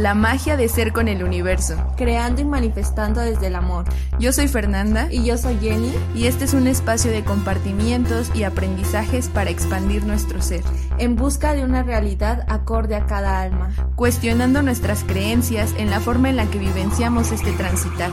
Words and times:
la 0.00 0.14
magia 0.14 0.56
de 0.56 0.68
ser 0.68 0.92
con 0.92 1.08
el 1.08 1.22
universo, 1.22 1.76
creando 1.96 2.40
y 2.40 2.44
manifestando 2.44 3.20
desde 3.20 3.48
el 3.48 3.54
amor. 3.54 3.84
Yo 4.18 4.32
soy 4.32 4.48
Fernanda 4.48 5.08
y 5.10 5.24
yo 5.24 5.36
soy 5.36 5.58
Jenny 5.60 5.92
y 6.14 6.26
este 6.26 6.44
es 6.46 6.54
un 6.54 6.66
espacio 6.66 7.10
de 7.10 7.22
compartimientos 7.22 8.30
y 8.34 8.44
aprendizajes 8.44 9.28
para 9.28 9.50
expandir 9.50 10.04
nuestro 10.04 10.40
ser, 10.40 10.62
en 10.98 11.16
busca 11.16 11.52
de 11.52 11.64
una 11.64 11.82
realidad 11.82 12.46
acorde 12.48 12.96
a 12.96 13.06
cada 13.06 13.42
alma, 13.42 13.70
cuestionando 13.94 14.62
nuestras 14.62 15.04
creencias 15.04 15.74
en 15.76 15.90
la 15.90 16.00
forma 16.00 16.30
en 16.30 16.36
la 16.36 16.46
que 16.46 16.58
vivenciamos 16.58 17.30
este 17.30 17.52
transitar. 17.52 18.10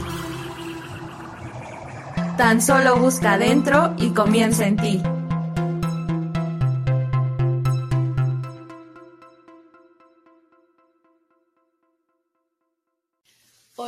Tan 2.38 2.62
solo 2.62 2.98
busca 2.98 3.34
adentro 3.34 3.95
y 3.98 4.09
comienza 4.09 4.67
en 4.67 4.76
ti. 4.76 5.02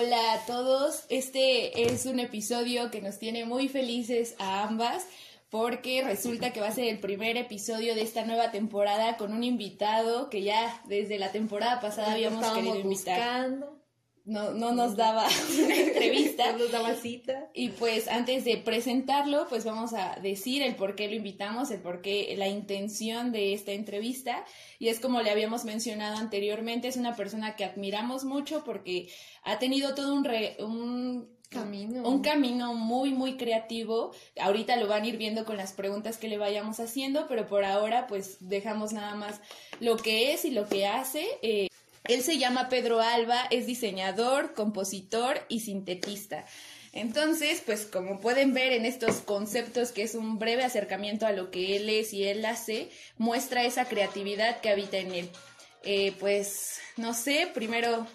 Hola 0.01 0.31
a 0.31 0.45
todos, 0.45 1.03
este 1.09 1.91
es 1.91 2.05
un 2.05 2.21
episodio 2.21 2.89
que 2.89 3.01
nos 3.01 3.19
tiene 3.19 3.43
muy 3.43 3.67
felices 3.67 4.33
a 4.39 4.63
ambas 4.63 5.05
porque 5.49 6.01
resulta 6.05 6.53
que 6.53 6.61
va 6.61 6.67
a 6.67 6.71
ser 6.71 6.85
el 6.85 6.99
primer 6.99 7.35
episodio 7.35 7.95
de 7.95 8.03
esta 8.03 8.23
nueva 8.23 8.49
temporada 8.49 9.17
con 9.17 9.33
un 9.33 9.43
invitado 9.43 10.29
que 10.29 10.41
ya 10.41 10.81
desde 10.87 11.19
la 11.19 11.33
temporada 11.33 11.81
pasada 11.81 12.13
habíamos 12.13 12.49
querido 12.49 12.79
invitar. 12.79 13.59
No, 14.29 14.51
no 14.51 14.73
nos 14.73 14.95
daba 14.95 15.27
una 15.63 15.75
entrevista. 15.75 16.51
no 16.51 16.59
nos 16.59 16.71
daba 16.71 16.93
cita. 16.93 17.49
Y 17.55 17.69
pues 17.69 18.07
antes 18.07 18.45
de 18.45 18.57
presentarlo, 18.57 19.47
pues 19.49 19.65
vamos 19.65 19.93
a 19.93 20.19
decir 20.21 20.61
el 20.61 20.75
por 20.75 20.95
qué 20.95 21.07
lo 21.07 21.15
invitamos, 21.15 21.71
el 21.71 21.81
por 21.81 22.01
qué, 22.01 22.35
la 22.37 22.47
intención 22.47 23.31
de 23.31 23.53
esta 23.53 23.71
entrevista. 23.71 24.45
Y 24.77 24.89
es 24.89 24.99
como 24.99 25.21
le 25.21 25.31
habíamos 25.31 25.65
mencionado 25.65 26.17
anteriormente, 26.17 26.87
es 26.87 26.97
una 26.97 27.15
persona 27.15 27.55
que 27.55 27.65
admiramos 27.65 28.23
mucho 28.23 28.63
porque 28.63 29.09
ha 29.43 29.57
tenido 29.57 29.95
todo 29.95 30.13
un, 30.13 30.27
un 30.59 31.39
camino. 31.49 32.07
Un 32.07 32.21
camino 32.21 32.75
muy, 32.75 33.11
muy 33.11 33.35
creativo. 33.35 34.11
Ahorita 34.39 34.75
lo 34.75 34.87
van 34.87 35.03
a 35.03 35.07
ir 35.07 35.17
viendo 35.17 35.43
con 35.43 35.57
las 35.57 35.73
preguntas 35.73 36.19
que 36.19 36.27
le 36.27 36.37
vayamos 36.37 36.79
haciendo, 36.79 37.25
pero 37.27 37.47
por 37.47 37.65
ahora 37.65 38.05
pues 38.05 38.37
dejamos 38.41 38.93
nada 38.93 39.15
más 39.15 39.41
lo 39.79 39.97
que 39.97 40.33
es 40.33 40.45
y 40.45 40.51
lo 40.51 40.69
que 40.69 40.85
hace. 40.85 41.25
Eh, 41.41 41.67
él 42.05 42.23
se 42.23 42.37
llama 42.37 42.69
Pedro 42.69 43.01
Alba, 43.01 43.45
es 43.51 43.65
diseñador, 43.65 44.53
compositor 44.53 45.39
y 45.49 45.61
sintetista. 45.61 46.45
Entonces, 46.91 47.61
pues 47.65 47.85
como 47.85 48.19
pueden 48.19 48.53
ver 48.53 48.73
en 48.73 48.85
estos 48.85 49.17
conceptos, 49.17 49.91
que 49.91 50.01
es 50.01 50.15
un 50.15 50.39
breve 50.39 50.63
acercamiento 50.63 51.27
a 51.27 51.31
lo 51.31 51.51
que 51.51 51.75
él 51.75 51.87
es 51.89 52.13
y 52.13 52.27
él 52.27 52.43
hace, 52.45 52.89
muestra 53.17 53.63
esa 53.63 53.85
creatividad 53.85 54.59
que 54.61 54.69
habita 54.69 54.97
en 54.97 55.13
él. 55.13 55.29
Eh, 55.83 56.13
pues, 56.19 56.79
no 56.97 57.13
sé, 57.13 57.49
primero 57.53 58.07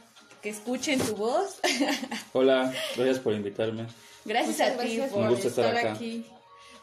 que 0.42 0.50
escuchen 0.50 0.98
tu 0.98 1.14
voz. 1.14 1.60
Hola, 2.32 2.74
gracias 2.96 3.20
por 3.20 3.32
invitarme. 3.32 3.86
Gracias 4.24 4.60
a 4.60 4.76
ti 4.76 5.00
por 5.10 5.32
estar, 5.32 5.76
aquí 5.76 6.24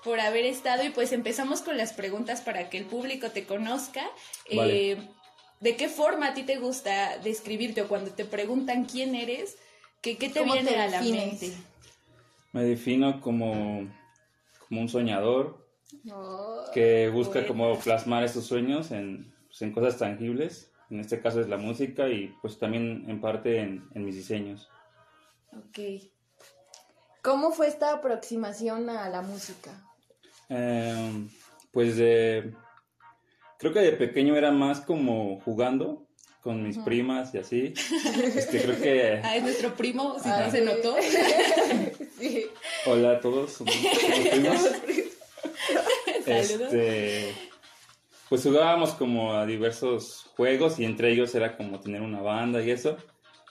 por 0.03 0.19
haber 0.19 0.45
estado 0.45 0.83
y 0.83 0.89
pues 0.89 1.11
empezamos 1.11 1.61
con 1.61 1.77
las 1.77 1.93
preguntas 1.93 2.41
para 2.41 2.69
que 2.69 2.77
el 2.77 2.85
público 2.85 3.29
te 3.29 3.45
conozca. 3.45 4.03
Eh, 4.49 4.97
¿De 5.61 5.75
qué 5.77 5.87
forma 5.87 6.27
a 6.27 6.33
ti 6.33 6.43
te 6.43 6.57
gusta 6.57 7.17
describirte 7.19 7.83
o 7.83 7.87
cuando 7.87 8.11
te 8.11 8.25
preguntan 8.25 8.85
quién 8.85 9.15
eres, 9.15 9.57
qué, 10.01 10.17
qué 10.17 10.29
te 10.29 10.43
viene 10.43 10.75
a 10.75 10.87
la 10.87 11.01
mente? 11.01 11.53
Me 12.51 12.63
defino 12.63 13.21
como, 13.21 13.87
como 14.67 14.81
un 14.81 14.89
soñador 14.89 15.65
que 16.73 17.09
busca 17.09 17.47
como 17.47 17.77
plasmar 17.79 18.23
esos 18.23 18.45
sueños 18.45 18.91
en, 18.91 19.33
pues, 19.47 19.61
en 19.61 19.71
cosas 19.71 19.97
tangibles 19.97 20.71
en 20.91 20.99
este 20.99 21.21
caso 21.21 21.39
es 21.39 21.47
la 21.47 21.57
música 21.57 22.09
y 22.09 22.35
pues 22.41 22.59
también 22.59 23.05
en 23.07 23.21
parte 23.21 23.61
en, 23.61 23.89
mis 23.93 24.15
diseños. 24.15 24.69
Ok. 25.53 25.79
¿Cómo 27.21 27.51
fue 27.51 27.67
esta 27.67 27.93
aproximación 27.93 28.89
a 28.89 29.07
la 29.07 29.21
música? 29.21 29.71
Em, 30.49 31.29
pues 31.71 31.95
de, 31.95 32.53
creo 33.61 33.73
que 33.73 33.79
de 33.79 33.91
pequeño 33.91 34.35
era 34.35 34.51
más 34.51 34.81
como 34.81 35.39
jugando 35.41 36.07
con 36.41 36.63
mis 36.63 36.79
primas 36.79 37.33
y 37.35 37.37
así. 37.37 37.73
Este, 38.35 38.63
creo 38.63 38.81
que... 38.81 39.21
Ah, 39.23 39.37
es 39.37 39.43
nuestro 39.43 39.75
primo, 39.75 40.17
si 40.19 40.27
no 40.27 40.51
se 40.51 40.61
notó. 40.61 40.95
sí. 42.19 42.47
Hola 42.87 43.11
a 43.11 43.19
todos, 43.19 43.53
somos, 43.53 43.75
primos. 44.31 44.65
Este, 46.25 47.35
pues 48.27 48.41
jugábamos 48.41 48.91
como 48.91 49.33
a 49.33 49.45
diversos 49.45 50.25
juegos 50.35 50.79
y 50.79 50.85
entre 50.85 51.11
ellos 51.11 51.35
era 51.35 51.55
como 51.55 51.79
tener 51.79 52.01
una 52.01 52.21
banda 52.21 52.63
y 52.63 52.71
eso. 52.71 52.97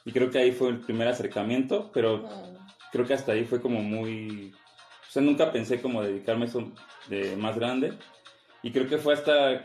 Y 0.05 0.11
creo 0.11 0.31
que 0.31 0.39
ahí 0.39 0.51
fue 0.51 0.71
el 0.71 0.81
primer 0.81 1.07
acercamiento, 1.07 1.91
pero 1.95 2.29
creo 2.91 3.07
que 3.07 3.15
hasta 3.15 3.33
ahí 3.33 3.45
fue 3.45 3.61
como 3.61 3.81
muy... 3.81 4.53
O 5.09 5.13
sea, 5.13 5.23
nunca 5.23 5.53
pensé 5.53 5.81
como 5.81 6.03
dedicarme 6.03 6.47
a 6.47 6.49
eso 6.49 6.73
de 7.09 7.37
más 7.37 7.57
grande. 7.57 7.93
Y 8.63 8.73
creo 8.73 8.89
que 8.89 8.99
fue 8.99 9.15
hasta 9.15 9.63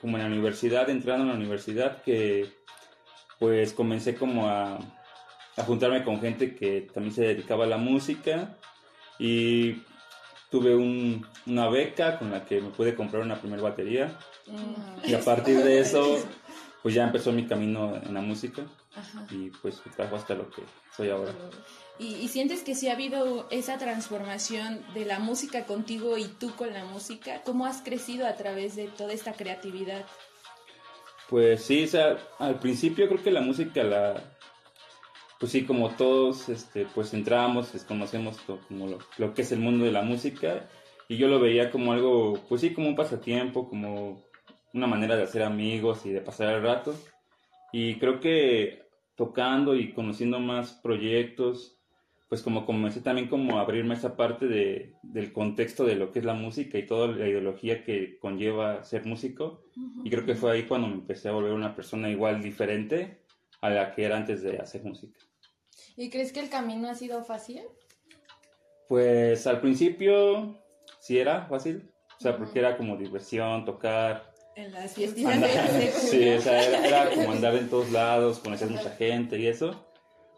como 0.00 0.16
en 0.16 0.22
la 0.22 0.28
universidad, 0.28 0.88
entrando 0.90 1.24
en 1.24 1.30
la 1.30 1.36
universidad, 1.36 2.02
que 2.02 2.46
pues 3.38 3.72
comencé 3.72 4.14
como 4.14 4.48
a, 4.48 4.78
a 5.56 5.62
juntarme 5.64 6.04
con 6.04 6.20
gente 6.20 6.54
que 6.54 6.82
también 6.92 7.14
se 7.14 7.22
dedicaba 7.22 7.64
a 7.64 7.68
la 7.68 7.76
música. 7.78 8.56
Y 9.18 9.82
tuve 10.50 10.74
una 10.74 11.68
beca 11.68 12.18
con 12.18 12.30
la 12.30 12.44
que 12.44 12.60
me 12.60 12.70
pude 12.70 12.94
comprar 12.94 13.22
una 13.22 13.40
primera 13.40 13.62
batería. 13.62 14.18
Y 15.04 15.14
a 15.14 15.20
partir 15.20 15.58
de 15.62 15.80
eso, 15.80 16.18
pues 16.82 16.94
ya 16.94 17.04
empezó 17.04 17.32
mi 17.32 17.46
camino 17.46 17.96
en 17.96 18.14
la 18.14 18.20
música. 18.20 18.62
Y 19.30 19.50
pues 19.50 19.80
me 19.84 19.92
trajo 19.92 20.16
hasta 20.16 20.34
lo 20.34 20.48
que 20.50 20.62
soy 20.96 21.10
ahora. 21.10 21.32
¿Y, 21.98 22.28
sientes 22.28 22.62
que 22.62 22.74
sí 22.74 22.88
ha 22.88 22.92
habido 22.92 23.46
esa 23.50 23.78
transformación 23.78 24.84
de 24.92 25.06
la 25.06 25.18
música 25.18 25.64
contigo 25.64 26.18
y 26.18 26.24
tú 26.24 26.54
con 26.54 26.72
la 26.72 26.84
música? 26.84 27.42
¿Cómo 27.42 27.64
has 27.64 27.80
crecido 27.80 28.26
a 28.26 28.34
través 28.34 28.76
de 28.76 28.88
toda 28.88 29.12
esta 29.12 29.32
creatividad? 29.32 30.04
Pues 31.30 31.64
sí, 31.64 31.84
o 31.84 31.88
sea, 31.88 32.18
al 32.38 32.58
principio 32.58 33.08
creo 33.08 33.22
que 33.22 33.30
la 33.30 33.40
música 33.40 33.82
la, 33.82 34.36
pues 35.38 35.52
sí, 35.52 35.64
como 35.64 35.90
todos, 35.90 36.48
este, 36.48 36.86
pues 36.94 37.12
entramos, 37.12 37.72
desconocemos 37.72 38.38
como 38.68 38.98
lo, 39.18 39.34
que 39.34 39.42
es 39.42 39.52
el 39.52 39.58
mundo 39.58 39.84
de 39.84 39.92
la 39.92 40.02
música 40.02 40.68
y 41.08 41.16
yo 41.18 41.28
lo 41.28 41.40
veía 41.40 41.70
como 41.70 41.92
algo, 41.92 42.40
pues 42.48 42.62
sí, 42.62 42.72
como 42.72 42.88
un 42.88 42.96
pasatiempo, 42.96 43.68
como 43.68 44.24
una 44.72 44.86
manera 44.86 45.16
de 45.16 45.24
hacer 45.24 45.42
amigos 45.42 46.06
y 46.06 46.10
de 46.10 46.20
pasar 46.20 46.54
el 46.54 46.62
rato. 46.62 46.94
Y 47.72 47.96
creo 47.96 48.20
que 48.20 48.85
tocando 49.16 49.74
y 49.74 49.92
conociendo 49.92 50.38
más 50.38 50.72
proyectos, 50.74 51.76
pues 52.28 52.42
como 52.42 52.66
comencé 52.66 53.00
también 53.00 53.28
como 53.28 53.58
a 53.58 53.62
abrirme 53.62 53.94
esa 53.94 54.16
parte 54.16 54.46
de, 54.46 54.94
del 55.02 55.32
contexto 55.32 55.84
de 55.84 55.94
lo 55.94 56.12
que 56.12 56.18
es 56.18 56.24
la 56.24 56.34
música 56.34 56.76
y 56.78 56.86
toda 56.86 57.08
la 57.08 57.26
ideología 57.26 57.84
que 57.84 58.18
conlleva 58.18 58.84
ser 58.84 59.06
músico. 59.06 59.62
Y 60.04 60.10
creo 60.10 60.24
que 60.24 60.34
fue 60.34 60.52
ahí 60.52 60.62
cuando 60.64 60.88
me 60.88 60.94
empecé 60.94 61.28
a 61.28 61.32
volver 61.32 61.52
una 61.52 61.74
persona 61.74 62.10
igual 62.10 62.42
diferente 62.42 63.22
a 63.60 63.70
la 63.70 63.94
que 63.94 64.04
era 64.04 64.16
antes 64.16 64.42
de 64.42 64.58
hacer 64.58 64.84
música. 64.84 65.18
¿Y 65.96 66.10
crees 66.10 66.32
que 66.32 66.40
el 66.40 66.50
camino 66.50 66.88
ha 66.88 66.94
sido 66.94 67.24
fácil? 67.24 67.62
Pues 68.88 69.46
al 69.46 69.60
principio 69.60 70.58
sí 71.00 71.18
era 71.18 71.46
fácil, 71.46 71.90
o 72.18 72.20
sea, 72.20 72.36
porque 72.36 72.58
era 72.58 72.76
como 72.76 72.96
diversión, 72.96 73.64
tocar. 73.64 74.34
En 74.56 74.72
las 74.72 74.94
fiestas. 74.94 75.22
sí, 76.10 76.28
o 76.30 76.40
sea, 76.40 76.86
era, 76.86 77.10
como 77.14 77.32
andar 77.32 77.54
en 77.54 77.68
todos 77.68 77.90
lados, 77.92 78.38
conocer 78.38 78.70
mucha 78.70 78.90
gente 78.90 79.38
y 79.38 79.46
eso. 79.46 79.86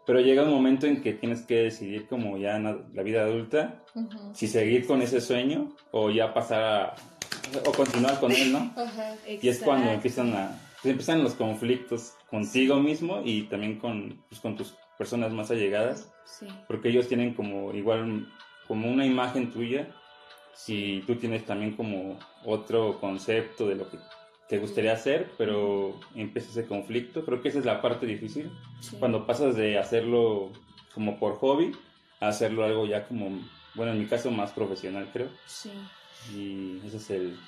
Pero 0.05 0.19
llega 0.19 0.43
un 0.43 0.51
momento 0.51 0.87
en 0.87 1.01
que 1.01 1.13
tienes 1.13 1.41
que 1.43 1.55
decidir 1.55 2.07
como 2.07 2.37
ya 2.37 2.57
en 2.57 2.63
la, 2.93 3.03
vida 3.03 3.23
adulta, 3.23 3.83
si 4.33 4.47
seguir 4.47 4.85
con 4.87 5.01
ese 5.01 5.21
sueño 5.21 5.75
o 5.91 6.09
ya 6.09 6.33
pasar 6.33 6.63
a, 6.63 6.95
o 7.65 7.71
continuar 7.71 8.19
con 8.19 8.31
él, 8.31 8.51
¿no? 8.51 8.73
y 9.27 9.47
es 9.47 9.59
cuando 9.59 9.91
empiezan 9.91 10.33
a, 10.33 10.59
pues, 10.81 10.91
empiezan 10.91 11.23
los 11.23 11.35
conflictos 11.35 12.15
contigo 12.27 12.77
mismo 12.77 13.21
y 13.23 13.43
también 13.43 13.77
con, 13.77 14.23
pues, 14.29 14.41
con 14.41 14.57
tus 14.57 14.75
personas 14.97 15.31
más 15.31 15.51
allegadas, 15.51 16.11
porque 16.67 16.89
ellos 16.89 17.07
tienen 17.07 17.35
como 17.35 17.71
igual 17.73 18.27
como 18.67 18.89
una 18.89 19.05
imagen 19.05 19.51
tuya 19.51 19.93
si 20.65 21.03
tú 21.07 21.15
tienes 21.15 21.45
también 21.45 21.73
como 21.73 22.19
otro 22.43 22.99
concepto 22.99 23.67
de 23.67 23.75
lo 23.75 23.89
que 23.89 23.97
te 24.49 24.57
gustaría 24.57 24.91
hacer, 24.91 25.31
pero 25.37 25.97
empieza 26.15 26.49
ese 26.49 26.67
conflicto. 26.67 27.23
Creo 27.23 27.41
que 27.41 27.47
esa 27.47 27.59
es 27.59 27.65
la 27.65 27.81
parte 27.81 28.05
difícil, 28.05 28.51
cuando 28.99 29.25
pasas 29.25 29.55
de 29.55 29.77
hacerlo 29.77 30.51
como 30.93 31.17
por 31.17 31.35
hobby 31.35 31.71
a 32.19 32.27
hacerlo 32.27 32.65
algo 32.65 32.85
ya 32.85 33.07
como, 33.07 33.39
bueno, 33.73 33.93
en 33.93 33.99
mi 33.99 34.05
caso 34.05 34.31
más 34.31 34.51
profesional, 34.51 35.09
creo. 35.13 35.29
Sí. 35.45 35.71
Y 36.35 36.85
ese 36.85 36.97
es 36.97 37.09
el, 37.11 37.39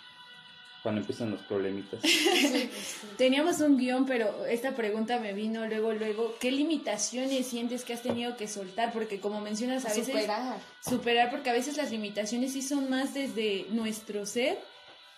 cuando 0.84 1.02
empiezan 1.02 1.32
los 1.32 1.42
problemitas. 1.42 2.02
Teníamos 3.18 3.60
un 3.60 3.78
guion, 3.78 4.06
pero 4.06 4.46
esta 4.46 4.76
pregunta 4.76 5.20
me 5.20 5.34
vino 5.34 5.66
luego, 5.68 5.94
luego. 5.94 6.36
¿Qué 6.40 6.52
limitaciones 6.52 7.48
sientes 7.48 7.86
que 7.86 7.94
has 7.94 8.02
tenido 8.02 8.36
que 8.36 8.48
soltar? 8.48 8.92
Porque 8.92 9.20
como 9.20 9.42
mencionas 9.42 9.86
a 9.86 9.90
veces... 9.90 10.08
Superar. 10.08 10.60
Superar, 10.84 11.30
porque 11.30 11.50
a 11.52 11.54
veces 11.54 11.78
las 11.78 11.92
limitaciones 11.92 12.54
sí 12.54 12.62
son 12.62 12.90
más 12.90 13.14
desde 13.14 13.68
nuestro 13.70 14.26
ser 14.26 14.58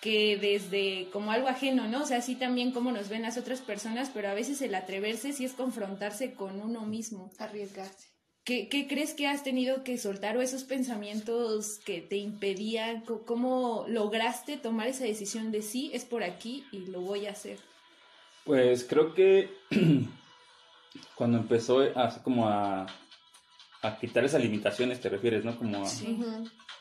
que 0.01 0.37
desde 0.37 1.09
como 1.11 1.31
algo 1.31 1.47
ajeno, 1.47 1.87
¿no? 1.87 2.01
O 2.01 2.05
sea, 2.05 2.21
sí 2.21 2.35
también 2.35 2.71
como 2.73 2.91
nos 2.91 3.07
ven 3.07 3.21
las 3.21 3.37
otras 3.37 3.61
personas, 3.61 4.11
pero 4.13 4.27
a 4.27 4.33
veces 4.33 4.61
el 4.61 4.75
atreverse 4.75 5.31
sí 5.31 5.45
es 5.45 5.53
confrontarse 5.53 6.33
con 6.33 6.61
uno 6.61 6.81
mismo. 6.81 7.31
Arriesgarse. 7.39 8.12
¿Qué, 8.43 8.67
¿Qué, 8.67 8.87
crees 8.87 9.13
que 9.13 9.27
has 9.27 9.43
tenido 9.43 9.85
que 9.85 9.97
soltar 9.97 10.35
o 10.35 10.41
esos 10.41 10.65
pensamientos 10.65 11.79
que 11.85 12.01
te 12.01 12.17
impedían? 12.17 13.01
¿Cómo 13.25 13.85
lograste 13.87 14.57
tomar 14.57 14.87
esa 14.87 15.05
decisión 15.05 15.51
de 15.51 15.61
sí, 15.61 15.91
es 15.93 16.03
por 16.03 16.23
aquí 16.23 16.65
y 16.73 16.79
lo 16.87 16.99
voy 16.99 17.25
a 17.25 17.31
hacer? 17.31 17.57
Pues 18.43 18.83
creo 18.83 19.13
que 19.13 19.49
cuando 21.15 21.37
empezó 21.37 21.79
así 21.95 22.19
como 22.19 22.49
a, 22.49 22.85
a 23.81 23.97
quitar 23.97 24.25
esas 24.25 24.41
limitaciones, 24.41 24.99
te 24.99 25.07
refieres, 25.07 25.45
¿no? 25.45 25.57
Como 25.57 25.81
a, 25.81 25.85
sí. 25.85 26.17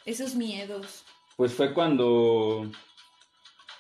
Esos 0.05 0.35
miedos. 0.35 1.05
Pues 1.37 1.55
fue 1.55 1.73
cuando 1.73 2.69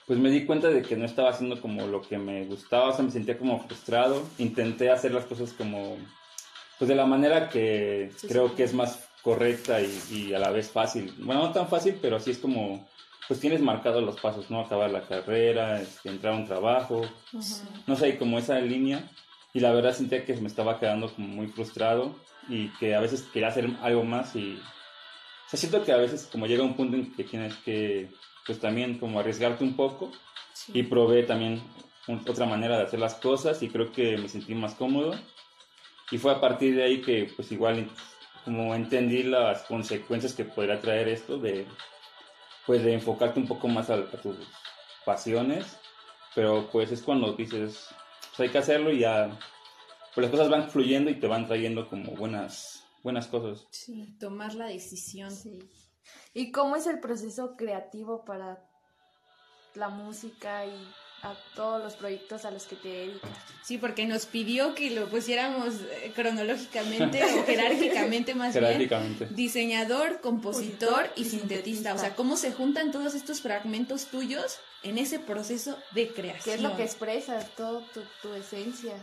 pues 0.06 0.18
me 0.18 0.30
di 0.30 0.44
cuenta 0.46 0.68
de 0.68 0.82
que 0.82 0.96
no 0.96 1.04
estaba 1.04 1.30
haciendo 1.30 1.60
como 1.60 1.86
lo 1.86 2.00
que 2.00 2.18
me 2.18 2.44
gustaba, 2.44 2.88
o 2.88 2.92
sea, 2.92 3.04
me 3.04 3.10
sentía 3.10 3.38
como 3.38 3.58
frustrado. 3.60 4.22
Intenté 4.38 4.90
hacer 4.90 5.12
las 5.12 5.24
cosas 5.24 5.52
como 5.52 5.96
pues 6.82 6.88
de 6.88 6.96
la 6.96 7.06
manera 7.06 7.48
que 7.48 8.10
creo 8.26 8.56
que 8.56 8.64
es 8.64 8.74
más 8.74 9.08
correcta 9.22 9.80
y, 9.80 10.34
a 10.34 10.40
la 10.40 10.50
vez 10.50 10.68
fácil. 10.68 11.14
Bueno, 11.18 11.42
no 11.42 11.52
tan 11.52 11.68
fácil, 11.68 11.96
pero 12.02 12.16
así 12.16 12.32
es 12.32 12.38
como, 12.38 12.88
pues 13.28 13.38
tienes 13.38 13.60
marcados 13.60 14.02
los 14.02 14.20
pasos, 14.20 14.50
¿no? 14.50 14.58
Acabar 14.58 14.90
la 14.90 15.02
carrera, 15.02 15.80
este, 15.80 16.08
entrar 16.08 16.32
a 16.32 16.38
un 16.38 16.44
trabajo, 16.44 17.02
no 17.86 17.94
sé, 17.94 18.18
como 18.18 18.36
esa 18.36 18.58
línea. 18.58 19.08
Y 19.54 19.60
la 19.60 19.72
verdad 19.72 19.94
sentía 19.94 20.24
que 20.24 20.34
me 20.34 20.48
estaba 20.48 20.80
quedando 20.80 21.08
como 21.14 21.28
muy 21.28 21.46
frustrado 21.46 22.16
y 22.48 22.66
que 22.80 22.96
a 22.96 23.00
veces 23.00 23.22
quería 23.32 23.50
hacer 23.50 23.70
algo 23.80 24.02
más 24.02 24.34
y... 24.34 24.54
O 24.56 25.50
sea, 25.50 25.60
siento 25.60 25.84
que 25.84 25.92
a 25.92 25.98
veces 25.98 26.28
como 26.32 26.48
llega 26.48 26.64
un 26.64 26.74
punto 26.74 26.96
en 26.96 27.14
que 27.14 27.22
tienes 27.22 27.54
que, 27.58 28.10
pues 28.44 28.58
también 28.58 28.98
como 28.98 29.20
arriesgarte 29.20 29.62
un 29.62 29.76
poco 29.76 30.10
y 30.74 30.82
probé 30.82 31.22
también 31.22 31.62
otra 32.08 32.44
manera 32.46 32.76
de 32.76 32.82
hacer 32.82 32.98
las 32.98 33.14
cosas 33.14 33.62
y 33.62 33.68
creo 33.68 33.92
que 33.92 34.16
me 34.16 34.28
sentí 34.28 34.52
más 34.56 34.74
cómodo 34.74 35.14
y 36.12 36.18
fue 36.18 36.30
a 36.30 36.40
partir 36.40 36.76
de 36.76 36.84
ahí 36.84 37.00
que 37.00 37.32
pues 37.34 37.50
igual 37.50 37.90
como 38.44 38.74
entendí 38.74 39.22
las 39.22 39.62
consecuencias 39.62 40.34
que 40.34 40.44
podría 40.44 40.78
traer 40.78 41.08
esto 41.08 41.38
de 41.38 41.66
pues 42.66 42.84
de 42.84 42.92
enfocarte 42.92 43.40
un 43.40 43.48
poco 43.48 43.66
más 43.66 43.90
a, 43.90 44.04
tus 44.04 44.36
pasiones, 45.04 45.78
pero 46.34 46.68
pues 46.70 46.92
es 46.92 47.02
cuando 47.02 47.32
dices, 47.32 47.88
pues 48.28 48.40
hay 48.40 48.48
que 48.50 48.58
hacerlo 48.58 48.92
y 48.92 49.00
ya 49.00 49.36
pues 50.14 50.22
las 50.22 50.30
cosas 50.30 50.50
van 50.50 50.70
fluyendo 50.70 51.10
y 51.10 51.18
te 51.18 51.26
van 51.26 51.46
trayendo 51.46 51.88
como 51.88 52.12
buenas 52.12 52.84
buenas 53.02 53.26
cosas. 53.26 53.66
Sí, 53.70 54.14
tomar 54.20 54.54
la 54.54 54.66
decisión. 54.66 55.30
Sí. 55.30 55.58
¿Y 56.34 56.52
cómo 56.52 56.76
es 56.76 56.86
el 56.86 57.00
proceso 57.00 57.56
creativo 57.56 58.24
para 58.24 58.64
la 59.74 59.88
música 59.88 60.66
y 60.66 60.88
a 61.22 61.34
todos 61.54 61.82
los 61.82 61.94
proyectos 61.94 62.44
a 62.44 62.50
los 62.50 62.64
que 62.64 62.74
te 62.74 62.88
dedicas. 62.88 63.30
Sí, 63.62 63.78
porque 63.78 64.06
nos 64.06 64.26
pidió 64.26 64.74
que 64.74 64.90
lo 64.90 65.06
pusiéramos 65.06 65.74
eh, 65.74 66.12
cronológicamente 66.14 67.22
o 67.22 67.44
jerárquicamente 67.46 68.34
más 68.34 68.52
jerárquicamente. 68.52 69.26
bien. 69.26 69.36
Diseñador, 69.36 70.20
compositor 70.20 71.10
y, 71.14 71.24
sintetista. 71.24 71.94
O 71.94 71.98
sea, 71.98 72.14
cómo 72.16 72.36
se 72.36 72.52
juntan 72.52 72.90
todos 72.90 73.14
estos 73.14 73.40
fragmentos 73.40 74.06
tuyos 74.06 74.58
en 74.82 74.98
ese 74.98 75.20
proceso 75.20 75.78
de 75.92 76.08
creación. 76.08 76.42
¿Qué 76.44 76.54
es 76.54 76.60
lo 76.60 76.76
que 76.76 76.82
expresas? 76.82 77.48
Todo 77.56 77.84
tu, 77.94 78.00
tu 78.20 78.34
esencia. 78.34 78.94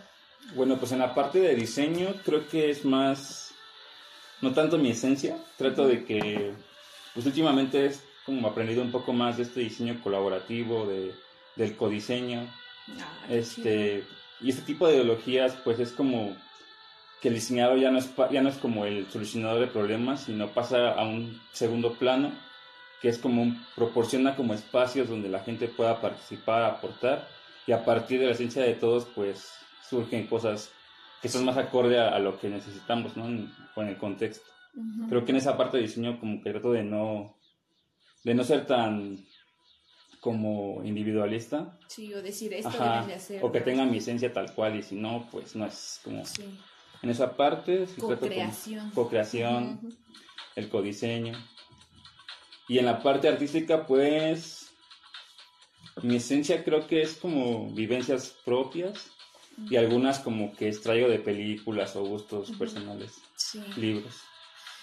Bueno, 0.56 0.78
pues 0.78 0.92
en 0.92 1.00
la 1.00 1.16
parte 1.16 1.40
de 1.40 1.56
diseño 1.56 2.16
creo 2.26 2.48
que 2.50 2.70
es 2.70 2.84
más, 2.84 3.52
no 4.42 4.54
tanto 4.54 4.78
mi 4.78 4.92
esencia, 4.92 5.38
trato 5.58 5.88
de 5.88 6.04
que, 6.04 6.54
pues 7.14 7.26
últimamente 7.26 7.86
es 7.86 8.02
como 8.26 8.48
aprendido 8.48 8.82
un 8.82 8.92
poco 8.92 9.14
más 9.14 9.38
de 9.38 9.44
este 9.44 9.62
diseño 9.62 10.02
colaborativo, 10.04 10.86
de 10.86 11.14
del 11.60 11.76
codiseño. 11.76 12.48
Ah, 13.00 13.26
este, 13.30 14.04
y 14.42 14.50
este 14.50 14.64
tipo 14.64 14.88
de 14.88 14.96
ideologías, 14.96 15.56
pues 15.64 15.80
es 15.80 15.92
como 15.92 16.36
que 17.22 17.28
el 17.28 17.36
diseñador 17.36 17.78
ya 17.80 17.92
no, 17.92 18.00
es, 18.00 18.10
ya 18.32 18.42
no 18.42 18.50
es 18.50 18.56
como 18.56 18.86
el 18.86 19.06
solucionador 19.12 19.60
de 19.60 19.68
problemas, 19.68 20.22
sino 20.22 20.48
pasa 20.48 20.94
a 20.94 21.04
un 21.04 21.40
segundo 21.52 21.94
plano, 21.94 22.32
que 23.02 23.10
es 23.10 23.18
como 23.18 23.42
un, 23.42 23.64
proporciona 23.76 24.36
como 24.36 24.54
espacios 24.54 25.10
donde 25.10 25.28
la 25.28 25.42
gente 25.42 25.68
pueda 25.68 26.00
participar, 26.02 26.64
aportar, 26.64 27.28
y 27.68 27.74
a 27.74 27.84
partir 27.84 28.22
de 28.22 28.28
la 28.28 28.32
esencia 28.32 28.64
de 28.64 28.74
todos, 28.74 29.06
pues 29.14 29.52
surgen 29.88 30.28
cosas 30.28 30.72
que 31.22 31.28
son 31.28 31.44
más 31.44 31.58
acorde 31.58 32.00
a, 32.00 32.18
lo 32.20 32.40
que 32.40 32.48
necesitamos, 32.48 33.18
¿no? 33.18 33.26
En, 33.26 33.52
en 33.76 33.88
el 33.88 33.98
contexto. 33.98 34.50
Creo 35.10 35.26
que 35.26 35.32
en 35.32 35.38
esa 35.38 35.58
parte 35.58 35.76
de 35.76 35.84
diseño 35.84 36.20
como 36.20 36.42
que 36.42 36.52
trato 36.52 36.72
de 36.72 36.84
no, 36.84 37.36
de 38.24 38.34
no 38.34 38.44
ser 38.46 38.66
tan 38.66 39.18
como 40.20 40.84
individualista. 40.84 41.78
Sí, 41.88 42.14
o 42.14 42.22
decir 42.22 42.54
esto 42.54 42.78
de 42.78 43.14
hacer. 43.14 43.44
O 43.44 43.52
que 43.52 43.62
tenga 43.62 43.86
mi 43.86 43.98
esencia 43.98 44.34
tal 44.34 44.54
cual 44.54 44.78
y 44.78 44.84
si 44.84 44.96
no, 44.96 45.28
pues 45.32 45.56
no 45.56 45.66
es 45.66 46.02
como... 46.04 46.26
Sí. 46.26 46.44
En 47.02 47.10
esa 47.10 47.38
parte, 47.38 47.86
co-creación, 47.98 48.92
co-creación 48.92 49.98
el 50.56 50.68
codiseño. 50.68 51.34
Y 52.68 52.78
en 52.78 52.86
la 52.86 53.02
parte 53.02 53.30
artística, 53.30 53.86
pues 53.86 54.70
mi 56.04 56.18
esencia 56.18 56.64
creo 56.64 56.88
que 56.88 57.02
es 57.02 57.16
como 57.16 57.72
vivencias 57.72 58.36
propias 58.44 59.12
y 59.70 59.76
algunas 59.76 60.20
como 60.20 60.56
que 60.56 60.68
extraigo 60.68 61.08
de 61.10 61.20
películas 61.20 61.96
o 61.96 62.04
gustos 62.04 62.52
personales, 62.52 63.14
libros. 63.76 64.16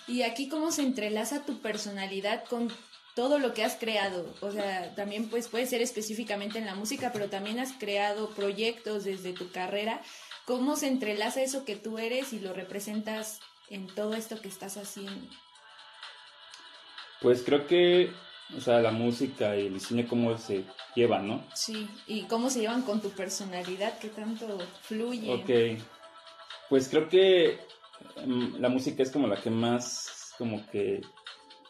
Y 0.08 0.22
aquí 0.22 0.48
cómo 0.48 0.70
se 0.72 0.82
entrelaza 0.82 1.44
tu 1.44 1.58
personalidad 1.60 2.44
con 2.44 2.70
todo 3.16 3.38
lo 3.38 3.54
que 3.54 3.64
has 3.64 3.76
creado. 3.76 4.26
O 4.42 4.52
sea, 4.52 4.94
también 4.94 5.30
pues 5.30 5.48
puede 5.48 5.66
ser 5.66 5.80
específicamente 5.80 6.58
en 6.58 6.66
la 6.66 6.74
música, 6.74 7.10
pero 7.12 7.30
también 7.30 7.58
has 7.58 7.72
creado 7.72 8.28
proyectos 8.30 9.04
desde 9.04 9.32
tu 9.32 9.50
carrera. 9.50 10.02
¿Cómo 10.44 10.76
se 10.76 10.86
entrelaza 10.86 11.42
eso 11.42 11.64
que 11.64 11.76
tú 11.76 11.96
eres 11.98 12.34
y 12.34 12.40
lo 12.40 12.52
representas 12.52 13.40
en 13.70 13.86
todo 13.86 14.14
esto 14.14 14.40
que 14.42 14.48
estás 14.48 14.76
haciendo? 14.76 15.26
Pues 17.22 17.42
creo 17.42 17.66
que, 17.66 18.12
o 18.54 18.60
sea, 18.60 18.80
la 18.80 18.90
música 18.90 19.56
y 19.56 19.68
el 19.68 19.74
diseño, 19.74 20.06
cómo 20.06 20.36
se 20.36 20.66
llevan, 20.94 21.26
¿no? 21.26 21.44
Sí, 21.54 21.88
y 22.06 22.24
cómo 22.24 22.50
se 22.50 22.60
llevan 22.60 22.82
con 22.82 23.00
tu 23.00 23.08
personalidad, 23.10 23.98
qué 23.98 24.10
tanto 24.10 24.58
fluye. 24.82 25.32
Ok, 25.32 25.82
pues 26.68 26.90
creo 26.90 27.08
que 27.08 27.60
mm, 28.26 28.56
la 28.60 28.68
música 28.68 29.02
es 29.02 29.10
como 29.10 29.26
la 29.26 29.40
que 29.40 29.48
más, 29.48 30.34
como 30.36 30.66
que 30.66 31.00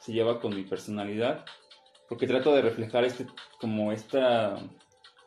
se 0.07 0.13
lleva 0.13 0.41
con 0.41 0.55
mi 0.55 0.63
personalidad, 0.63 1.45
porque 2.09 2.29
trato 2.29 2.55
de 2.55 2.63
reflejar 2.63 3.05
este, 3.05 3.27
como 3.61 3.91
esta, 3.91 4.57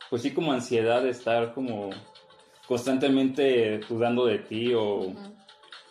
pues 0.09 0.21
sí, 0.21 0.31
como 0.31 0.53
ansiedad 0.53 1.03
de 1.03 1.09
estar 1.09 1.53
como 1.53 1.89
constantemente 2.65 3.79
dudando 3.89 4.25
de 4.25 4.39
ti 4.39 4.73
o, 4.73 5.13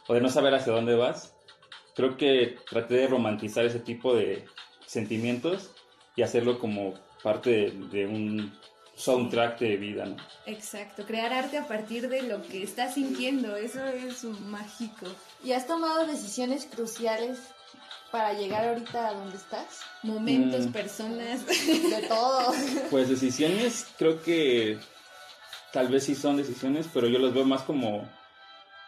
o 0.07 0.15
de 0.15 0.21
no 0.23 0.31
saber 0.31 0.55
hacia 0.55 0.73
dónde 0.73 0.95
vas. 0.95 1.35
Creo 1.95 2.17
que 2.17 2.57
traté 2.71 2.95
de 2.95 3.09
romantizar 3.09 3.67
ese 3.67 3.81
tipo 3.81 4.15
de 4.17 4.47
sentimientos 4.87 5.71
y 6.17 6.23
hacerlo 6.23 6.59
como 6.59 6.95
parte 7.23 7.71
de, 7.71 8.07
un 8.07 8.59
soundtrack 8.95 9.59
de 9.59 9.77
vida, 9.77 10.07
¿no? 10.07 10.17
Exacto, 10.47 11.05
crear 11.05 11.33
arte 11.35 11.59
a 11.59 11.69
partir 11.69 12.09
de 12.09 12.23
lo 12.23 12.41
que 12.43 12.63
estás 12.63 12.95
sintiendo, 12.95 13.55
eso 13.55 13.85
es 13.85 14.25
mágico. 14.25 15.07
¿Y 15.45 15.53
has 15.53 15.67
tomado 15.67 16.07
decisiones 16.07 16.65
cruciales 16.65 17.39
para 18.11 18.33
llegar 18.33 18.67
ahorita 18.69 19.09
a 19.09 19.15
donde 19.15 19.37
estás? 19.37 19.83
Momentos, 20.03 20.67
mm. 20.67 20.73
personas, 20.73 21.47
de 21.47 22.07
todo. 22.09 22.53
Pues 22.91 23.09
decisiones, 23.09 23.87
creo 23.99 24.23
que 24.23 24.79
tal 25.73 25.89
vez 25.89 26.05
sí 26.05 26.15
son 26.15 26.37
decisiones, 26.37 26.89
pero 26.93 27.09
yo 27.09 27.19
las 27.19 27.35
veo 27.35 27.45
más 27.45 27.63
como, 27.63 28.09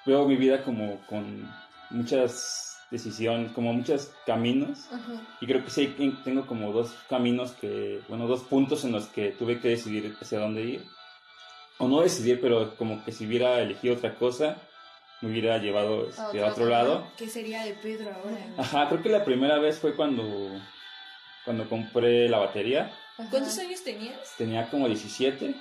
veo 0.06 0.26
mi 0.26 0.36
vida 0.36 0.62
como 0.62 1.00
con 1.06 1.48
muchas 1.90 2.78
decisiones, 2.90 3.52
como 3.52 3.72
muchos 3.72 4.10
caminos. 4.26 4.88
Y 5.40 5.46
creo 5.46 5.64
que 5.64 5.70
sí 5.70 5.94
tengo 6.24 6.46
como 6.46 6.72
dos 6.72 6.92
caminos 7.08 7.52
que, 7.52 8.00
bueno, 8.08 8.26
dos 8.26 8.40
puntos 8.42 8.84
en 8.84 8.92
los 8.92 9.06
que 9.06 9.30
tuve 9.30 9.60
que 9.60 9.68
decidir 9.68 10.16
hacia 10.20 10.40
dónde 10.40 10.62
ir. 10.62 10.84
O 11.78 11.88
no 11.88 12.02
decidir, 12.02 12.40
pero 12.40 12.76
como 12.76 13.04
que 13.04 13.12
si 13.12 13.26
hubiera 13.26 13.60
elegido 13.60 13.94
otra 13.94 14.14
cosa, 14.14 14.58
me 15.20 15.30
hubiera 15.30 15.58
llevado 15.58 16.08
este, 16.08 16.42
a 16.42 16.48
otro 16.48 16.66
lado. 16.66 17.06
¿Qué 17.16 17.28
sería 17.28 17.64
de 17.64 17.74
Pedro 17.74 18.10
ahora? 18.10 18.46
Ajá, 18.56 18.88
creo 18.88 19.02
que 19.02 19.08
la 19.08 19.24
primera 19.24 19.58
vez 19.58 19.78
fue 19.78 19.94
cuando, 19.94 20.50
cuando 21.44 21.68
compré 21.68 22.28
la 22.28 22.38
batería. 22.38 22.92
¿Cuántos 23.16 23.58
años 23.58 23.82
tenías? 23.82 24.34
Tenía 24.38 24.68
como 24.70 24.86
17. 24.86 25.54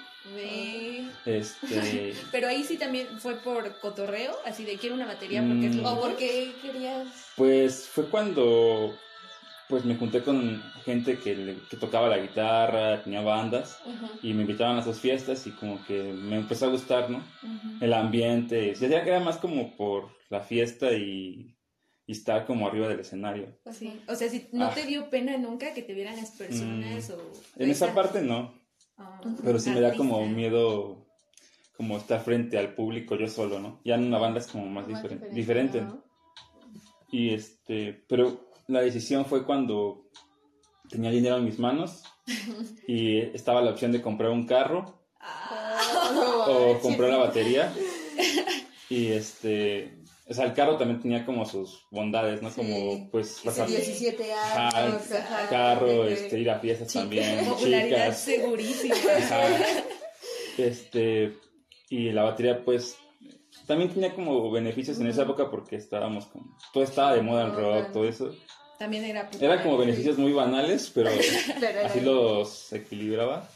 Este... 1.25 2.13
Pero 2.31 2.47
ahí 2.47 2.63
sí 2.63 2.77
también 2.77 3.07
fue 3.19 3.35
por 3.35 3.79
cotorreo, 3.79 4.37
así 4.45 4.63
de 4.63 4.77
quiero 4.77 4.95
una 4.95 5.05
batería 5.05 5.43
porque 5.45 5.67
es 5.67 5.75
lo... 5.75 5.89
¿O 5.89 6.01
porque 6.01 6.53
querías...? 6.61 7.07
Pues 7.35 7.87
fue 7.87 8.05
cuando 8.05 8.97
pues 9.69 9.85
me 9.85 9.95
junté 9.95 10.23
con 10.23 10.61
gente 10.83 11.19
que, 11.19 11.55
que 11.69 11.77
tocaba 11.77 12.09
la 12.09 12.17
guitarra, 12.17 13.03
tenía 13.03 13.21
bandas 13.21 13.79
y 14.23 14.33
me 14.33 14.41
invitaban 14.41 14.77
a 14.77 14.83
sus 14.83 14.99
fiestas 14.99 15.45
y 15.45 15.51
como 15.51 15.85
que 15.85 16.01
me 16.11 16.37
empezó 16.37 16.65
a 16.65 16.69
gustar, 16.69 17.09
¿no? 17.11 17.23
El 17.79 17.93
ambiente, 17.93 18.73
ya 18.73 18.87
que 19.03 19.09
era 19.09 19.19
más 19.19 19.37
como 19.37 19.75
por 19.77 20.09
la 20.29 20.39
fiesta 20.39 20.91
y, 20.91 21.55
y 22.07 22.11
estar 22.11 22.47
como 22.47 22.67
arriba 22.67 22.87
del 22.87 23.01
escenario. 23.01 23.59
Sí. 23.71 24.01
O 24.07 24.15
sea, 24.15 24.27
si 24.27 24.47
no 24.51 24.65
Ah. 24.65 24.73
te 24.73 24.87
dio 24.87 25.07
pena 25.11 25.37
nunca 25.37 25.71
que 25.75 25.83
te 25.83 25.93
vieran 25.93 26.15
las 26.17 26.31
personas 26.31 27.07
Mm, 27.09 27.13
o... 27.13 27.17
En 27.63 27.69
esa 27.69 27.93
parte 27.93 28.21
no, 28.21 28.57
Ah, 28.97 29.21
pero 29.43 29.59
sí 29.59 29.69
me 29.69 29.79
da 29.81 29.93
como 29.95 30.25
miedo 30.27 31.05
como 31.77 31.95
estar 31.95 32.19
frente 32.21 32.57
al 32.57 32.73
público 32.73 33.15
yo 33.15 33.27
solo, 33.29 33.59
¿no? 33.59 33.79
Ya 33.85 33.95
en 33.95 34.03
una 34.05 34.17
banda 34.17 34.39
es 34.39 34.47
como 34.47 34.65
más, 34.65 34.87
diferente, 34.87 35.29
diferente. 35.29 35.81
¿no? 35.81 36.03
Y 37.11 37.33
este, 37.33 38.03
pero 38.09 38.48
la 38.69 38.81
decisión 38.81 39.25
fue 39.25 39.45
cuando 39.45 40.09
tenía 40.89 41.09
dinero 41.11 41.37
en 41.37 41.45
mis 41.45 41.59
manos 41.59 42.03
y 42.87 43.17
estaba 43.35 43.61
la 43.61 43.71
opción 43.71 43.91
de 43.91 44.01
comprar 44.01 44.29
un 44.29 44.45
carro 44.45 45.03
o 46.47 46.79
comprar 46.81 47.09
la 47.09 47.17
batería. 47.17 47.73
Y 48.91 49.11
este, 49.11 49.99
o 50.27 50.33
sea, 50.33 50.45
el 50.45 50.53
carro 50.53 50.75
también 50.75 50.99
tenía 50.99 51.23
como 51.23 51.45
sus 51.45 51.85
bondades, 51.91 52.41
¿no? 52.41 52.49
Como 52.49 53.07
pues 53.11 53.39
pasar 53.45 53.67
17 53.67 54.33
Ajá, 54.33 54.85
años. 54.85 55.11
ajá, 55.11 55.47
carro, 55.47 56.07
este, 56.07 56.39
ir 56.39 56.49
a 56.49 56.57
fiestas 56.57 56.91
también, 56.93 57.45
Popularidad 57.49 58.05
chicas. 58.05 58.19
segurísima. 58.19 58.95
Este, 60.57 61.37
y 61.89 62.11
la 62.11 62.23
batería, 62.23 62.65
pues, 62.65 62.97
también 63.69 63.93
tenía 63.93 64.15
como 64.15 64.49
beneficios 64.49 64.99
en 64.99 65.05
esa 65.05 65.21
época 65.21 65.51
porque 65.51 65.75
estábamos 65.75 66.25
como, 66.25 66.57
todo 66.73 66.83
estaba 66.83 67.13
de 67.13 67.21
moda 67.21 67.45
el 67.45 67.53
rock, 67.53 67.91
todo 67.91 68.05
eso. 68.05 68.33
También 68.79 69.05
era... 69.05 69.29
Era 69.39 69.61
como 69.61 69.77
beneficios 69.77 70.17
muy 70.17 70.31
banales, 70.31 70.91
pero 70.91 71.11
así 71.85 72.01
los 72.01 72.73
equilibraba. 72.73 73.47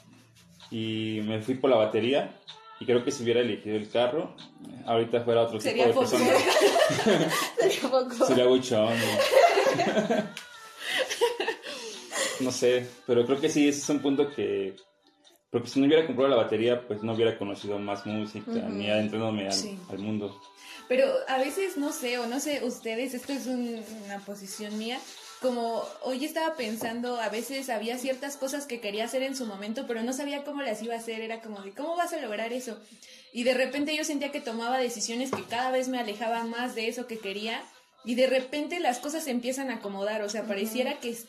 Y 0.70 1.22
me 1.24 1.42
fui 1.42 1.56
por 1.56 1.72
la 1.72 1.78
batería. 1.78 2.32
Y 2.80 2.86
creo 2.86 3.04
que 3.04 3.10
si 3.10 3.24
hubiera 3.24 3.40
elegido 3.40 3.76
el 3.76 3.90
carro, 3.90 4.36
ahorita 4.86 5.22
fuera 5.22 5.42
otro 5.42 5.60
Sería 5.60 5.88
tipo 5.88 6.02
de 6.02 6.06
poco. 6.06 6.18
persona. 6.20 7.30
Sería 7.58 7.90
poco. 7.90 8.12
Sería 8.28 8.46
buchón. 8.46 8.94
¿no? 8.96 10.24
No 12.42 12.52
sé, 12.52 12.88
pero 13.08 13.26
creo 13.26 13.42
que 13.42 13.50
sí, 13.50 13.68
ese 13.68 13.80
es 13.80 13.90
un 13.90 14.00
punto 14.00 14.30
que... 14.30 14.76
Porque 15.54 15.70
si 15.70 15.80
no 15.80 15.86
hubiera 15.86 16.06
comprado 16.08 16.30
la 16.32 16.36
batería, 16.44 16.86
pues 16.88 17.04
no 17.04 17.14
hubiera 17.14 17.38
conocido 17.38 17.78
más 17.78 18.06
música, 18.08 18.50
Ujú. 18.50 18.70
ni 18.70 18.90
adentrándome 18.90 19.46
al, 19.46 19.54
Sí. 19.54 19.78
al 19.88 20.00
mundo. 20.00 20.42
Pero 20.90 21.06
a 21.28 21.38
veces, 21.38 21.78
no 21.78 21.92
sé, 21.94 22.18
o 22.18 22.26
no 22.26 22.40
sé, 22.40 22.64
ustedes, 22.66 23.14
esto 23.14 23.32
es 23.34 23.46
un- 23.46 23.84
una 24.06 24.20
posición 24.26 24.76
mía, 24.80 25.00
como 25.44 25.84
hoy 26.02 26.26
estaba 26.26 26.56
pensando, 26.56 27.22
a 27.22 27.30
veces 27.30 27.70
había 27.70 28.00
ciertas 28.00 28.36
cosas 28.36 28.66
que 28.66 28.80
quería 28.80 29.06
hacer 29.06 29.22
en 29.22 29.36
su 29.36 29.46
momento, 29.46 29.86
pero 29.88 30.02
no 30.02 30.12
sabía 30.12 30.44
cómo 30.44 30.64
las 30.64 30.82
iba 30.82 30.96
a 30.96 30.98
hacer, 30.98 31.22
era 31.22 31.40
como 31.42 31.62
de, 31.62 31.72
¿cómo 31.72 31.96
vas 31.96 32.14
a 32.14 32.18
lograr 32.20 32.52
eso? 32.52 32.80
Y 33.32 33.44
de 33.44 33.54
repente 33.54 33.96
yo 33.96 34.04
sentía 34.06 34.32
que 34.32 34.42
tomaba 34.42 34.80
decisiones 34.80 35.30
que 35.30 35.44
cada 35.44 35.70
vez 35.70 35.88
me 35.88 36.00
alejaban 36.00 36.50
más 36.50 36.74
de 36.74 36.88
eso 36.88 37.06
que 37.06 37.20
quería, 37.20 37.62
y 38.06 38.16
de 38.16 38.26
repente 38.26 38.80
las 38.80 38.98
cosas 38.98 39.24
se 39.26 39.32
empiezan 39.32 39.70
a 39.70 39.76
acomodar, 39.76 40.24
o 40.24 40.30
sea, 40.30 40.46
pareciera 40.48 41.00
que 41.00 41.10
es- 41.12 41.28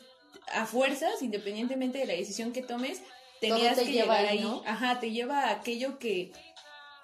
a 0.51 0.65
fuerzas, 0.65 1.21
independientemente 1.21 1.99
de 1.99 2.05
la 2.05 2.13
decisión 2.13 2.51
que 2.53 2.61
tomes, 2.63 3.01
tenías 3.41 3.75
te 3.77 3.85
que 3.85 3.91
lleva 3.91 4.17
llegar 4.17 4.31
ahí, 4.33 4.39
¿no? 4.39 4.63
ajá, 4.65 4.99
te 4.99 5.11
lleva 5.11 5.45
a 5.45 5.51
aquello 5.51 5.99
que 5.99 6.31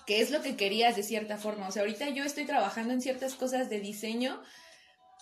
que 0.06 0.20
es 0.20 0.32
lo 0.32 0.42
que 0.42 0.56
querías 0.56 0.96
de 0.96 1.04
cierta 1.04 1.38
forma. 1.38 1.68
O 1.68 1.72
sea, 1.72 1.84
ahorita 1.84 2.10
yo 2.10 2.24
estoy 2.24 2.46
trabajando 2.46 2.94
en 2.94 3.02
ciertas 3.02 3.36
cosas 3.36 3.70
de 3.70 3.80
diseño 3.80 4.42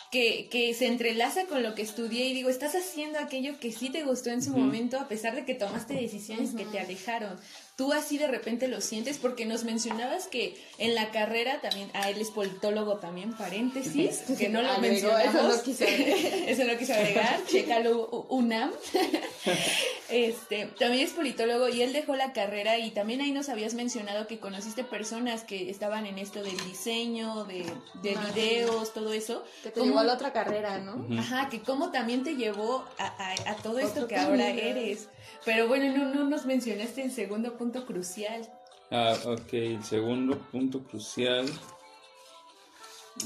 que, 0.10 0.48
que 0.50 0.74
se 0.74 0.88
entrelaza 0.88 1.46
con 1.46 1.62
lo 1.62 1.76
que 1.76 1.84
estudié 1.84 2.26
y 2.28 2.34
digo, 2.34 2.50
estás 2.50 2.74
haciendo 2.74 3.20
aquello 3.20 3.60
que 3.60 3.72
sí 3.72 3.90
te 3.90 4.04
gustó 4.04 4.32
en 4.32 4.42
su 4.42 4.52
Ujú. 4.52 4.60
momento 4.62 4.98
a 4.98 5.08
pesar 5.08 5.36
de 5.36 5.46
que 5.46 5.54
tomaste 5.54 5.94
decisiones 5.94 6.56
que 6.56 6.66
te 6.66 6.80
alejaron. 6.80 7.38
Tú 7.76 7.94
así 7.94 8.18
de 8.18 8.28
repente 8.28 8.68
lo 8.68 8.82
sientes 8.82 9.20
porque 9.20 9.46
nos 9.46 9.66
mencionabas 9.66 10.28
que 10.28 10.56
en 10.80 10.96
la 10.96 11.12
carrera 11.12 11.62
también, 11.62 11.92
ah, 11.94 12.10
él 12.10 12.20
es 12.20 12.32
politólogo 12.32 12.98
también, 12.98 13.34
paréntesis, 13.34 14.24
que 14.40 14.50
no 14.50 14.62
lo 14.64 14.80
mencionamos. 14.80 15.36
eso 15.36 15.58
no 15.58 15.64
quise 15.64 15.88
agregar. 15.88 16.20
Eso 16.50 16.64
no 16.64 16.78
quise 16.78 16.94
agregar, 16.94 17.46
chécalo 17.46 18.26
UNAM. 18.30 18.72
Este, 20.12 20.66
también 20.80 21.06
es 21.06 21.14
politólogo 21.14 21.70
y 21.70 21.82
él 21.84 21.94
dejó 21.94 22.16
la 22.16 22.34
carrera 22.34 22.80
y 22.80 22.90
también 22.92 23.22
ahí 23.22 23.32
nos 23.32 23.48
habías 23.50 23.76
mencionado 23.76 24.26
que 24.26 24.40
conociste 24.40 24.84
personas 24.84 25.44
que 25.44 25.70
estaban 25.70 26.06
en 26.08 26.18
esto 26.18 26.42
del 26.42 26.58
diseño, 26.66 27.44
de, 27.46 27.64
de 28.02 28.18
videos, 28.34 28.92
todo 28.94 29.14
eso. 29.14 29.44
Que 29.64 29.70
te 29.70 29.80
¿Cómo- 29.80 29.86
llevó 29.92 30.00
a 30.00 30.04
la 30.06 30.14
otra 30.16 30.34
carrera, 30.34 30.80
¿no? 30.80 31.06
Ajá, 31.20 31.50
que 31.50 31.62
cómo 31.62 31.92
también 31.92 32.24
te 32.24 32.36
llevó 32.36 32.86
a, 32.98 33.06
a- 33.06 33.52
a 33.52 33.56
todo 33.58 33.78
esto 33.80 34.08
que 34.08 34.16
ahora 34.16 34.50
eres. 34.50 35.10
Pero 35.46 35.68
bueno, 35.68 35.96
no, 35.96 36.14
no 36.14 36.24
nos 36.28 36.46
mencionaste 36.46 37.04
el 37.04 37.12
segundo 37.12 37.56
punto 37.58 37.86
crucial. 37.86 38.50
Ah, 38.92 39.16
ok, 39.26 39.54
el 39.54 39.84
segundo 39.84 40.40
punto 40.52 40.84
crucial. 40.84 41.46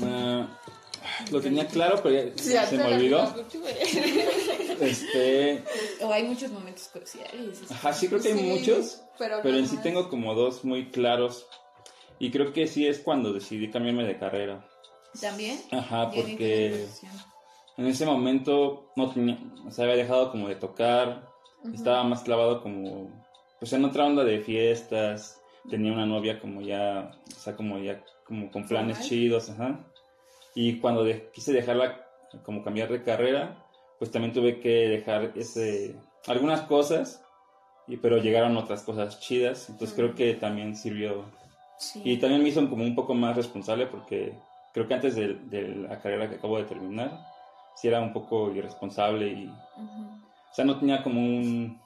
Ah, 0.02 0.48
lo 1.31 1.41
tenía 1.41 1.67
claro, 1.67 2.00
pero 2.01 2.15
ya 2.29 2.31
Sí, 2.38 2.53
se 2.69 2.77
me 2.77 2.93
olvidó. 2.95 3.33
Este, 4.79 5.63
O 6.01 6.12
hay 6.12 6.24
muchos 6.24 6.51
momentos 6.51 6.89
cruciales. 6.91 7.62
ajá, 7.72 7.93
sí 7.93 8.07
creo 8.07 8.22
que 8.22 8.29
hay 8.33 8.38
Sí, 8.39 8.43
muchos, 8.45 9.01
Pero, 9.17 9.39
pero 9.43 9.57
en 9.57 9.67
sí 9.67 9.77
tengo 9.77 10.10
como 10.10 10.33
dos 10.36 10.63
muy 10.65 10.89
claros. 10.89 11.45
Y 12.19 12.31
creo 12.31 12.53
que 12.53 12.67
sí 12.67 12.88
es 12.88 13.00
cuando 13.00 13.33
decidí 13.33 13.69
cambiarme 13.69 14.05
de 14.05 14.17
carrera. 14.17 14.67
También. 15.19 15.60
Ajá, 15.72 16.10
porque 16.12 16.86
en 17.77 17.88
ese 17.88 18.05
momento 18.05 18.91
no 18.95 19.12
tenía, 19.12 19.38
o 19.67 19.72
sea, 19.72 19.86
había 19.86 19.98
dejado 19.98 20.31
como 20.31 20.48
de 20.48 20.55
tocar, 20.55 21.27
estaba 21.74 22.03
más 22.03 22.24
clavado 22.24 22.62
como, 22.62 23.10
pues 23.60 23.74
en 23.74 23.86
otra 23.86 24.05
onda 24.05 24.24
de 24.24 24.39
fiestas, 24.41 25.39
tenía 25.69 25.91
una 25.93 26.05
novia 26.05 26.39
como 26.39 26.62
ya, 26.62 27.12
o 27.36 27.39
sea, 27.39 27.55
como 27.55 27.77
ya, 27.79 28.03
como 28.25 28.50
con 28.51 28.67
planes 28.67 29.01
chidos, 29.01 29.50
ajá. 29.50 29.86
Y 30.55 30.79
cuando 30.79 31.03
de- 31.03 31.29
quise 31.33 31.51
dejarla, 31.53 32.05
como 32.43 32.63
cambiar 32.63 32.89
de 32.91 33.03
carrera, 33.03 33.63
pues 34.00 34.12
también 34.12 34.33
tuve 34.33 34.60
que 34.60 34.69
dejar 34.89 35.31
ese, 35.36 35.95
algunas 36.27 36.62
cosas, 36.62 37.24
y, 37.88 37.98
pero 37.98 38.17
llegaron 38.17 38.55
otras 38.57 38.83
cosas 38.83 39.19
chidas, 39.19 39.69
entonces 39.69 39.95
creo 39.95 40.15
que 40.15 40.33
también 40.36 40.75
sirvió. 40.75 41.25
Sí. 41.77 42.01
Y 42.05 42.17
también 42.17 42.41
me 42.43 42.50
hizo 42.50 42.67
como 42.69 42.83
un 42.83 42.95
poco 42.95 43.13
más 43.13 43.36
responsable 43.36 43.88
porque 43.88 44.33
creo 44.74 44.88
que 44.88 44.93
antes 44.93 45.15
de, 45.15 45.33
de 45.36 45.67
la 45.69 46.00
carrera 46.01 46.29
que 46.29 46.36
acabo 46.36 46.57
de 46.57 46.63
terminar, 46.65 47.19
sí 47.75 47.88
era 47.88 48.00
un 48.01 48.13
poco 48.13 48.51
irresponsable 48.53 49.27
y, 49.27 49.45
Ujú. 49.48 50.01
o 50.51 50.53
sea, 50.55 50.65
no 50.65 50.79
tenía 50.79 51.01
como 51.03 51.19
un, 51.19 51.79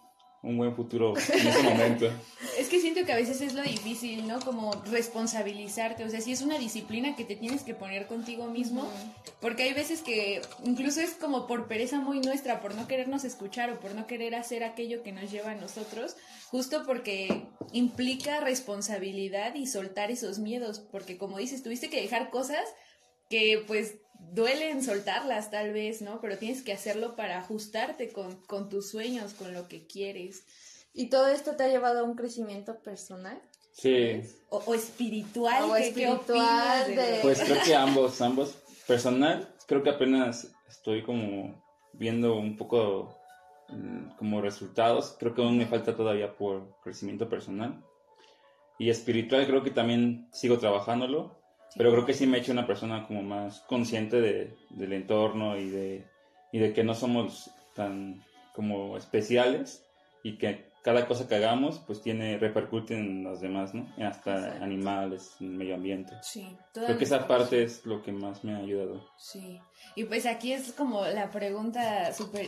un 0.44 0.58
buen 0.58 0.76
futuro 0.76 1.14
en 1.18 1.48
ese 1.48 1.64
momento. 1.64 2.06
Es 2.60 2.70
que 2.70 2.80
siento 2.98 3.06
que 3.06 3.14
a 3.14 3.18
veces 3.18 3.42
es 3.42 3.54
lo 3.54 3.62
difícil, 3.62 4.28
¿no? 4.28 4.40
Como 4.40 4.72
responsabilizarte, 4.86 6.04
o 6.04 6.10
sea, 6.10 6.20
si 6.20 6.32
es 6.32 6.42
una 6.42 6.58
disciplina 6.58 7.16
que 7.16 7.26
te 7.26 7.36
tienes 7.36 7.62
que 7.62 7.76
poner 7.76 8.08
contigo 8.08 8.48
mismo, 8.48 8.90
porque 9.40 9.64
hay 9.64 9.74
veces 9.74 10.02
que 10.02 10.42
incluso 10.64 11.00
es 11.02 11.12
como 11.12 11.46
por 11.46 11.68
pereza 11.68 12.00
muy 12.00 12.20
nuestra, 12.22 12.60
por 12.60 12.74
no 12.74 12.88
querernos 12.88 13.24
escuchar 13.24 13.70
o 13.70 13.80
por 13.80 13.94
no 13.94 14.08
querer 14.08 14.34
hacer 14.34 14.64
aquello 14.64 15.04
que 15.04 15.12
nos 15.12 15.30
lleva 15.30 15.52
a 15.52 15.56
nosotros, 15.56 16.16
justo 16.48 16.86
porque 16.88 17.46
implica 17.72 18.40
responsabilidad 18.40 19.54
y 19.54 19.68
soltar 19.68 20.10
esos 20.10 20.40
miedos, 20.40 20.80
porque 20.80 21.20
como 21.20 21.38
dices, 21.38 21.62
tuviste 21.62 21.92
que 21.92 22.02
dejar 22.02 22.32
cosas 22.32 22.66
que 23.30 23.64
pues 23.68 23.96
duelen 24.32 24.84
soltarlas 24.84 25.52
tal 25.52 25.72
vez, 25.72 26.02
¿no? 26.02 26.20
Pero 26.20 26.40
tienes 26.40 26.64
que 26.64 26.74
hacerlo 26.74 27.16
para 27.16 27.38
ajustarte 27.38 28.12
con, 28.12 28.42
con 28.48 28.70
tus 28.70 28.90
sueños, 28.90 29.34
con 29.34 29.54
lo 29.54 29.68
que 29.68 29.86
quieres. 29.86 30.44
¿Y 30.94 31.10
todo 31.10 31.28
esto 31.28 31.56
te 31.56 31.64
ha 31.64 31.68
llevado 31.68 32.00
a 32.00 32.04
un 32.04 32.16
crecimiento 32.16 32.80
personal? 32.80 33.40
Sí, 33.74 34.22
O, 34.50 34.58
o 34.66 34.74
espiritual, 34.74 35.64
O 35.70 35.74
¿qué- 35.76 35.88
espiritual 35.90 36.96
de 36.96 37.20
pues 37.22 37.42
creo 37.42 37.62
que 37.64 37.76
ambos, 37.76 38.22
ambos. 38.22 38.56
Personal, 38.88 39.48
creo 39.68 39.84
que 39.84 39.90
apenas 39.90 40.52
estoy 40.68 41.04
como 41.04 41.62
viendo 41.94 42.36
un 42.38 42.58
poco 42.58 43.18
mm, 43.70 44.16
como 44.18 44.42
resultados. 44.42 45.16
Creo 45.20 45.36
que 45.36 45.42
aún 45.44 45.58
me 45.58 45.68
falta 45.68 45.96
todavía 45.96 46.36
por 46.36 46.80
crecimiento 46.82 47.30
personal. 47.30 47.84
Y 48.80 48.90
espiritual 48.90 49.46
creo 49.46 49.64
que 49.64 49.72
también 49.72 50.28
sigo 50.32 50.58
trabajándolo. 50.58 51.38
Pero 51.76 51.92
creo 51.92 52.06
que 52.06 52.14
sí 52.14 52.26
me 52.26 52.38
he 52.38 52.40
hecho 52.42 52.54
una 52.54 52.66
persona 52.66 53.06
como 53.06 53.22
más 53.22 53.60
consciente 53.62 54.22
de, 54.22 54.56
del 54.72 54.94
entorno 54.94 55.58
y 55.58 55.70
de, 55.70 56.08
y 56.52 56.60
de 56.60 56.74
que 56.74 56.84
no 56.84 56.96
somos 56.96 57.52
tan 57.76 58.24
como 58.56 58.98
especiales 58.98 59.86
y 60.24 60.38
que 60.40 60.72
cada 60.88 61.06
cosa 61.06 61.28
que 61.28 61.36
hagamos 61.36 61.80
pues 61.86 62.02
tiene 62.02 62.38
repercute 62.38 62.94
en 62.94 63.22
los 63.22 63.42
demás, 63.42 63.74
¿no? 63.74 63.94
Hasta 63.98 64.38
Exacto. 64.38 64.64
animales, 64.64 65.32
en 65.42 65.48
el 65.48 65.54
medio 65.56 65.76
ambiente. 65.76 66.14
Sí, 66.22 66.56
Creo 66.72 66.98
que 66.98 67.04
esa 67.04 67.28
parte 67.28 67.62
es 67.62 67.86
lo 67.86 68.02
que 68.02 68.14
más 68.14 68.46
me 68.46 68.56
ha 68.56 68.60
ayudado. 68.60 69.06
Sí. 69.18 69.60
Y 69.98 70.06
pues 70.06 70.26
aquí 70.26 70.54
es 70.54 70.72
como 70.72 71.06
la 71.06 71.30
pregunta 71.30 72.14
súper 72.14 72.48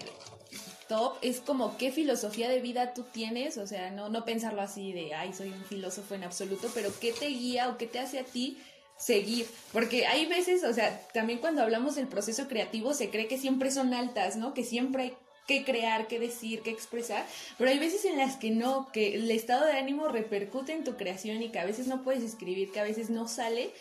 top, 0.88 1.18
es 1.22 1.42
como 1.42 1.76
qué 1.76 1.92
filosofía 1.92 2.48
de 2.48 2.62
vida 2.62 2.94
tú 2.94 3.04
tienes, 3.12 3.58
o 3.58 3.68
sea, 3.68 3.92
no, 3.92 4.08
no 4.08 4.24
pensarlo 4.24 4.62
así 4.62 4.94
de, 4.94 5.14
ay, 5.14 5.34
soy 5.34 5.50
un 5.50 5.66
filósofo 5.66 6.16
en 6.16 6.24
absoluto, 6.24 6.70
pero 6.74 6.92
qué 7.02 7.12
te 7.12 7.28
guía 7.28 7.68
o 7.68 7.78
qué 7.78 7.88
te 7.88 8.00
hace 8.00 8.20
a 8.20 8.24
ti 8.24 8.58
seguir, 8.98 9.48
porque 9.74 10.08
hay 10.08 10.28
veces, 10.28 10.64
o 10.64 10.72
sea, 10.72 10.98
también 11.14 11.40
cuando 11.40 11.62
hablamos 11.62 11.96
del 11.96 12.08
proceso 12.08 12.48
creativo 12.48 12.94
se 12.94 13.10
cree 13.10 13.28
que 13.28 13.38
siempre 13.38 13.70
son 13.70 13.94
altas, 13.94 14.38
¿no? 14.38 14.54
Que 14.54 14.64
siempre 14.64 15.04
hay 15.04 15.18
qué 15.50 15.64
crear, 15.64 16.06
qué 16.08 16.20
decir, 16.20 16.62
qué 16.62 16.70
expresar, 16.70 17.26
pero 17.58 17.72
hay 17.72 17.80
veces 17.80 18.06
en 18.06 18.20
las 18.20 18.38
que 18.38 18.52
no, 18.52 18.88
que 18.94 19.16
el 19.16 19.32
estado 19.32 19.66
de 19.66 19.72
ánimo 19.72 20.08
repercute 20.08 20.74
en 20.74 20.84
tu 20.84 20.96
creación 20.96 21.42
y 21.42 21.50
que 21.50 21.58
a 21.58 21.66
veces 21.66 21.88
no 21.88 22.04
puedes 22.04 22.24
escribir, 22.24 22.72
que 22.72 22.80
a 22.80 22.84
veces 22.84 23.10
no 23.10 23.28
sale. 23.28 23.72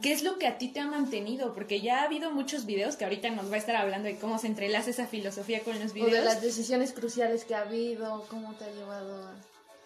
¿Qué 0.00 0.10
es 0.10 0.22
lo 0.22 0.38
que 0.38 0.46
a 0.46 0.56
ti 0.56 0.68
te 0.68 0.80
ha 0.80 0.86
mantenido? 0.86 1.52
Porque 1.52 1.82
ya 1.82 2.00
ha 2.00 2.04
habido 2.04 2.30
muchos 2.30 2.64
videos 2.64 2.96
que 2.96 3.04
ahorita 3.04 3.28
nos 3.28 3.50
va 3.50 3.56
a 3.56 3.58
estar 3.58 3.76
hablando 3.76 4.08
de 4.08 4.16
cómo 4.16 4.38
se 4.38 4.46
entrelaza 4.46 4.88
esa 4.88 5.06
filosofía 5.06 5.60
con 5.60 5.78
los 5.78 5.92
videos. 5.92 6.12
O 6.12 6.14
de 6.14 6.24
las 6.24 6.40
decisiones 6.40 6.94
cruciales 6.94 7.44
que 7.44 7.56
ha 7.56 7.60
habido, 7.60 8.24
cómo 8.30 8.54
te 8.54 8.64
ha 8.64 8.70
llevado 8.72 9.28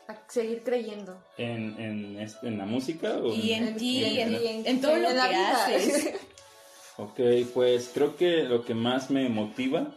a, 0.06 0.14
seguir 0.28 0.62
creyendo. 0.62 1.21
¿En, 1.38 1.75
en, 1.80 2.28
en, 2.42 2.59
la 2.59 2.66
música? 2.66 3.16
O 3.16 3.35
y 3.35 3.52
en, 3.52 3.75
ti, 3.75 4.04
en, 4.04 4.80
todo 4.80 4.97
lo 4.97 5.09
que 5.09 5.18
haces. 5.18 6.14
ok, 6.99 7.21
pues 7.52 7.90
creo 7.92 8.14
que 8.14 8.45
lo 8.45 8.64
que 8.64 8.75
más 8.75 9.11
me 9.11 9.28
motiva 9.28 9.92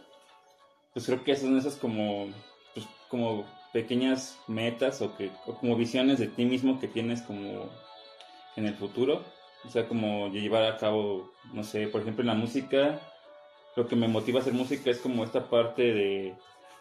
pues 0.92 1.06
creo 1.06 1.22
que 1.24 1.36
son 1.36 1.56
esas 1.56 1.76
como, 1.76 2.28
pues, 2.74 2.86
como 3.08 3.44
pequeñas 3.72 4.38
metas 4.48 5.00
o, 5.02 5.16
que, 5.16 5.30
como 5.60 5.76
visiones 5.76 6.18
de 6.18 6.26
ti 6.26 6.44
mismo 6.44 6.80
que 6.80 6.88
tienes 6.88 7.22
como 7.22 7.68
en 8.56 8.66
el 8.66 8.74
futuro. 8.74 9.24
O 9.64 9.68
sea, 9.68 9.86
como 9.86 10.28
llevar 10.28 10.64
a 10.64 10.78
cabo, 10.78 11.32
no 11.52 11.62
sé, 11.64 11.86
por 11.88 12.00
ejemplo 12.00 12.22
en 12.22 12.28
la 12.28 12.34
música, 12.34 12.98
lo 13.76 13.86
que 13.86 13.96
me 13.96 14.08
motiva 14.08 14.38
a 14.38 14.42
hacer 14.42 14.54
música 14.54 14.90
es 14.90 14.98
como 14.98 15.22
esta 15.22 15.48
parte 15.50 15.82
de, 15.82 16.34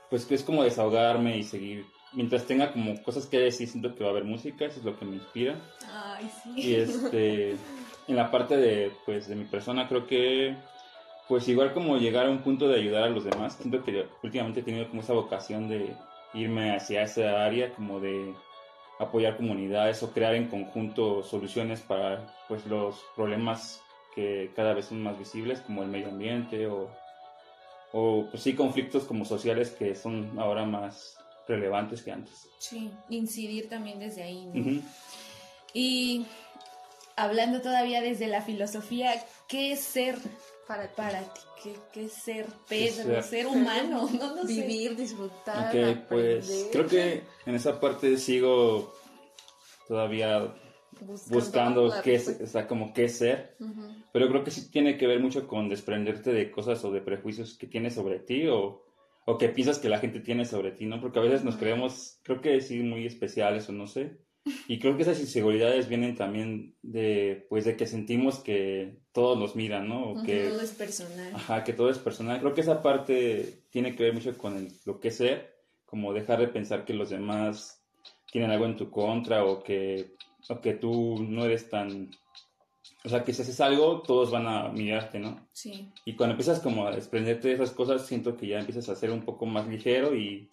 pues 0.09 0.25
que 0.25 0.35
es 0.35 0.43
como 0.43 0.63
desahogarme 0.63 1.37
y 1.37 1.43
seguir. 1.43 1.85
Mientras 2.13 2.45
tenga 2.45 2.71
como 2.71 3.01
cosas 3.03 3.27
que 3.27 3.37
decir, 3.37 3.67
siento 3.67 3.93
que 3.93 4.03
va 4.03 4.09
a 4.09 4.11
haber 4.13 4.23
música, 4.23 4.65
eso 4.65 4.79
es 4.79 4.85
lo 4.85 4.97
que 4.97 5.05
me 5.05 5.17
inspira. 5.17 5.55
Ay, 5.91 6.31
sí. 6.41 6.53
Y 6.55 6.75
este, 6.75 7.51
en 8.07 8.15
la 8.15 8.31
parte 8.31 8.57
de, 8.57 8.91
pues, 9.05 9.27
de 9.27 9.35
mi 9.35 9.45
persona, 9.45 9.87
creo 9.87 10.07
que 10.07 10.55
pues 11.29 11.47
igual 11.47 11.73
como 11.73 11.97
llegar 11.97 12.25
a 12.25 12.31
un 12.31 12.39
punto 12.39 12.67
de 12.67 12.79
ayudar 12.79 13.03
a 13.03 13.09
los 13.09 13.23
demás. 13.23 13.53
Siento 13.53 13.83
que 13.83 14.07
últimamente 14.23 14.61
he 14.61 14.63
tenido 14.63 14.89
como 14.89 15.03
esa 15.03 15.13
vocación 15.13 15.69
de 15.69 15.95
irme 16.33 16.75
hacia 16.75 17.03
esa 17.03 17.45
área, 17.45 17.71
como 17.75 17.99
de 17.99 18.33
apoyar 18.97 19.37
comunidades 19.37 20.01
o 20.01 20.11
crear 20.11 20.33
en 20.33 20.47
conjunto 20.47 21.21
soluciones 21.21 21.81
para 21.81 22.35
pues 22.47 22.65
los 22.65 22.99
problemas 23.15 23.79
que 24.15 24.51
cada 24.55 24.73
vez 24.73 24.87
son 24.87 25.03
más 25.03 25.19
visibles, 25.19 25.61
como 25.61 25.83
el 25.83 25.89
medio 25.89 26.09
ambiente 26.09 26.65
o, 26.65 26.89
o 27.93 28.25
pues 28.31 28.41
sí 28.41 28.55
conflictos 28.55 29.03
como 29.03 29.23
sociales 29.23 29.69
que 29.69 29.93
son 29.93 30.37
ahora 30.39 30.65
más 30.65 31.15
relevantes 31.47 32.01
que 32.01 32.11
antes. 32.11 32.49
Sí, 32.57 32.89
incidir 33.07 33.69
también 33.69 33.99
desde 33.99 34.23
ahí. 34.23 34.81
Y 35.75 36.25
hablando 37.15 37.61
todavía 37.61 38.01
desde 38.01 38.25
la 38.25 38.41
filosofía, 38.41 39.13
¿qué 39.47 39.73
es 39.73 39.81
ser 39.81 40.17
para, 40.69 40.87
para 40.95 41.21
ti, 41.33 41.71
¿qué, 41.91 42.05
es 42.05 42.13
ser 42.13 42.45
Pedro, 42.67 43.23
ser, 43.23 43.47
humano? 43.47 44.07
No, 44.13 44.45
Vivir, 44.45 44.95
disfrutar. 44.95 46.05
pues 46.07 46.69
creo 46.71 46.85
que 46.85 47.23
en 47.47 47.55
esa 47.55 47.79
parte 47.79 48.15
sigo 48.17 48.93
todavía 49.87 50.53
buscando, 51.31 51.91
qué 52.03 52.13
es, 52.13 52.39
o 52.39 52.45
sea, 52.45 52.67
como 52.67 52.93
qué 52.93 53.09
ser, 53.09 53.57
pero 54.13 54.29
creo 54.29 54.43
que 54.43 54.51
sí 54.51 54.69
tiene 54.69 54.95
que 54.99 55.07
ver 55.07 55.19
mucho 55.19 55.47
con 55.47 55.69
desprenderte 55.69 56.31
de 56.31 56.51
cosas 56.51 56.85
o 56.85 56.91
de 56.91 57.01
prejuicios 57.01 57.57
que 57.57 57.65
tienes 57.65 57.95
sobre 57.95 58.19
ti 58.19 58.47
o, 58.47 58.85
o 59.25 59.37
que 59.39 59.49
piensas 59.49 59.79
que 59.79 59.89
la 59.89 59.97
gente 59.97 60.19
tiene 60.19 60.45
sobre 60.45 60.71
ti, 60.71 60.85
¿no? 60.85 61.01
Porque 61.01 61.17
a 61.17 61.23
veces 61.23 61.43
nos 61.43 61.57
creemos, 61.57 62.19
creo 62.21 62.41
que 62.41 62.61
sí, 62.61 62.83
muy 62.83 63.07
especiales 63.07 63.67
o 63.69 63.71
no 63.71 63.87
sé, 63.87 64.19
y 64.67 64.79
creo 64.79 64.95
que 64.95 65.03
esas 65.03 65.19
inseguridades 65.19 65.87
vienen 65.87 66.15
también 66.15 66.75
de, 66.81 67.45
pues, 67.49 67.65
de 67.65 67.75
que 67.75 67.87
sentimos 67.87 68.39
que 68.39 68.99
todos 69.11 69.37
nos 69.37 69.55
miran, 69.55 69.87
¿no? 69.87 70.11
O 70.11 70.23
que 70.23 70.49
todo 70.49 70.61
es 70.61 70.71
personal. 70.71 71.31
Ajá, 71.35 71.63
que 71.63 71.73
todo 71.73 71.89
es 71.89 71.97
personal. 71.97 72.39
Creo 72.39 72.53
que 72.53 72.61
esa 72.61 72.81
parte 72.81 73.63
tiene 73.69 73.95
que 73.95 74.03
ver 74.03 74.13
mucho 74.13 74.37
con 74.37 74.67
lo 74.85 74.99
que 74.99 75.11
ser, 75.11 75.55
como 75.85 76.13
dejar 76.13 76.39
de 76.39 76.47
pensar 76.47 76.85
que 76.85 76.93
los 76.93 77.09
demás 77.09 77.83
tienen 78.31 78.51
algo 78.51 78.65
en 78.65 78.77
tu 78.77 78.89
contra 78.89 79.43
o 79.45 79.63
que, 79.63 80.13
o 80.47 80.61
que 80.61 80.73
tú 80.73 81.25
no 81.27 81.45
eres 81.45 81.69
tan... 81.69 82.11
O 83.05 83.09
sea, 83.09 83.23
que 83.23 83.33
si 83.33 83.41
haces 83.41 83.61
algo, 83.61 84.01
todos 84.01 84.29
van 84.29 84.45
a 84.45 84.69
mirarte, 84.69 85.19
¿no? 85.19 85.47
Sí. 85.53 85.89
Y 86.05 86.15
cuando 86.15 86.33
empiezas 86.33 86.59
como 86.59 86.85
a 86.85 86.95
desprenderte 86.95 87.47
de 87.47 87.53
esas 87.53 87.71
cosas, 87.71 88.05
siento 88.05 88.35
que 88.35 88.47
ya 88.47 88.59
empiezas 88.59 88.89
a 88.89 88.95
ser 88.95 89.11
un 89.11 89.23
poco 89.23 89.45
más 89.45 89.67
ligero 89.67 90.15
y, 90.15 90.49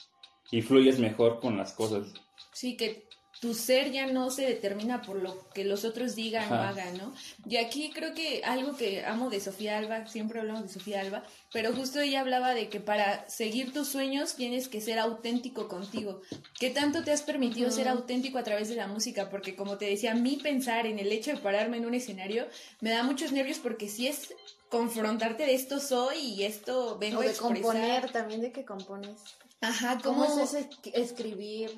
y 0.50 0.62
fluyes 0.62 0.98
mejor 0.98 1.40
con 1.40 1.56
las 1.56 1.72
cosas. 1.72 2.12
Sí, 2.52 2.76
que 2.76 3.05
tu 3.40 3.54
ser 3.54 3.92
ya 3.92 4.06
no 4.06 4.30
se 4.30 4.42
determina 4.42 5.02
por 5.02 5.16
lo 5.16 5.48
que 5.50 5.64
los 5.64 5.84
otros 5.84 6.14
digan 6.14 6.50
o 6.50 6.54
hagan, 6.54 6.96
¿no? 6.96 7.14
Y 7.48 7.56
aquí 7.56 7.90
creo 7.92 8.14
que 8.14 8.42
algo 8.44 8.76
que 8.76 9.04
amo 9.04 9.30
de 9.30 9.40
Sofía 9.40 9.78
Alba, 9.78 10.06
siempre 10.06 10.40
hablamos 10.40 10.62
de 10.62 10.68
Sofía 10.68 11.00
Alba, 11.00 11.22
pero 11.52 11.74
justo 11.74 12.00
ella 12.00 12.20
hablaba 12.20 12.54
de 12.54 12.68
que 12.68 12.80
para 12.80 13.28
seguir 13.28 13.72
tus 13.72 13.88
sueños 13.88 14.36
tienes 14.36 14.68
que 14.68 14.80
ser 14.80 14.98
auténtico 14.98 15.68
contigo. 15.68 16.20
¿Qué 16.58 16.70
tanto 16.70 17.04
te 17.04 17.12
has 17.12 17.22
permitido 17.22 17.70
ser 17.70 17.88
auténtico 17.88 18.38
a 18.38 18.44
través 18.44 18.68
de 18.68 18.76
la 18.76 18.86
música? 18.86 19.28
Porque 19.28 19.54
como 19.54 19.76
te 19.76 19.86
decía, 19.86 20.14
mi 20.14 20.36
pensar 20.36 20.86
en 20.86 20.98
el 20.98 21.12
hecho 21.12 21.32
de 21.32 21.38
pararme 21.38 21.76
en 21.76 21.86
un 21.86 21.94
escenario 21.94 22.46
me 22.80 22.90
da 22.90 23.02
muchos 23.02 23.32
nervios 23.32 23.58
porque 23.58 23.88
si 23.88 24.08
es 24.08 24.34
confrontarte 24.68 25.46
de 25.46 25.54
esto 25.54 25.78
soy 25.78 26.18
y 26.18 26.44
esto 26.44 26.98
vengo 26.98 27.20
de 27.20 27.28
a 27.28 27.30
expresar. 27.30 27.62
componer, 27.62 28.12
también 28.12 28.40
de 28.40 28.52
que 28.52 28.64
compones. 28.64 29.20
Ajá, 29.60 29.98
¿cómo, 30.02 30.26
¿Cómo 30.26 30.42
es 30.42 30.54
ese 30.54 30.68
escribir? 30.92 31.70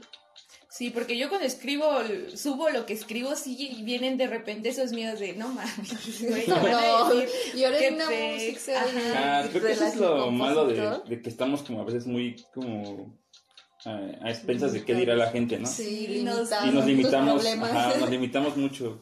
Sí, 0.71 0.91
porque 0.91 1.17
yo 1.17 1.31
cuando 1.31 1.47
escribo, 1.47 1.87
subo 2.35 2.69
lo 2.69 2.85
que 2.85 2.93
escribo, 2.93 3.35
sí, 3.37 3.57
y 3.79 3.83
vienen 3.85 4.19
de 4.19 4.27
repente 4.27 4.69
esos 4.69 4.93
miedos 4.93 5.19
de, 5.19 5.33
no 5.33 5.49
mames, 5.49 6.21
no, 6.47 7.15
y 7.55 7.65
ahora 7.65 7.79
una 7.91 8.11
música 8.11 8.85
ah, 9.17 9.45
creo 9.51 9.63
que 9.63 9.73
eso 9.73 9.87
es 9.87 9.97
lo 9.97 10.31
malo 10.31 10.67
de, 10.67 11.23
que 11.23 11.29
estamos 11.31 11.63
como 11.63 11.81
a 11.81 11.85
veces 11.85 12.07
muy 12.07 12.37
como 12.53 13.19
eh, 13.87 14.19
a 14.21 14.29
expensas 14.29 14.75
de 14.75 14.85
qué 14.85 14.95
dirá 14.95 15.17
la 15.17 15.31
gente, 15.31 15.59
¿no? 15.59 15.67
Sí, 15.67 16.19
y 16.19 16.23
nos, 16.23 16.51
y 16.51 16.71
nos 16.71 16.85
limitamos, 16.85 17.47
ajá, 17.47 17.99
nos 17.99 18.11
limitamos 18.11 18.57
mucho. 18.59 19.01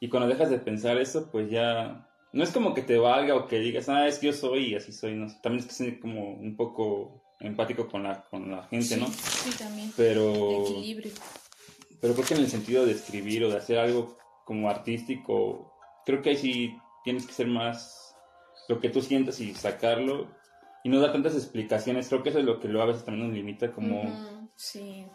Y 0.00 0.10
cuando 0.10 0.28
dejas 0.28 0.50
de 0.50 0.58
pensar 0.58 0.98
eso, 0.98 1.30
pues 1.30 1.50
ya 1.50 2.06
no 2.34 2.44
es 2.44 2.50
como 2.50 2.74
que 2.74 2.82
te 2.82 2.98
valga 2.98 3.36
o 3.36 3.46
que 3.46 3.58
digas, 3.58 3.88
ah, 3.88 4.06
es 4.06 4.18
que 4.18 4.26
yo 4.26 4.32
soy 4.34 4.72
y 4.72 4.74
así 4.74 4.92
soy, 4.92 5.14
no 5.14 5.28
también 5.40 5.60
es 5.60 5.66
que 5.66 5.72
ser 5.72 5.98
como 5.98 6.34
un 6.34 6.56
poco 6.56 7.23
empático 7.40 7.88
con 7.88 8.02
la, 8.02 8.22
con 8.24 8.50
la 8.50 8.64
gente, 8.64 8.96
¿no? 8.96 9.06
Sí, 9.08 9.50
también. 9.58 9.92
Pero... 9.96 10.62
equilibrio. 10.62 11.12
Pero 12.00 12.14
creo 12.14 12.26
que 12.26 12.34
en 12.34 12.40
el 12.40 12.50
sentido 12.50 12.84
de 12.84 12.92
escribir 12.92 13.44
o 13.44 13.50
de 13.50 13.56
hacer 13.56 13.78
algo 13.78 14.16
como 14.44 14.68
artístico, 14.68 15.72
creo 16.04 16.20
que 16.20 16.30
ahí 16.30 16.36
sí 16.36 16.76
tienes 17.02 17.26
que 17.26 17.32
ser 17.32 17.46
más 17.46 18.14
lo 18.68 18.80
que 18.80 18.90
tú 18.90 19.00
sientas 19.00 19.40
y 19.40 19.54
sacarlo 19.54 20.28
y 20.82 20.88
no 20.88 21.00
dar 21.00 21.12
tantas 21.12 21.34
explicaciones. 21.34 22.08
Creo 22.08 22.22
que 22.22 22.28
eso 22.28 22.38
es 22.38 22.44
lo 22.44 22.60
que 22.60 22.68
luego 22.68 22.82
a 22.82 22.92
veces 22.92 23.04
también 23.04 23.28
nos 23.28 23.36
limita 23.36 23.72
como... 23.72 24.48
sí. 24.54 25.06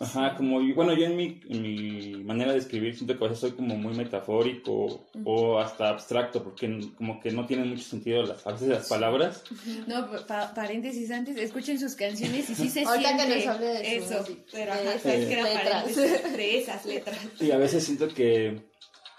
Ajá, 0.00 0.36
como, 0.36 0.60
bueno, 0.74 0.94
yo 0.94 1.06
en 1.06 1.16
mi, 1.16 1.40
mi, 1.48 2.22
manera 2.22 2.52
de 2.52 2.58
escribir 2.58 2.94
siento 2.94 3.18
que 3.18 3.24
a 3.24 3.28
veces 3.28 3.40
soy 3.40 3.50
como 3.50 3.74
muy 3.74 3.96
metafórico 3.96 5.08
o 5.24 5.58
hasta 5.58 5.88
abstracto, 5.88 6.44
porque 6.44 6.88
como 6.96 7.20
que 7.20 7.32
no 7.32 7.46
tienen 7.46 7.70
mucho 7.70 7.82
sentido 7.82 8.22
las, 8.22 8.46
a 8.46 8.52
veces 8.52 8.68
las 8.68 8.88
palabras. 8.88 9.42
No, 9.88 10.08
paréntesis 10.54 11.10
antes, 11.10 11.36
escuchen 11.36 11.80
sus 11.80 11.96
canciones 11.96 12.48
y 12.48 12.54
sí 12.54 12.68
se 12.68 12.84
Ahorita 12.84 13.08
siente 13.08 13.26
que 13.26 13.34
nos 13.34 13.46
hable 13.56 13.66
de 13.66 13.96
eso, 13.96 14.24
pero 14.52 14.72
ajá, 14.72 14.98
que 15.02 15.32
era 15.32 15.84
de 15.84 16.58
esas 16.58 16.86
letras. 16.86 17.18
Y 17.40 17.50
a 17.50 17.58
veces 17.58 17.82
siento 17.82 18.06
que, 18.06 18.62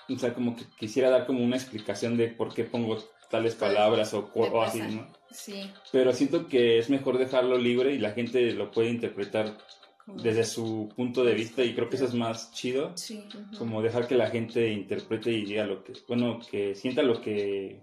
o 0.08 0.18
sea, 0.18 0.34
como 0.34 0.56
que 0.56 0.64
quisiera 0.80 1.10
dar 1.10 1.26
como 1.26 1.44
una 1.44 1.58
explicación 1.58 2.16
de 2.16 2.30
por 2.30 2.54
qué 2.54 2.64
pongo 2.64 3.04
tales 3.30 3.54
palabras 3.56 4.14
o, 4.14 4.32
o 4.34 4.62
así, 4.62 4.80
¿no? 4.80 5.12
Sí. 5.30 5.70
Pero 5.92 6.14
siento 6.14 6.48
que 6.48 6.80
es 6.80 6.90
mejor 6.90 7.18
dejarlo 7.18 7.58
libre 7.58 7.94
y 7.94 8.00
la 8.00 8.12
gente 8.12 8.54
lo 8.54 8.72
puede 8.72 8.90
interpretar 8.90 9.58
desde 10.16 10.44
su 10.44 10.92
punto 10.96 11.24
de 11.24 11.34
vista 11.34 11.64
y 11.64 11.74
creo 11.74 11.90
que 11.90 11.96
eso 11.96 12.06
es 12.06 12.14
más 12.14 12.52
chido. 12.52 12.96
Sí. 12.98 13.24
Como 13.58 13.82
dejar 13.82 14.08
que 14.08 14.16
la 14.16 14.30
gente 14.30 14.72
interprete 14.72 15.32
y 15.32 15.46
diga 15.46 15.66
lo 15.66 15.84
que, 15.84 15.94
bueno, 16.08 16.40
que 16.50 16.76
sienta 16.76 17.02
lo 17.02 17.22
que, 17.22 17.82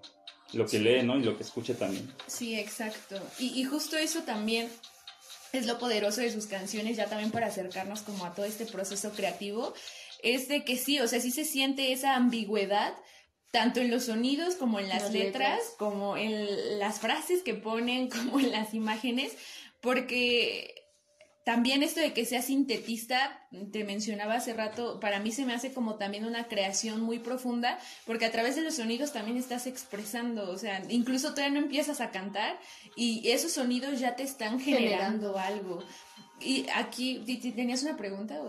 lo 0.52 0.66
que 0.66 0.78
lee, 0.78 1.02
¿no? 1.02 1.16
Y 1.16 1.22
lo 1.22 1.36
que 1.36 1.42
escuche 1.42 1.74
también. 1.74 2.10
Sí, 2.26 2.58
exacto. 2.58 3.16
Y, 3.38 3.60
y 3.60 3.64
justo 3.64 3.96
eso 3.96 4.22
también 4.22 4.68
es 5.52 5.66
lo 5.66 5.78
poderoso 5.78 6.20
de 6.20 6.32
sus 6.32 6.46
canciones, 6.46 6.96
ya 6.96 7.06
también 7.06 7.30
para 7.30 7.46
acercarnos 7.46 8.02
como 8.02 8.24
a 8.24 8.34
todo 8.34 8.46
este 8.46 8.66
proceso 8.66 9.12
creativo, 9.12 9.74
es 10.22 10.48
de 10.48 10.64
que 10.64 10.76
sí, 10.76 11.00
o 11.00 11.08
sea, 11.08 11.20
sí 11.20 11.30
se 11.30 11.44
siente 11.44 11.92
esa 11.92 12.16
ambigüedad, 12.16 12.94
tanto 13.50 13.80
en 13.80 13.90
los 13.90 14.04
sonidos 14.04 14.54
como 14.54 14.80
en 14.80 14.88
las, 14.88 15.12
letras, 15.12 15.60
como 15.78 16.16
en 16.16 16.78
las 16.78 17.00
frases 17.00 17.42
que 17.42 17.54
ponen, 17.54 18.08
como 18.10 18.40
en 18.40 18.50
las 18.50 18.74
imágenes, 18.74 19.36
porque 19.80 20.74
también 21.46 21.84
esto 21.84 22.00
de 22.00 22.12
que 22.12 22.24
sea 22.24 22.42
sintetista, 22.42 23.46
te 23.70 23.84
mencionaba 23.84 24.34
hace 24.34 24.52
rato, 24.52 24.98
para 24.98 25.20
mí 25.20 25.30
se 25.30 25.46
me 25.46 25.54
hace 25.54 25.72
como 25.72 25.94
también 25.94 26.24
una 26.24 26.48
creación 26.48 27.02
muy 27.02 27.20
profunda, 27.20 27.78
porque 28.04 28.24
a 28.24 28.32
través 28.32 28.56
de 28.56 28.62
los 28.62 28.74
sonidos 28.74 29.12
también 29.12 29.36
estás 29.36 29.68
expresando, 29.68 30.50
o 30.50 30.58
sea, 30.58 30.82
incluso 30.88 31.30
todavía 31.30 31.60
no 31.60 31.64
empiezas 31.64 32.00
a 32.00 32.10
cantar 32.10 32.58
y 32.96 33.30
esos 33.30 33.52
sonidos 33.52 34.00
ya 34.00 34.16
te 34.16 34.24
están 34.24 34.58
generando, 34.58 35.38
algo. 35.38 35.84
Y 36.40 36.66
aquí, 36.74 37.22
¿tenías 37.54 37.84
una 37.84 37.96
pregunta? 37.96 38.42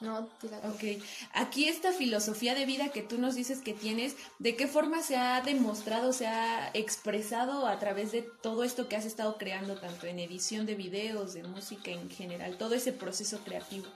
No, 0.00 0.28
tírate. 0.40 0.68
Ok, 0.68 1.02
aquí 1.32 1.68
esta 1.68 1.92
filosofía 1.92 2.54
de 2.54 2.66
vida 2.66 2.90
que 2.90 3.02
tú 3.02 3.18
nos 3.18 3.34
dices 3.34 3.60
que 3.60 3.72
tienes, 3.72 4.16
¿de 4.38 4.54
qué 4.54 4.66
forma 4.66 5.02
se 5.02 5.16
ha 5.16 5.40
demostrado, 5.40 6.12
se 6.12 6.26
ha 6.26 6.70
expresado 6.74 7.66
a 7.66 7.78
través 7.78 8.12
de 8.12 8.22
todo 8.42 8.62
esto 8.62 8.88
que 8.88 8.96
has 8.96 9.06
estado 9.06 9.38
creando, 9.38 9.76
tanto 9.76 10.06
en 10.06 10.18
edición 10.18 10.66
de 10.66 10.74
videos, 10.74 11.32
de 11.32 11.44
música 11.44 11.90
en 11.90 12.10
general, 12.10 12.58
todo 12.58 12.74
ese 12.74 12.92
proceso 12.92 13.38
creativo? 13.44 13.86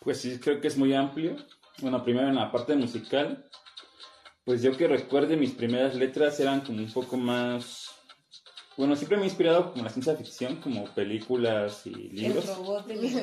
Pues 0.00 0.20
sí, 0.20 0.38
creo 0.38 0.60
que 0.60 0.68
es 0.68 0.76
muy 0.76 0.94
amplio. 0.94 1.36
Bueno, 1.80 2.02
primero 2.02 2.28
en 2.28 2.36
la 2.36 2.50
parte 2.50 2.74
musical, 2.74 3.48
pues 4.44 4.62
yo 4.62 4.76
que 4.76 4.88
recuerde 4.88 5.36
mis 5.36 5.52
primeras 5.52 5.94
letras 5.94 6.40
eran 6.40 6.62
como 6.62 6.78
un 6.78 6.92
poco 6.92 7.16
más... 7.16 7.90
Bueno, 8.76 8.94
siempre 8.96 9.16
me 9.16 9.24
he 9.24 9.26
inspirado 9.26 9.72
como 9.72 9.84
la 9.84 9.90
ciencia 9.90 10.16
ficción, 10.16 10.56
como 10.56 10.84
películas 10.94 11.86
y 11.86 11.90
libros. 11.90 12.48
El 12.48 12.54
robot 12.56 12.86
de 12.86 12.96
la 12.96 13.22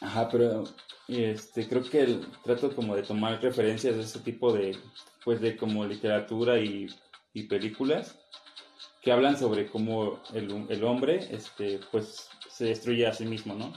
Ajá, 0.00 0.28
pero 0.28 0.64
este, 1.08 1.68
creo 1.68 1.82
que 1.82 2.00
el- 2.00 2.26
trato 2.42 2.74
como 2.74 2.96
de 2.96 3.02
tomar 3.02 3.40
referencias 3.40 3.96
de 3.96 4.02
ese 4.02 4.20
tipo 4.20 4.52
de, 4.52 4.76
pues 5.24 5.40
de 5.40 5.56
como 5.56 5.84
literatura 5.84 6.58
y, 6.58 6.86
y 7.32 7.44
películas 7.44 8.18
que 9.02 9.12
hablan 9.12 9.38
sobre 9.38 9.66
cómo 9.68 10.20
el, 10.34 10.66
el 10.68 10.84
hombre, 10.84 11.20
este, 11.30 11.78
pues 11.92 12.28
se 12.50 12.64
destruye 12.66 13.06
a 13.06 13.12
sí 13.12 13.24
mismo, 13.24 13.54
¿no? 13.54 13.72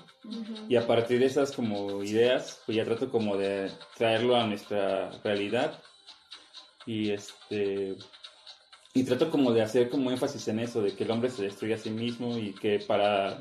Y 0.68 0.76
a 0.76 0.88
partir 0.88 1.20
de 1.20 1.26
esas 1.28 1.52
como 1.52 2.04
ideas, 2.04 2.62
pues 2.66 2.76
ya 2.78 2.86
trato 2.86 3.12
como 3.12 3.38
de 3.38 3.70
traerlo 3.98 4.36
a 4.36 4.48
nuestra 4.48 5.12
realidad 5.24 5.80
y 6.86 7.12
este 7.12 7.96
y 8.94 9.04
trato 9.04 9.30
como 9.30 9.52
de 9.54 9.62
hacer 9.62 9.90
como 9.90 10.10
énfasis 10.10 10.48
en 10.48 10.60
eso, 10.60 10.82
de 10.82 10.96
que 10.96 11.04
el 11.04 11.12
hombre 11.12 11.30
se 11.30 11.44
destruye 11.44 11.76
a 11.76 11.78
sí 11.78 11.92
mismo 11.92 12.38
y 12.38 12.54
que 12.54 12.80
para 12.80 13.38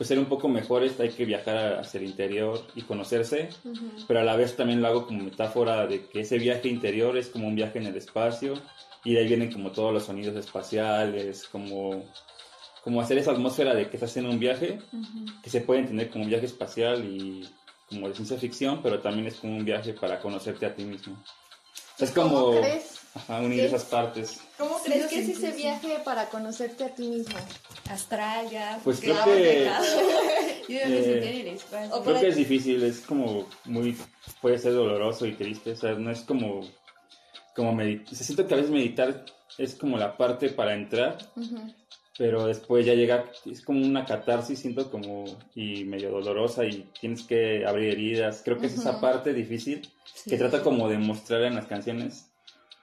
pues 0.00 0.08
ser 0.08 0.18
un 0.18 0.24
poco 0.24 0.48
mejores 0.48 0.98
hay 0.98 1.10
que 1.10 1.26
viajar 1.26 1.74
hacia 1.74 2.00
el 2.00 2.06
interior 2.06 2.58
y 2.74 2.80
conocerse, 2.80 3.50
pero 4.08 4.20
a 4.20 4.24
la 4.24 4.34
vez 4.34 4.56
también 4.56 4.80
lo 4.80 4.88
hago 4.88 5.06
como 5.06 5.24
metáfora 5.24 5.86
de 5.86 6.06
que 6.06 6.20
ese 6.20 6.38
viaje 6.38 6.68
interior 6.68 7.18
es 7.18 7.28
como 7.28 7.46
un 7.46 7.54
viaje 7.54 7.80
en 7.80 7.84
el 7.84 7.94
espacio 7.94 8.54
y 9.04 9.12
de 9.12 9.20
ahí 9.20 9.28
vienen 9.28 9.52
como 9.52 9.72
todos 9.72 9.92
los 9.92 10.04
sonidos 10.04 10.34
espaciales, 10.36 11.46
como, 11.52 12.02
como 12.82 13.02
hacer 13.02 13.18
esa 13.18 13.32
atmósfera 13.32 13.74
de 13.74 13.90
que 13.90 13.98
estás 13.98 14.08
haciendo 14.08 14.30
un 14.30 14.38
viaje, 14.38 14.78
que 15.42 15.50
se 15.50 15.60
puede 15.60 15.80
entender 15.80 16.08
como 16.08 16.24
un 16.24 16.30
viaje 16.30 16.46
espacial 16.46 17.04
y 17.04 17.46
como 17.86 18.08
de 18.08 18.14
ciencia 18.14 18.38
ficción, 18.38 18.80
pero 18.82 19.00
también 19.00 19.26
es 19.26 19.34
como 19.34 19.54
un 19.54 19.66
viaje 19.66 19.92
para 19.92 20.18
conocerte 20.18 20.64
a 20.64 20.74
ti 20.74 20.82
mismo. 20.82 21.22
Es 21.98 22.10
como 22.10 22.46
¿Cómo 22.46 22.60
crees? 22.62 22.99
Ajá, 23.14 23.40
unir 23.40 23.60
¿Qué? 23.60 23.66
esas 23.66 23.84
partes. 23.84 24.40
¿Cómo 24.58 24.78
crees 24.82 25.06
que 25.06 25.20
es 25.20 25.28
ese 25.30 25.52
viaje 25.52 25.98
para 26.04 26.26
conocerte 26.28 26.84
a 26.84 26.94
ti 26.94 27.08
mismo? 27.08 27.36
Astral 27.90 28.48
ya. 28.50 28.78
Pues 28.84 29.00
creo 29.00 29.24
que-. 29.24 29.70
Yo 30.68 30.78
eh, 30.78 31.02
sentí 31.04 31.28
en 31.28 31.46
el 31.48 31.54
espacio. 31.54 32.02
Creo 32.02 32.20
que 32.20 32.28
es 32.28 32.36
difícil, 32.36 32.82
es 32.84 33.00
como 33.00 33.48
muy, 33.64 33.96
puede 34.40 34.58
ser 34.58 34.74
doloroso 34.74 35.26
y 35.26 35.32
triste, 35.32 35.72
o 35.72 35.76
sea, 35.76 35.92
no 35.94 36.10
es 36.10 36.20
como, 36.20 36.60
como 37.56 37.74
meditar, 37.74 38.14
siento 38.14 38.46
que 38.46 38.54
a 38.54 38.56
veces 38.58 38.70
meditar 38.70 39.24
es 39.58 39.74
como 39.74 39.98
la 39.98 40.16
parte 40.16 40.48
para 40.50 40.74
entrar, 40.74 41.18
Ujú. 41.34 41.58
pero 42.16 42.46
después 42.46 42.86
ya 42.86 42.94
llega, 42.94 43.24
es 43.50 43.62
como 43.62 43.84
una 43.84 44.04
catarsis, 44.06 44.60
siento 44.60 44.88
como, 44.90 45.24
y 45.56 45.84
medio 45.84 46.10
dolorosa 46.12 46.64
y 46.64 46.88
tienes 47.00 47.22
que 47.24 47.66
abrir 47.66 47.92
heridas, 47.92 48.42
creo 48.44 48.58
que 48.58 48.66
es 48.66 48.74
esa 48.74 49.00
parte 49.00 49.32
difícil 49.34 49.90
Sí. 50.14 50.30
que 50.30 50.36
trata 50.36 50.62
como 50.62 50.88
de 50.88 50.98
mostrar 50.98 51.42
en 51.42 51.54
las 51.56 51.66
canciones, 51.66 52.29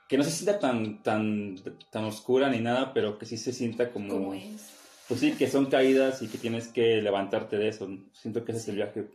que 0.08 0.18
no 0.18 0.24
se 0.24 0.32
sienta 0.32 0.60
tan, 0.60 1.04
tan, 1.04 1.56
tan 1.92 2.06
oscura 2.06 2.50
ni 2.50 2.60
nada, 2.60 2.94
pero 2.94 3.18
que 3.18 3.26
sí 3.26 3.38
se 3.38 3.52
sienta 3.54 3.92
como, 3.92 4.10
¿Cómo 4.14 4.34
es? 4.34 4.72
pues 5.08 5.20
sí, 5.20 5.32
que 5.34 5.48
son 5.50 5.66
caídas 5.68 6.22
y 6.22 6.28
que 6.28 6.38
tienes 6.38 6.68
que 6.70 7.02
levantarte 7.02 7.58
de 7.58 7.68
eso. 7.70 7.88
Siento 8.14 8.44
que 8.46 8.52
ese 8.54 8.62
es 8.62 8.68
el 8.70 8.76
viaje. 8.76 9.08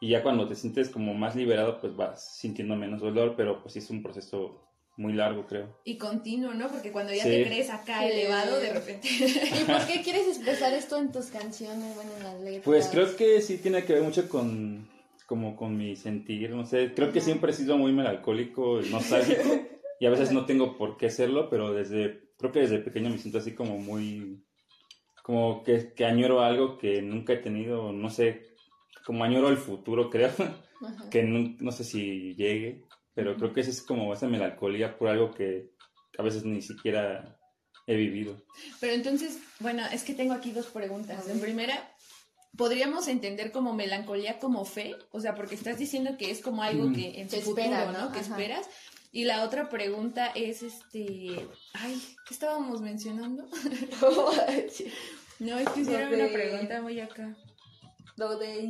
Y 0.00 0.10
ya 0.10 0.22
cuando 0.22 0.46
te 0.46 0.54
sientes 0.54 0.90
como 0.90 1.14
más 1.14 1.34
liberado, 1.34 1.80
pues 1.80 1.96
vas 1.96 2.36
sintiendo 2.38 2.76
menos 2.76 3.00
dolor, 3.00 3.34
pero 3.36 3.60
pues 3.60 3.72
sí 3.72 3.78
es 3.80 3.90
un 3.90 4.02
proceso 4.02 4.64
muy 4.96 5.12
largo, 5.12 5.46
creo. 5.46 5.76
Y 5.84 5.96
continuo, 5.96 6.54
¿no? 6.54 6.68
Porque 6.68 6.90
cuando 6.92 7.12
ya 7.14 7.22
Sí. 7.22 7.30
te 7.30 7.44
crees 7.44 7.70
acá 7.70 8.00
Sí. 8.00 8.06
elevado, 8.12 8.58
de 8.60 8.72
repente. 8.72 9.08
¿Y 9.60 9.64
por 9.64 9.86
qué 9.86 10.02
quieres 10.04 10.26
expresar 10.28 10.72
esto 10.74 10.98
en 10.98 11.10
tus 11.12 11.26
canciones, 11.26 11.94
bueno, 11.94 12.10
en 12.16 12.22
las 12.24 12.40
letras? 12.40 12.62
Pues 12.64 12.86
creo 12.88 13.16
que 13.16 13.40
sí 13.40 13.58
tiene 13.58 13.84
que 13.84 13.94
ver 13.94 14.02
mucho 14.02 14.28
con 14.28 14.88
como 15.26 15.56
con 15.56 15.76
mi 15.76 15.94
sentir, 15.94 16.48
no 16.50 16.64
sé, 16.64 16.94
creo 16.94 17.12
que 17.12 17.20
siempre 17.20 17.50
he 17.52 17.54
sido 17.54 17.76
muy 17.76 17.92
melancólico 17.92 18.80
y 18.80 18.88
nostálgico 18.88 19.42
y 20.00 20.06
a 20.06 20.10
veces 20.10 20.32
no 20.32 20.46
tengo 20.46 20.76
por 20.76 20.96
qué 20.96 21.10
serlo, 21.10 21.48
pero 21.50 21.72
desde 21.72 22.28
creo 22.38 22.52
que 22.52 22.60
desde 22.60 22.78
pequeño 22.78 23.10
me 23.10 23.18
siento 23.18 23.38
así 23.38 23.54
como 23.54 23.78
muy 23.78 24.44
como 25.22 25.62
que, 25.62 25.92
que 25.94 26.04
añoro 26.06 26.40
algo 26.40 26.78
que 26.78 27.02
nunca 27.02 27.34
he 27.34 27.38
tenido, 27.38 27.92
no 27.92 28.08
sé, 28.08 28.56
como 29.04 29.24
añoro 29.24 29.48
el 29.50 29.58
futuro, 29.58 30.08
creo. 30.10 30.30
Ajá. 30.80 31.10
que 31.10 31.24
no, 31.24 31.56
no 31.58 31.72
sé 31.72 31.82
si 31.82 32.34
llegue, 32.36 32.84
pero 33.12 33.36
creo 33.36 33.52
que 33.52 33.60
esa 33.62 33.70
es 33.70 33.82
como 33.82 34.12
esa 34.14 34.28
melancolía 34.28 34.96
por 34.96 35.08
algo 35.08 35.32
que 35.32 35.72
a 36.16 36.22
veces 36.22 36.44
ni 36.44 36.62
siquiera 36.62 37.36
he 37.86 37.96
vivido. 37.96 38.40
Pero 38.80 38.92
entonces, 38.92 39.40
bueno, 39.58 39.82
es 39.92 40.04
que 40.04 40.14
tengo 40.14 40.34
aquí 40.34 40.52
dos 40.52 40.66
preguntas. 40.66 41.28
En 41.28 41.40
primera, 41.40 41.90
¿podríamos 42.56 43.08
entender 43.08 43.50
como 43.50 43.74
melancolía 43.74 44.38
como 44.38 44.64
fe? 44.64 44.94
O 45.10 45.20
sea, 45.20 45.34
porque 45.34 45.56
estás 45.56 45.78
diciendo 45.78 46.16
que 46.16 46.30
es 46.30 46.40
como 46.40 46.62
algo 46.62 46.84
Mm. 46.90 46.94
que 46.94 47.20
en 47.20 47.28
tu 47.28 47.36
espera, 47.36 47.80
futuro, 47.82 47.92
¿no? 47.92 48.04
¿no? 48.06 48.12
Que 48.12 48.20
Ajá. 48.20 48.30
esperas. 48.30 48.68
Y 49.10 49.24
la 49.24 49.42
otra 49.44 49.68
pregunta 49.68 50.26
es, 50.34 50.62
este, 50.62 51.46
ay, 51.72 52.02
¿qué 52.26 52.34
estábamos 52.34 52.80
mencionando? 52.80 53.46
No, 55.40 55.56
es 55.56 55.68
que 55.68 55.82
hicieron 55.82 56.12
una 56.12 56.32
pregunta 56.32 56.82
muy 56.82 56.98
acá. 56.98 57.36
Lo 58.18 58.36
de 58.36 58.68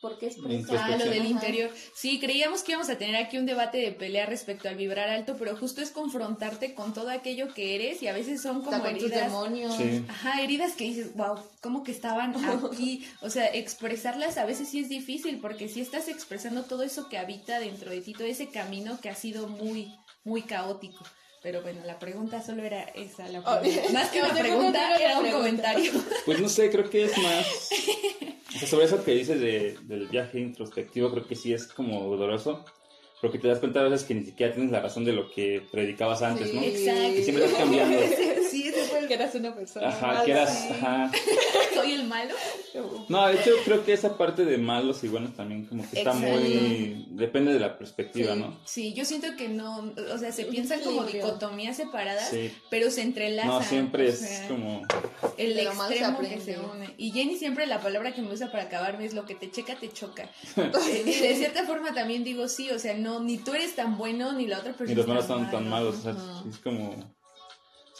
por 0.00 0.18
qué 0.18 0.26
expresar. 0.26 0.76
Ah, 0.80 0.96
lo 0.98 1.04
del 1.04 1.20
Ajá. 1.20 1.28
interior. 1.28 1.70
Sí, 1.94 2.18
creíamos 2.18 2.64
que 2.64 2.72
íbamos 2.72 2.90
a 2.90 2.98
tener 2.98 3.14
aquí 3.14 3.38
un 3.38 3.46
debate 3.46 3.78
de 3.78 3.92
pelea 3.92 4.26
respecto 4.26 4.68
al 4.68 4.74
vibrar 4.74 5.08
alto, 5.08 5.36
pero 5.38 5.56
justo 5.56 5.80
es 5.80 5.92
confrontarte 5.92 6.74
con 6.74 6.92
todo 6.92 7.08
aquello 7.10 7.54
que 7.54 7.76
eres 7.76 8.02
y 8.02 8.08
a 8.08 8.12
veces 8.12 8.42
son 8.42 8.62
como 8.62 8.82
con 8.82 8.94
tus 8.94 9.04
heridas. 9.04 9.26
demonios. 9.26 9.76
Sí. 9.76 10.04
Ajá, 10.08 10.42
heridas 10.42 10.72
que 10.72 10.84
dices, 10.84 11.14
wow, 11.14 11.38
¿cómo 11.62 11.84
que 11.84 11.92
estaban 11.92 12.34
aquí? 12.72 13.06
O 13.22 13.30
sea, 13.30 13.46
expresarlas 13.46 14.38
a 14.38 14.44
veces 14.44 14.68
sí 14.68 14.80
es 14.80 14.88
difícil 14.88 15.38
porque 15.40 15.68
si 15.68 15.80
estás 15.80 16.08
expresando 16.08 16.64
todo 16.64 16.82
eso 16.82 17.08
que 17.08 17.16
habita 17.16 17.60
dentro 17.60 17.92
de 17.92 18.00
ti, 18.00 18.12
todo 18.12 18.26
ese 18.26 18.48
camino 18.48 19.00
que 19.00 19.08
ha 19.08 19.14
sido 19.14 19.46
muy, 19.46 19.94
muy 20.24 20.42
caótico. 20.42 21.04
Pero 21.42 21.62
bueno, 21.62 21.80
la 21.86 21.98
pregunta 21.98 22.42
solo 22.42 22.62
era 22.62 22.82
esa, 22.94 23.26
la 23.28 23.40
Oh, 23.40 23.60
pregunta. 23.60 23.88
Más 23.92 24.10
que 24.10 24.20
una 24.22 24.34
pregunta, 24.34 24.96
era 25.00 25.16
un 25.18 25.22
pregunta. 25.22 25.38
comentario. 25.38 25.92
Pues 26.26 26.40
no 26.40 26.48
sé, 26.48 26.70
creo 26.70 26.88
que 26.90 27.04
es 27.04 27.16
más... 27.18 27.68
o 28.56 28.58
sea, 28.58 28.68
sobre 28.68 28.84
eso 28.86 29.02
que 29.04 29.12
dices 29.12 29.40
de- 29.40 29.76
del 29.82 30.06
viaje 30.08 30.38
introspectivo, 30.38 31.10
creo 31.10 31.26
que 31.26 31.36
sí 31.36 31.52
es 31.54 31.66
como 31.66 32.00
doloroso, 32.14 32.64
porque 33.22 33.38
te 33.38 33.48
das 33.48 33.58
cuenta 33.58 33.80
a 33.80 33.84
veces 33.84 34.06
que 34.06 34.14
ni 34.14 34.24
siquiera 34.24 34.52
tienes 34.54 34.70
la 34.72 34.80
razón 34.80 35.04
de 35.04 35.12
lo 35.12 35.30
que 35.30 35.62
predicabas 35.72 36.20
antes, 36.22 36.52
¿no? 36.52 36.60
Exacto. 36.62 37.14
Que 37.14 37.22
siempre 37.22 37.44
estás 37.46 37.58
cambiando. 37.60 37.98
Sí, 38.72 38.80
ese 38.80 38.88
fue 38.88 38.98
el 39.00 39.08
Que 39.08 39.14
eras 39.14 39.34
una 39.34 39.54
persona. 39.54 39.88
Ajá, 39.88 40.24
que 40.24 40.30
eras... 40.32 40.58
sí. 40.58 40.68
Ajá. 40.72 41.10
soy 41.74 41.92
el 41.92 42.04
malo. 42.04 42.34
No, 43.08 43.26
de 43.28 43.34
hecho 43.40 43.50
creo 43.64 43.84
que 43.84 43.92
esa 43.92 44.16
parte 44.16 44.44
de 44.44 44.58
malos 44.58 45.02
y 45.04 45.08
buenos 45.08 45.34
también 45.34 45.66
como 45.66 45.82
que 45.88 45.98
está 45.98 46.12
Exacto. 46.12 46.28
muy... 46.40 47.06
Depende 47.10 47.52
de 47.52 47.60
la 47.60 47.76
perspectiva, 47.78 48.34
Sí. 48.34 48.40
¿no? 48.40 48.60
Sí, 48.64 48.94
yo 48.94 49.04
siento 49.04 49.28
que 49.36 49.48
no, 49.48 49.92
o 50.12 50.18
sea, 50.18 50.32
se 50.32 50.44
piensan 50.44 50.80
como 50.80 51.04
dicotomías 51.04 51.76
separadas, 51.76 52.28
Sí. 52.30 52.52
pero 52.70 52.90
se 52.90 53.02
entrelazan. 53.02 53.50
No, 53.50 53.62
siempre 53.62 54.06
o 54.06 54.08
es 54.08 54.18
sea, 54.18 54.48
como... 54.48 54.82
el 55.36 55.54
se 55.54 55.62
extremo 55.62 56.18
que 56.20 56.40
se 56.40 56.58
une. 56.58 56.94
Y 56.96 57.12
Jenny 57.12 57.36
siempre 57.36 57.66
la 57.66 57.80
palabra 57.80 58.12
que 58.14 58.22
me 58.22 58.32
usa 58.32 58.50
para 58.50 58.64
acabarme 58.64 59.04
es 59.04 59.14
lo 59.14 59.24
que 59.26 59.34
te 59.34 59.50
checa, 59.50 59.74
te 59.76 59.90
choca. 59.92 60.30
Eh, 60.90 61.02
y 61.06 61.20
de 61.20 61.36
cierta 61.36 61.64
forma 61.64 61.92
también 61.94 62.24
digo 62.24 62.48
sí, 62.48 62.70
o 62.70 62.78
sea, 62.78 62.94
no, 62.94 63.20
ni 63.20 63.38
tú 63.38 63.54
eres 63.54 63.74
tan 63.76 63.96
bueno, 63.98 64.32
ni 64.32 64.46
la 64.46 64.58
otra 64.58 64.72
persona 64.72 64.92
Y 64.92 64.94
los 64.94 65.06
malos 65.06 65.26
tan 65.28 65.38
son 65.38 65.50
tan 65.50 65.68
malo. 65.68 65.92
malos, 65.92 65.98
o 65.98 66.02
sea, 66.02 66.14
es 66.48 66.58
como... 66.58 67.19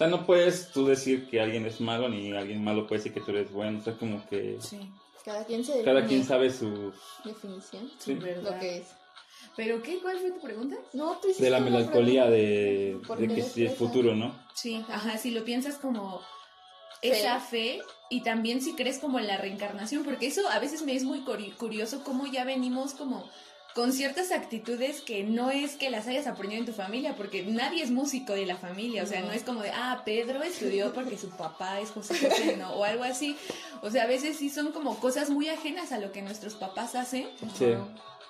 O 0.01 0.03
sea, 0.03 0.09
no 0.09 0.25
puedes 0.25 0.73
tú 0.73 0.87
decir 0.87 1.29
que 1.29 1.43
alguien 1.43 1.67
es 1.67 1.79
malo, 1.79 2.09
ni 2.09 2.33
alguien 2.33 2.65
malo 2.65 2.87
puede 2.87 3.01
decir 3.01 3.13
que 3.13 3.21
tú 3.21 3.33
eres 3.33 3.53
bueno, 3.53 3.81
o 3.81 3.83
sea, 3.83 3.99
como 3.99 4.27
que 4.31 4.57
Sí, 4.59 4.91
Cada 5.27 5.45
quien 5.45 5.63
se 5.63 5.83
cada 5.83 6.07
quien 6.07 6.25
sabe 6.25 6.49
su... 6.51 6.91
definición. 7.23 7.91
Sí. 7.99 8.15
verdad. 8.15 8.55
Lo 8.55 8.59
que 8.59 8.79
es. 8.79 8.87
¿Pero 9.59 9.83
qué? 9.83 9.99
¿Cuál 10.01 10.19
fue 10.19 10.31
tu 10.31 10.41
pregunta? 10.41 10.77
No, 10.95 11.19
tú 11.21 11.27
hiciste 11.29 11.45
De 11.45 11.51
la 11.51 11.61
melancolía 11.61 12.31
de, 12.31 12.99
¿Por 13.07 13.19
de 13.19 13.29
que 13.29 13.43
si 13.43 13.67
es 13.67 13.75
futuro, 13.77 14.15
¿no? 14.15 14.35
Sí, 14.55 14.83
ajá, 14.89 15.19
si 15.19 15.33
lo 15.33 15.45
piensas 15.45 15.77
como 15.77 16.23
esa 17.03 17.39
fe 17.39 17.81
y 18.09 18.23
también 18.23 18.63
si 18.63 18.73
crees 18.77 19.01
como 19.01 19.19
en 19.19 19.27
la 19.27 19.37
reencarnación, 19.37 20.03
porque 20.05 20.29
eso 20.29 20.49
a 20.49 20.59
veces 20.61 20.81
me 20.83 20.97
es 20.97 21.05
muy 21.05 21.21
curi- 21.27 21.55
curioso 21.57 22.03
cómo 22.05 22.27
ya 22.27 22.45
venimos 22.45 22.95
como 22.95 23.29
con 23.75 23.93
ciertas 23.93 24.33
actitudes 24.33 25.01
que 25.01 25.23
no 25.23 25.51
es 25.51 25.77
que 25.77 25.91
las 25.91 26.07
hayas 26.09 26.27
aprendido 26.27 26.61
en 26.61 26.67
tu 26.67 26.73
familia, 26.73 27.15
porque 27.17 27.43
nadie 27.45 27.83
es 27.83 27.91
músico 27.91 28.33
de 28.33 28.45
la 28.47 28.57
familia, 28.57 29.03
o 29.05 29.07
sea, 29.07 29.21
No. 29.21 29.29
no 29.29 29.33
es 29.33 29.43
como 29.43 29.63
de, 29.63 29.71
ah, 29.71 30.03
Pedro 30.05 30.43
estudió 30.43 30.93
porque 30.93 31.17
su 31.17 31.31
papá 31.31 31.81
es 31.81 31.91
José 31.91 32.19
José, 32.19 32.57
no, 32.57 32.73
o 32.73 32.85
algo 32.85 33.05
así, 33.05 33.37
o 33.83 33.91
sea, 33.91 34.05
a 34.05 34.07
veces 34.07 34.37
sí 34.37 34.51
son 34.51 34.73
como 34.73 34.99
cosas 34.99 35.31
muy 35.31 35.49
ajenas 35.49 35.93
a 35.93 35.99
lo 35.99 36.11
que 36.13 36.21
nuestros 36.23 36.55
papás 36.55 36.95
hacen, 36.97 37.29
Sí. 37.57 37.67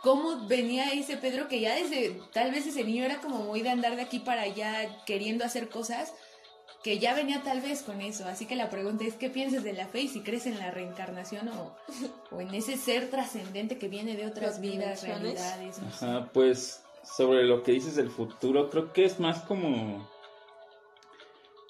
cómo 0.03 0.47
venía 0.47 0.93
ese 0.93 1.17
Pedro 1.17 1.49
que 1.49 1.61
ya 1.61 1.75
desde 1.75 2.21
tal 2.33 2.51
vez 2.51 2.67
ese 2.67 2.85
niño 2.85 3.05
era 3.05 3.21
como 3.21 3.39
muy 3.39 3.63
de 3.63 3.71
andar 3.71 3.97
de 3.97 4.03
aquí 4.03 4.19
para 4.19 4.43
allá 4.43 4.89
queriendo 5.07 5.45
hacer 5.45 5.69
cosas 5.69 6.13
que 6.83 6.99
ya 6.99 7.15
venía 7.15 7.43
tal 7.43 7.61
vez 7.61 7.83
con 7.83 8.01
eso. 8.01 8.27
Así 8.27 8.47
que 8.47 8.57
la 8.57 8.71
pregunta 8.71 9.05
es, 9.05 9.15
¿qué 9.15 9.31
piensas 9.31 9.63
de 9.65 9.73
la 9.73 9.87
fe 9.87 10.03
y 10.03 10.09
si 10.09 10.23
crees 10.23 10.47
en 10.47 10.59
la 10.59 10.71
reencarnación 10.71 11.49
o, 11.49 11.77
o 12.31 12.41
en 12.41 12.55
ese 12.55 12.77
ser 12.77 13.11
trascendente 13.11 13.79
que 13.79 13.89
viene 13.89 14.17
de 14.17 14.27
otras 14.27 14.61
vidas, 14.61 15.03
realidades? 15.03 15.79
Ajá, 15.81 16.31
pues 16.33 16.83
sobre 17.03 17.45
lo 17.45 17.63
que 17.63 17.73
dices 17.73 17.97
del 17.97 18.11
futuro, 18.11 18.71
creo 18.71 18.93
que 18.93 19.05
es 19.05 19.21
más 19.21 19.41
como 19.41 20.09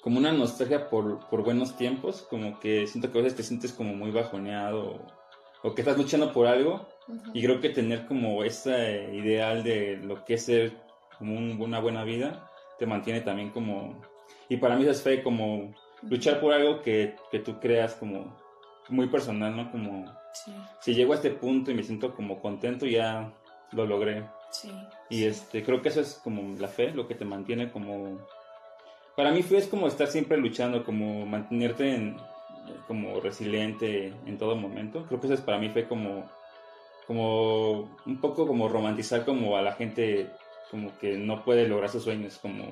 como 0.01 0.17
una 0.17 0.31
nostalgia 0.31 0.89
por, 0.89 1.19
por 1.29 1.43
buenos 1.43 1.77
tiempos, 1.77 2.23
como 2.23 2.59
que 2.59 2.87
siento 2.87 3.11
que 3.11 3.19
a 3.19 3.21
veces 3.21 3.37
te 3.37 3.43
sientes 3.43 3.71
como 3.71 3.93
muy 3.93 4.11
bajoneado 4.11 4.99
o, 5.61 5.75
que 5.75 5.81
estás 5.81 5.97
luchando 5.97 6.33
por 6.33 6.47
algo 6.47 6.87
y 7.35 7.43
creo 7.43 7.61
que 7.61 7.69
tener 7.69 8.07
como 8.07 8.43
ese 8.43 9.11
ideal 9.13 9.63
de 9.63 9.97
lo 9.97 10.25
que 10.25 10.33
es 10.33 10.45
ser 10.45 10.73
como 11.19 11.37
una 11.37 11.79
buena 11.79 12.03
vida 12.03 12.49
te 12.79 12.87
mantiene 12.87 13.21
también 13.21 13.51
como... 13.51 14.01
Y 14.49 14.57
para 14.57 14.75
mí 14.75 14.83
eso 14.83 14.91
es 14.91 15.01
fe, 15.01 15.23
como 15.23 15.73
luchar 16.03 16.39
por 16.39 16.53
algo 16.53 16.81
que, 16.81 17.15
que 17.31 17.39
tú 17.39 17.59
creas 17.59 17.95
como 17.95 18.37
muy 18.89 19.07
personal, 19.07 19.55
¿no? 19.55 19.71
Como 19.71 20.05
si 20.79 20.93
llego 20.93 21.13
a 21.13 21.15
este 21.15 21.31
punto 21.31 21.71
y 21.71 21.73
me 21.73 21.83
siento 21.83 22.15
como 22.15 22.41
contento, 22.41 22.85
ya 22.85 23.31
lo 23.71 23.85
logré. 23.85 24.23
Sí. 24.51 24.71
Y 25.09 25.25
este, 25.25 25.63
creo 25.63 25.81
que 25.81 25.89
eso 25.89 26.01
es 26.01 26.19
como 26.23 26.57
la 26.59 26.67
fe, 26.67 26.91
lo 26.91 27.07
que 27.07 27.15
te 27.15 27.25
mantiene 27.25 27.71
como 27.71 28.19
para 29.15 29.31
mí 29.31 29.43
fue 29.43 29.57
es 29.57 29.67
como 29.67 29.87
estar 29.87 30.07
siempre 30.07 30.37
luchando, 30.37 30.83
como 30.83 31.25
mantenerte 31.25 31.93
en, 31.93 32.17
como 32.87 33.19
resiliente 33.19 34.13
en 34.25 34.37
todo 34.37 34.55
momento. 34.55 35.05
Creo 35.07 35.19
que 35.19 35.27
eso 35.27 35.33
es, 35.33 35.41
para 35.41 35.57
mí 35.57 35.69
fue 35.69 35.87
como, 35.87 36.29
como 37.07 37.97
un 38.05 38.19
poco 38.21 38.47
como 38.47 38.69
romantizar 38.69 39.25
como 39.25 39.57
a 39.57 39.61
la 39.61 39.73
gente 39.73 40.29
como 40.69 40.97
que 40.99 41.17
no 41.17 41.43
puede 41.43 41.67
lograr 41.67 41.89
sus 41.89 42.03
sueños, 42.03 42.39
como 42.41 42.71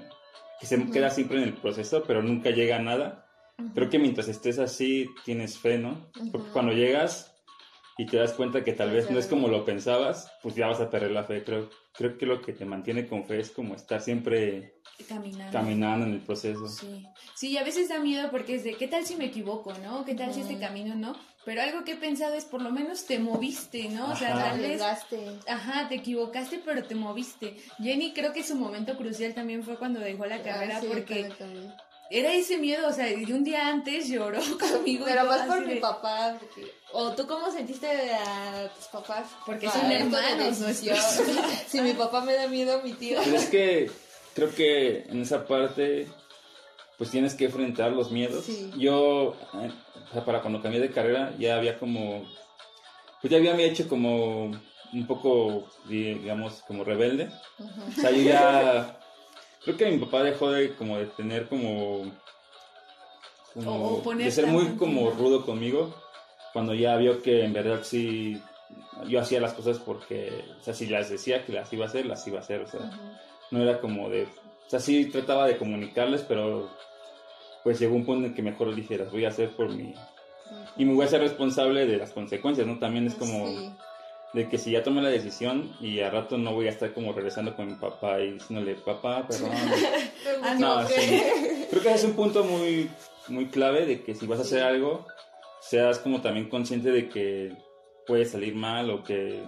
que 0.60 0.68
se 0.68 0.90
queda 0.92 1.10
siempre 1.10 1.38
en 1.38 1.44
el 1.44 1.54
proceso, 1.54 2.04
pero 2.06 2.22
nunca 2.22 2.50
llega 2.50 2.78
a 2.78 2.82
nada. 2.82 3.26
Creo 3.74 3.90
que 3.90 4.00
mientras 4.00 4.28
estés 4.28 4.58
así, 4.60 5.10
tienes 5.26 5.58
fe, 5.58 5.78
¿no? 5.78 6.10
Porque 6.32 6.50
cuando 6.52 6.72
llegas 6.72 7.36
y 7.98 8.06
te 8.06 8.16
das 8.16 8.32
cuenta 8.32 8.64
que 8.64 8.72
tal 8.72 8.92
vez 8.92 9.12
no 9.12 9.20
es 9.20 9.28
como 9.28 9.50
lo 9.50 9.66
pensabas, 9.66 10.32
pues 10.42 10.56
ya 10.56 10.68
vas 10.68 10.80
a 10.80 10.90
perder 10.90 11.12
la 11.12 11.26
fe. 11.26 11.44
Creo, 11.44 11.70
creo 11.94 12.18
que 12.18 12.26
lo 12.26 12.42
que 12.42 12.54
te 12.54 12.64
mantiene 12.64 13.06
con 13.06 13.26
fe 13.26 13.42
es 13.42 13.52
como 13.52 13.76
estar 13.76 14.00
siempre 14.00 14.82
caminando, 15.08 15.52
caminando 15.52 16.06
en 16.06 16.14
el 16.14 16.22
proceso. 16.22 16.68
Sí. 16.70 17.06
sí, 17.36 17.58
a 17.58 17.64
veces 17.64 17.90
da 17.90 18.00
miedo 18.00 18.32
porque 18.32 18.56
es 18.56 18.64
de, 18.64 18.76
¿qué 18.76 18.88
tal 18.88 19.06
si 19.06 19.18
me 19.18 19.26
equivoco, 19.26 19.74
no? 19.84 20.06
¿Qué 20.06 20.16
tal 20.16 20.34
si 20.34 20.40
este 20.42 20.58
camino 20.58 20.96
no? 20.96 21.14
Pero 21.46 21.62
algo 21.62 21.84
que 21.84 21.94
he 21.94 21.96
pensado 21.96 22.36
es, 22.36 22.46
por 22.46 22.62
lo 22.62 22.70
menos 22.70 23.06
te 23.06 23.18
moviste, 23.18 23.90
¿no? 23.90 24.12
O 24.12 24.16
sea, 24.16 24.34
tal 24.34 24.60
vez... 24.60 24.82
Ajá, 25.48 25.88
te 25.88 25.96
equivocaste, 25.96 26.62
pero 26.64 26.84
te 26.84 26.96
moviste. 26.96 27.56
Jenny 27.82 28.14
creo 28.14 28.34
que 28.34 28.44
su 28.44 28.56
momento 28.56 28.98
crucial 28.98 29.34
también 29.34 29.64
fue 29.64 29.78
cuando 29.78 30.00
dejó 30.00 30.26
la 30.26 30.36
ah, 30.36 30.44
carrera 30.44 30.82
porque 30.88 31.32
era 32.12 32.34
ese 32.34 32.58
miedo, 32.58 32.88
o 32.88 32.92
sea, 32.92 33.12
y 33.12 33.32
un 33.32 33.44
día 33.44 33.68
antes 33.68 34.08
lloró 34.08 34.40
conmigo. 34.60 35.06
Pero 35.06 35.26
más 35.26 35.48
por 35.48 35.66
mi 35.66 35.76
papá. 35.76 36.40
¿O 36.92 37.12
tú 37.12 37.28
cómo 37.28 37.52
sentiste 37.52 37.88
a 37.88 38.72
tus 38.76 38.86
papás? 38.86 39.28
Porque 39.46 39.70
son 39.70 39.92
hermanos, 39.92 40.60
¿no? 40.60 40.68
si 41.68 41.82
mi 41.82 41.94
papá 41.94 42.22
me 42.22 42.34
da 42.34 42.48
miedo, 42.48 42.82
mi 42.82 42.94
tío. 42.94 43.20
Pero 43.24 43.38
es 43.38 43.46
que 43.46 43.92
creo 44.34 44.54
que 44.54 45.04
en 45.04 45.22
esa 45.22 45.46
parte, 45.46 46.08
pues 47.00 47.10
tienes 47.10 47.34
que 47.34 47.46
enfrentar 47.46 47.94
los 47.94 48.12
miedos. 48.12 48.46
Yo, 48.78 49.34
eh, 49.54 49.72
o 50.10 50.14
sea, 50.14 50.26
para 50.26 50.42
cuando 50.42 50.62
cambié 50.62 50.80
de 50.80 50.92
carrera, 50.92 51.34
ya 51.40 51.56
había 51.56 51.80
como. 51.80 52.28
Pues 53.22 53.32
ya 53.32 53.38
había 53.38 53.56
hecho 53.66 53.88
como 53.88 54.52
un 54.94 55.08
poco, 55.08 55.66
digamos, 55.88 56.62
como 56.68 56.84
rebelde. 56.84 57.32
O 57.58 57.92
sea, 58.00 58.12
yo 58.12 58.22
ya 58.22 59.00
creo 59.64 59.78
que 59.78 59.90
mi 59.90 59.98
papá 59.98 60.24
dejó 60.24 60.52
de 60.52 60.76
como 60.76 60.98
de 60.98 61.06
tener 61.08 61.48
como, 61.48 62.12
como 63.54 64.02
de 64.16 64.30
ser 64.30 64.48
muy 64.48 64.76
como 64.76 65.10
rudo 65.12 65.46
conmigo 65.46 65.96
cuando 66.54 66.74
ya 66.74 66.96
vio 66.98 67.22
que 67.22 67.44
en 67.44 67.54
verdad 67.54 67.82
sí 67.84 68.42
yo 69.08 69.20
hacía 69.20 69.40
las 69.40 69.54
cosas 69.54 69.80
porque 69.80 70.44
o 70.60 70.64
sea 70.64 70.74
si 70.74 70.88
las 70.88 71.10
decía 71.10 71.46
que 71.46 71.54
las 71.54 71.72
iba 71.72 71.86
a 71.86 71.88
hacer 71.88 72.06
las 72.06 72.26
iba 72.28 72.40
a 72.40 72.42
hacer 72.42 72.62
o 72.62 72.68
sea 72.68 72.82
no 73.52 73.62
era 73.62 73.80
como 73.80 74.10
de 74.10 74.24
o 74.24 74.70
sea 74.70 74.80
sí 74.80 75.06
trataba 75.06 75.48
de 75.48 75.58
comunicarles 75.58 76.22
pero 76.22 76.70
pues 77.64 77.80
llegó 77.80 77.96
un 77.96 78.06
punto 78.06 78.28
en 78.28 78.34
que 78.34 78.42
mejor 78.42 78.74
dije 78.76 78.98
las 78.98 79.12
voy 79.12 79.26
a 79.26 79.30
hacer 79.30 79.50
por 79.56 79.70
mí 79.70 79.94
y 80.78 80.86
me 80.86 80.94
voy 80.94 81.06
a 81.06 81.10
ser 81.10 81.22
responsable 81.22 81.86
de 81.86 81.98
las 81.98 82.12
consecuencias 82.12 82.66
no 82.66 82.80
también 82.80 83.08
es 83.08 83.16
como 83.16 83.76
de 84.34 84.48
que 84.48 84.58
si 84.58 84.72
ya 84.72 84.84
tomé 84.84 85.02
la 85.02 85.10
decisión 85.10 85.76
y 85.82 86.02
a 86.02 86.10
rato 86.10 86.38
no 86.38 86.54
voy 86.54 86.68
a 86.68 86.70
estar 86.70 86.94
como 86.94 87.14
regresando 87.14 87.56
con 87.56 87.68
mi 87.68 87.74
papá 87.76 88.22
y 88.22 88.34
diciéndole, 88.34 88.76
papá, 88.76 89.28
perdón. 89.28 89.50
Ah, 90.44 90.54
no, 90.54 90.88
sí. 90.88 91.24
Creo 91.70 91.82
que 91.82 91.94
es 91.94 92.04
un 92.04 92.14
punto 92.14 92.44
muy, 92.44 92.90
muy 93.28 93.48
clave 93.48 93.86
de 93.86 94.04
que 94.04 94.14
si 94.14 94.28
vas 94.28 94.40
a 94.40 94.44
hacer 94.44 94.62
algo, 94.62 95.06
seas 95.62 95.98
como 96.00 96.22
también 96.22 96.48
consciente 96.48 96.92
de 96.92 97.10
que 97.10 97.58
puede 98.06 98.26
salir 98.26 98.56
mal 98.56 98.92
o 98.92 99.04
que 99.04 99.42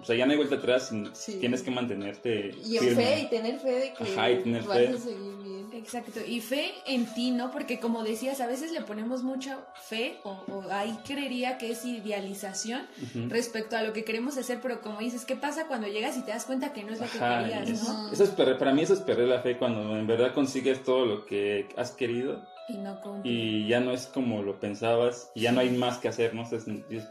o 0.00 0.04
sea, 0.04 0.14
ya 0.14 0.26
no 0.26 0.32
hay 0.32 0.36
vuelta 0.36 0.56
atrás, 0.56 0.92
tienes 1.40 1.62
que 1.62 1.70
mantenerte. 1.70 2.50
Y 2.64 2.76
en 2.76 2.94
fe, 2.94 3.20
y 3.20 3.26
tener 3.28 3.58
fe 3.58 3.70
de 3.72 3.94
que 3.94 4.04
Ajá, 4.04 4.30
y 4.30 4.42
tener 4.42 4.62
vas 4.62 4.76
fe. 4.76 4.88
a 4.88 4.98
seguir 4.98 5.36
bien. 5.42 5.55
Exacto, 5.76 6.20
y 6.26 6.40
fe 6.40 6.72
en 6.86 7.06
ti, 7.12 7.30
¿no? 7.30 7.50
Porque 7.50 7.78
como 7.78 8.02
decías, 8.02 8.40
a 8.40 8.46
veces 8.46 8.72
le 8.72 8.80
ponemos 8.80 9.22
mucha 9.22 9.58
fe, 9.74 10.18
o, 10.24 10.62
ahí 10.70 10.98
creería 11.06 11.58
que 11.58 11.70
es 11.70 11.84
idealización 11.84 12.86
respecto 13.28 13.76
a 13.76 13.82
lo 13.82 13.92
que 13.92 14.04
queremos 14.04 14.38
hacer, 14.38 14.60
pero 14.62 14.80
como 14.80 15.00
dices, 15.00 15.26
¿qué 15.26 15.36
pasa 15.36 15.66
cuando 15.66 15.86
llegas 15.86 16.16
y 16.16 16.22
te 16.22 16.30
das 16.30 16.46
cuenta 16.46 16.72
que 16.72 16.82
no 16.82 16.92
es 16.92 17.00
lo 17.00 17.06
que 17.06 17.18
querías, 17.18 17.82
¿no? 17.82 18.10
Eso 18.10 18.24
es 18.24 18.30
para 18.30 18.72
mí 18.72 18.82
eso 18.82 18.94
es 18.94 19.00
perder 19.00 19.28
la 19.28 19.42
fe 19.42 19.58
cuando 19.58 19.96
en 19.96 20.06
verdad 20.06 20.32
consigues 20.32 20.82
todo 20.82 21.04
lo 21.04 21.26
que 21.26 21.68
has 21.76 21.90
querido. 21.90 22.42
Y, 22.68 22.78
no 22.78 22.98
y 23.22 23.68
ya 23.68 23.78
no 23.78 23.92
es 23.92 24.06
como 24.06 24.42
lo 24.42 24.58
pensabas, 24.58 25.30
y 25.34 25.42
ya 25.42 25.52
no 25.52 25.60
hay 25.60 25.70
más 25.70 25.98
que 25.98 26.08
hacer, 26.08 26.34
¿no? 26.34 26.46
Sea, 26.46 26.58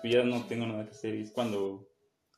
ya 0.04 0.24
no 0.24 0.44
tengo 0.48 0.66
nada 0.66 0.86
que 0.86 0.92
hacer, 0.92 1.16
y 1.16 1.22
es 1.22 1.32
cuando 1.32 1.88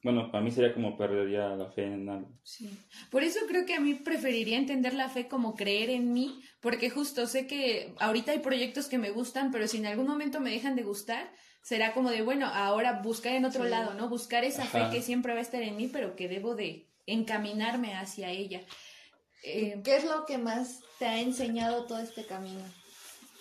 bueno, 0.03 0.31
para 0.31 0.43
mí 0.43 0.51
sería 0.51 0.73
como 0.73 0.97
perder 0.97 1.29
ya 1.29 1.49
la 1.49 1.71
fe 1.71 1.85
en 1.85 2.07
algo. 2.07 2.29
Sí. 2.43 2.77
Por 3.09 3.23
eso 3.23 3.39
creo 3.47 3.65
que 3.65 3.73
a 3.73 3.79
mí 3.79 3.95
preferiría 3.95 4.57
entender 4.57 4.93
la 4.93 5.09
fe 5.09 5.27
como 5.27 5.55
creer 5.55 5.89
en 5.89 6.13
mí, 6.13 6.41
porque 6.61 6.89
justo 6.89 7.25
sé 7.27 7.47
que 7.47 7.93
ahorita 7.99 8.31
hay 8.31 8.39
proyectos 8.39 8.87
que 8.87 8.97
me 8.97 9.09
gustan, 9.09 9.51
pero 9.51 9.67
si 9.67 9.77
en 9.77 9.87
algún 9.87 10.07
momento 10.07 10.39
me 10.39 10.51
dejan 10.51 10.75
de 10.75 10.83
gustar, 10.83 11.31
será 11.61 11.93
como 11.93 12.11
de, 12.11 12.21
bueno, 12.21 12.45
ahora 12.47 13.01
buscar 13.01 13.33
en 13.33 13.45
otro 13.45 13.65
lado, 13.65 13.93
¿no? 13.93 14.07
Buscar 14.07 14.43
esa 14.43 14.65
fe 14.65 14.87
que 14.91 15.01
siempre 15.01 15.33
va 15.33 15.39
a 15.39 15.41
estar 15.41 15.61
en 15.61 15.75
mí, 15.75 15.89
pero 15.91 16.15
que 16.15 16.29
debo 16.29 16.55
de 16.55 16.87
encaminarme 17.05 17.95
hacia 17.95 18.29
ella. 18.29 18.61
Eh, 19.43 19.81
¿Qué 19.83 19.97
es 19.97 20.05
lo 20.05 20.25
que 20.25 20.37
más 20.37 20.81
te 20.99 21.05
ha 21.05 21.19
enseñado 21.19 21.85
todo 21.85 21.99
este 21.99 22.25
camino? 22.25 22.61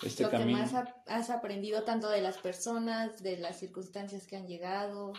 Este 0.03 0.25
lo 0.25 0.31
que 0.31 0.45
más 0.45 0.73
has 1.07 1.31
aprendido 1.31 1.83
tanto 1.85 2.09
de 2.09 2.21
las 2.21 2.39
personas, 2.39 3.23
de 3.23 3.37
las 3.39 3.59
circunstancias 3.59 4.27
que 4.27 4.37
han 4.37 4.47
llegado. 4.47 5.13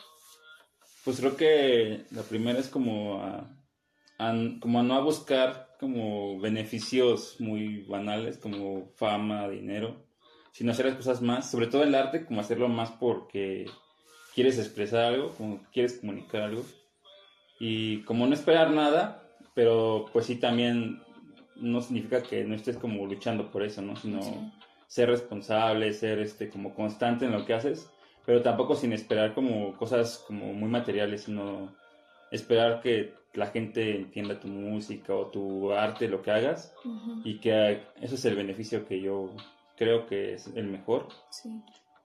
Pues 1.07 1.21
creo 1.21 1.37
que 1.37 2.03
la 2.11 2.23
primera 2.23 2.59
es 2.59 2.67
como 2.67 3.23
a, 3.23 3.49
como 4.59 4.81
a 4.81 4.83
no 4.83 4.95
a 4.95 4.99
buscar 4.99 5.77
como 5.79 6.37
beneficios 6.37 7.37
muy 7.39 7.83
banales 7.83 8.37
como 8.37 8.91
fama, 8.97 9.47
dinero, 9.47 10.03
sino 10.51 10.73
hacer 10.73 10.87
las 10.87 10.95
cosas 10.95 11.21
más, 11.21 11.49
sobre 11.49 11.67
todo 11.67 11.83
el 11.83 11.95
arte, 11.95 12.25
como 12.25 12.41
hacerlo 12.41 12.67
más 12.67 12.91
porque 12.91 13.67
quieres 14.35 14.59
expresar 14.59 15.05
algo, 15.05 15.29
como 15.29 15.63
quieres 15.71 15.93
comunicar 15.93 16.41
algo. 16.41 16.65
Y 17.57 18.01
como 18.01 18.27
no 18.27 18.33
esperar 18.33 18.71
nada, 18.71 19.23
pero 19.55 20.07
pues 20.11 20.25
sí 20.25 20.35
también 20.35 21.01
no 21.55 21.79
significa 21.79 22.21
que 22.21 22.43
no 22.43 22.53
estés 22.53 22.75
como 22.75 23.05
luchando 23.05 23.49
por 23.49 23.63
eso, 23.63 23.81
¿no? 23.81 23.95
Sino 23.95 24.51
ser 24.87 25.07
responsable, 25.07 25.93
ser 25.93 26.19
este 26.19 26.49
como 26.49 26.75
constante 26.75 27.23
en 27.23 27.31
lo 27.31 27.45
que 27.45 27.53
haces 27.53 27.89
pero 28.27 28.41
tampoco 28.41 28.75
sin 28.75 28.91
esperar 28.91 29.33
como 29.33 29.77
cosas 29.77 30.21
como 30.27 30.53
muy 30.53 30.67
materiales, 30.67 31.23
sino 31.23 31.73
esperar 32.29 32.81
que 32.81 33.13
la 33.33 33.47
gente 33.47 33.95
entienda 33.95 34.37
tu 34.37 34.49
música 34.49 35.15
o 35.15 35.27
tu 35.27 35.71
arte, 35.71 36.09
lo 36.09 36.21
que 36.21 36.31
hagas, 36.31 36.75
y 37.23 37.39
que 37.39 37.83
eso 38.01 38.15
es 38.15 38.25
el 38.25 38.35
beneficio 38.35 38.85
que 38.85 38.99
yo 38.99 39.33
creo 39.77 40.07
que 40.07 40.33
es 40.33 40.47
el 40.55 40.67
mejor. 40.67 41.07
Sí. 41.29 41.49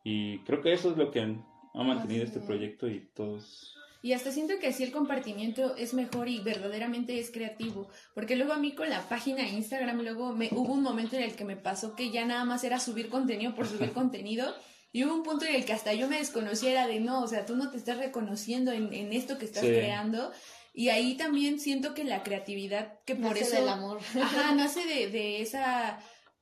Y 0.04 0.38
creo 0.44 0.62
que 0.62 0.72
eso 0.72 0.92
es 0.92 0.96
lo 0.96 1.10
que 1.10 1.22
ha 1.22 1.82
mantenido 1.82 2.22
este 2.22 2.38
proyecto 2.38 2.86
y 2.86 3.00
todos... 3.00 3.76
Y 4.00 4.12
hasta 4.12 4.30
siento 4.30 4.54
que 4.60 4.68
así 4.68 4.84
el 4.84 4.92
compartimiento 4.92 5.74
es 5.76 5.92
mejor 5.92 6.28
y 6.28 6.40
verdaderamente 6.40 7.18
es 7.18 7.32
creativo. 7.32 7.88
Porque 8.14 8.36
luego 8.36 8.52
a 8.52 8.58
mí 8.58 8.74
con 8.74 8.88
la 8.90 9.08
página 9.08 9.42
de 9.42 9.50
Instagram, 9.50 10.02
luego 10.02 10.32
me, 10.32 10.48
hubo 10.52 10.72
un 10.72 10.82
momento 10.82 11.16
en 11.16 11.22
el 11.22 11.34
que 11.34 11.44
me 11.44 11.56
pasó 11.56 11.94
que 11.96 12.10
ya 12.10 12.24
nada 12.24 12.44
más 12.44 12.62
era 12.64 12.78
subir 12.78 13.08
contenido 13.08 13.54
por 13.54 13.66
subir 13.66 13.92
contenido. 13.94 14.54
Y 14.92 15.04
hubo 15.04 15.14
un 15.14 15.22
punto 15.22 15.46
en 15.46 15.54
el 15.54 15.64
que 15.64 15.72
hasta 15.72 15.94
yo 15.94 16.08
me 16.08 16.18
desconociera 16.18 16.86
de 16.86 17.00
no, 17.00 17.22
o 17.22 17.26
sea, 17.26 17.46
tú 17.46 17.56
no 17.56 17.70
te 17.70 17.78
estás 17.78 17.96
reconociendo 17.96 18.72
en, 18.72 19.12
esto 19.12 19.38
que 19.38 19.46
estás 19.46 19.64
creando. 19.64 20.32
Y 20.74 20.88
ahí 20.88 21.16
también 21.16 21.60
siento 21.60 21.94
que 21.94 22.04
la 22.04 22.22
creatividad, 22.22 22.98
que 23.04 23.14
por 23.14 23.32
nace 23.32 23.44
eso. 23.44 23.56
del 23.56 23.68
amor. 23.68 24.00
Ajá, 24.20 24.54
nace 24.54 24.84
de, 24.86 25.08
de 25.08 25.42
esa 25.42 25.98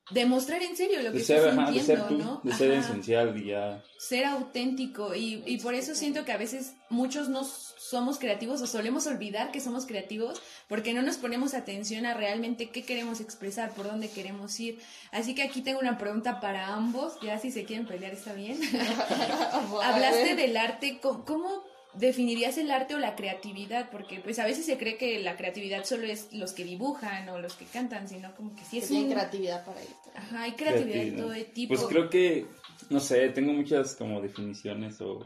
demostrar 0.09 0.61
en 0.63 0.75
serio 0.75 1.01
lo 1.01 1.11
que 1.11 1.19
estás 1.19 1.53
sintiendo, 1.53 2.07
de 2.07 2.15
¿no? 2.15 2.41
De 2.43 2.53
ser 2.53 2.71
esencial 2.71 3.37
y 3.37 3.47
ya. 3.47 3.83
Ser 3.97 4.25
auténtico 4.25 5.15
y, 5.15 5.43
y 5.45 5.57
por 5.59 5.73
eso 5.73 5.95
siento 5.95 6.25
que 6.25 6.31
a 6.31 6.37
veces 6.37 6.73
muchos 6.89 7.29
no 7.29 7.43
somos 7.43 8.19
creativos 8.19 8.61
o 8.61 8.67
solemos 8.67 9.05
olvidar 9.07 9.51
que 9.51 9.59
somos 9.59 9.85
creativos 9.85 10.41
porque 10.67 10.93
no 10.93 11.01
nos 11.01 11.17
ponemos 11.17 11.53
atención 11.53 12.05
a 12.05 12.13
realmente 12.13 12.69
qué 12.69 12.83
queremos 12.83 13.21
expresar, 13.21 13.73
por 13.73 13.85
dónde 13.85 14.09
queremos 14.09 14.59
ir. 14.59 14.79
Así 15.11 15.35
que 15.35 15.43
aquí 15.43 15.61
tengo 15.61 15.79
una 15.79 15.97
pregunta 15.97 16.39
para 16.39 16.73
ambos, 16.73 17.17
ya 17.21 17.37
si 17.37 17.51
se 17.51 17.65
quieren 17.65 17.85
pelear 17.85 18.13
está 18.13 18.33
bien. 18.33 18.59
Hablaste 19.83 20.35
del 20.35 20.57
arte, 20.57 20.99
¿cómo 21.01 21.63
definirías 21.93 22.57
el 22.57 22.71
arte 22.71 22.95
o 22.95 22.99
la 22.99 23.15
creatividad? 23.15 23.89
Porque 23.89 24.19
pues 24.19 24.39
a 24.39 24.45
veces 24.45 24.65
se 24.65 24.77
cree 24.77 24.97
que 24.97 25.19
la 25.19 25.35
creatividad 25.37 25.83
solo 25.83 26.05
es 26.05 26.31
los 26.31 26.53
que 26.53 26.63
dibujan 26.63 27.27
o 27.29 27.39
los 27.39 27.55
que 27.55 27.65
cantan, 27.65 28.07
sino 28.07 28.33
como 28.35 28.55
que 28.55 28.63
sí 28.63 28.79
es 28.79 28.91
un... 28.91 29.09
creatividad 29.09 29.65
para 29.65 29.81
ellos. 29.81 29.95
Ajá, 30.15 30.43
hay 30.43 30.51
creatividad, 30.53 31.03
de 31.03 31.11
todo 31.11 31.33
tipo. 31.53 31.75
Pues 31.75 31.85
creo 31.87 32.09
que, 32.09 32.45
no 32.89 32.99
sé, 32.99 33.29
tengo 33.29 33.53
muchas 33.53 33.95
como 33.95 34.21
definiciones 34.21 34.99
o... 35.01 35.25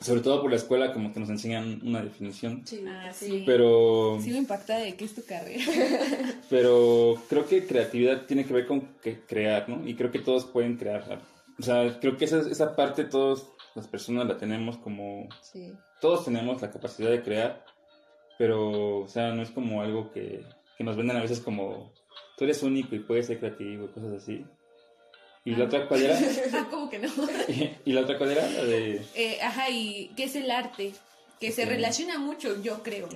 Sobre 0.00 0.20
todo 0.20 0.42
por 0.42 0.50
la 0.50 0.56
escuela 0.56 0.92
como 0.92 1.12
que 1.12 1.20
nos 1.20 1.30
enseñan 1.30 1.80
una 1.86 2.02
definición. 2.02 2.66
Sí, 2.66 2.82
ah, 2.88 3.12
sí. 3.12 3.44
Pero... 3.46 4.18
Sigo 4.20 4.36
impactada 4.36 4.80
de 4.80 4.96
qué 4.96 5.04
es 5.04 5.14
tu 5.14 5.24
carrera. 5.24 5.62
pero 6.50 7.22
creo 7.28 7.46
que 7.46 7.64
creatividad 7.66 8.26
tiene 8.26 8.44
que 8.44 8.52
ver 8.52 8.66
con 8.66 8.80
que 9.00 9.20
crear, 9.20 9.68
¿no? 9.68 9.86
Y 9.86 9.94
creo 9.94 10.10
que 10.10 10.18
todos 10.18 10.44
pueden 10.44 10.76
crear. 10.76 11.20
O 11.56 11.62
sea, 11.62 12.00
creo 12.00 12.16
que 12.16 12.24
esa, 12.24 12.40
esa 12.40 12.74
parte 12.74 13.04
todos 13.04 13.52
las 13.74 13.88
personas 13.88 14.26
la 14.26 14.36
tenemos 14.36 14.76
como... 14.78 15.28
Sí. 15.40 15.72
Todos 16.00 16.24
tenemos 16.24 16.60
la 16.60 16.70
capacidad 16.70 17.10
de 17.10 17.22
crear, 17.22 17.64
pero, 18.38 19.00
o 19.00 19.08
sea, 19.08 19.32
no 19.32 19.42
es 19.42 19.50
como 19.50 19.82
algo 19.82 20.10
que, 20.10 20.44
que 20.76 20.84
nos 20.84 20.96
venden 20.96 21.16
a 21.16 21.22
veces 21.22 21.40
como, 21.40 21.92
tú 22.36 22.44
eres 22.44 22.62
único 22.62 22.94
y 22.94 23.00
puedes 23.00 23.26
ser 23.26 23.38
creativo 23.38 23.84
y 23.84 23.88
cosas 23.88 24.12
así. 24.14 24.44
¿Y 25.44 25.56
la 25.56 25.64
otra 25.64 25.88
cuál 25.88 26.02
era? 26.02 26.18
ah, 26.54 26.66
¿cómo 26.70 26.88
que 26.88 26.98
no? 26.98 27.08
¿Y, 27.84 27.92
la 27.92 28.02
otra 28.02 28.18
cuál 28.18 28.32
era? 28.32 28.48
La 28.48 28.64
de... 28.64 29.04
Eh, 29.14 29.38
ajá, 29.42 29.70
¿y 29.70 30.12
qué 30.16 30.24
es 30.24 30.36
el 30.36 30.50
arte? 30.50 30.92
Que 31.40 31.50
se 31.50 31.64
relaciona 31.64 32.18
mucho, 32.18 32.62
yo 32.62 32.84
creo. 32.84 33.08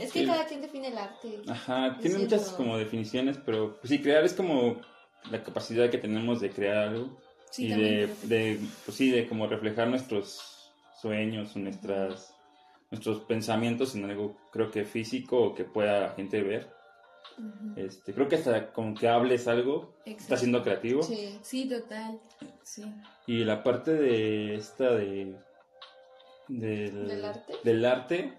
Es 0.00 0.10
que 0.10 0.24
cada 0.24 0.46
quien 0.46 0.62
define 0.62 0.88
el 0.88 0.96
arte. 0.96 1.42
Ajá, 1.46 1.98
tiene 2.00 2.18
muchas 2.18 2.48
como 2.52 2.78
definiciones, 2.78 3.36
pero 3.44 3.78
pues 3.78 3.90
sí, 3.90 4.00
crear 4.00 4.24
es 4.24 4.32
como 4.32 4.80
la 5.30 5.42
capacidad 5.42 5.90
que 5.90 5.98
tenemos 5.98 6.40
de 6.40 6.50
crear 6.50 6.88
algo 6.88 7.18
y 7.58 7.68
de, 7.68 8.14
de, 8.24 8.60
pues 8.84 8.96
sí, 8.96 9.10
de 9.10 9.28
como 9.28 9.46
reflejar 9.46 9.88
nuestros 9.88 10.72
sueños, 11.00 11.56
nuestras, 11.56 12.34
nuestros 12.90 13.20
pensamientos 13.20 13.94
en 13.94 14.04
algo, 14.04 14.36
creo 14.52 14.70
que 14.70 14.84
físico 14.84 15.38
o 15.38 15.54
que 15.54 15.64
pueda 15.64 16.00
la 16.00 16.10
gente 16.10 16.42
ver. 16.42 16.70
este, 17.76 18.14
creo 18.14 18.28
que 18.28 18.36
hasta 18.36 18.72
como 18.72 18.94
que 18.94 19.08
hables 19.08 19.46
algo, 19.48 19.94
está 20.04 20.36
siendo 20.36 20.62
creativo. 20.62 21.02
Sí, 21.02 21.38
sí, 21.42 21.68
total. 21.68 22.20
Sí. 22.62 22.84
Y 23.26 23.44
la 23.44 23.62
parte 23.62 23.92
de 23.92 24.54
esta 24.54 24.94
de... 24.94 25.36
Del, 26.48 27.08
¿Del 27.08 27.24
arte? 27.24 27.52
Del 27.64 27.84
arte, 27.84 28.32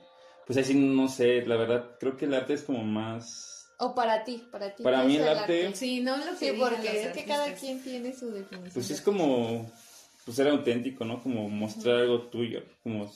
pues 0.45 0.57
así 0.57 0.73
no 0.73 1.09
sé, 1.09 1.45
la 1.45 1.57
verdad, 1.57 1.97
creo 1.99 2.15
que 2.15 2.23
el 2.23 2.33
arte 2.33 2.53
es 2.53 2.63
como 2.63 2.81
más 2.83 3.56
o 3.79 3.93
para 3.93 4.23
ti, 4.23 4.43
para 4.51 4.75
ti. 4.75 4.83
Para 4.83 5.03
mí 5.03 5.17
el 5.17 5.27
arte... 5.27 5.75
Sí, 5.75 6.01
no 6.01 6.17
lo 6.17 6.35
Sí, 6.35 6.51
porque 6.57 7.03
es 7.03 7.13
que 7.13 7.25
cada 7.25 7.53
quien 7.53 7.81
tiene 7.81 8.13
su 8.13 8.31
definición. 8.31 8.73
Pues 8.73 8.91
es 8.91 9.01
como 9.01 9.71
pues 10.25 10.35
ser 10.35 10.49
auténtico, 10.49 11.05
¿no? 11.05 11.21
Como 11.23 11.47
mostrar 11.49 11.97
algo 11.97 12.23
tuyo, 12.23 12.61
como 12.83 13.09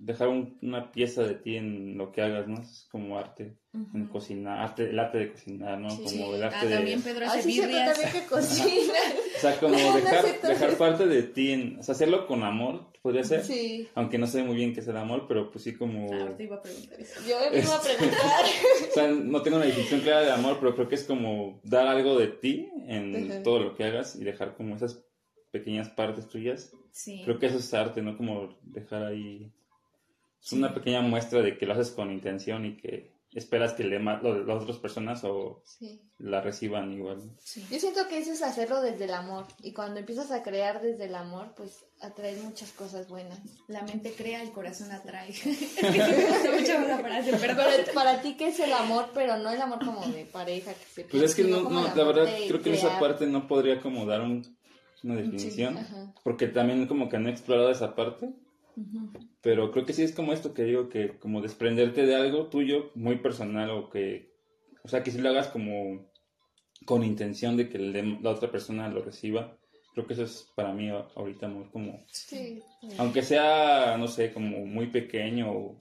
dejar 0.00 0.28
una 0.28 0.90
pieza 0.92 1.22
de 1.22 1.34
ti 1.34 1.56
en 1.56 1.98
lo 1.98 2.10
que 2.10 2.22
hagas, 2.22 2.48
¿no? 2.48 2.60
Es 2.62 2.88
como 2.90 3.18
arte, 3.18 3.58
en 3.74 4.06
cocinar, 4.06 4.58
arte, 4.60 4.88
el 4.88 4.98
arte 4.98 5.18
de 5.18 5.32
cocinar, 5.32 5.78
¿no? 5.78 5.88
Como 5.88 6.34
el 6.34 6.42
arte 6.42 6.56
ah, 6.58 6.64
de... 6.64 6.74
también 6.76 7.02
Pedro 7.02 7.26
hace 7.26 7.40
ah, 7.40 7.46
birrias. 7.46 8.00
también 8.00 8.22
que 8.22 8.28
cocina. 8.28 8.94
o 9.36 9.40
sea, 9.40 9.60
como 9.60 9.76
dejar, 9.94 10.40
dejar 10.40 10.78
parte 10.78 11.06
de 11.06 11.22
ti, 11.22 11.52
en, 11.52 11.78
o 11.78 11.82
sea, 11.82 11.94
hacerlo 11.94 12.26
con 12.26 12.42
amor, 12.42 12.90
podría 13.02 13.24
ser. 13.24 13.44
Sí. 13.44 13.88
Aunque 13.94 14.16
no 14.16 14.26
sé 14.26 14.42
muy 14.42 14.56
bien 14.56 14.72
qué 14.72 14.80
es 14.80 14.88
el 14.88 14.96
amor, 14.96 15.26
pero 15.28 15.50
pues 15.50 15.64
sí 15.64 15.74
como... 15.74 16.10
Ah, 16.14 16.34
te 16.34 16.44
iba 16.44 16.56
a 16.56 16.62
preguntar 16.62 16.98
eso. 16.98 17.20
Yo 17.28 17.36
me 17.50 17.58
iba 17.58 17.76
a 17.76 17.82
preguntar. 17.82 18.20
o 18.90 18.94
sea, 18.94 19.08
no 19.08 19.42
tengo 19.42 19.58
una 19.58 19.66
definición 19.66 20.00
clara 20.00 20.22
de 20.22 20.32
amor, 20.32 20.56
pero 20.60 20.74
creo 20.74 20.88
que 20.88 20.94
es 20.94 21.04
como 21.04 21.60
dar 21.62 21.86
algo 21.86 22.18
de 22.18 22.28
ti 22.28 22.70
en 22.86 23.42
todo 23.42 23.58
lo 23.58 23.74
que 23.76 23.84
hagas 23.84 24.16
y 24.16 24.24
dejar 24.24 24.56
como 24.56 24.76
esas 24.76 25.04
pequeñas 25.50 25.90
partes 25.90 26.26
tuyas. 26.26 26.72
Sí. 26.90 27.20
Creo 27.24 27.38
que 27.38 27.46
eso 27.46 27.58
es 27.58 27.74
arte, 27.74 28.00
¿no? 28.00 28.16
Como 28.16 28.58
dejar 28.62 29.04
ahí 29.04 29.52
es 30.42 30.52
una 30.52 30.74
pequeña 30.74 31.00
muestra 31.00 31.42
de 31.42 31.58
que 31.58 31.66
lo 31.66 31.74
haces 31.74 31.90
con 31.90 32.10
intención 32.10 32.64
y 32.64 32.76
que 32.76 33.20
esperas 33.32 33.74
que 33.74 33.84
le 33.84 34.02
las 34.02 34.62
otras 34.62 34.78
personas 34.78 35.22
o 35.22 35.62
la 36.18 36.40
reciban 36.40 36.92
igual. 36.92 37.20
Yo 37.70 37.78
siento 37.78 38.08
que 38.08 38.18
eso 38.18 38.32
es 38.32 38.42
hacerlo 38.42 38.80
desde 38.80 39.04
el 39.04 39.14
amor 39.14 39.46
y 39.62 39.72
cuando 39.72 40.00
empiezas 40.00 40.32
a 40.32 40.42
crear 40.42 40.82
desde 40.82 41.04
el 41.04 41.14
amor, 41.14 41.52
pues 41.56 41.84
atraes 42.00 42.42
muchas 42.42 42.72
cosas 42.72 43.08
buenas. 43.08 43.38
La 43.68 43.82
mente 43.82 44.12
crea, 44.12 44.42
el 44.42 44.50
corazón 44.50 44.90
atrae. 44.90 45.32
que 45.82 47.36
pero 47.40 47.54
para 47.94 48.20
ti 48.20 48.34
qué 48.36 48.48
es 48.48 48.58
el 48.58 48.72
amor, 48.72 49.10
pero 49.14 49.36
no 49.36 49.50
el 49.50 49.60
amor 49.60 49.84
como 49.84 50.04
de 50.06 50.24
pareja 50.24 50.74
que 50.74 50.84
se 50.84 51.04
Pues 51.04 51.22
es 51.22 51.34
que 51.34 51.44
no, 51.44 51.70
no 51.70 51.94
la 51.94 52.04
verdad 52.04 52.28
creo 52.48 52.60
que 52.60 52.70
en 52.70 52.74
esa 52.74 52.98
parte 52.98 53.26
no 53.26 53.46
podría 53.46 53.80
como 53.80 54.06
dar 54.06 54.22
una 54.22 55.14
definición, 55.14 56.12
porque 56.24 56.48
también 56.48 56.88
como 56.88 57.08
que 57.08 57.18
no 57.18 57.28
he 57.28 57.32
explorado 57.32 57.70
esa 57.70 57.94
parte. 57.94 58.30
Pero 59.40 59.70
creo 59.72 59.86
que 59.86 59.92
sí 59.92 60.02
es 60.02 60.12
como 60.12 60.32
esto 60.32 60.54
que 60.54 60.64
digo, 60.64 60.88
que 60.88 61.18
como 61.18 61.40
desprenderte 61.42 62.06
de 62.06 62.14
algo 62.14 62.46
tuyo 62.46 62.90
muy 62.94 63.16
personal 63.16 63.70
o 63.70 63.90
que, 63.90 64.32
o 64.84 64.88
sea, 64.88 65.02
que 65.02 65.10
si 65.10 65.18
lo 65.18 65.30
hagas 65.30 65.48
como 65.48 66.10
con 66.84 67.04
intención 67.04 67.56
de 67.56 67.68
que 67.68 67.78
la 67.78 68.30
otra 68.30 68.50
persona 68.50 68.88
lo 68.88 69.02
reciba. 69.02 69.56
Creo 69.92 70.06
que 70.06 70.14
eso 70.14 70.22
es 70.22 70.50
para 70.54 70.72
mí 70.72 70.88
ahorita 70.88 71.48
muy 71.48 71.64
como... 71.68 72.04
Sí. 72.08 72.62
Aunque 72.98 73.22
sea, 73.22 73.96
no 73.98 74.06
sé, 74.08 74.32
como 74.32 74.64
muy 74.64 74.86
pequeño 74.86 75.50
o, 75.50 75.76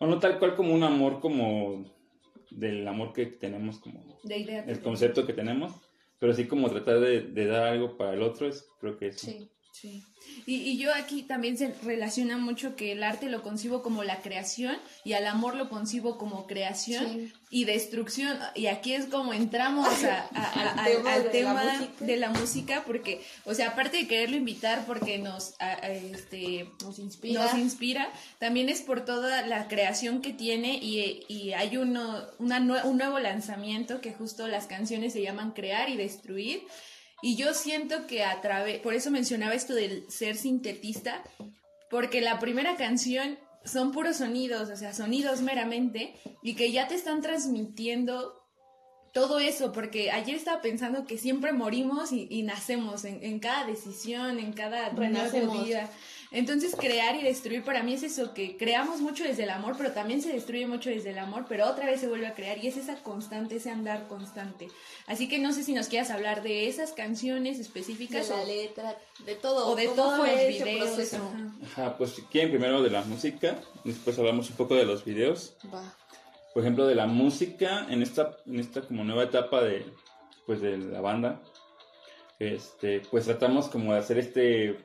no 0.00 0.18
tal 0.20 0.38
cual 0.38 0.54
como 0.54 0.72
un 0.72 0.82
amor 0.82 1.20
como 1.20 1.84
del 2.50 2.86
amor 2.86 3.12
que 3.12 3.26
tenemos 3.26 3.78
como... 3.78 4.18
De 4.22 4.38
idea. 4.38 4.64
El 4.66 4.80
concepto 4.80 5.26
que 5.26 5.32
tenemos, 5.32 5.72
pero 6.18 6.32
sí 6.32 6.46
como 6.46 6.70
tratar 6.70 7.00
de, 7.00 7.22
de 7.22 7.46
dar 7.46 7.64
algo 7.64 7.96
para 7.96 8.14
el 8.14 8.22
otro 8.22 8.48
es 8.48 8.66
creo 8.80 8.96
que 8.96 9.08
eso. 9.08 9.26
Sí. 9.26 9.50
Sí. 9.74 10.04
Y, 10.46 10.54
y, 10.54 10.78
yo 10.78 10.94
aquí 10.94 11.24
también 11.24 11.58
se 11.58 11.74
relaciona 11.82 12.38
mucho 12.38 12.76
que 12.76 12.92
el 12.92 13.02
arte 13.02 13.28
lo 13.28 13.42
concibo 13.42 13.82
como 13.82 14.04
la 14.04 14.22
creación 14.22 14.76
y 15.02 15.14
al 15.14 15.26
amor 15.26 15.56
lo 15.56 15.68
concibo 15.68 16.16
como 16.16 16.46
creación 16.46 17.32
y 17.50 17.64
destrucción. 17.64 18.38
Y 18.54 18.66
aquí 18.66 18.94
es 18.94 19.06
como 19.06 19.32
entramos 19.32 19.88
al 20.34 21.30
tema, 21.32 21.64
de, 21.98 22.16
la 22.16 22.30
música, 22.30 22.84
porque, 22.86 23.20
o 23.44 23.52
sea, 23.52 23.70
aparte 23.70 23.96
de 23.96 24.06
quererlo 24.06 24.36
invitar 24.36 24.86
porque 24.86 25.18
nos, 25.18 25.54
este, 25.82 26.70
nos, 26.80 27.00
inspira. 27.00 27.42
nos 27.42 27.58
inspira, 27.58 28.12
también 28.38 28.68
es 28.68 28.80
por 28.80 29.04
toda 29.04 29.44
la 29.44 29.66
creación 29.66 30.22
que 30.22 30.32
tiene 30.32 30.78
y, 30.80 31.24
y 31.26 31.52
hay 31.52 31.76
uno, 31.78 32.22
una, 32.38 32.60
un 32.84 32.96
nuevo 32.96 33.18
lanzamiento 33.18 34.00
que 34.00 34.12
justo 34.12 34.46
las 34.46 34.66
canciones 34.66 35.12
se 35.12 35.22
llaman 35.22 35.50
Crear 35.50 35.90
y 35.90 35.96
Destruir. 35.96 36.62
Y 37.24 37.36
yo 37.36 37.54
siento 37.54 38.06
que 38.06 38.22
a 38.22 38.42
través, 38.42 38.80
por 38.80 38.92
eso 38.92 39.10
mencionaba 39.10 39.54
esto 39.54 39.72
del 39.72 40.04
ser 40.10 40.36
sintetista, 40.36 41.24
porque 41.88 42.20
la 42.20 42.38
primera 42.38 42.76
canción 42.76 43.38
son 43.64 43.92
puros 43.92 44.18
sonidos, 44.18 44.68
o 44.68 44.76
sea, 44.76 44.92
sonidos 44.92 45.40
meramente, 45.40 46.12
y 46.42 46.54
que 46.54 46.70
ya 46.70 46.86
te 46.86 46.94
están 46.94 47.22
transmitiendo 47.22 48.44
todo 49.14 49.38
eso, 49.38 49.72
porque 49.72 50.10
ayer 50.10 50.36
estaba 50.36 50.60
pensando 50.60 51.06
que 51.06 51.16
siempre 51.16 51.54
morimos 51.54 52.12
y, 52.12 52.42
nacemos 52.42 53.06
en, 53.06 53.24
en, 53.24 53.38
cada 53.38 53.64
decisión, 53.64 54.38
en 54.38 54.52
cada 54.52 54.90
nueva 54.92 55.30
vida. 55.64 55.90
Entonces, 56.34 56.74
crear 56.74 57.14
y 57.14 57.22
destruir 57.22 57.62
para 57.62 57.84
mí 57.84 57.94
es 57.94 58.02
eso, 58.02 58.34
que 58.34 58.56
creamos 58.56 59.00
mucho 59.00 59.22
desde 59.22 59.44
el 59.44 59.50
amor, 59.50 59.76
pero 59.78 59.92
también 59.92 60.20
se 60.20 60.32
destruye 60.32 60.66
mucho 60.66 60.90
desde 60.90 61.10
el 61.10 61.18
amor, 61.20 61.46
pero 61.48 61.68
otra 61.68 61.86
vez 61.86 62.00
se 62.00 62.08
vuelve 62.08 62.26
a 62.26 62.34
crear 62.34 62.58
y 62.58 62.66
es 62.66 62.76
esa 62.76 62.96
constante, 62.96 63.56
ese 63.56 63.70
andar 63.70 64.08
constante. 64.08 64.66
Así 65.06 65.28
que 65.28 65.38
no 65.38 65.52
sé 65.52 65.62
si 65.62 65.72
nos 65.74 65.86
quieras 65.86 66.10
hablar 66.10 66.42
de 66.42 66.66
esas 66.66 66.92
canciones 66.92 67.60
específicas. 67.60 68.28
De 68.28 68.36
la 68.36 68.44
letra, 68.44 68.98
de 69.24 69.36
todo. 69.36 69.68
O 69.68 69.76
de 69.76 69.86
todos 69.86 70.18
los 70.18 70.48
videos. 70.48 71.14
Ajá. 71.62 71.96
pues 71.96 72.10
si 72.10 72.22
quieren 72.22 72.50
primero 72.50 72.82
de 72.82 72.90
la 72.90 73.02
música, 73.02 73.56
después 73.84 74.18
hablamos 74.18 74.50
un 74.50 74.56
poco 74.56 74.74
de 74.74 74.86
los 74.86 75.04
videos. 75.04 75.56
Va. 75.72 75.94
Por 76.52 76.64
ejemplo, 76.64 76.88
de 76.88 76.96
la 76.96 77.06
música, 77.06 77.86
en 77.88 78.02
esta, 78.02 78.38
en 78.46 78.58
esta 78.58 78.82
como 78.82 79.04
nueva 79.04 79.22
etapa 79.22 79.62
de, 79.62 79.86
pues 80.46 80.60
de 80.60 80.78
la 80.78 81.00
banda, 81.00 81.40
este, 82.40 83.02
pues 83.08 83.24
tratamos 83.24 83.68
como 83.68 83.92
de 83.92 84.00
hacer 84.00 84.18
este 84.18 84.76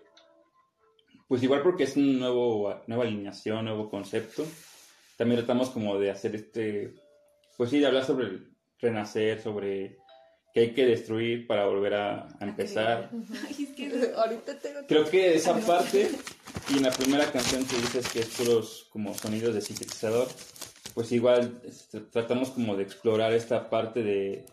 pues 1.30 1.44
igual 1.44 1.62
porque 1.62 1.84
es 1.84 1.96
una 1.96 2.30
nueva 2.88 3.04
alineación, 3.04 3.65
nuevo 3.65 3.88
concepto. 3.88 4.44
También 5.15 5.39
tratamos 5.39 5.70
como 5.70 6.00
de 6.00 6.10
hacer 6.10 6.36
este, 6.36 6.96
pues 7.56 7.70
sí, 7.70 7.80
de 7.80 7.86
hablar 7.86 8.04
sobre 8.04 8.26
el 8.26 8.50
renacer, 8.80 9.39
sobre 9.39 10.00
que 10.52 10.62
hay 10.62 10.74
que 10.74 10.88
destruir 10.88 11.46
para 11.46 11.68
volver 11.68 11.94
a, 11.94 12.28
empezar. 12.42 13.12
Creo 14.88 15.06
que 15.08 15.36
esa 15.36 15.56
parte, 15.60 16.10
y 16.74 16.78
en 16.78 16.84
la 16.84 16.92
primera 16.92 17.32
canción 17.32 17.63
que 17.63 17.76
dices 17.76 18.10
que 18.12 18.22
es 18.22 18.28
puros 18.30 18.88
como 18.89 19.13
sonidos 19.13 19.54
de 19.54 19.62
sintetizador, 19.62 20.28
pues 20.96 21.12
igual 21.12 21.62
este, 21.63 22.00
tratamos 22.02 22.50
como 22.50 22.76
de 22.76 22.82
explorar 22.82 23.34
esta 23.34 23.70
parte 23.70 24.02
de, 24.02 24.48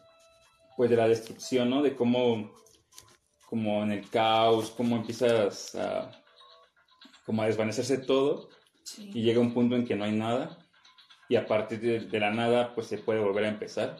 pues 0.77 0.91
de 0.91 0.97
la 0.97 1.09
destrucción, 1.09 1.71
¿no? 1.71 1.81
De 1.81 1.97
cómo, 1.97 2.53
como 3.47 3.83
en 3.83 3.93
el 3.93 4.11
caos, 4.11 4.75
cómo 4.77 4.97
empiezas 4.97 5.75
a, 5.75 6.23
como 7.27 7.43
a 7.43 7.47
desvanecerse 7.47 7.99
todo 7.99 8.49
y 8.99 9.23
llega 9.23 9.41
un 9.41 9.53
punto 9.53 9.75
en 9.75 9.85
que 9.85 9.97
no 9.97 10.05
hay 10.05 10.13
nada 10.13 10.59
y 11.29 11.37
a 11.37 11.47
partir 11.47 11.81
de, 11.81 12.21
la 12.21 12.31
nada 12.31 12.73
pues 12.75 12.87
se 12.87 12.99
puede 12.99 13.21
volver 13.21 13.45
a 13.45 13.49
empezar. 13.49 13.99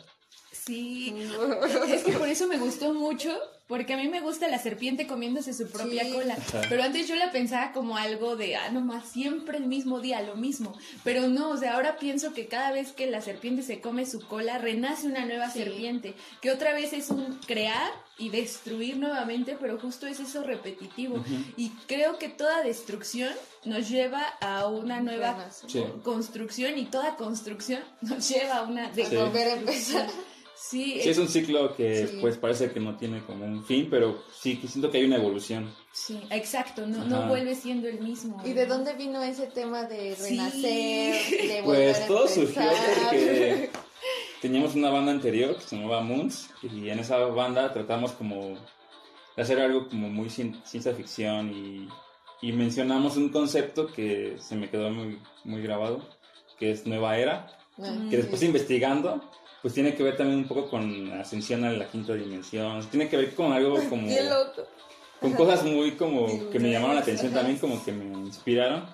Sí, 0.53 1.13
es 1.89 2.05
que 2.05 2.13
por 2.13 2.29
eso 2.29 2.47
me 2.47 2.57
gustó 2.57 2.95
mucho, 2.95 3.37
porque 3.67 3.95
a 3.95 3.97
mí 3.97 4.09
me 4.09 4.21
gusta 4.21 4.49
la 4.49 4.59
serpiente 4.59 5.07
comiéndose 5.07 5.53
su 5.53 5.69
propia 5.69 6.09
cola, 6.13 6.37
pero 6.69 6.83
antes 6.83 7.09
yo 7.09 7.17
la 7.17 7.33
pensaba 7.33 7.73
como 7.73 7.97
algo 7.97 8.37
de, 8.37 8.57
ah, 8.57 8.71
nomás 8.71 9.09
siempre 9.09 9.59
el 9.59 9.67
mismo 9.67 10.01
día, 10.01 10.23
lo 10.23 10.37
mismo, 10.37 10.77
pero 11.03 11.29
no, 11.29 11.51
o 11.51 11.57
sea, 11.57 11.75
ahora 11.75 11.99
pienso 11.99 12.33
que 12.33 12.47
cada 12.47 12.71
vez 12.73 12.93
que 12.93 13.07
la 13.07 13.21
serpiente 13.21 13.63
se 13.63 13.81
come 13.81 14.07
su 14.07 14.21
cola, 14.27 14.59
renace 14.59 15.07
una 15.07 15.25
nueva 15.25 15.51
serpiente, 15.51 16.15
que 16.41 16.51
otra 16.51 16.73
vez 16.75 16.93
es 16.93 17.11
un 17.11 17.41
crear 17.47 17.91
y 18.19 18.31
destruir 18.31 18.97
nuevamente, 18.97 19.57
pero 19.61 19.79
justo 19.79 20.07
es 20.07 20.21
eso 20.21 20.43
repetitivo. 20.43 21.23
Y 21.57 21.71
creo 21.87 22.19
que 22.19 22.29
toda 22.29 22.63
destrucción 22.63 23.33
nos 23.65 23.89
lleva 23.89 24.23
a 24.41 24.67
una 24.69 25.01
nueva 25.01 25.49
construcción 26.03 26.79
y 26.79 26.87
toda 26.87 27.17
construcción 27.17 27.83
nos 28.01 28.29
lleva 28.29 28.59
a 28.59 28.63
una 28.63 28.91
de 28.91 29.05
volver 29.05 29.49
a 29.49 29.53
empezar. 29.55 30.09
Sí, 30.59 30.99
es 31.05 31.19
un 31.19 31.29
ciclo 31.29 31.77
que 31.77 32.19
pues 32.21 32.39
parece 32.39 32.71
que 32.71 32.81
no 32.81 32.97
tiene 32.97 33.23
como 33.25 33.45
un 33.45 33.63
fin, 33.63 33.89
pero 33.91 34.23
sí 34.41 34.57
que 34.57 34.67
siento 34.67 34.91
que 34.91 34.99
hay 34.99 35.05
una 35.05 35.17
evolución. 35.17 35.71
Sí, 35.93 36.19
exacto, 36.31 36.87
no, 36.87 37.05
no 37.05 37.29
vuelve 37.29 37.55
siendo 37.55 37.89
el 37.89 38.01
mismo. 38.01 38.43
¿Y 38.43 38.55
de 38.55 38.65
dónde 38.65 38.95
vino 38.95 39.23
ese 39.23 39.49
tema 39.49 39.85
de 39.85 40.15
renacer, 40.15 41.49
de 41.49 41.63
volver 41.63 41.93
Pues 41.95 42.07
todo 42.07 42.27
surgió 42.27 42.63
porque 43.05 43.71
teníamos 44.41 44.75
una 44.75 44.89
banda 44.89 45.13
anterior 45.13 45.57
que 45.57 45.63
se 45.63 45.77
llamaba 45.77 46.01
Moons 46.01 46.49
y 46.63 46.89
en 46.89 47.01
esa 47.01 47.19
banda 47.19 47.73
tratamos 47.75 48.13
como 48.13 48.57
de 49.37 49.43
hacer 49.43 49.61
algo 49.61 49.89
como 49.89 50.09
muy 50.09 50.31
ciencia 50.31 50.95
ficción 50.95 51.53
y, 51.53 51.89
y 52.41 52.53
mencionamos 52.53 53.19
un 53.19 53.29
concepto 53.29 53.89
que 53.89 54.37
se 54.39 54.57
me 54.57 54.71
quedó 54.71 54.91
muy, 54.91 55.21
muy 55.45 55.61
grabado, 55.61 56.09
que 56.59 56.71
es 56.71 56.87
Nueva 56.87 57.19
Era, 57.19 57.47
ah, 57.79 58.07
que 58.09 58.17
después 58.17 58.43
investigando 58.43 59.23
pues 59.67 59.75
tiene 59.75 59.97
que 59.97 60.05
ver 60.05 60.17
también 60.17 60.39
un 60.39 60.47
poco 60.47 60.71
con 60.71 61.11
ascensión 61.15 61.65
a 61.65 61.73
la 61.73 61.89
quinta 61.89 62.15
dimensión, 62.15 62.89
tiene 62.89 63.09
que 63.09 63.17
ver 63.17 63.35
con 63.35 63.53
algo 63.53 63.75
como... 63.89 64.07
Con 65.21 65.33
cosas 65.33 65.65
muy 65.65 65.97
como 65.97 66.51
que 66.51 66.61
me 66.61 66.71
llamaron 66.71 66.95
la 66.95 67.03
atención 67.03 67.33
también, 67.33 67.59
como 67.59 67.85
que 67.85 67.91
me 67.91 68.05
inspiraron. 68.17 68.85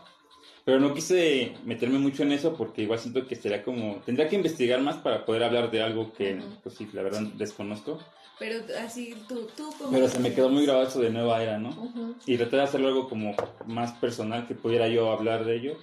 Pero 0.65 0.81
no 0.81 0.95
quise 0.95 1.53
meterme 1.67 1.99
mucho 1.99 2.23
en 2.23 2.33
eso 2.33 2.55
porque 2.55 2.85
igual 2.85 2.99
siento 2.99 3.27
que 3.27 3.37
sería 3.37 3.63
como... 3.63 3.97
Tendría 4.07 4.31
que 4.31 4.37
investigar 4.37 4.81
más 4.81 4.97
para 4.97 5.27
poder 5.27 5.45
hablar 5.45 5.71
de 5.71 5.83
algo 5.83 6.11
que, 6.15 6.41
pues 6.63 6.75
sí, 6.75 6.89
la 6.95 7.03
verdad 7.03 7.21
desconozco. 7.35 7.99
Pero 8.39 8.65
así, 8.83 9.15
tú, 9.29 9.47
tú 9.55 9.75
como... 9.77 9.93
Pero 9.93 10.09
se 10.09 10.21
me 10.21 10.33
quedó 10.33 10.49
muy 10.49 10.65
grabado 10.65 10.89
eso 10.89 11.01
de 11.01 11.11
nueva 11.11 11.43
era, 11.43 11.59
¿no? 11.59 12.17
Y 12.25 12.39
traté 12.39 12.57
de 12.57 12.63
hacerlo 12.63 12.89
algo 12.89 13.11
como 13.11 13.37
más 13.67 13.93
personal, 13.93 14.47
que 14.47 14.55
pudiera 14.55 14.89
yo 14.89 15.13
hablar 15.13 15.45
de 15.45 15.55
ello. 15.55 15.77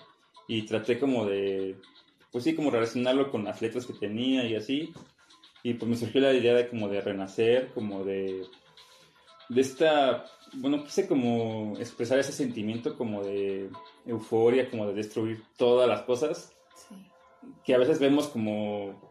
Y 0.47 0.63
traté 0.63 0.97
como 0.97 1.25
de 1.25 1.75
pues 2.31 2.43
sí, 2.43 2.55
como 2.55 2.71
relacionarlo 2.71 3.31
con 3.31 3.45
las 3.45 3.61
letras 3.61 3.85
que 3.85 3.93
tenía 3.93 4.45
y 4.45 4.55
así. 4.55 4.93
Y 5.63 5.73
pues 5.73 5.89
me 5.89 5.97
surgió 5.97 6.21
la 6.21 6.33
idea 6.33 6.53
de 6.53 6.69
como 6.69 6.87
de 6.87 7.01
renacer, 7.01 7.71
como 7.73 8.03
de, 8.03 8.45
de 9.49 9.61
esta, 9.61 10.25
bueno, 10.53 10.83
quise 10.83 11.07
como 11.07 11.73
expresar 11.79 12.19
ese 12.19 12.31
sentimiento 12.31 12.95
como 12.97 13.23
de 13.23 13.69
euforia, 14.05 14.69
como 14.69 14.87
de 14.87 14.93
destruir 14.93 15.43
todas 15.57 15.89
las 15.89 16.03
cosas, 16.03 16.55
que 17.65 17.73
a 17.73 17.77
veces 17.77 17.99
vemos 17.99 18.27
como, 18.27 19.01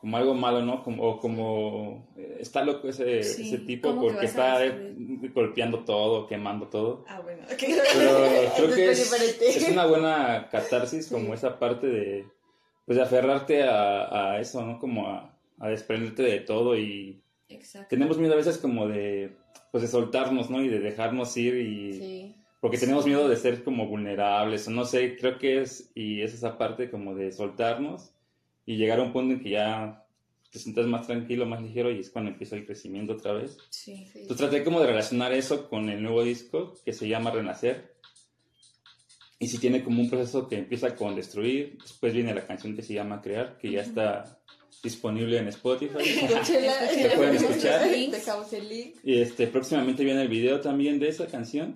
como 0.00 0.16
algo 0.16 0.34
malo, 0.34 0.62
¿no? 0.62 0.84
Como, 0.84 1.02
o 1.02 1.18
como 1.18 2.06
eh, 2.16 2.36
está 2.40 2.62
loco 2.62 2.88
ese, 2.88 3.20
ese 3.20 3.58
tipo 3.58 3.98
porque 3.98 4.26
está 4.26 4.60
golpeando 5.34 5.80
todo, 5.80 6.26
quemando 6.26 6.68
todo. 6.68 7.04
Ah, 7.08 7.20
bueno, 7.20 7.42
Pero 7.48 8.52
creo 8.56 8.68
que 8.76 8.90
es, 8.90 9.40
es, 9.40 9.68
una 9.70 9.86
buena 9.86 10.48
catarsis, 10.50 11.08
como 11.08 11.34
esa 11.34 11.58
parte 11.58 11.88
de 11.88 12.35
pues 12.86 12.96
de 12.96 13.02
aferrarte 13.02 13.64
a, 13.64 14.32
a 14.32 14.40
eso, 14.40 14.64
¿no? 14.64 14.78
Como 14.78 15.08
a, 15.08 15.36
a, 15.58 15.68
desprenderte 15.68 16.22
de 16.22 16.40
todo 16.40 16.78
y 16.78 17.20
Exacto. 17.48 17.88
tenemos 17.90 18.16
miedo 18.16 18.32
a 18.32 18.36
veces 18.36 18.58
como 18.58 18.86
de, 18.86 19.36
pues 19.72 19.82
de 19.82 19.88
soltarnos, 19.88 20.48
¿no? 20.48 20.62
Y 20.62 20.68
de 20.68 20.78
dejarnos 20.78 21.36
ir 21.36 21.56
y... 21.56 21.92
Sí. 21.92 22.36
Porque 22.60 22.78
tenemos 22.78 23.06
miedo 23.06 23.28
de 23.28 23.36
ser 23.36 23.62
como 23.62 23.86
vulnerables, 23.86 24.66
o 24.66 24.70
no 24.70 24.86
sé, 24.86 25.16
creo 25.16 25.38
que 25.38 25.60
es, 25.60 25.90
y 25.94 26.22
es 26.22 26.34
esa 26.34 26.56
parte 26.58 26.90
como 26.90 27.14
de 27.14 27.30
soltarnos 27.30 28.12
y 28.64 28.76
llegar 28.76 28.98
a 28.98 29.02
un 29.02 29.12
punto 29.12 29.34
en 29.34 29.40
que 29.40 29.50
ya 29.50 30.04
te 30.50 30.58
sientas 30.58 30.86
más 30.86 31.06
tranquilo, 31.06 31.46
más 31.46 31.62
ligero 31.62 31.90
y 31.90 32.00
es 32.00 32.10
cuando 32.10 32.30
empieza 32.30 32.56
el 32.56 32.64
crecimiento 32.64 33.12
otra 33.12 33.34
vez. 33.34 33.58
Sí. 33.70 34.06
Entonces 34.14 34.36
traté 34.36 34.64
como 34.64 34.80
de 34.80 34.86
relacionar 34.86 35.32
eso 35.32 35.68
con 35.68 35.90
el 35.90 36.02
nuevo 36.02 36.24
disco 36.24 36.74
que 36.84 36.92
se 36.92 37.06
llama 37.06 37.30
Renacer 37.30 37.95
y 39.38 39.48
si 39.48 39.58
tiene 39.58 39.84
como 39.84 40.00
un 40.00 40.08
proceso 40.08 40.48
que 40.48 40.58
empieza 40.58 40.94
con 40.94 41.14
destruir, 41.14 41.76
después 41.80 42.14
viene 42.14 42.34
la 42.34 42.46
canción 42.46 42.74
que 42.74 42.82
se 42.82 42.94
llama 42.94 43.20
Crear, 43.20 43.58
que 43.58 43.70
ya 43.70 43.82
está 43.82 44.40
disponible 44.82 45.38
en 45.38 45.48
Spotify. 45.48 46.04
Se 46.44 47.10
pueden 47.16 47.36
escuchar. 47.36 47.88
Y 49.02 49.20
este, 49.20 49.46
próximamente 49.46 50.04
viene 50.04 50.22
el 50.22 50.28
video 50.28 50.60
también 50.60 50.98
de 50.98 51.08
esa 51.08 51.26
canción. 51.26 51.74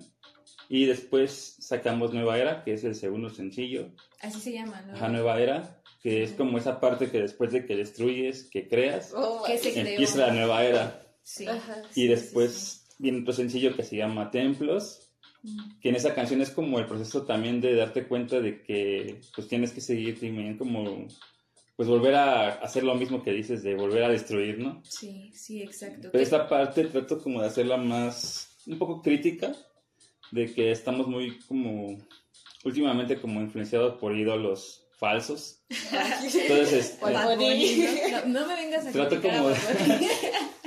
Y 0.69 0.85
después 0.85 1.57
sacamos 1.59 2.13
Nueva 2.13 2.39
Era, 2.39 2.63
que 2.63 2.73
es 2.73 2.83
el 2.85 2.95
segundo 2.95 3.29
sencillo. 3.29 3.89
Así 4.21 4.39
se 4.39 4.53
llama, 4.53 4.81
¿no? 4.81 5.09
Nueva 5.09 5.39
Era, 5.41 5.81
que 6.01 6.23
es 6.23 6.31
como 6.31 6.57
esa 6.57 6.79
parte 6.79 7.11
que 7.11 7.19
después 7.19 7.51
de 7.51 7.65
que 7.65 7.75
destruyes, 7.75 8.49
que 8.49 8.67
creas, 8.67 9.13
oh, 9.15 9.45
empieza 9.47 10.17
la 10.17 10.33
nueva 10.33 10.65
era. 10.65 10.97
Sí. 11.23 11.45
y 11.95 12.07
después 12.07 12.87
viene 12.97 13.21
otro 13.21 13.33
sencillo 13.33 13.75
que 13.75 13.83
se 13.83 13.95
llama 13.95 14.31
Templos, 14.31 15.10
que 15.81 15.89
en 15.89 15.95
esa 15.95 16.13
canción 16.13 16.41
es 16.41 16.51
como 16.51 16.77
el 16.77 16.85
proceso 16.85 17.23
también 17.23 17.61
de 17.61 17.75
darte 17.75 18.07
cuenta 18.07 18.39
de 18.39 18.61
que 18.61 19.21
pues 19.35 19.47
tienes 19.47 19.71
que 19.71 19.81
seguir 19.81 20.19
también 20.19 20.57
como 20.57 21.07
pues 21.75 21.89
volver 21.89 22.13
a 22.15 22.49
hacer 22.49 22.83
lo 22.83 22.93
mismo 22.93 23.23
que 23.23 23.31
dices 23.31 23.63
de 23.63 23.75
volver 23.75 24.03
a 24.03 24.09
destruir, 24.09 24.59
¿no? 24.59 24.83
Sí, 24.87 25.31
sí, 25.33 25.63
exacto. 25.63 26.09
Pero 26.11 26.23
esta 26.23 26.47
parte 26.47 26.85
trato 26.85 27.19
como 27.19 27.41
de 27.41 27.47
hacerla 27.47 27.77
más 27.77 28.49
un 28.67 28.77
poco 28.77 29.01
crítica 29.01 29.51
de 30.31 30.53
que 30.53 30.71
estamos 30.71 31.07
muy 31.07 31.39
como 31.47 31.97
últimamente 32.63 33.19
como 33.19 33.41
influenciados 33.41 33.95
por 33.99 34.15
ídolos 34.15 34.85
falsos. 34.99 35.63
Entonces, 35.69 36.99
este, 37.01 38.27
no, 38.27 38.45
me 38.45 38.55
vengas 38.55 38.85
a 38.85 38.91
trato 38.91 39.19
como 39.19 39.49
de, 39.49 39.55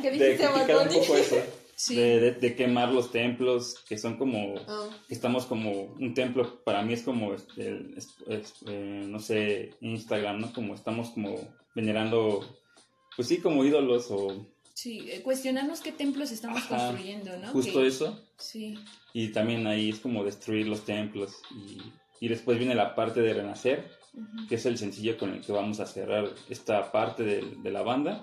¿Qué 0.02 0.10
dijiste, 0.10 0.48
de 0.48 0.76
un 0.76 0.88
poco 0.88 1.16
eso 1.16 1.63
de, 1.88 2.54
quemar 2.56 2.92
los 2.92 3.10
templos, 3.10 3.76
que 3.88 3.98
son 3.98 4.16
como, 4.16 4.54
ah. 4.68 4.88
estamos 5.08 5.46
como, 5.46 5.94
un 5.98 6.14
templo 6.14 6.62
para 6.64 6.82
mí 6.82 6.92
es 6.92 7.02
como, 7.02 7.34
este, 7.34 7.80
eh, 8.26 9.04
no 9.06 9.18
sé, 9.18 9.74
Instagram, 9.80 10.40
¿no? 10.40 10.52
Como 10.52 10.74
estamos 10.74 11.10
como 11.10 11.36
venerando, 11.74 12.44
pues 13.16 13.28
sí, 13.28 13.38
como 13.38 13.64
ídolos 13.64 14.10
o... 14.10 14.46
Sí, 14.72 15.08
eh, 15.10 15.22
cuestionarnos 15.22 15.80
qué 15.80 15.92
templos 15.92 16.32
estamos 16.32 16.64
construyendo, 16.64 17.36
¿no? 17.38 17.48
Justo 17.48 17.84
eso. 17.84 18.20
Sí. 18.38 18.78
Y 19.12 19.28
también 19.28 19.66
ahí 19.66 19.90
es 19.90 20.00
como 20.00 20.24
destruir 20.24 20.66
los 20.66 20.84
templos 20.84 21.42
y, 21.52 21.80
y 22.20 22.28
después 22.28 22.58
viene 22.58 22.74
la 22.74 22.94
parte 22.94 23.20
de 23.20 23.34
renacer, 23.34 23.88
que 24.48 24.56
es 24.56 24.66
el 24.66 24.78
sencillo 24.78 25.16
con 25.16 25.32
el 25.32 25.40
que 25.40 25.52
vamos 25.52 25.80
a 25.80 25.86
cerrar 25.86 26.28
esta 26.48 26.90
parte 26.92 27.22
de, 27.22 27.42
de 27.62 27.70
la 27.70 27.82
banda. 27.82 28.22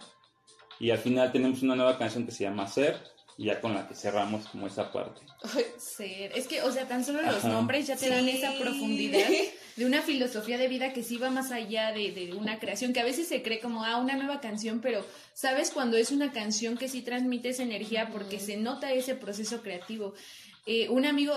Y 0.80 0.90
al 0.90 0.98
final 0.98 1.32
tenemos 1.32 1.62
una 1.62 1.76
nueva 1.76 1.98
canción 1.98 2.26
que 2.26 2.32
se 2.32 2.44
llama 2.44 2.68
Ser, 2.68 2.98
y 3.38 3.46
ya 3.46 3.60
con 3.60 3.74
la 3.74 3.88
que 3.88 3.96
cerramos 3.96 4.48
como 4.48 4.68
esa 4.68 4.92
parte. 4.92 5.22
Ser. 5.78 6.32
Es 6.36 6.48
que, 6.48 6.62
o 6.62 6.72
sea, 6.72 6.88
tan 6.88 7.04
solo 7.04 7.22
los 7.22 7.44
nombres 7.44 7.88
ya 7.88 7.96
te 7.96 8.10
dan 8.10 8.28
esa 8.28 8.54
profundidad 8.60 9.28
de 9.76 9.86
una 9.86 10.02
filosofía 10.02 10.58
de 10.58 10.68
vida 10.68 10.94
que 10.94 11.04
sí 11.04 11.18
va 11.18 11.30
más 11.30 11.52
allá 11.52 11.92
de, 11.92 12.12
de, 12.12 12.34
una 12.34 12.60
creación, 12.60 12.94
que 12.94 13.00
a 13.00 13.06
veces 13.06 13.28
se 13.28 13.42
cree 13.42 13.60
como, 13.60 13.84
ah, 13.84 13.98
una 13.98 14.16
nueva 14.16 14.42
canción, 14.42 14.82
pero 14.82 15.06
¿sabes 15.34 15.72
cuando 15.72 15.98
es 15.98 16.12
una 16.12 16.32
canción 16.32 16.78
que 16.78 16.88
sí 16.88 17.02
transmite 17.02 17.50
esa 17.50 17.64
energía 17.64 18.10
porque 18.12 18.40
se 18.40 18.58
nota 18.58 18.92
ese 18.92 19.16
proceso 19.16 19.62
creativo? 19.62 20.14
Eh, 20.66 20.90
un 20.90 21.06
amigo, 21.06 21.34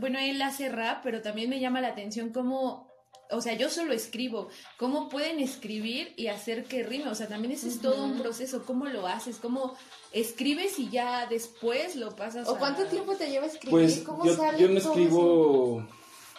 bueno, 0.00 0.18
él 0.18 0.42
hace 0.42 0.68
rap, 0.68 1.00
pero 1.02 1.22
también 1.22 1.48
me 1.48 1.60
llama 1.60 1.80
la 1.80 1.88
atención 1.88 2.30
cómo 2.30 2.85
o 3.30 3.40
sea, 3.40 3.54
yo 3.54 3.68
solo 3.70 3.92
escribo. 3.92 4.48
¿Cómo 4.76 5.08
pueden 5.08 5.40
escribir 5.40 6.12
y 6.16 6.28
hacer 6.28 6.64
que 6.64 6.82
rime? 6.82 7.08
O 7.08 7.14
sea, 7.14 7.28
también 7.28 7.52
ese 7.52 7.68
es 7.68 7.80
todo 7.80 8.04
un 8.04 8.18
proceso. 8.18 8.64
¿Cómo 8.64 8.86
lo 8.86 9.06
haces? 9.06 9.38
¿Cómo 9.38 9.74
escribes 10.12 10.78
y 10.78 10.88
ya 10.88 11.26
después 11.26 11.96
lo 11.96 12.14
pasas 12.14 12.48
¿O 12.48 12.56
cuánto 12.58 12.86
tiempo 12.86 13.14
te 13.16 13.30
lleva 13.30 13.46
escribir? 13.46 13.70
Pues 13.70 13.98
¿Cómo 14.00 14.24
yo, 14.24 14.36
sale 14.36 14.58
yo 14.58 14.68
no 14.68 14.78
escribo 14.78 15.86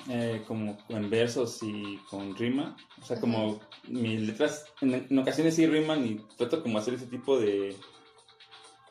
eh, 0.10 0.42
como 0.48 0.78
en 0.90 1.10
versos 1.10 1.62
y 1.64 1.98
con 2.10 2.36
rima. 2.36 2.78
O 3.02 3.06
sea, 3.06 3.20
como 3.20 3.60
mis 3.88 4.22
letras 4.22 4.66
en, 4.82 5.20
ocasiones 5.20 5.56
sí 5.56 5.68
riman 5.68 6.06
y 6.06 6.16
trato 6.38 6.64
como 6.64 6.78
hacer 6.78 6.94
ese 6.94 7.08
tipo 7.08 7.38
de, 7.40 7.76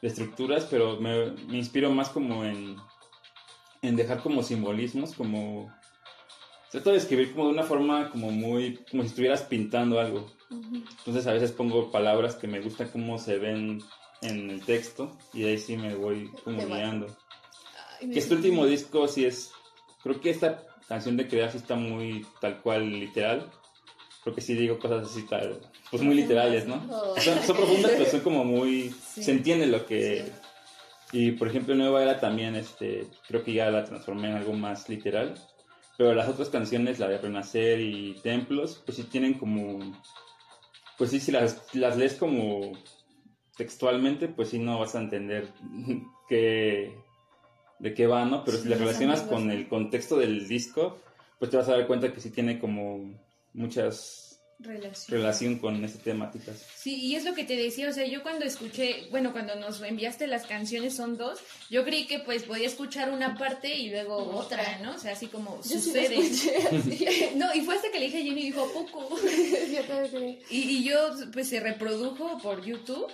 de 0.02 0.08
estructuras, 0.08 0.66
pero 0.70 1.00
me, 1.00 1.30
me 1.48 1.56
inspiro 1.56 1.90
más 1.90 2.10
como 2.10 2.44
en, 2.44 2.76
en 3.80 3.96
dejar 3.96 4.22
como 4.22 4.42
simbolismos, 4.42 5.14
como 5.14 5.72
trato 6.70 6.90
de 6.90 6.98
escribir 6.98 7.32
como 7.32 7.46
de 7.46 7.54
una 7.54 7.62
forma 7.62 8.10
como 8.10 8.30
muy, 8.30 8.78
como 8.90 9.02
si 9.02 9.08
estuvieras 9.08 9.42
pintando 9.42 10.00
algo. 10.00 10.30
Entonces 10.50 11.26
a 11.26 11.32
veces 11.32 11.52
pongo 11.52 11.90
palabras 11.90 12.36
que 12.36 12.46
me 12.46 12.60
gustan 12.60 12.88
cómo 12.88 13.18
se 13.18 13.38
ven 13.38 13.82
en 14.22 14.50
el 14.50 14.64
texto 14.64 15.16
y 15.32 15.44
ahí 15.44 15.58
sí 15.58 15.76
me 15.76 15.94
voy 15.94 16.30
como 16.44 16.66
guiando. 16.66 17.06
que 18.00 18.18
este 18.18 18.34
último 18.34 18.66
disco 18.66 19.08
sí 19.08 19.24
es, 19.24 19.52
creo 20.02 20.20
que 20.20 20.30
esta 20.30 20.62
canción 20.88 21.16
de 21.16 21.28
Crear 21.28 21.50
sí 21.50 21.58
está 21.58 21.74
muy 21.74 22.26
tal 22.40 22.60
cual 22.60 22.90
literal. 22.90 23.50
Porque 24.24 24.40
sí 24.40 24.54
digo 24.54 24.80
cosas 24.80 25.06
así 25.06 25.22
tal, 25.22 25.60
pues 25.88 26.02
muy 26.02 26.16
literales, 26.16 26.66
¿no? 26.66 26.82
Son, 27.20 27.56
profundas, 27.56 27.92
pero 27.92 28.10
son 28.10 28.20
como 28.22 28.44
muy, 28.44 28.90
se 28.90 29.30
entiende 29.30 29.66
lo 29.66 29.86
que... 29.86 30.24
Y 31.12 31.30
por 31.30 31.46
ejemplo, 31.46 31.76
Nueva 31.76 32.02
Era 32.02 32.18
también, 32.18 32.56
este, 32.56 33.06
creo 33.28 33.44
que 33.44 33.52
ya 33.52 33.70
la 33.70 33.84
transformé 33.84 34.30
en 34.30 34.36
algo 34.38 34.52
más 34.52 34.88
literal. 34.88 35.40
Pero 35.96 36.14
las 36.14 36.28
otras 36.28 36.50
canciones, 36.50 36.98
la 36.98 37.08
de 37.08 37.18
Renacer 37.18 37.80
y 37.80 38.14
Templos, 38.22 38.82
pues 38.84 38.96
sí 38.96 39.04
tienen 39.04 39.34
como... 39.34 39.78
Pues 40.98 41.10
sí, 41.10 41.20
si 41.20 41.32
las, 41.32 41.74
las 41.74 41.96
lees 41.96 42.14
como 42.14 42.72
textualmente, 43.56 44.28
pues 44.28 44.50
sí 44.50 44.58
no 44.58 44.78
vas 44.78 44.94
a 44.94 45.00
entender 45.00 45.48
qué, 46.28 46.98
de 47.78 47.94
qué 47.94 48.06
va, 48.06 48.24
¿no? 48.24 48.44
Pero 48.44 48.58
si 48.58 48.68
las 48.68 48.78
relacionas 48.78 49.22
con 49.22 49.50
el 49.50 49.68
contexto 49.68 50.16
del 50.16 50.46
disco, 50.48 50.98
pues 51.38 51.50
te 51.50 51.56
vas 51.56 51.68
a 51.68 51.76
dar 51.76 51.86
cuenta 51.86 52.12
que 52.12 52.20
sí 52.20 52.30
tiene 52.30 52.58
como 52.58 53.14
muchas 53.54 54.25
relación. 54.58 55.18
relación 55.18 55.58
con 55.58 55.84
esas 55.84 56.00
temáticas. 56.00 56.56
Sí, 56.76 56.94
y 56.96 57.14
es 57.14 57.24
lo 57.24 57.34
que 57.34 57.44
te 57.44 57.56
decía, 57.56 57.88
o 57.88 57.92
sea, 57.92 58.06
yo 58.06 58.22
cuando 58.22 58.44
escuché, 58.44 59.08
bueno, 59.10 59.32
cuando 59.32 59.54
nos 59.56 59.80
enviaste 59.82 60.26
las 60.26 60.46
canciones 60.46 60.96
son 60.96 61.16
dos, 61.16 61.40
yo 61.70 61.84
creí 61.84 62.06
que 62.06 62.20
pues 62.20 62.44
podía 62.44 62.66
escuchar 62.66 63.10
una 63.10 63.36
parte 63.36 63.74
y 63.74 63.90
luego 63.90 64.16
otra, 64.16 64.78
¿no? 64.82 64.94
O 64.94 64.98
sea, 64.98 65.12
así 65.12 65.26
como 65.26 65.62
sucede. 65.62 66.16
no, 67.36 67.54
y 67.54 67.60
fue 67.62 67.76
hasta 67.76 67.90
que 67.90 67.98
le 67.98 68.06
dije 68.06 68.18
a 68.18 68.22
Jenny 68.22 68.40
y 68.40 68.44
dijo, 68.46 68.70
poco? 68.72 69.16
y, 70.50 70.58
y 70.58 70.84
yo 70.84 71.10
pues 71.32 71.48
se 71.48 71.60
reprodujo 71.60 72.38
por 72.38 72.64
YouTube 72.64 73.10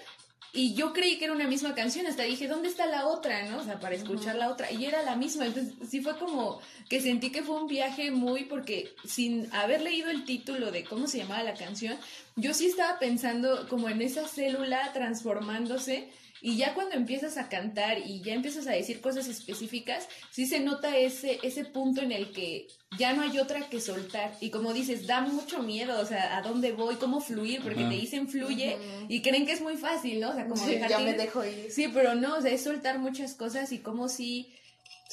y 0.55 0.75
yo 0.75 0.93
creí 0.93 1.17
que 1.17 1.25
era 1.25 1.35
una 1.35 1.49
misma 1.49 1.75
canción, 1.75 2.07
hasta 2.07 2.25
dije, 2.25 2.47
¿dónde 2.47 2.69
está 2.69 2.87
la 2.87 3.07
otra? 3.07 3.49
¿No? 3.51 3.59
O 3.59 3.65
sea, 3.65 3.81
para 3.81 3.95
escuchar 3.95 4.37
la 4.37 4.51
otra. 4.51 4.71
Y 4.71 4.85
era 4.85 5.03
la 5.03 5.17
misma. 5.17 5.47
Entonces, 5.47 5.73
sí 5.89 6.03
fue 6.03 6.19
como 6.19 6.61
que 6.91 7.01
sentí 7.01 7.31
que 7.31 7.43
fue 7.43 7.57
un 7.57 7.69
viaje 7.69 8.11
muy, 8.11 8.45
porque 8.45 8.95
sin 9.05 9.51
haber 9.55 9.81
leído 9.81 10.11
el 10.11 10.27
título 10.27 10.71
de 10.71 10.85
cómo 10.85 11.07
se 11.07 11.19
llamaba 11.19 11.43
la 11.43 11.55
canción, 11.55 11.97
yo 12.37 12.53
sí 12.53 12.67
estaba 12.67 12.99
pensando 12.99 13.67
como 13.69 13.89
en 13.89 14.03
esa 14.03 14.29
célula 14.29 14.93
transformándose 14.93 16.11
y 16.43 16.57
ya 16.57 16.75
cuando 16.75 16.97
empiezas 16.97 17.39
a 17.39 17.49
cantar 17.49 17.99
y 18.05 18.21
ya 18.21 18.35
empiezas 18.35 18.67
a 18.67 18.73
decir 18.73 19.01
cosas 19.01 19.29
específicas, 19.29 20.07
sí 20.31 20.47
se 20.47 20.61
nota 20.61 20.99
ese, 20.99 21.39
ese 21.43 21.65
punto 21.65 22.03
en 22.03 22.13
el 22.13 22.33
que 22.33 22.67
ya 22.99 23.13
no 23.13 23.23
hay 23.23 23.39
otra 23.39 23.69
que 23.69 23.81
soltar. 23.81 24.33
Y 24.41 24.51
como 24.51 24.73
dices, 24.73 25.07
da 25.07 25.21
mucho 25.21 25.63
miedo, 25.63 25.99
o 26.01 26.05
sea, 26.05 26.37
a 26.37 26.43
dónde 26.43 26.73
voy, 26.73 26.97
cómo 26.97 27.21
fluir, 27.21 27.63
porque 27.63 27.85
te 27.85 27.95
dicen 27.95 28.29
fluye 28.29 28.77
y 29.09 29.23
creen 29.23 29.47
que 29.47 29.53
es 29.53 29.61
muy 29.61 29.77
fácil, 29.77 30.21
¿no? 30.21 30.31
O 30.31 30.35
sea, 30.35 30.47
como 30.47 30.65
sí, 30.65 30.79
ya 30.89 30.99
me 30.99 31.15
dejo 31.15 31.45
ir. 31.45 31.71
Sí, 31.71 31.89
pero 31.93 32.15
no, 32.15 32.37
o 32.37 32.41
sea, 32.41 32.53
es 32.53 32.63
soltar 32.63 32.99
muchas 32.99 33.35
cosas 33.35 33.73
y 33.73 33.79
como 33.79 34.09
si 34.09 34.55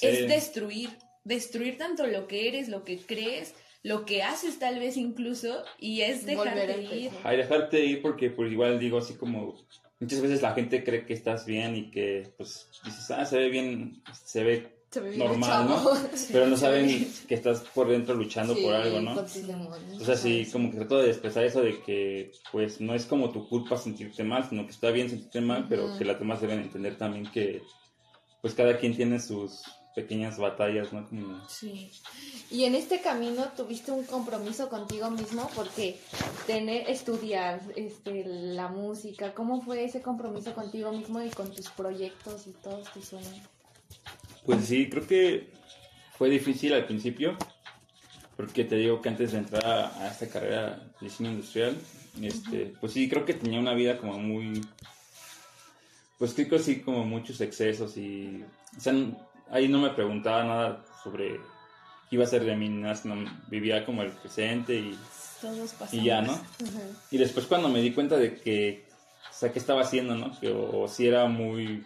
es 0.01 0.27
destruir, 0.27 0.89
destruir 1.23 1.77
tanto 1.77 2.07
lo 2.07 2.27
que 2.27 2.47
eres, 2.47 2.69
lo 2.69 2.83
que 2.83 2.97
crees, 2.97 3.53
lo 3.83 4.05
que 4.05 4.23
haces 4.23 4.59
tal 4.59 4.79
vez 4.79 4.97
incluso, 4.97 5.63
y 5.79 6.01
es 6.01 6.25
dejarte 6.25 6.95
ir. 6.95 7.11
Ay, 7.23 7.37
dejarte 7.37 7.85
ir 7.85 8.01
porque 8.01 8.29
pues 8.29 8.51
igual 8.51 8.79
digo 8.79 8.97
así 8.97 9.15
como 9.15 9.55
muchas 9.99 10.21
veces 10.21 10.41
la 10.41 10.53
gente 10.53 10.83
cree 10.83 11.05
que 11.05 11.13
estás 11.13 11.45
bien 11.45 11.75
y 11.75 11.91
que, 11.91 12.33
pues, 12.37 12.69
dices, 12.83 13.11
ah, 13.11 13.25
se 13.25 13.37
ve 13.37 13.49
bien, 13.49 14.01
se 14.13 14.43
ve, 14.43 14.78
normal, 14.95 15.67
¿no? 15.67 15.91
Pero 16.31 16.47
no 16.47 16.57
saben 16.57 17.11
que 17.27 17.35
estás 17.35 17.61
por 17.61 17.89
dentro 17.89 18.15
luchando 18.15 18.55
por 18.55 18.73
algo, 18.73 18.99
¿no? 19.01 19.15
O 19.19 20.05
sea, 20.05 20.15
sí, 20.15 20.47
como 20.51 20.71
que 20.71 20.77
trato 20.77 20.97
de 20.97 21.09
expresar 21.09 21.43
eso 21.43 21.61
de 21.61 21.81
que, 21.81 22.31
pues, 22.51 22.81
no 22.81 22.95
es 22.95 23.05
como 23.05 23.31
tu 23.31 23.47
culpa 23.47 23.77
sentirte 23.77 24.23
mal, 24.23 24.47
sino 24.49 24.65
que 24.65 24.71
está 24.71 24.89
bien 24.91 25.09
sentirte 25.09 25.41
mal, 25.41 25.67
pero 25.69 25.97
que 25.97 26.05
las 26.05 26.19
demás 26.19 26.41
deben 26.41 26.59
entender 26.59 26.97
también 26.97 27.31
que, 27.31 27.61
pues, 28.41 28.53
cada 28.53 28.77
quien 28.77 28.95
tiene 28.95 29.19
sus 29.19 29.63
pequeñas 29.95 30.37
batallas, 30.37 30.93
¿no? 30.93 31.07
Como... 31.07 31.47
Sí. 31.49 31.91
Y 32.49 32.63
en 32.63 32.75
este 32.75 33.01
camino 33.01 33.45
tuviste 33.55 33.91
un 33.91 34.05
compromiso 34.05 34.69
contigo 34.69 35.11
mismo 35.11 35.49
porque 35.55 35.99
tener, 36.47 36.89
estudiar 36.89 37.61
este, 37.75 38.23
la 38.25 38.69
música, 38.69 39.33
¿cómo 39.33 39.61
fue 39.61 39.83
ese 39.83 40.01
compromiso 40.01 40.53
contigo 40.53 40.91
mismo 40.91 41.21
y 41.21 41.29
con 41.29 41.51
tus 41.51 41.69
proyectos 41.69 42.47
y 42.47 42.51
todos 42.51 42.91
tus 42.93 43.05
sueños? 43.05 43.41
Pues 44.49 44.65
sí, 44.65 44.89
creo 44.89 45.05
que 45.05 45.51
fue 46.17 46.27
difícil 46.27 46.73
al 46.73 46.85
principio, 46.85 47.37
porque 48.35 48.63
te 48.63 48.77
digo 48.77 48.99
que 48.99 49.09
antes 49.09 49.33
de 49.33 49.37
entrar 49.37 49.63
a, 49.63 50.07
esta 50.07 50.27
carrera 50.27 50.91
de 50.99 51.07
diseño 51.07 51.29
industrial, 51.29 51.77
este, 52.19 52.73
pues 52.81 52.93
sí, 52.93 53.07
creo 53.07 53.25
que 53.25 53.35
tenía 53.35 53.59
una 53.59 53.75
vida 53.75 53.99
como 53.99 54.17
muy, 54.17 54.65
pues 56.17 56.33
creo 56.33 56.49
que 56.49 56.57
sí, 56.57 56.79
como 56.79 57.05
muchos 57.05 57.39
excesos 57.41 57.95
y, 57.95 58.43
o 58.75 58.79
sea, 58.79 58.95
ahí 59.51 59.67
no 59.67 59.77
me 59.77 59.91
preguntaba 59.91 60.43
nada 60.43 60.85
sobre 61.03 61.39
iba 62.09 62.23
a 62.23 62.27
ser 62.27 62.43
de 62.43 62.55
mí, 62.55 62.69
no, 62.69 62.91
vivía 63.49 63.85
como 63.85 64.01
el 64.01 64.09
presente 64.13 64.73
y, 64.73 64.97
y 65.91 66.03
ya, 66.05 66.23
¿no? 66.23 66.41
Y 67.11 67.19
después 67.19 67.45
cuando 67.45 67.69
me 67.69 67.81
di 67.81 67.93
cuenta 67.93 68.17
de 68.17 68.33
que, 68.33 68.87
o 69.29 69.31
sea, 69.31 69.51
qué 69.51 69.59
estaba 69.59 69.81
haciendo, 69.81 70.15
¿no? 70.15 70.39
Que, 70.39 70.49
o, 70.51 70.87
si 70.87 71.05
era 71.05 71.27
muy... 71.27 71.85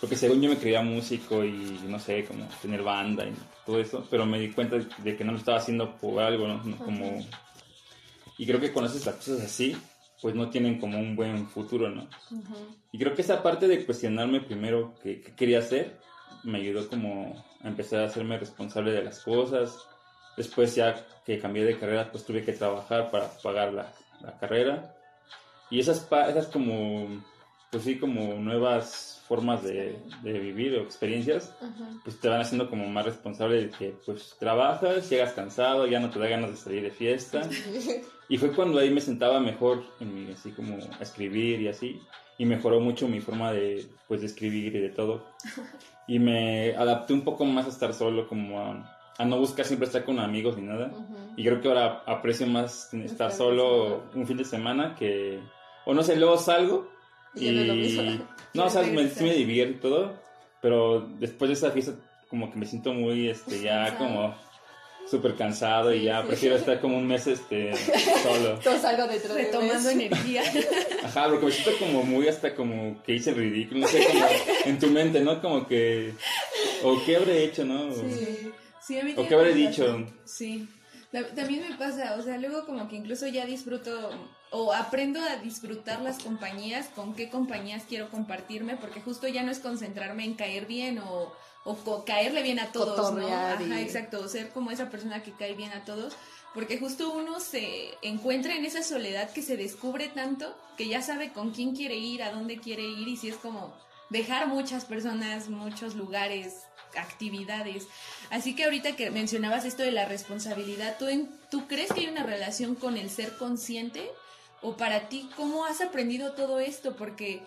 Porque 0.00 0.16
según 0.16 0.42
yo 0.42 0.50
me 0.50 0.58
creía 0.58 0.82
músico 0.82 1.44
y 1.44 1.80
no 1.86 1.98
sé, 1.98 2.24
como 2.24 2.46
tener 2.60 2.82
banda 2.82 3.24
y 3.24 3.34
todo 3.64 3.80
eso, 3.80 4.06
pero 4.10 4.26
me 4.26 4.38
di 4.38 4.50
cuenta 4.50 4.76
de 4.76 5.16
que 5.16 5.24
no 5.24 5.32
lo 5.32 5.38
estaba 5.38 5.58
haciendo 5.58 5.96
por 5.96 6.22
algo, 6.22 6.46
¿no? 6.46 6.78
Como... 6.78 7.24
Y 8.38 8.46
creo 8.46 8.60
que 8.60 8.72
cuando 8.72 8.90
haces 8.90 9.06
las 9.06 9.16
cosas 9.16 9.40
así, 9.40 9.74
pues 10.20 10.34
no 10.34 10.50
tienen 10.50 10.78
como 10.78 10.98
un 10.98 11.16
buen 11.16 11.48
futuro, 11.48 11.88
¿no? 11.88 12.08
Y 12.92 12.98
creo 12.98 13.14
que 13.14 13.22
esa 13.22 13.42
parte 13.42 13.66
de 13.68 13.84
cuestionarme 13.86 14.40
primero 14.42 14.94
qué, 15.02 15.22
qué 15.22 15.34
quería 15.34 15.60
hacer, 15.60 15.98
me 16.44 16.58
ayudó 16.58 16.88
como 16.88 17.44
a 17.62 17.68
empezar 17.68 18.00
a 18.00 18.06
hacerme 18.06 18.38
responsable 18.38 18.92
de 18.92 19.02
las 19.02 19.20
cosas. 19.20 19.78
Después 20.36 20.74
ya 20.74 21.06
que 21.24 21.38
cambié 21.38 21.64
de 21.64 21.78
carrera, 21.78 22.10
pues 22.10 22.24
tuve 22.24 22.44
que 22.44 22.52
trabajar 22.52 23.10
para 23.10 23.28
pagar 23.42 23.72
la, 23.72 23.92
la 24.20 24.38
carrera. 24.38 24.94
Y 25.70 25.80
esas, 25.80 26.06
esas 26.28 26.46
como, 26.46 27.22
pues 27.76 27.84
sí, 27.84 27.98
como 27.98 28.34
nuevas 28.34 29.22
formas 29.28 29.62
de, 29.62 29.98
de 30.22 30.38
vivir 30.38 30.74
o 30.76 30.82
experiencias, 30.82 31.54
pues 32.04 32.18
te 32.18 32.28
van 32.30 32.40
haciendo 32.40 32.70
como 32.70 32.88
más 32.88 33.04
responsable 33.04 33.66
de 33.66 33.70
que 33.70 33.94
pues 34.06 34.34
trabajas, 34.38 35.10
llegas 35.10 35.34
cansado, 35.34 35.86
ya 35.86 36.00
no 36.00 36.08
te 36.08 36.18
da 36.18 36.26
ganas 36.26 36.52
de 36.52 36.56
salir 36.56 36.82
de 36.82 36.90
fiesta. 36.90 37.42
y 38.30 38.38
fue 38.38 38.52
cuando 38.52 38.78
ahí 38.78 38.88
me 38.88 39.02
sentaba 39.02 39.40
mejor, 39.40 39.84
en 40.00 40.32
así 40.32 40.52
como 40.52 40.76
a 40.76 41.02
escribir 41.02 41.60
y 41.60 41.68
así 41.68 42.00
y 42.38 42.46
mejoró 42.46 42.80
mucho 42.80 43.08
mi 43.08 43.20
forma 43.20 43.52
de, 43.52 43.86
pues, 44.08 44.22
de 44.22 44.28
escribir 44.28 44.74
y 44.74 44.80
de 44.80 44.90
todo. 44.90 45.26
Y 46.08 46.20
me 46.20 46.72
adapté 46.76 47.14
un 47.14 47.22
poco 47.22 47.44
más 47.44 47.66
a 47.66 47.70
estar 47.70 47.92
solo, 47.92 48.28
como 48.28 48.60
a, 48.60 49.24
no 49.24 49.40
buscar 49.40 49.66
siempre 49.66 49.88
estar 49.88 50.04
con 50.04 50.20
amigos 50.20 50.56
ni 50.56 50.62
nada. 50.62 50.92
Y 51.36 51.44
creo 51.44 51.60
que 51.60 51.66
ahora 51.66 52.04
aprecio 52.06 52.46
más 52.46 52.94
estar 52.94 53.32
solo 53.32 54.04
un 54.14 54.24
fin 54.24 54.36
de 54.36 54.44
semana 54.44 54.94
que, 54.94 55.40
o 55.84 55.92
no 55.92 56.04
sé, 56.04 56.14
luego 56.14 56.38
salgo 56.38 56.86
y... 57.40 58.20
no, 58.54 58.64
o 58.64 58.70
sea, 58.70 58.82
me, 58.82 59.04
me 59.04 59.34
divierto 59.34 59.76
y 59.76 59.90
todo, 59.90 60.20
pero 60.60 61.08
después 61.18 61.48
de 61.48 61.54
esa 61.54 61.70
fiesta 61.70 61.94
como 62.28 62.50
que 62.50 62.58
me 62.58 62.66
siento 62.66 62.92
muy, 62.92 63.28
este, 63.28 63.62
ya 63.62 63.96
como 63.96 64.34
súper 65.08 65.36
cansado 65.36 65.94
y 65.94 66.02
ya 66.04 66.24
prefiero 66.24 66.56
estar 66.56 66.80
como 66.80 66.98
un 66.98 67.06
mes 67.06 67.26
este 67.26 67.72
solo. 68.22 68.58
Todo 68.58 68.78
salgo 68.78 69.06
dentro 69.06 69.34
de 69.34 69.44
Retomando 69.44 69.90
energía. 69.90 70.42
Ajá, 71.04 71.28
porque 71.28 71.46
me 71.46 71.52
siento 71.52 71.78
como 71.78 72.02
muy 72.02 72.28
hasta 72.28 72.54
como 72.54 73.02
que 73.02 73.14
hice 73.14 73.30
el 73.30 73.36
ridículo, 73.36 73.80
no 73.80 73.86
sé, 73.86 74.04
como 74.06 74.26
en 74.64 74.78
tu 74.78 74.88
mente, 74.88 75.20
¿no? 75.20 75.40
Como 75.40 75.66
que, 75.66 76.12
o 76.82 77.00
qué 77.04 77.16
habré 77.16 77.44
hecho, 77.44 77.64
¿no? 77.64 77.92
Sí, 77.94 78.52
sí, 78.82 78.98
a 78.98 79.04
mí 79.04 79.14
O 79.16 79.26
qué 79.28 79.34
habré 79.34 79.54
dicho. 79.54 80.04
Sí, 80.24 80.68
también 81.34 81.68
me 81.68 81.76
pasa, 81.76 82.16
o 82.18 82.22
sea, 82.22 82.36
luego 82.38 82.66
como 82.66 82.88
que 82.88 82.96
incluso 82.96 83.26
ya 83.28 83.46
disfruto 83.46 84.10
o 84.56 84.72
aprendo 84.72 85.20
a 85.20 85.36
disfrutar 85.36 86.00
las 86.00 86.18
compañías, 86.22 86.88
con 86.94 87.14
qué 87.14 87.28
compañías 87.28 87.82
quiero 87.88 88.08
compartirme, 88.08 88.76
porque 88.76 89.00
justo 89.00 89.28
ya 89.28 89.42
no 89.42 89.50
es 89.50 89.58
concentrarme 89.58 90.24
en 90.24 90.34
caer 90.34 90.66
bien 90.66 90.98
o 90.98 91.32
o 91.66 92.04
caerle 92.04 92.42
bien 92.42 92.60
a 92.60 92.70
todos, 92.70 93.12
¿no? 93.12 93.26
Ajá, 93.26 93.80
exacto, 93.80 94.28
ser 94.28 94.50
como 94.50 94.70
esa 94.70 94.88
persona 94.88 95.22
que 95.22 95.32
cae 95.32 95.54
bien 95.54 95.72
a 95.72 95.84
todos, 95.84 96.14
porque 96.54 96.78
justo 96.78 97.12
uno 97.12 97.40
se 97.40 97.94
encuentra 98.02 98.54
en 98.54 98.64
esa 98.64 98.82
soledad 98.82 99.30
que 99.32 99.42
se 99.42 99.56
descubre 99.56 100.08
tanto 100.08 100.56
que 100.76 100.88
ya 100.88 101.02
sabe 101.02 101.32
con 101.32 101.50
quién 101.50 101.74
quiere 101.74 101.96
ir, 101.96 102.22
a 102.22 102.30
dónde 102.30 102.58
quiere 102.58 102.84
ir 102.84 103.08
y 103.08 103.16
si 103.16 103.28
es 103.30 103.36
como 103.36 103.74
dejar 104.10 104.46
muchas 104.46 104.84
personas, 104.84 105.48
muchos 105.48 105.96
lugares, 105.96 106.62
actividades. 106.96 107.88
Así 108.30 108.54
que 108.54 108.64
ahorita 108.64 108.94
que 108.94 109.10
mencionabas 109.10 109.64
esto 109.64 109.82
de 109.82 109.92
la 109.92 110.06
responsabilidad, 110.06 110.96
¿tú, 110.98 111.06
¿tú 111.50 111.66
crees 111.66 111.92
que 111.92 112.00
hay 112.00 112.06
una 112.06 112.22
relación 112.22 112.76
con 112.76 112.96
el 112.96 113.10
ser 113.10 113.36
consciente? 113.36 114.08
¿O 114.62 114.76
para 114.76 115.08
ti 115.08 115.28
cómo 115.36 115.64
has 115.64 115.80
aprendido 115.80 116.32
todo 116.32 116.60
esto? 116.60 116.96
Porque 116.96 117.42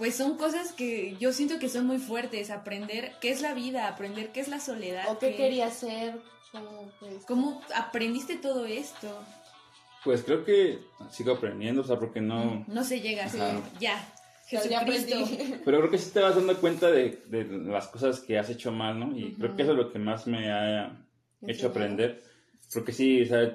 pues 0.00 0.14
son 0.14 0.38
cosas 0.38 0.72
que 0.72 1.16
yo 1.18 1.30
siento 1.32 1.58
que 1.58 1.68
son 1.68 1.86
muy 1.86 1.98
fuertes, 1.98 2.50
aprender 2.50 3.12
qué 3.20 3.30
es 3.30 3.42
la 3.42 3.52
vida, 3.52 3.86
aprender 3.86 4.32
qué 4.32 4.40
es 4.40 4.48
la 4.48 4.58
soledad. 4.58 5.04
O 5.10 5.18
qué, 5.18 5.36
querías 5.36 5.74
ser. 5.74 6.18
Pues, 6.98 7.26
¿Cómo 7.26 7.60
aprendiste 7.74 8.36
todo 8.36 8.64
esto? 8.64 9.22
Pues 10.02 10.22
creo 10.22 10.42
que 10.42 10.78
sigo 11.10 11.32
aprendiendo, 11.32 11.82
o 11.82 11.84
sea, 11.84 11.98
porque 11.98 12.22
no... 12.22 12.64
No 12.66 12.82
se 12.82 13.00
llega 13.00 13.26
así, 13.26 13.38
ya. 13.78 14.02
Jesucristo. 14.46 15.16
Pero 15.66 15.78
creo 15.78 15.90
que 15.90 15.98
sí 15.98 16.10
te 16.12 16.20
vas 16.20 16.34
dando 16.34 16.58
cuenta 16.58 16.90
de, 16.90 17.22
de 17.26 17.44
las 17.44 17.88
cosas 17.88 18.20
que 18.20 18.38
has 18.38 18.48
hecho 18.48 18.72
mal, 18.72 18.98
¿no? 18.98 19.14
Y 19.14 19.34
creo 19.34 19.54
que 19.54 19.62
eso 19.62 19.72
es 19.72 19.76
lo 19.76 19.92
que 19.92 19.98
más 19.98 20.26
me 20.26 20.50
ha 20.50 20.98
hecho 21.42 21.68
aprender. 21.68 22.22
Porque 22.72 22.92
sí, 22.92 23.20
o 23.22 23.26
sea, 23.26 23.54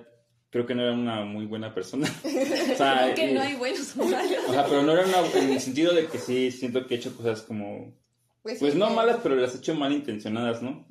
creo 0.55 0.65
que 0.65 0.73
no 0.73 0.83
era 0.83 0.93
una 0.93 1.25
muy 1.25 1.45
buena 1.45 1.73
persona. 1.73 2.07
o 2.23 2.75
sea, 2.77 3.11
creo 3.13 3.15
que 3.15 3.33
no 3.33 3.41
hay 3.41 3.55
buenos 3.55 3.93
o 3.97 4.05
malos. 4.05 4.39
O 4.47 4.53
sea, 4.53 4.63
pero 4.63 4.83
no 4.83 4.93
era 4.93 5.05
una, 5.05 5.19
en 5.37 5.51
el 5.51 5.59
sentido 5.59 5.93
de 5.93 6.07
que 6.07 6.17
sí, 6.17 6.49
siento 6.49 6.87
que 6.87 6.95
he 6.95 6.97
hecho 6.97 7.13
cosas 7.13 7.41
como... 7.41 7.93
Pues, 8.41 8.59
pues 8.59 8.73
no 8.73 8.89
malas, 8.89 9.19
pero 9.21 9.35
las 9.35 9.53
he 9.53 9.57
hecho 9.57 9.75
mal 9.75 9.91
intencionadas, 9.91 10.61
¿no? 10.61 10.87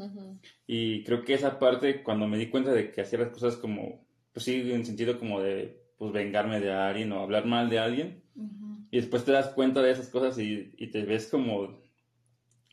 Y 0.67 1.03
creo 1.05 1.25
que 1.25 1.33
esa 1.33 1.59
parte, 1.59 2.03
cuando 2.03 2.27
me 2.27 2.37
di 2.37 2.51
cuenta 2.51 2.73
de 2.73 2.91
que 2.91 3.01
hacía 3.01 3.21
las 3.21 3.31
cosas 3.31 3.57
como, 3.57 4.07
pues 4.35 4.45
sí, 4.45 4.71
en 4.71 4.85
sentido 4.85 5.19
como 5.19 5.41
de, 5.41 5.83
pues 5.97 6.13
vengarme 6.13 6.61
de 6.61 6.71
alguien 6.71 7.11
o 7.13 7.21
hablar 7.21 7.47
mal 7.47 7.71
de 7.71 7.79
alguien, 7.79 8.23
y 8.91 8.99
después 8.99 9.25
te 9.25 9.33
das 9.33 9.49
cuenta 9.49 9.81
de 9.81 9.93
esas 9.93 10.11
cosas 10.11 10.39
y, 10.39 10.75
y, 10.77 10.89
te 10.89 11.05
ves 11.05 11.29
como 11.29 11.75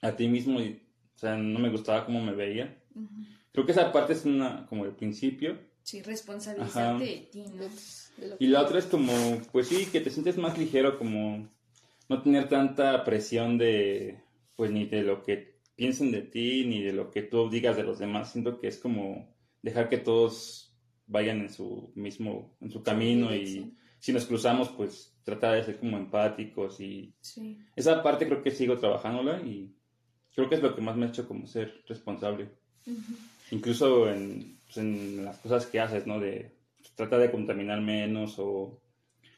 a 0.01 0.11
ti 0.17 0.27
mismo 0.27 0.59
y, 0.59 0.81
o 1.15 1.17
sea, 1.17 1.37
no 1.37 1.57
me 1.57 1.69
gustaba 1.69 2.05
cómo 2.05 2.21
me 2.21 2.33
veía. 2.33 2.83
Creo 3.53 3.65
que 3.65 3.71
esa 3.71 3.93
parte 3.93 4.11
es 4.11 4.25
una, 4.25 4.65
como 4.65 4.83
el 4.83 4.91
principio. 4.91 5.70
Sí, 5.83 6.01
responsabilizarte 6.01 7.03
de 7.03 7.29
ti, 7.31 7.43
¿no? 7.53 7.65
Y 8.39 8.47
la 8.47 8.61
otra 8.61 8.79
es 8.79 8.85
como, 8.85 9.13
pues 9.51 9.67
sí, 9.67 9.87
que 9.91 10.01
te 10.01 10.09
sientes 10.09 10.37
más 10.37 10.57
ligero, 10.57 10.97
como 10.97 11.49
no 12.09 12.21
tener 12.21 12.49
tanta 12.49 13.03
presión 13.03 13.57
de, 13.57 14.19
pues 14.55 14.71
ni 14.71 14.85
de 14.85 15.01
lo 15.01 15.23
que 15.23 15.59
piensen 15.75 16.11
de 16.11 16.21
ti, 16.21 16.65
ni 16.65 16.83
de 16.83 16.93
lo 16.93 17.09
que 17.09 17.23
tú 17.23 17.49
digas 17.49 17.75
de 17.77 17.83
los 17.83 17.99
demás. 17.99 18.31
Siento 18.31 18.59
que 18.59 18.67
es 18.67 18.77
como 18.77 19.33
dejar 19.61 19.89
que 19.89 19.97
todos 19.97 20.75
vayan 21.07 21.41
en 21.41 21.49
su 21.49 21.91
mismo, 21.95 22.55
en 22.61 22.71
su 22.71 22.83
camino 22.83 23.35
y 23.35 23.75
si 23.99 24.13
nos 24.13 24.25
cruzamos, 24.25 24.69
pues 24.69 25.15
tratar 25.23 25.55
de 25.55 25.63
ser 25.63 25.79
como 25.79 25.97
empáticos 25.97 26.79
y 26.79 27.13
esa 27.75 28.01
parte 28.01 28.25
creo 28.25 28.41
que 28.41 28.51
sigo 28.51 28.79
trabajándola 28.79 29.41
y 29.41 29.75
creo 30.33 30.49
que 30.49 30.55
es 30.55 30.61
lo 30.61 30.75
que 30.75 30.81
más 30.81 30.95
me 30.95 31.05
ha 31.05 31.09
hecho 31.09 31.27
como 31.27 31.45
ser 31.45 31.83
responsable. 31.87 32.49
Incluso 33.51 34.09
en, 34.09 34.60
pues, 34.73 34.85
en, 34.85 35.25
las 35.25 35.37
cosas 35.37 35.65
que 35.65 35.79
haces, 35.79 36.07
¿no? 36.07 36.19
De 36.19 36.51
pues, 36.77 36.91
trata 36.95 37.17
de 37.17 37.31
contaminar 37.31 37.81
menos 37.81 38.35
o 38.37 38.79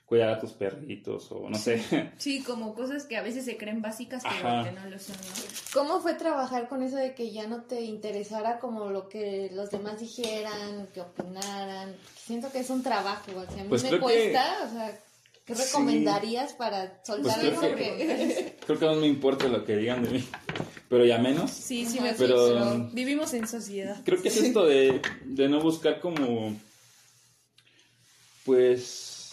cuidar 0.05 0.29
a 0.29 0.39
tus 0.39 0.51
perritos 0.51 1.31
o 1.31 1.49
no 1.49 1.57
sé. 1.57 1.83
Sí, 2.17 2.43
como 2.45 2.75
cosas 2.75 3.05
que 3.05 3.17
a 3.17 3.23
veces 3.23 3.45
se 3.45 3.57
creen 3.57 3.81
básicas 3.81 4.21
pero 4.23 4.63
que 4.63 4.71
no 4.71 4.89
lo 4.89 4.99
son. 4.99 5.15
¿Cómo 5.73 6.01
fue 6.01 6.13
trabajar 6.13 6.67
con 6.67 6.83
eso 6.83 6.97
de 6.97 7.15
que 7.15 7.31
ya 7.31 7.47
no 7.47 7.63
te 7.63 7.81
interesara 7.81 8.59
como 8.59 8.89
lo 8.89 9.09
que 9.09 9.49
los 9.53 9.71
demás 9.71 9.99
dijeran, 9.99 10.87
que 10.93 11.01
opinaran? 11.01 11.95
Siento 12.15 12.51
que 12.51 12.59
es 12.59 12.69
un 12.69 12.83
trabajo, 12.83 13.31
o 13.35 13.39
a 13.39 13.63
mí 13.63 13.69
pues 13.69 13.89
me 13.89 13.99
cuesta, 13.99 14.67
o 14.67 14.69
sea, 14.71 14.99
¿qué 15.45 15.55
recomendarías 15.55 16.53
para 16.53 17.03
soltar 17.03 17.39
pues 17.39 17.57
creo 17.57 17.75
Que, 17.75 18.55
creo 18.65 18.79
que 18.79 18.85
no 18.85 18.95
me 18.95 19.07
importa 19.07 19.47
lo 19.47 19.65
que 19.65 19.77
digan 19.77 20.03
de 20.03 20.09
mí 20.11 20.27
pero 20.93 21.05
ya 21.05 21.17
menos. 21.17 21.49
Sí, 21.49 21.87
sí, 21.87 21.99
me 21.99 22.13
pero, 22.13 22.87
vivimos 22.93 23.33
en 23.33 23.47
sociedad. 23.47 23.99
Creo 24.05 24.21
que 24.21 24.27
es 24.27 24.37
esto 24.37 24.63
de, 24.63 25.01
de 25.25 25.49
no 25.49 25.59
buscar 25.59 25.99
como, 25.99 26.55
pues, 28.45 29.31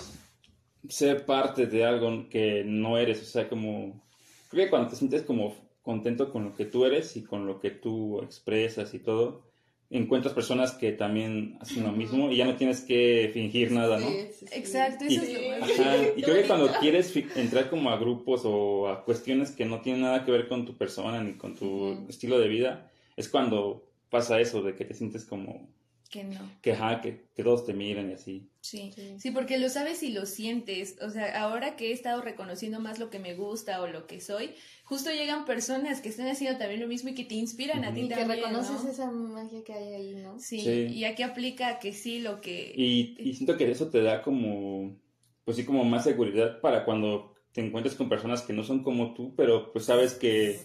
ser 0.88 1.26
parte 1.26 1.66
de 1.66 1.84
algo 1.84 2.30
que 2.30 2.64
no 2.64 2.96
eres, 2.96 3.20
o 3.20 3.26
sea, 3.26 3.46
como, 3.46 4.02
creo 4.48 4.64
que 4.64 4.70
cuando 4.70 4.88
te 4.88 4.96
sientes 4.96 5.20
como 5.20 5.54
contento 5.82 6.32
con 6.32 6.44
lo 6.44 6.54
que 6.54 6.64
tú 6.64 6.86
eres 6.86 7.14
y 7.18 7.24
con 7.24 7.46
lo 7.46 7.60
que 7.60 7.70
tú 7.70 8.22
expresas 8.22 8.94
y 8.94 8.98
todo, 8.98 9.49
encuentras 9.90 10.32
personas 10.32 10.72
que 10.72 10.92
también 10.92 11.58
hacen 11.60 11.82
lo 11.82 11.90
mismo 11.90 12.30
y 12.30 12.36
ya 12.36 12.44
no 12.44 12.54
tienes 12.54 12.80
que 12.82 13.30
fingir 13.34 13.72
nada, 13.72 13.98
¿no? 13.98 14.08
Exacto, 14.52 15.04
eso 15.04 15.22
es 15.22 15.32
lo 15.32 15.64
ajá, 15.64 15.96
Y 16.16 16.22
creo 16.22 16.36
que 16.36 16.46
cuando 16.46 16.68
quieres 16.80 17.12
entrar 17.34 17.68
como 17.68 17.90
a 17.90 17.98
grupos 17.98 18.42
o 18.44 18.88
a 18.88 19.04
cuestiones 19.04 19.50
que 19.50 19.64
no 19.64 19.80
tienen 19.80 20.02
nada 20.02 20.24
que 20.24 20.30
ver 20.30 20.48
con 20.48 20.64
tu 20.64 20.76
persona 20.76 21.20
ni 21.22 21.32
con 21.32 21.56
tu 21.56 22.06
estilo 22.08 22.38
de 22.38 22.48
vida, 22.48 22.90
es 23.16 23.28
cuando 23.28 23.84
pasa 24.10 24.40
eso 24.40 24.62
de 24.62 24.74
que 24.74 24.84
te 24.84 24.94
sientes 24.94 25.24
como 25.24 25.68
que 26.10 26.24
no. 26.24 26.40
Que, 26.60 26.76
que, 27.02 27.24
que, 27.34 27.42
todos 27.44 27.64
te 27.64 27.72
miren 27.72 28.10
y 28.10 28.14
así. 28.14 28.50
Sí. 28.60 28.92
sí, 29.18 29.30
porque 29.30 29.58
lo 29.58 29.68
sabes 29.68 30.02
y 30.02 30.10
lo 30.10 30.26
sientes. 30.26 30.96
O 31.00 31.08
sea, 31.08 31.40
ahora 31.40 31.76
que 31.76 31.88
he 31.88 31.92
estado 31.92 32.20
reconociendo 32.20 32.80
más 32.80 32.98
lo 32.98 33.10
que 33.10 33.20
me 33.20 33.34
gusta 33.34 33.80
o 33.80 33.86
lo 33.86 34.08
que 34.08 34.20
soy, 34.20 34.50
justo 34.82 35.10
llegan 35.10 35.44
personas 35.44 36.00
que 36.00 36.08
están 36.08 36.26
haciendo 36.26 36.58
también 36.58 36.80
lo 36.80 36.88
mismo 36.88 37.10
y 37.10 37.14
que 37.14 37.24
te 37.24 37.36
inspiran 37.36 37.84
a 37.84 37.94
ti 37.94 38.08
también. 38.08 38.28
que 38.28 38.34
reconoces 38.34 38.84
esa 38.84 39.10
magia 39.10 39.62
que 39.62 39.72
hay 39.72 39.94
ahí, 39.94 40.14
¿no? 40.16 40.40
Sí, 40.40 40.58
y 40.58 41.04
aquí 41.04 41.22
aplica 41.22 41.78
que 41.78 41.92
sí 41.92 42.18
lo 42.18 42.40
que... 42.40 42.72
Y, 42.76 43.14
y 43.18 43.34
siento 43.34 43.56
que 43.56 43.70
eso 43.70 43.88
te 43.88 44.02
da 44.02 44.20
como, 44.20 44.96
pues 45.44 45.56
sí, 45.56 45.64
como 45.64 45.84
más 45.84 46.02
seguridad 46.02 46.60
para 46.60 46.84
cuando 46.84 47.36
te 47.52 47.64
encuentres 47.64 47.94
con 47.94 48.08
personas 48.08 48.42
que 48.42 48.52
no 48.52 48.64
son 48.64 48.82
como 48.82 49.14
tú, 49.14 49.32
pero 49.36 49.72
pues 49.72 49.84
sabes 49.84 50.14
que 50.14 50.58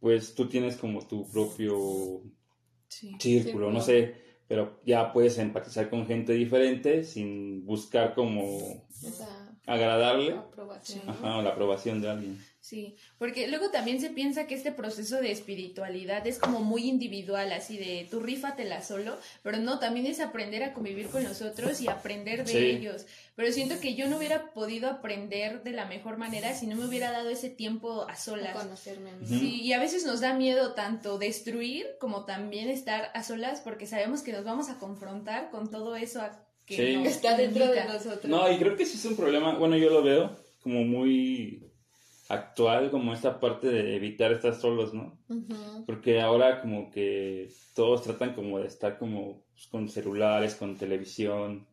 pues 0.00 0.34
tú 0.34 0.48
tienes 0.48 0.76
como 0.76 1.06
tu 1.06 1.30
propio 1.30 2.22
círculo, 3.18 3.70
no 3.70 3.80
sé 3.80 4.25
pero 4.48 4.80
ya 4.84 5.12
puedes 5.12 5.38
empatizar 5.38 5.90
con 5.90 6.06
gente 6.06 6.32
diferente 6.32 7.04
sin 7.04 7.64
buscar 7.66 8.14
como 8.14 8.84
agradarle 9.66 10.36
Ajá, 11.08 11.42
la 11.42 11.50
aprobación 11.50 12.00
de 12.00 12.10
alguien. 12.10 12.44
Sí, 12.66 12.96
porque 13.16 13.46
luego 13.46 13.70
también 13.70 14.00
se 14.00 14.10
piensa 14.10 14.48
que 14.48 14.56
este 14.56 14.72
proceso 14.72 15.20
de 15.20 15.30
espiritualidad 15.30 16.26
es 16.26 16.40
como 16.40 16.58
muy 16.58 16.88
individual, 16.88 17.52
así 17.52 17.78
de 17.78 18.08
tu 18.10 18.18
rífatela 18.18 18.82
solo, 18.82 19.16
pero 19.44 19.58
no, 19.58 19.78
también 19.78 20.04
es 20.06 20.18
aprender 20.18 20.64
a 20.64 20.72
convivir 20.72 21.06
con 21.06 21.22
los 21.22 21.42
otros 21.42 21.80
y 21.80 21.86
aprender 21.86 22.44
de 22.44 22.70
ellos. 22.72 23.06
Pero 23.36 23.52
siento 23.52 23.78
que 23.78 23.94
yo 23.94 24.08
no 24.08 24.16
hubiera 24.16 24.50
podido 24.50 24.90
aprender 24.90 25.62
de 25.62 25.70
la 25.70 25.84
mejor 25.84 26.16
manera 26.16 26.54
si 26.54 26.66
no 26.66 26.74
me 26.74 26.86
hubiera 26.86 27.12
dado 27.12 27.30
ese 27.30 27.50
tiempo 27.50 28.04
a 28.08 28.16
solas. 28.16 28.56
conocerme 28.56 29.10
a 29.10 29.24
Sí, 29.24 29.62
y 29.62 29.72
a 29.72 29.78
veces 29.78 30.04
nos 30.04 30.18
da 30.18 30.34
miedo 30.34 30.74
tanto 30.74 31.18
destruir 31.18 31.86
como 32.00 32.24
también 32.24 32.68
estar 32.68 33.12
a 33.14 33.22
solas 33.22 33.60
porque 33.60 33.86
sabemos 33.86 34.22
que 34.22 34.32
nos 34.32 34.42
vamos 34.42 34.70
a 34.70 34.80
confrontar 34.80 35.50
con 35.50 35.70
todo 35.70 35.94
eso 35.94 36.20
que 36.64 37.00
está 37.04 37.36
dentro 37.36 37.68
de 37.68 37.84
nosotros. 37.84 38.24
No, 38.24 38.50
y 38.50 38.58
creo 38.58 38.76
que 38.76 38.86
sí 38.86 38.96
es 38.96 39.04
un 39.04 39.14
problema, 39.14 39.56
bueno, 39.56 39.76
yo 39.76 39.88
lo 39.88 40.02
veo 40.02 40.36
como 40.60 40.82
muy 40.82 41.62
actual 42.28 42.90
como 42.90 43.12
esta 43.12 43.38
parte 43.38 43.68
de 43.68 43.96
evitar 43.96 44.32
estar 44.32 44.54
solos, 44.54 44.92
¿no? 44.94 45.18
Porque 45.86 46.20
ahora 46.20 46.60
como 46.60 46.90
que 46.90 47.50
todos 47.74 48.02
tratan 48.02 48.34
como 48.34 48.58
de 48.58 48.66
estar 48.66 48.98
como 48.98 49.44
pues, 49.52 49.66
con 49.68 49.88
celulares, 49.88 50.54
con 50.54 50.76
televisión, 50.76 51.66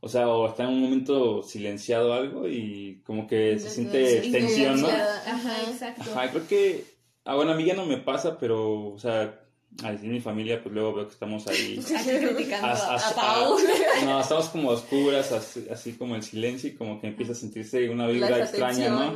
o 0.00 0.08
sea, 0.08 0.28
o 0.28 0.48
está 0.48 0.64
en 0.64 0.70
un 0.70 0.82
momento 0.82 1.42
silenciado 1.42 2.14
algo 2.14 2.46
y 2.48 3.02
como 3.04 3.26
que 3.26 3.58
se 3.58 3.70
siente 3.70 4.20
tensión, 4.30 4.80
¿no? 4.80 4.88
Ajá, 4.88 5.62
exacto. 5.68 6.02
Ajá, 6.02 6.30
creo 6.30 6.46
que, 6.46 6.84
ah, 7.24 7.34
bueno, 7.34 7.52
a 7.52 7.56
mí 7.56 7.64
ya 7.64 7.74
no 7.74 7.84
me 7.84 7.98
pasa, 7.98 8.38
pero, 8.38 8.92
o 8.92 8.98
sea, 8.98 9.40
al 9.84 10.00
mi 10.00 10.20
familia, 10.20 10.62
pues 10.62 10.74
luego 10.74 10.94
veo 10.94 11.06
que 11.06 11.12
estamos 11.12 11.46
ahí. 11.46 11.78
criticando 12.24 12.68
a, 12.68 13.46
no, 14.04 14.20
estamos 14.20 14.48
como 14.48 14.70
oscuras, 14.70 15.32
así, 15.32 15.92
como 15.92 16.16
el 16.16 16.22
silencio, 16.22 16.70
y 16.70 16.74
como 16.74 17.00
que 17.00 17.08
empieza 17.08 17.32
a 17.32 17.36
sentirse 17.36 17.88
una 17.88 18.06
vibra 18.06 18.38
extraña, 18.38 18.88
¿no? 18.88 19.14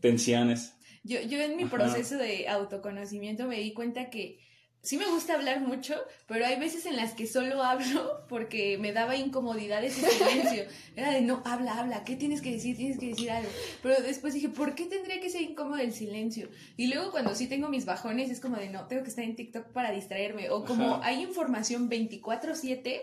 Tensiones. 0.00 0.74
Yo, 1.04 1.20
yo 1.20 1.40
en 1.40 1.56
mi 1.56 1.66
proceso 1.66 2.16
de 2.16 2.48
autoconocimiento 2.48 3.46
me 3.46 3.60
di 3.60 3.72
cuenta 3.72 4.10
que 4.10 4.38
sí 4.84 4.98
me 4.98 5.06
gusta 5.06 5.34
hablar 5.34 5.60
mucho, 5.60 5.94
pero 6.28 6.46
hay 6.46 6.60
veces 6.60 6.86
en 6.86 6.96
las 6.96 7.14
que 7.14 7.26
solo 7.26 7.62
hablo 7.62 8.24
porque 8.28 8.78
me 8.78 8.92
daba 8.92 9.16
incomodidad 9.16 9.82
ese 9.82 10.08
silencio. 10.08 10.64
Era 10.94 11.10
de 11.10 11.22
no, 11.22 11.42
habla, 11.44 11.78
habla, 11.78 12.04
¿qué 12.04 12.14
tienes 12.14 12.40
que 12.40 12.52
decir? 12.52 12.76
Tienes 12.76 12.98
que 12.98 13.08
decir 13.08 13.30
algo. 13.30 13.48
Pero 13.82 14.00
después 14.02 14.34
dije, 14.34 14.50
¿por 14.50 14.74
qué 14.74 14.84
tendría 14.84 15.20
que 15.20 15.30
ser 15.30 15.42
incómodo 15.42 15.78
el 15.78 15.92
silencio? 15.92 16.48
Y 16.76 16.92
luego 16.92 17.10
cuando 17.10 17.34
sí 17.34 17.48
tengo 17.48 17.68
mis 17.68 17.86
bajones 17.86 18.30
es 18.30 18.40
como 18.40 18.56
de 18.56 18.68
no, 18.68 18.86
tengo 18.86 19.02
que 19.02 19.08
estar 19.08 19.24
en 19.24 19.34
TikTok 19.34 19.72
para 19.72 19.90
distraerme. 19.90 20.50
O 20.50 20.64
como 20.64 21.02
hay 21.02 21.22
información 21.22 21.88
24/7 21.90 23.02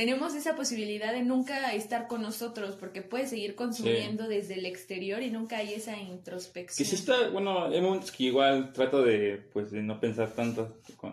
tenemos 0.00 0.34
esa 0.34 0.56
posibilidad 0.56 1.12
de 1.12 1.20
nunca 1.20 1.74
estar 1.74 2.06
con 2.06 2.22
nosotros 2.22 2.74
porque 2.74 3.02
puedes 3.02 3.28
seguir 3.28 3.54
consumiendo 3.54 4.28
desde 4.28 4.54
el 4.54 4.64
exterior 4.64 5.22
y 5.22 5.30
nunca 5.30 5.58
hay 5.58 5.74
esa 5.74 5.94
introspección. 5.98 6.82
Que 6.82 6.88
sí 6.88 6.96
está, 6.96 7.28
bueno, 7.28 7.66
hay 7.66 7.82
momentos 7.82 8.10
que 8.10 8.24
igual 8.24 8.72
trato 8.72 9.02
de, 9.02 9.46
pues, 9.52 9.70
de 9.70 9.82
no 9.82 10.00
pensar 10.00 10.30
tantas 10.30 10.70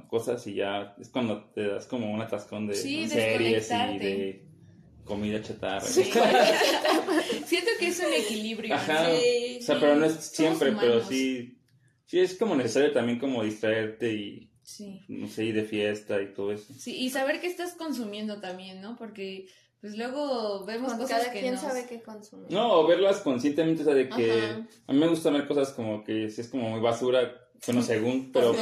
cosas 0.08 0.48
y 0.48 0.54
ya 0.54 0.96
es 1.02 1.10
cuando 1.10 1.44
te 1.54 1.68
das 1.68 1.86
como 1.86 2.10
un 2.10 2.22
atascón 2.22 2.66
de 2.66 2.76
series 2.76 3.70
y 3.70 3.98
de 3.98 4.46
comida 5.04 5.42
chatarra. 5.42 5.82
Siento 5.86 7.72
que 7.78 7.88
es 7.88 8.00
un 8.00 8.14
equilibrio. 8.14 8.74
Ajá. 8.74 9.10
o 9.10 9.62
sea, 9.64 9.82
pero 9.82 9.98
no 9.98 10.06
es 10.06 10.14
siempre, 10.14 10.72
pero 10.80 11.04
sí, 11.04 11.60
sí 12.06 12.22
es 12.22 12.36
como 12.36 12.56
necesario 12.56 12.94
también 12.94 13.20
como 13.20 13.44
distraerte 13.44 14.14
y 14.14 14.47
Sí. 14.68 15.06
No 15.08 15.30
sé, 15.30 15.46
y 15.46 15.52
de 15.54 15.64
fiesta 15.64 16.22
y 16.22 16.34
todo 16.34 16.52
eso. 16.52 16.74
Sí, 16.78 16.94
y 16.94 17.10
saber 17.10 17.40
qué 17.40 17.48
estás 17.48 17.76
consumiendo 17.76 18.42
también, 18.42 18.82
¿no? 18.82 18.98
Porque 18.98 19.48
pues 19.80 19.98
luego 19.98 20.66
vemos 20.66 20.94
cosas 20.96 21.22
cada 21.22 21.32
quien 21.32 21.58
sabe 21.58 21.86
qué 21.88 22.02
consume. 22.02 22.48
No, 22.50 22.74
o 22.74 22.86
verlas 22.86 23.22
conscientemente, 23.22 23.84
o 23.84 23.86
sea, 23.86 23.94
de 23.94 24.10
que 24.10 24.66
a 24.86 24.92
mí 24.92 25.00
me 25.00 25.08
gusta 25.08 25.30
ver 25.30 25.48
cosas 25.48 25.72
como 25.72 26.04
que 26.04 26.30
si 26.30 26.42
es 26.42 26.50
como 26.50 26.70
muy 26.70 26.82
basura, 26.82 27.50
bueno, 27.66 27.82
según, 27.82 28.30
pero, 28.34 28.54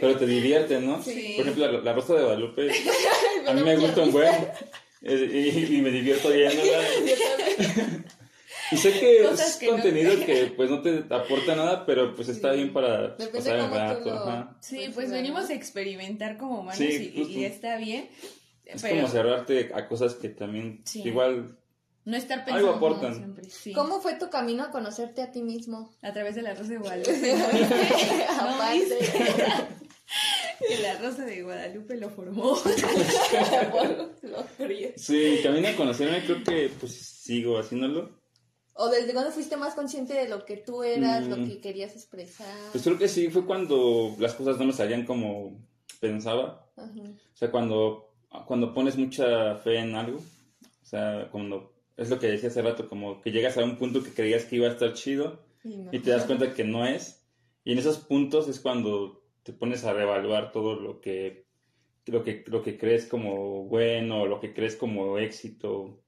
pero 0.00 0.16
te 0.16 0.24
divierte, 0.24 0.80
¿no? 0.80 1.02
Sí. 1.02 1.34
Por 1.36 1.46
ejemplo, 1.46 1.82
la, 1.82 1.92
Rosa 1.94 2.14
de 2.14 2.22
Guadalupe, 2.22 2.70
a 3.48 3.52
mí 3.52 3.62
me 3.62 3.76
gusta 3.76 4.02
un 4.02 4.12
buen 4.12 4.32
y, 5.02 5.76
y, 5.76 5.82
me 5.82 5.90
divierto 5.90 6.28
viéndola. 6.28 6.78
Y 8.72 8.76
sé 8.76 8.92
que 8.98 9.22
Cosas 9.28 9.50
es 9.50 9.56
que 9.56 9.66
no. 9.66 9.72
contenido 9.72 10.12
que 10.24 10.52
pues 10.56 10.70
no 10.70 10.80
te 10.82 11.04
aporta 11.12 11.56
nada, 11.56 11.84
pero 11.86 12.14
pues 12.14 12.28
está 12.28 12.50
Sí. 12.52 12.56
bien 12.58 12.72
para 12.72 13.16
pasar 13.16 13.56
el 13.58 13.70
rato. 13.70 14.10
lo-. 14.10 14.54
Sí, 14.60 14.76
Pues, 14.84 14.94
pues 14.94 15.10
venimos 15.10 15.50
a 15.50 15.54
experimentar 15.54 16.36
como 16.36 16.60
humanos 16.60 16.76
Sí, 16.78 17.12
y- 17.14 17.44
está 17.44 17.76
bien. 17.76 18.08
Es 18.64 18.82
pero 18.82 18.96
como 18.96 19.08
cerrarte 19.08 19.70
a 19.74 19.88
cosas 19.88 20.14
que 20.14 20.28
también 20.28 20.82
Sí. 20.84 21.02
igual 21.04 21.56
no 22.04 22.16
estar 22.16 22.38
Algo 22.40 22.46
pensando 22.50 22.72
aportan. 22.76 23.14
siempre. 23.16 23.50
Sí. 23.50 23.72
¿Cómo 23.72 24.00
fue 24.00 24.14
tu 24.14 24.30
camino 24.30 24.62
a 24.62 24.70
conocerte 24.70 25.22
a 25.22 25.32
ti 25.32 25.42
mismo? 25.42 25.92
A 26.02 26.12
través 26.12 26.34
de 26.36 26.42
la 26.42 26.54
Rosa 26.54 26.70
de 26.70 26.78
Guadalupe. 26.78 27.34
Que 30.68 30.78
la 30.82 30.98
Rosa 31.00 31.24
de 31.24 31.42
Guadalupe 31.42 31.96
lo 31.96 32.10
formó. 32.10 32.56
Sí, 34.96 35.40
camino 35.42 35.68
a 35.68 35.76
conocerme, 35.76 36.22
creo 36.24 36.42
que 36.44 36.70
pues 36.78 36.92
sigo 36.94 37.58
haciéndolo. 37.58 38.19
¿O 38.82 38.88
desde 38.88 39.12
cuándo 39.12 39.30
fuiste 39.30 39.56
más 39.56 39.74
consciente 39.74 40.14
de 40.14 40.28
lo 40.28 40.44
que 40.46 40.56
tú 40.56 40.82
eras, 40.82 41.26
lo 41.28 41.36
Mm. 41.36 41.48
que 41.48 41.60
querías 41.60 41.92
expresar? 41.94 42.46
Pues 42.72 42.82
creo 42.82 42.96
que 42.98 43.08
sí, 43.08 43.28
fue 43.28 43.44
cuando 43.44 44.14
las 44.18 44.34
cosas 44.34 44.58
no 44.58 44.64
me 44.64 44.72
salían 44.72 45.04
como 45.04 45.58
pensaba. 46.00 46.66
Ajá. 46.76 46.90
O 47.00 47.36
sea, 47.36 47.50
cuando, 47.50 48.12
cuando 48.46 48.72
pones 48.72 48.96
mucha 48.96 49.56
fe 49.56 49.78
en 49.80 49.94
algo, 49.94 50.18
o 50.18 50.84
sea, 50.86 51.28
cuando 51.30 51.72
es 51.96 52.08
lo 52.08 52.18
que 52.18 52.28
decía 52.28 52.48
hace 52.48 52.62
rato, 52.62 52.88
como 52.88 53.20
que 53.20 53.32
llegas 53.32 53.58
a 53.58 53.64
un 53.64 53.76
punto 53.76 54.02
que 54.02 54.14
creías 54.14 54.44
que 54.46 54.56
iba 54.56 54.68
a 54.68 54.72
estar 54.72 54.94
chido 54.94 55.40
Y 55.62 55.76
no. 55.76 55.90
y 55.92 55.98
te 55.98 56.10
das 56.10 56.24
cuenta 56.24 56.54
que 56.54 56.64
no 56.64 56.86
es. 56.86 57.22
Y 57.64 57.72
en 57.72 57.78
esos 57.78 57.98
puntos 57.98 58.48
es 58.48 58.60
cuando 58.60 59.22
te 59.42 59.52
pones 59.52 59.84
a 59.84 59.92
reevaluar 59.92 60.52
todo 60.52 60.74
lo 60.76 61.00
que, 61.02 61.44
lo 62.06 62.22
que, 62.24 62.44
lo 62.46 62.62
que 62.62 62.78
crees 62.78 63.04
como 63.04 63.64
bueno, 63.64 64.24
lo 64.26 64.40
que 64.40 64.54
crees 64.54 64.76
como 64.76 65.18
éxito. 65.18 65.98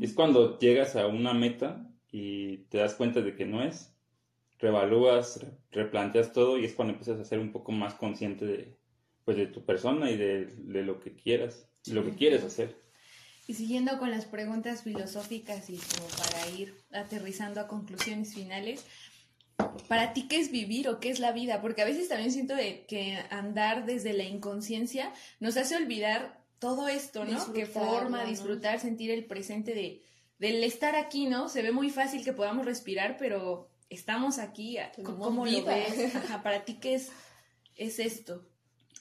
Es 0.00 0.12
cuando 0.12 0.58
llegas 0.58 0.94
a 0.94 1.06
una 1.08 1.32
meta 1.32 1.89
y 2.12 2.58
te 2.68 2.78
das 2.78 2.94
cuenta 2.94 3.20
de 3.20 3.34
que 3.34 3.44
no 3.46 3.62
es, 3.62 3.92
reevalúas, 4.58 5.40
re- 5.42 5.50
replanteas 5.70 6.32
todo 6.32 6.58
y 6.58 6.64
es 6.64 6.74
cuando 6.74 6.92
empiezas 6.94 7.18
a 7.20 7.24
ser 7.24 7.38
un 7.38 7.52
poco 7.52 7.72
más 7.72 7.94
consciente 7.94 8.44
de, 8.46 8.76
pues, 9.24 9.36
de 9.36 9.46
tu 9.46 9.64
persona 9.64 10.10
y 10.10 10.16
de, 10.16 10.46
de 10.46 10.82
lo 10.82 11.00
que 11.00 11.14
quieras, 11.14 11.66
lo 11.86 12.04
que 12.04 12.14
quieres 12.14 12.44
hacer. 12.44 12.76
Y 13.46 13.54
siguiendo 13.54 13.98
con 13.98 14.10
las 14.10 14.26
preguntas 14.26 14.82
filosóficas 14.82 15.70
y 15.70 15.76
como 15.76 16.06
para 16.08 16.48
ir 16.56 16.74
aterrizando 16.92 17.60
a 17.60 17.66
conclusiones 17.68 18.34
finales, 18.34 18.84
¿para 19.88 20.12
ti 20.12 20.28
qué 20.28 20.38
es 20.38 20.50
vivir 20.52 20.88
o 20.88 21.00
qué 21.00 21.10
es 21.10 21.18
la 21.18 21.32
vida? 21.32 21.60
Porque 21.60 21.82
a 21.82 21.86
veces 21.86 22.08
también 22.08 22.30
siento 22.30 22.54
de 22.54 22.84
que 22.86 23.18
andar 23.30 23.86
desde 23.86 24.12
la 24.12 24.24
inconsciencia 24.24 25.12
nos 25.40 25.56
hace 25.56 25.76
olvidar 25.76 26.38
todo 26.58 26.86
esto, 26.88 27.24
¿no? 27.24 27.52
Que 27.52 27.66
forma, 27.66 28.22
¿no? 28.24 28.28
disfrutar, 28.30 28.78
sentir 28.78 29.10
el 29.10 29.24
presente 29.24 29.74
de 29.74 30.02
del 30.40 30.64
estar 30.64 30.96
aquí, 30.96 31.26
¿no? 31.26 31.48
Se 31.48 31.62
ve 31.62 31.70
muy 31.70 31.90
fácil 31.90 32.24
que 32.24 32.32
podamos 32.32 32.64
respirar, 32.64 33.16
pero 33.18 33.68
estamos 33.90 34.38
aquí. 34.38 34.78
¿Cómo 35.04 35.44
lo 35.44 35.64
ves? 35.64 36.16
Ajá, 36.16 36.42
¿Para 36.42 36.64
ti 36.64 36.78
qué 36.80 36.94
es, 36.94 37.12
es 37.76 37.98
esto? 37.98 38.42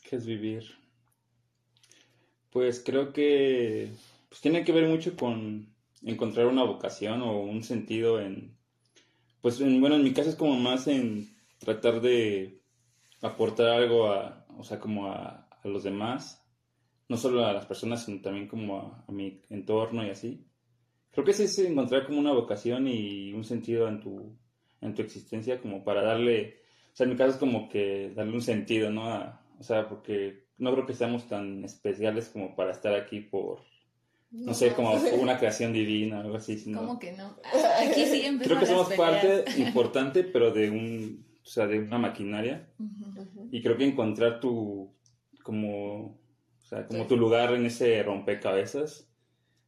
¿Qué 0.04 0.18
es 0.18 0.26
vivir? 0.26 0.66
Pues 2.52 2.84
creo 2.86 3.14
que 3.14 3.90
pues, 4.28 4.42
tiene 4.42 4.66
que 4.66 4.74
ver 4.74 4.88
mucho 4.90 5.16
con 5.16 5.74
encontrar 6.04 6.48
una 6.48 6.64
vocación 6.64 7.22
o 7.22 7.40
un 7.40 7.64
sentido 7.64 8.20
en, 8.20 8.58
pues 9.42 9.62
en, 9.62 9.80
bueno, 9.80 9.96
en 9.96 10.04
mi 10.04 10.12
caso 10.12 10.30
es 10.30 10.36
como 10.36 10.56
más 10.56 10.88
en 10.88 11.34
tratar 11.60 12.02
de 12.02 12.62
aportar 13.22 13.68
algo 13.70 14.12
a, 14.12 14.46
o 14.58 14.64
sea, 14.66 14.80
como 14.80 15.08
a, 15.08 15.48
a 15.50 15.68
los 15.70 15.84
demás, 15.84 16.44
no 17.08 17.16
solo 17.16 17.46
a 17.46 17.54
las 17.54 17.66
personas, 17.66 18.04
sino 18.04 18.22
también 18.22 18.50
como 18.50 18.78
a, 18.78 19.06
a 19.08 19.12
mi 19.14 19.42
entorno 19.50 20.06
y 20.06 20.10
así. 20.10 20.49
Creo 21.12 21.26
que 21.26 21.32
ese 21.32 21.46
es 21.46 21.58
encontrar 21.60 22.06
como 22.06 22.20
una 22.20 22.32
vocación 22.34 22.88
y 22.88 23.34
un 23.34 23.44
sentido 23.44 23.88
en 23.88 24.00
tu, 24.00 24.36
en 24.82 24.94
tu 24.94 25.02
existencia 25.02 25.60
como 25.60 25.84
para 25.84 26.02
darle, 26.04 26.58
o 26.94 26.96
sea, 26.96 27.06
en 27.06 27.12
mi 27.12 27.16
caso 27.18 27.32
es 27.32 27.38
como 27.38 27.68
que 27.70 28.12
darle 28.16 28.34
un 28.34 28.42
sentido, 28.42 28.90
¿no? 28.92 29.06
A- 29.12 29.42
o 29.60 29.64
sea, 29.64 29.90
porque 29.90 30.46
no 30.58 30.72
creo 30.74 30.86
que 30.86 30.94
seamos 30.94 31.28
tan 31.28 31.64
especiales 31.66 32.30
como 32.30 32.56
para 32.56 32.72
estar 32.72 32.94
aquí 32.96 33.20
por, 33.22 33.60
no 34.32 34.54
sé, 34.54 34.74
como 34.74 34.94
una 35.20 35.38
creación 35.40 35.74
divina 35.74 36.20
o 36.20 36.22
algo 36.22 36.38
así, 36.38 36.58
sino... 36.58 36.80
¿Cómo 36.80 37.00
que 37.00 37.12
no? 37.14 37.36
Aquí 37.82 38.06
sí 38.06 38.24
Creo 38.42 38.60
que 38.60 38.66
somos 38.66 38.90
parte 38.94 39.44
importante, 39.58 40.24
pero 40.24 40.52
de 40.52 40.70
un, 40.70 41.26
o 41.44 41.46
sea, 41.46 41.68
de 41.68 41.80
una 41.80 41.98
maquinaria. 41.98 42.68
Y 43.52 43.62
creo 43.62 43.76
que 43.76 43.86
encontrar 43.86 44.40
tu, 44.40 44.94
como, 45.44 46.06
o 46.06 46.66
sea, 46.66 46.86
como 46.88 47.06
tu 47.08 47.18
lugar 47.18 47.54
en 47.56 47.66
ese 47.66 48.02
rompecabezas, 48.04 49.10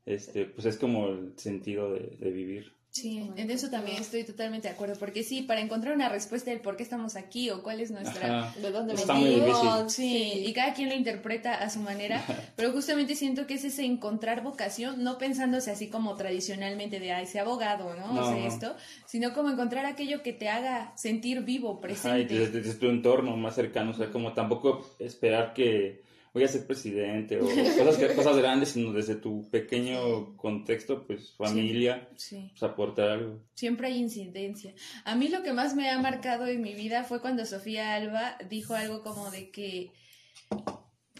este, 0.05 0.45
pues 0.45 0.65
es 0.65 0.77
como 0.77 1.07
el 1.09 1.33
sentido 1.37 1.93
de, 1.93 2.17
de 2.19 2.31
vivir. 2.31 2.81
Sí, 2.91 3.31
en 3.37 3.49
eso 3.49 3.69
también 3.69 4.01
estoy 4.01 4.25
totalmente 4.25 4.67
de 4.67 4.73
acuerdo, 4.73 4.95
porque 4.99 5.23
sí, 5.23 5.43
para 5.43 5.61
encontrar 5.61 5.95
una 5.95 6.09
respuesta 6.09 6.51
del 6.51 6.59
por 6.59 6.75
qué 6.75 6.83
estamos 6.83 7.15
aquí 7.15 7.49
o 7.49 7.63
cuál 7.63 7.79
es 7.79 7.89
nuestra... 7.89 8.41
Ajá. 8.41 8.59
¿De 8.59 8.69
dónde 8.69 8.95
Está 8.95 9.13
muy 9.13 9.29
venimos? 9.29 9.93
Sí, 9.93 10.43
y 10.45 10.51
cada 10.51 10.73
quien 10.73 10.89
lo 10.89 10.95
interpreta 10.95 11.53
a 11.53 11.69
su 11.69 11.79
manera, 11.79 12.21
pero 12.57 12.73
justamente 12.73 13.15
siento 13.15 13.47
que 13.47 13.53
es 13.53 13.63
ese 13.63 13.85
encontrar 13.85 14.43
vocación, 14.43 15.05
no 15.05 15.17
pensándose 15.17 15.71
así 15.71 15.87
como 15.87 16.15
tradicionalmente 16.15 16.99
de, 16.99 17.13
ay, 17.13 17.27
sea 17.27 17.43
abogado, 17.43 17.95
¿no? 17.95 18.11
No, 18.13 18.23
o 18.23 18.25
sea, 18.25 18.37
no. 18.37 18.45
esto, 18.45 18.75
sino 19.05 19.33
como 19.33 19.49
encontrar 19.49 19.85
aquello 19.85 20.21
que 20.21 20.33
te 20.33 20.49
haga 20.49 20.91
sentir 20.97 21.43
vivo, 21.43 21.69
Ajá, 21.69 21.79
y 21.79 21.81
presente. 21.81 22.39
desde, 22.39 22.59
desde 22.59 22.77
tu 22.77 22.89
entorno 22.89 23.37
más 23.37 23.55
cercano, 23.55 23.91
o 23.91 23.93
sea, 23.93 24.11
como 24.11 24.33
tampoco 24.33 24.85
esperar 24.99 25.53
que 25.53 26.03
voy 26.33 26.43
a 26.43 26.47
ser 26.47 26.65
presidente 26.65 27.39
o 27.39 27.45
cosas, 27.45 27.97
que- 27.97 28.13
cosas 28.15 28.37
grandes, 28.37 28.69
sino 28.69 28.93
desde 28.93 29.15
tu 29.15 29.49
pequeño 29.49 30.35
contexto, 30.37 31.05
pues 31.05 31.33
familia, 31.35 32.07
Sí. 32.15 32.49
pues 32.51 32.63
aportar 32.63 33.09
algo. 33.09 33.39
Siempre 33.53 33.87
hay 33.87 33.97
incidencia. 33.97 34.73
A 35.03 35.15
mí 35.15 35.27
lo 35.27 35.43
que 35.43 35.53
más 35.53 35.75
me 35.75 35.89
ha 35.89 35.97
marcado 35.99 36.47
en 36.47 36.61
mi 36.61 36.73
vida 36.73 37.03
fue 37.03 37.19
cuando 37.21 37.45
Sofía 37.45 37.93
Alba 37.95 38.37
dijo 38.49 38.73
algo 38.75 39.03
como 39.03 39.29
de 39.31 39.51
que 39.51 39.91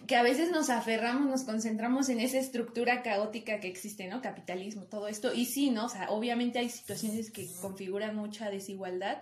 que 0.07 0.16
a 0.18 0.24
veces 0.24 0.51
nos 0.51 0.70
aferramos, 0.70 1.30
nos 1.30 1.43
concentramos 1.43 2.09
en 2.09 2.20
esa 2.20 2.38
estructura 2.38 3.01
caótica 3.01 3.62
que 3.62 3.70
existe, 3.70 4.07
¿no? 4.07 4.22
Capitalismo, 4.22 4.84
todo 4.84 5.07
esto. 5.07 5.34
Y 5.34 5.45
sí, 5.45 5.70
¿no? 5.70 5.86
O 5.86 5.89
sea, 5.89 6.09
obviamente 6.09 6.59
hay 6.59 6.68
situaciones 6.70 7.32
que 7.32 7.47
configuran 7.62 8.16
mucha 8.18 8.49
desigualdad, 8.49 9.22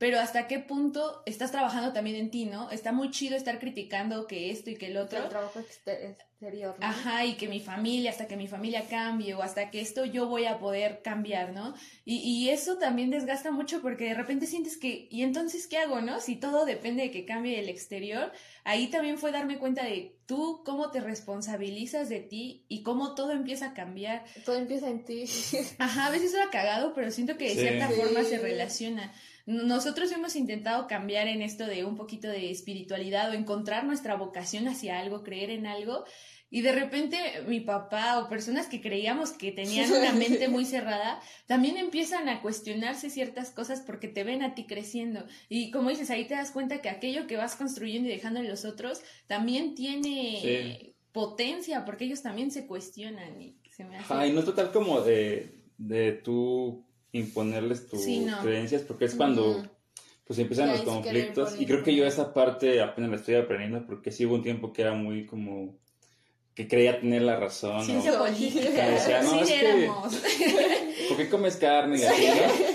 pero 0.00 0.18
hasta 0.18 0.48
qué 0.48 0.58
punto 0.60 1.22
estás 1.26 1.50
trabajando 1.50 1.92
también 1.92 2.16
en 2.16 2.30
ti, 2.30 2.46
¿no? 2.46 2.70
Está 2.70 2.90
muy 2.90 3.10
chido 3.10 3.36
estar 3.36 3.58
criticando 3.58 4.26
que 4.26 4.50
esto 4.50 4.70
y 4.70 4.76
que 4.76 4.86
el 4.86 4.96
otro. 4.96 5.22
El 5.22 5.28
trabajo 5.28 5.60
exter- 5.60 6.16
exterior, 6.16 6.74
¿no? 6.80 6.86
Ajá, 6.86 7.26
y 7.26 7.34
que 7.34 7.48
mi 7.48 7.60
familia, 7.60 8.10
hasta 8.10 8.26
que 8.26 8.34
mi 8.38 8.48
familia 8.48 8.86
cambie 8.88 9.34
o 9.34 9.42
hasta 9.42 9.70
que 9.70 9.82
esto 9.82 10.06
yo 10.06 10.26
voy 10.26 10.46
a 10.46 10.58
poder 10.58 11.02
cambiar, 11.02 11.52
¿no? 11.52 11.74
Y, 12.06 12.16
y 12.16 12.48
eso 12.48 12.78
también 12.78 13.10
desgasta 13.10 13.50
mucho 13.50 13.82
porque 13.82 14.04
de 14.04 14.14
repente 14.14 14.46
sientes 14.46 14.78
que, 14.78 15.06
¿y 15.10 15.22
entonces 15.22 15.66
qué 15.66 15.76
hago, 15.76 16.00
no? 16.00 16.18
Si 16.20 16.36
todo 16.36 16.64
depende 16.64 17.02
de 17.02 17.10
que 17.10 17.26
cambie 17.26 17.60
el 17.60 17.68
exterior, 17.68 18.32
ahí 18.64 18.86
también 18.86 19.18
fue 19.18 19.32
darme 19.32 19.58
cuenta 19.58 19.84
de 19.84 20.16
tú 20.24 20.62
cómo 20.64 20.90
te 20.90 21.00
responsabilizas 21.00 22.08
de 22.08 22.20
ti 22.20 22.64
y 22.68 22.82
cómo 22.82 23.14
todo 23.14 23.32
empieza 23.32 23.66
a 23.66 23.74
cambiar. 23.74 24.24
Todo 24.46 24.56
empieza 24.56 24.88
en 24.88 25.04
ti. 25.04 25.24
Ajá, 25.78 26.06
a 26.06 26.10
veces 26.10 26.32
era 26.32 26.48
cagado, 26.50 26.94
pero 26.94 27.10
siento 27.10 27.36
que 27.36 27.44
de 27.50 27.54
Sí. 27.54 27.60
cierta 27.60 27.88
Sí. 27.88 27.94
forma 28.00 28.24
se 28.24 28.38
relaciona. 28.38 29.12
Nosotros 29.50 30.12
hemos 30.12 30.36
intentado 30.36 30.86
cambiar 30.86 31.26
en 31.26 31.42
esto 31.42 31.66
de 31.66 31.84
un 31.84 31.96
poquito 31.96 32.28
de 32.28 32.50
espiritualidad 32.52 33.30
o 33.30 33.32
encontrar 33.32 33.84
nuestra 33.84 34.14
vocación 34.14 34.68
hacia 34.68 35.00
algo, 35.00 35.24
creer 35.24 35.50
en 35.50 35.66
algo. 35.66 36.04
Y 36.52 36.62
de 36.62 36.72
repente 36.72 37.16
mi 37.48 37.60
papá 37.60 38.18
o 38.18 38.28
personas 38.28 38.66
que 38.68 38.80
creíamos 38.80 39.30
que 39.32 39.50
tenían 39.52 39.90
una 39.92 40.12
mente 40.24 40.48
muy 40.48 40.64
cerrada, 40.64 41.20
también 41.46 41.76
empiezan 41.76 42.28
a 42.28 42.42
cuestionarse 42.42 43.10
ciertas 43.10 43.50
cosas 43.50 43.80
porque 43.80 44.06
te 44.08 44.22
ven 44.24 44.42
a 44.42 44.54
ti 44.54 44.66
creciendo. 44.66 45.24
Y 45.48 45.70
como 45.72 45.90
dices, 45.90 46.10
ahí 46.10 46.26
te 46.26 46.34
das 46.34 46.52
cuenta 46.52 46.80
que 46.80 46.88
aquello 46.88 47.26
que 47.26 47.36
vas 47.36 47.56
construyendo 47.56 48.08
y 48.08 48.12
dejando 48.12 48.40
en 48.40 48.48
los 48.48 48.64
otros 48.64 49.02
también 49.26 49.74
tiene 49.74 50.38
Sí. 50.42 50.94
potencia 51.12 51.84
porque 51.84 52.04
ellos 52.04 52.22
también 52.22 52.52
se 52.52 52.66
cuestionan 52.68 53.40
y 53.40 53.56
se 53.68 53.84
me 53.84 53.96
hace... 53.96 54.12
Ajá, 54.12 54.26
y 54.26 54.32
no 54.32 54.44
total 54.44 54.70
como 54.72 55.00
de, 55.02 55.54
de 55.78 56.12
tú 56.12 56.84
imponerles 57.12 57.88
tus 57.88 58.02
Sí, 58.04 58.20
no. 58.20 58.38
creencias, 58.40 58.82
porque 58.82 59.04
es 59.06 59.14
cuando 59.14 59.62
pues 60.26 60.38
empiezan 60.38 60.68
Ya 60.68 60.72
los 60.74 60.82
conflictos. 60.82 61.60
Y 61.60 61.66
creo 61.66 61.82
que 61.82 61.94
yo 61.94 62.06
esa 62.06 62.32
parte 62.32 62.80
apenas 62.80 63.10
la 63.10 63.16
estoy 63.16 63.34
aprendiendo, 63.34 63.84
porque 63.86 64.12
sí 64.12 64.24
hubo 64.26 64.36
un 64.36 64.42
tiempo 64.42 64.72
que 64.72 64.82
era 64.82 64.94
muy 64.94 65.26
como 65.26 65.76
que 66.54 66.68
creía 66.68 67.00
tener 67.00 67.22
la 67.22 67.36
razón. 67.36 67.84
Ciencia 67.84 68.12
o, 68.20 68.26
política. 68.26 68.88
decía, 68.90 69.22
no, 69.22 69.30
sí 69.30 69.38
es 69.40 69.48
que- 69.60 69.60
éramos. 69.84 70.14
¿Por 71.08 71.16
qué 71.16 71.28
comes 71.28 71.56
carne? 71.56 71.98
Y 71.98 72.02
así, 72.04 72.24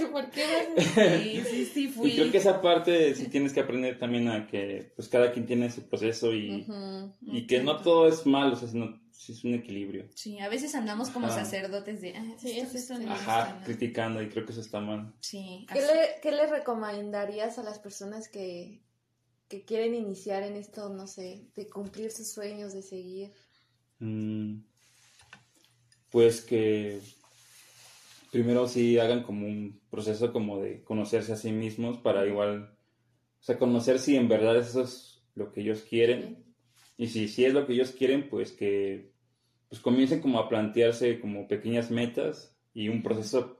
¿no? 0.02 0.12
¿Por 0.12 0.30
qué 0.32 0.44
vas 0.76 0.98
a- 0.98 1.18
Sí, 1.20 1.42
sí, 1.50 1.66
sí 1.74 1.88
fui. 1.88 2.12
Y 2.12 2.16
creo 2.16 2.32
que 2.32 2.38
esa 2.40 2.62
parte 2.62 3.16
sí 3.16 3.28
tienes 3.30 3.54
que 3.54 3.60
aprender 3.62 4.00
también 4.00 4.28
a 4.28 4.48
que 4.48 4.92
pues 4.96 5.08
cada 5.08 5.32
quien 5.32 5.46
tiene 5.46 5.70
su 5.72 5.82
proceso 5.84 6.34
y, 6.34 6.66
y 7.22 7.48
que 7.48 7.62
no 7.62 7.78
todo 7.78 8.08
es 8.10 8.26
malo, 8.26 8.54
o 8.56 8.58
sea, 8.58 8.68
sino, 8.68 9.00
sí 9.18 9.32
es 9.32 9.44
un 9.44 9.54
equilibrio. 9.54 10.08
Sí, 10.14 10.40
a 10.40 10.50
veces 10.50 10.76
andamos 10.76 11.10
como 11.10 11.28
Ajá. 11.28 11.44
sacerdotes 11.44 12.02
de, 12.02 12.16
ah, 12.16 12.26
Sí, 12.38 12.60
esto, 12.60 12.78
eso 12.78 12.78
esto 12.78 12.98
sí. 12.98 13.06
me 13.06 13.12
Ajá, 13.12 13.62
criticando 13.66 14.22
y 14.22 14.30
creo 14.30 14.46
que 14.46 14.52
eso 14.52 14.62
está 14.62 14.80
mal. 14.80 15.14
Sí, 15.22 15.66
¿Qué 15.72 15.82
le, 15.82 16.20
qué 16.22 16.32
le 16.32 16.48
recomendarías 16.48 17.58
a 17.58 17.64
las 17.64 17.80
personas 17.80 18.28
que, 18.30 18.82
que 19.48 19.64
quieren 19.66 19.96
iniciar 19.96 20.44
en 20.44 20.56
esto, 20.56 20.90
no 20.90 21.08
sé, 21.08 21.48
de 21.56 21.68
cumplir 21.68 22.12
sus 22.12 22.32
sueños, 22.32 22.74
de 22.74 22.82
seguir? 22.82 23.32
Mm, 24.00 24.60
pues 26.12 26.42
que, 26.42 27.02
primero 28.32 28.68
sí 28.68 29.00
hagan 29.00 29.24
como 29.24 29.48
un 29.48 29.80
proceso 29.90 30.34
como 30.34 30.60
de 30.60 30.84
conocerse 30.84 31.34
a 31.34 31.38
sí 31.38 31.52
mismos 31.52 31.98
para 32.00 32.28
igual, 32.28 32.78
o 33.40 33.44
sea, 33.44 33.58
conocer 33.58 33.98
si 33.98 34.18
en 34.18 34.28
verdad 34.28 34.58
eso 34.58 34.82
es 34.84 35.22
lo 35.36 35.52
que 35.52 35.62
ellos 35.62 35.84
quieren. 35.84 36.45
Y 36.98 37.08
si, 37.08 37.28
si 37.28 37.46
es 37.46 37.54
lo 37.54 37.66
que 37.66 37.74
ellos 37.74 37.92
quieren, 37.92 38.30
pues 38.30 38.52
que 38.52 39.12
pues 39.70 39.82
comiencen 39.82 40.22
como 40.22 40.40
a 40.40 40.48
plantearse 40.48 41.20
como 41.20 41.48
pequeñas 41.48 41.92
metas 41.92 42.56
y 42.74 42.90
un 42.90 43.02
proceso 43.02 43.60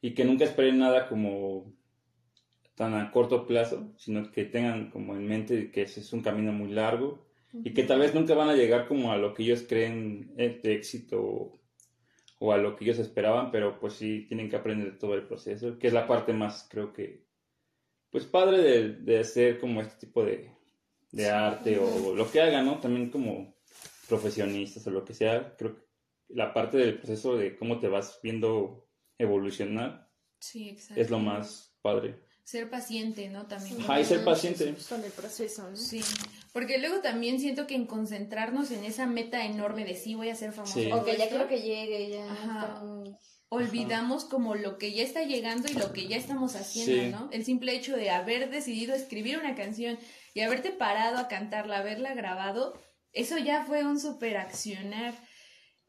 y 0.00 0.12
que 0.14 0.24
nunca 0.24 0.44
esperen 0.44 0.78
nada 0.78 1.08
como 1.08 1.72
tan 2.74 2.94
a 2.94 3.10
corto 3.10 3.46
plazo, 3.46 3.92
sino 3.96 4.30
que 4.30 4.44
tengan 4.44 4.90
como 4.90 5.14
en 5.14 5.26
mente 5.26 5.70
que 5.70 5.82
ese 5.82 6.00
es 6.00 6.12
un 6.12 6.22
camino 6.22 6.52
muy 6.52 6.70
largo 6.72 7.26
y 7.52 7.72
que 7.72 7.84
tal 7.84 8.00
vez 8.00 8.14
nunca 8.14 8.34
van 8.34 8.50
a 8.50 8.54
llegar 8.54 8.86
como 8.86 9.12
a 9.12 9.16
lo 9.16 9.32
que 9.32 9.44
ellos 9.44 9.64
creen 9.66 10.34
de 10.36 10.74
éxito 10.74 11.58
o 12.38 12.52
a 12.52 12.58
lo 12.58 12.76
que 12.76 12.84
ellos 12.84 12.98
esperaban, 12.98 13.50
pero 13.50 13.80
pues 13.80 13.94
sí 13.94 14.26
tienen 14.28 14.50
que 14.50 14.56
aprender 14.56 14.98
todo 14.98 15.14
el 15.14 15.26
proceso, 15.26 15.78
que 15.78 15.86
es 15.86 15.92
la 15.92 16.06
parte 16.06 16.34
más, 16.34 16.68
creo 16.70 16.92
que, 16.92 17.24
pues 18.10 18.26
padre 18.26 18.58
de, 18.58 18.88
de 18.96 19.18
hacer 19.20 19.58
como 19.58 19.80
este 19.80 20.06
tipo 20.06 20.22
de, 20.22 20.50
de 21.16 21.30
arte 21.30 21.78
o 21.78 22.14
lo 22.14 22.30
que 22.30 22.40
hagan, 22.40 22.66
¿no? 22.66 22.78
También 22.78 23.10
como 23.10 23.54
profesionistas 24.08 24.86
o 24.86 24.90
lo 24.90 25.04
que 25.04 25.14
sea, 25.14 25.56
creo 25.56 25.76
que 25.76 25.82
la 26.28 26.52
parte 26.52 26.76
del 26.78 26.98
proceso 26.98 27.36
de 27.36 27.56
cómo 27.56 27.78
te 27.80 27.88
vas 27.88 28.20
viendo 28.22 28.88
evolucionar 29.18 30.10
sí, 30.38 30.76
es 30.94 31.10
lo 31.10 31.18
más 31.18 31.76
padre 31.82 32.26
ser 32.46 32.70
paciente, 32.70 33.28
¿no? 33.28 33.46
También. 33.46 33.80
Ajá, 33.80 34.00
y 34.00 34.04
ser 34.04 34.24
paciente. 34.24 34.72
Con 34.88 35.02
el 35.02 35.10
proceso, 35.10 35.68
¿no? 35.68 35.76
Sí, 35.76 36.00
porque 36.52 36.78
luego 36.78 37.00
también 37.00 37.40
siento 37.40 37.66
que 37.66 37.74
en 37.74 37.86
concentrarnos 37.86 38.70
en 38.70 38.84
esa 38.84 39.06
meta 39.06 39.44
enorme 39.44 39.84
de 39.84 39.96
sí 39.96 40.14
voy 40.14 40.28
a 40.28 40.36
ser 40.36 40.52
famoso. 40.52 40.74
Sí. 40.78 40.92
Ok, 40.92 41.08
ya 41.18 41.28
creo 41.28 41.48
que 41.48 41.60
llegue, 41.60 42.10
ya 42.10 42.30
Ajá. 42.30 42.84
Olvidamos 43.48 44.24
como 44.24 44.54
lo 44.54 44.78
que 44.78 44.92
ya 44.92 45.02
está 45.02 45.22
llegando 45.22 45.68
y 45.70 45.74
lo 45.74 45.92
que 45.92 46.06
ya 46.06 46.16
estamos 46.16 46.54
haciendo, 46.54 47.18
¿no? 47.18 47.28
El 47.32 47.44
simple 47.44 47.74
hecho 47.74 47.96
de 47.96 48.10
haber 48.10 48.48
decidido 48.50 48.94
escribir 48.94 49.38
una 49.38 49.56
canción 49.56 49.98
y 50.36 50.42
haberte 50.42 50.70
parado 50.70 51.16
a 51.16 51.28
cantarla, 51.28 51.78
haberla 51.78 52.12
grabado, 52.12 52.78
eso 53.10 53.38
ya 53.38 53.64
fue 53.64 53.86
un 53.86 53.98
super 53.98 54.36
accionar. 54.36 55.14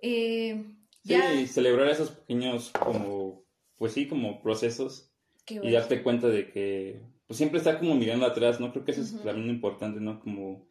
Eh, 0.01 0.63
sí, 1.03 1.47
celebrar 1.47 1.89
esos 1.89 2.11
pequeños 2.11 2.71
como, 2.71 3.43
pues 3.75 3.91
sí, 3.91 4.07
como 4.07 4.41
procesos 4.41 5.11
y 5.49 5.69
darte 5.69 6.01
cuenta 6.01 6.29
de 6.29 6.49
que 6.49 7.01
pues 7.27 7.35
siempre 7.35 7.57
estar 7.57 7.77
como 7.77 7.95
mirando 7.95 8.25
atrás, 8.25 8.61
¿no? 8.61 8.71
Creo 8.71 8.85
que 8.85 8.91
eso 8.91 9.01
es 9.01 9.21
también 9.21 9.49
importante, 9.49 9.99
¿no? 9.99 10.21
Como, 10.21 10.65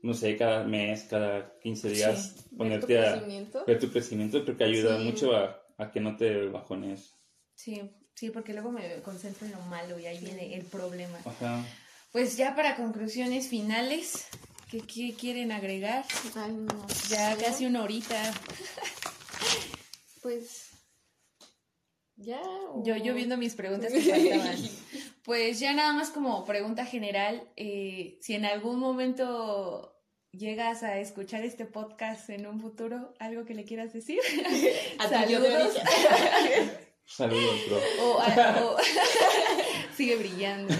no 0.00 0.14
sé, 0.14 0.38
cada 0.38 0.64
mes, 0.64 1.02
cada 1.02 1.58
15 1.60 1.90
días 1.90 2.48
ponerte 2.56 2.98
a 3.00 3.22
ver 3.66 3.78
tu 3.78 3.90
crecimiento, 3.90 4.42
creo 4.44 4.56
que 4.56 4.64
ayuda 4.64 4.96
mucho 4.96 5.36
a, 5.36 5.62
a, 5.76 5.90
que 5.90 6.00
no 6.00 6.16
te 6.16 6.46
bajones. 6.46 7.18
Sí, 7.52 7.82
sí, 8.14 8.30
porque 8.30 8.54
luego 8.54 8.72
me 8.72 9.02
concentro 9.02 9.46
en 9.46 9.52
lo 9.52 9.60
malo 9.60 9.98
y 9.98 10.06
ahí 10.06 10.18
viene 10.20 10.54
el 10.54 10.64
problema. 10.64 11.18
Ajá. 11.26 11.62
Pues 12.12 12.36
ya 12.36 12.54
para 12.54 12.76
conclusiones 12.76 13.48
finales, 13.48 14.26
¿qué, 14.70 14.80
qué 14.80 15.14
quieren 15.14 15.52
agregar? 15.52 16.04
Ay, 16.34 16.52
no. 16.52 16.86
Ya 17.08 17.36
casi 17.36 17.66
una 17.66 17.82
horita. 17.82 18.20
pues 20.22 20.70
¿Ya? 22.20 22.40
Yo, 22.84 22.96
yo 22.96 23.14
viendo 23.14 23.38
mis 23.38 23.54
preguntas 23.54 23.92
que 23.92 24.02
faltaban. 24.02 24.58
pues 25.24 25.58
ya 25.58 25.72
nada 25.72 25.92
más 25.94 26.10
como 26.10 26.44
pregunta 26.44 26.84
general, 26.84 27.48
eh, 27.56 28.18
si 28.20 28.34
en 28.34 28.44
algún 28.44 28.78
momento 28.78 29.96
llegas 30.30 30.82
a 30.82 30.98
escuchar 30.98 31.44
este 31.44 31.64
podcast 31.64 32.28
en 32.28 32.46
un 32.46 32.60
futuro, 32.60 33.14
algo 33.18 33.46
que 33.46 33.54
le 33.54 33.64
quieras 33.64 33.92
decir. 33.92 34.20
Saludos. 35.08 35.78
Saludos, 37.06 37.60
bro. 37.68 37.80
O, 38.02 38.76
sigue 39.96 40.16
brillando. 40.16 40.74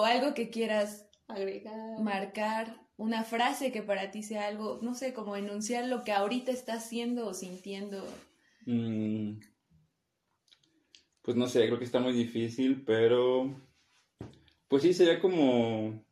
O 0.00 0.04
algo 0.04 0.34
que 0.34 0.50
quieras 0.50 1.06
agregar, 1.28 2.00
marcar, 2.00 2.80
una 2.96 3.24
frase 3.24 3.70
que 3.72 3.82
para 3.82 4.10
ti 4.10 4.22
sea 4.22 4.46
algo, 4.46 4.78
no 4.82 4.94
sé, 4.94 5.12
como 5.12 5.36
enunciar 5.36 5.86
lo 5.86 6.04
que 6.04 6.12
ahorita 6.12 6.52
estás 6.52 6.84
haciendo 6.84 7.26
o 7.26 7.34
sintiendo. 7.34 8.04
Mm, 8.66 9.40
pues 11.22 11.36
no 11.36 11.46
sé, 11.46 11.66
creo 11.66 11.78
que 11.78 11.84
está 11.84 12.00
muy 12.00 12.12
difícil, 12.12 12.82
pero 12.84 13.54
pues 14.68 14.82
sí, 14.82 14.94
sería 14.94 15.20
como, 15.20 16.04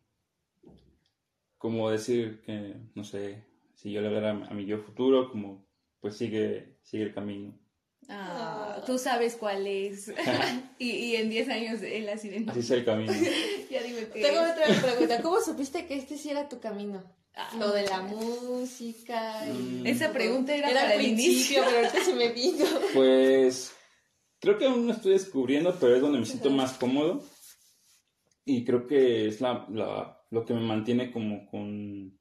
como 1.57 1.91
decir 1.91 2.41
que, 2.43 2.77
no 2.95 3.05
sé, 3.05 3.45
si 3.75 3.93
yo 3.93 4.01
le 4.01 4.09
hablara 4.09 4.31
a 4.31 4.55
mi 4.55 4.67
yo 4.67 4.79
futuro, 4.79 5.31
como 5.31 5.67
pues 6.01 6.17
sigue, 6.17 6.79
sigue 6.83 7.05
el 7.05 7.15
camino. 7.15 7.59
Ah, 8.09 8.83
tú 8.87 8.99
sabes 8.99 9.37
cuál 9.37 9.67
es. 9.67 10.09
y, 10.79 10.91
y, 10.91 11.17
en 11.17 11.29
10 11.29 11.49
años 11.51 11.83
él 11.83 12.09
así 12.09 12.31
de 12.31 12.51
Así 12.51 12.61
es 12.61 12.71
el 12.71 12.85
camino. 12.85 13.13
ya 13.71 13.83
dime 13.83 14.09
que 14.09 14.23
Tengo 14.23 14.41
otra 14.41 14.67
pregunta. 14.81 15.23
¿Cómo 15.23 15.41
supiste 15.41 15.87
que 15.87 15.95
este 15.95 16.17
sí 16.17 16.31
era 16.31 16.49
tu 16.49 16.59
camino? 16.59 17.05
Ah, 17.35 17.51
Lo 17.59 17.71
de 17.71 17.85
la 17.85 18.01
música. 18.01 19.47
Y... 19.47 19.83
Mm. 19.83 19.87
Esa 19.87 20.13
pregunta 20.13 20.55
era, 20.55 20.71
era 20.71 20.81
para 20.81 20.95
el 20.95 21.07
inicio, 21.07 21.63
pero 21.65 21.79
ahorita 21.79 22.05
se 22.05 22.15
me 22.15 22.33
vino. 22.33 22.65
Pues 22.95 23.75
creo 24.41 24.57
que 24.57 24.67
aún 24.67 24.87
no 24.87 24.93
estoy 24.93 25.13
descubriendo, 25.13 25.77
pero 25.79 25.95
es 25.95 26.01
donde 26.01 26.19
me 26.19 26.27
siento 26.27 26.51
más 26.51 26.73
cómodo. 26.79 27.23
Y 28.47 28.65
creo 28.65 28.87
que 28.87 29.29
es 29.29 29.43
la, 29.43 29.67
la, 29.69 30.23
lo 30.31 30.47
que 30.47 30.55
me 30.55 30.63
mantiene 30.63 31.13
como 31.13 31.47
con, 31.47 32.19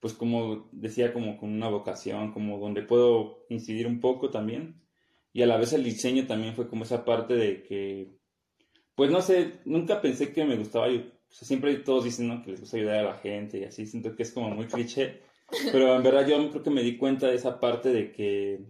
pues 0.00 0.12
como 0.12 0.68
decía, 0.72 1.14
como 1.14 1.38
con 1.38 1.50
una 1.50 1.68
vocación, 1.68 2.32
como 2.32 2.58
donde 2.58 2.82
puedo 2.82 3.46
incidir 3.48 3.86
un 3.86 3.98
poco 3.98 4.28
también. 4.28 4.81
Y 5.32 5.42
a 5.42 5.46
la 5.46 5.56
vez 5.56 5.72
el 5.72 5.84
diseño 5.84 6.26
también 6.26 6.54
fue 6.54 6.68
como 6.68 6.84
esa 6.84 7.04
parte 7.04 7.34
de 7.34 7.62
que, 7.62 8.08
pues 8.94 9.10
no 9.10 9.22
sé, 9.22 9.60
nunca 9.64 10.00
pensé 10.00 10.32
que 10.32 10.44
me 10.44 10.56
gustaba, 10.56 10.88
siempre 11.28 11.74
todos 11.76 12.04
dicen 12.04 12.28
¿no? 12.28 12.42
que 12.42 12.50
les 12.50 12.60
gusta 12.60 12.76
ayudar 12.76 12.98
a 12.98 13.02
la 13.12 13.14
gente 13.14 13.58
y 13.58 13.64
así, 13.64 13.86
siento 13.86 14.14
que 14.14 14.24
es 14.24 14.32
como 14.32 14.50
muy 14.50 14.66
cliché, 14.66 15.20
pero 15.72 15.96
en 15.96 16.02
verdad 16.02 16.26
yo 16.26 16.50
creo 16.50 16.62
que 16.62 16.70
me 16.70 16.82
di 16.82 16.98
cuenta 16.98 17.28
de 17.28 17.36
esa 17.36 17.58
parte 17.60 17.90
de 17.90 18.12
que 18.12 18.60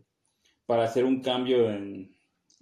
para 0.66 0.84
hacer 0.84 1.04
un 1.04 1.20
cambio 1.20 1.70
en, 1.70 2.14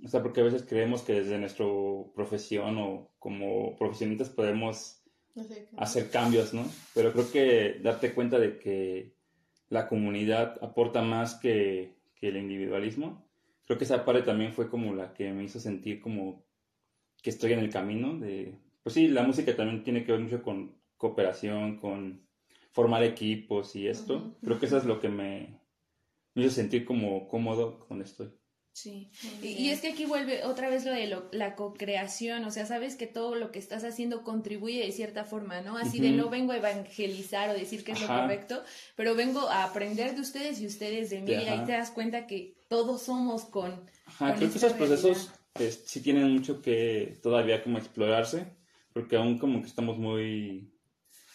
o 0.04 0.08
sea, 0.08 0.22
porque 0.22 0.40
a 0.40 0.44
veces 0.44 0.64
creemos 0.66 1.02
que 1.02 1.12
desde 1.12 1.38
nuestra 1.38 1.66
profesión 2.14 2.78
o 2.78 3.10
como 3.18 3.76
profesionistas 3.76 4.30
podemos 4.30 5.02
hacer 5.76 6.10
cambios, 6.10 6.54
¿no? 6.54 6.64
Pero 6.94 7.12
creo 7.12 7.30
que 7.30 7.80
darte 7.82 8.14
cuenta 8.14 8.38
de 8.38 8.58
que 8.58 9.14
la 9.68 9.88
comunidad 9.88 10.58
aporta 10.62 11.02
más 11.02 11.34
que, 11.36 11.94
que 12.16 12.28
el 12.28 12.36
individualismo. 12.36 13.29
Creo 13.70 13.78
que 13.78 13.84
esa 13.84 14.04
parte 14.04 14.22
también 14.22 14.52
fue 14.52 14.68
como 14.68 14.92
la 14.96 15.14
que 15.14 15.32
me 15.32 15.44
hizo 15.44 15.60
sentir 15.60 16.00
como 16.00 16.44
que 17.22 17.30
estoy 17.30 17.52
en 17.52 17.60
el 17.60 17.70
camino 17.70 18.18
de... 18.18 18.58
Pues 18.82 18.94
sí, 18.94 19.06
la 19.06 19.22
música 19.22 19.54
también 19.54 19.84
tiene 19.84 20.02
que 20.02 20.10
ver 20.10 20.20
mucho 20.20 20.42
con 20.42 20.74
cooperación, 20.96 21.78
con 21.78 22.26
formar 22.72 23.04
equipos 23.04 23.76
y 23.76 23.86
esto. 23.86 24.36
Creo 24.42 24.58
que 24.58 24.66
eso 24.66 24.76
es 24.76 24.86
lo 24.86 24.98
que 24.98 25.08
me, 25.08 25.60
me 26.34 26.42
hizo 26.42 26.50
sentir 26.50 26.84
como 26.84 27.28
cómodo 27.28 27.86
donde 27.88 28.06
estoy. 28.06 28.32
Sí, 28.72 29.10
y, 29.42 29.70
es 29.70 29.80
que 29.80 29.88
aquí 29.88 30.06
vuelve 30.06 30.44
otra 30.44 30.70
vez 30.70 30.84
lo 30.84 30.92
de 30.92 31.18
la 31.32 31.56
co-creación, 31.56 32.44
o 32.44 32.50
sea, 32.52 32.66
sabes 32.66 32.94
que 32.94 33.06
todo 33.06 33.34
lo 33.34 33.50
que 33.50 33.58
estás 33.58 33.82
haciendo 33.82 34.22
contribuye 34.22 34.86
de 34.86 34.92
cierta 34.92 35.24
forma, 35.24 35.60
¿no? 35.60 35.76
Así 35.76 35.98
de 35.98 36.10
no 36.10 36.30
vengo 36.30 36.52
a 36.52 36.56
evangelizar 36.56 37.50
o 37.50 37.52
decir 37.52 37.82
que 37.82 37.92
es 37.92 38.00
lo 38.00 38.06
correcto, 38.06 38.62
pero 38.94 39.16
vengo 39.16 39.48
a 39.48 39.64
aprender 39.64 40.14
de 40.14 40.20
ustedes 40.20 40.60
y 40.60 40.66
ustedes 40.66 41.10
de 41.10 41.20
mí, 41.20 41.32
y 41.32 41.48
ahí 41.48 41.64
te 41.66 41.72
das 41.72 41.90
cuenta 41.90 42.26
que 42.26 42.54
todos 42.68 43.02
somos 43.02 43.44
con... 43.44 43.90
Ajá, 44.06 44.34
creo 44.36 44.50
que 44.50 44.58
esos 44.58 44.72
procesos 44.74 45.30
pues, 45.52 45.82
sí 45.84 46.00
tienen 46.00 46.32
mucho 46.32 46.62
que 46.62 47.18
todavía 47.22 47.62
como 47.64 47.78
explorarse, 47.78 48.46
porque 48.92 49.16
aún 49.16 49.38
como 49.38 49.60
que 49.62 49.68
estamos 49.68 49.98
muy, 49.98 50.72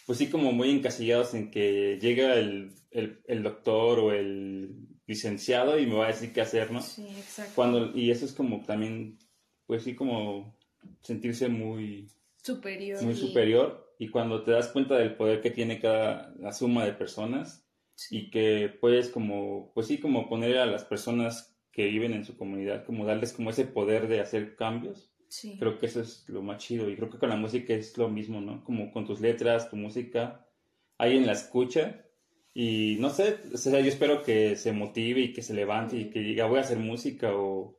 pues 0.06 0.18
sí, 0.18 0.30
como 0.30 0.52
muy 0.52 0.70
encasillados 0.70 1.34
en 1.34 1.50
que 1.50 1.98
llega 2.00 2.34
el, 2.34 2.72
el, 2.90 3.20
el 3.26 3.42
doctor 3.42 3.98
o 4.00 4.12
el 4.12 4.95
licenciado 5.06 5.78
y 5.78 5.86
me 5.86 5.96
va 5.96 6.04
a 6.04 6.08
decir 6.08 6.32
qué 6.32 6.40
hacer, 6.40 6.70
¿no? 6.70 6.82
Sí, 6.82 7.06
exacto. 7.16 7.52
Cuando, 7.54 7.96
y 7.96 8.10
eso 8.10 8.24
es 8.24 8.32
como 8.32 8.62
también, 8.64 9.18
pues 9.66 9.84
sí, 9.84 9.94
como 9.94 10.56
sentirse 11.02 11.48
muy 11.48 12.08
superior. 12.42 13.02
Muy 13.02 13.14
superior. 13.14 13.94
Y 13.98 14.08
cuando 14.08 14.42
te 14.42 14.50
das 14.50 14.68
cuenta 14.68 14.96
del 14.96 15.14
poder 15.14 15.40
que 15.40 15.50
tiene 15.50 15.80
cada, 15.80 16.34
la 16.38 16.52
suma 16.52 16.84
de 16.84 16.92
personas 16.92 17.66
y 18.10 18.30
que 18.30 18.68
puedes 18.80 19.08
como, 19.08 19.72
pues 19.74 19.86
sí, 19.86 19.98
como 19.98 20.28
poner 20.28 20.58
a 20.58 20.66
las 20.66 20.84
personas 20.84 21.56
que 21.72 21.86
viven 21.86 22.12
en 22.12 22.24
su 22.24 22.36
comunidad, 22.36 22.84
como 22.84 23.06
darles 23.06 23.32
como 23.32 23.50
ese 23.50 23.64
poder 23.64 24.08
de 24.08 24.20
hacer 24.20 24.56
cambios. 24.56 25.12
Sí. 25.28 25.56
Creo 25.58 25.78
que 25.78 25.86
eso 25.86 26.00
es 26.00 26.28
lo 26.28 26.42
más 26.42 26.58
chido. 26.58 26.90
Y 26.90 26.96
creo 26.96 27.10
que 27.10 27.18
con 27.18 27.30
la 27.30 27.36
música 27.36 27.74
es 27.74 27.96
lo 27.96 28.08
mismo, 28.08 28.40
¿no? 28.40 28.62
Como 28.64 28.92
con 28.92 29.06
tus 29.06 29.20
letras, 29.20 29.70
tu 29.70 29.76
música, 29.76 30.46
alguien 30.98 31.26
la 31.26 31.32
escucha 31.32 32.05
y 32.58 32.96
no 33.00 33.10
sé, 33.10 33.36
o 33.52 33.58
sea, 33.58 33.80
yo 33.80 33.88
espero 33.88 34.22
que 34.22 34.56
se 34.56 34.72
motive 34.72 35.20
y 35.20 35.32
que 35.34 35.42
se 35.42 35.52
levante 35.52 35.98
y 35.98 36.08
que 36.08 36.20
diga, 36.20 36.46
voy 36.46 36.56
a 36.56 36.62
hacer 36.62 36.78
música 36.78 37.36
o, 37.36 37.78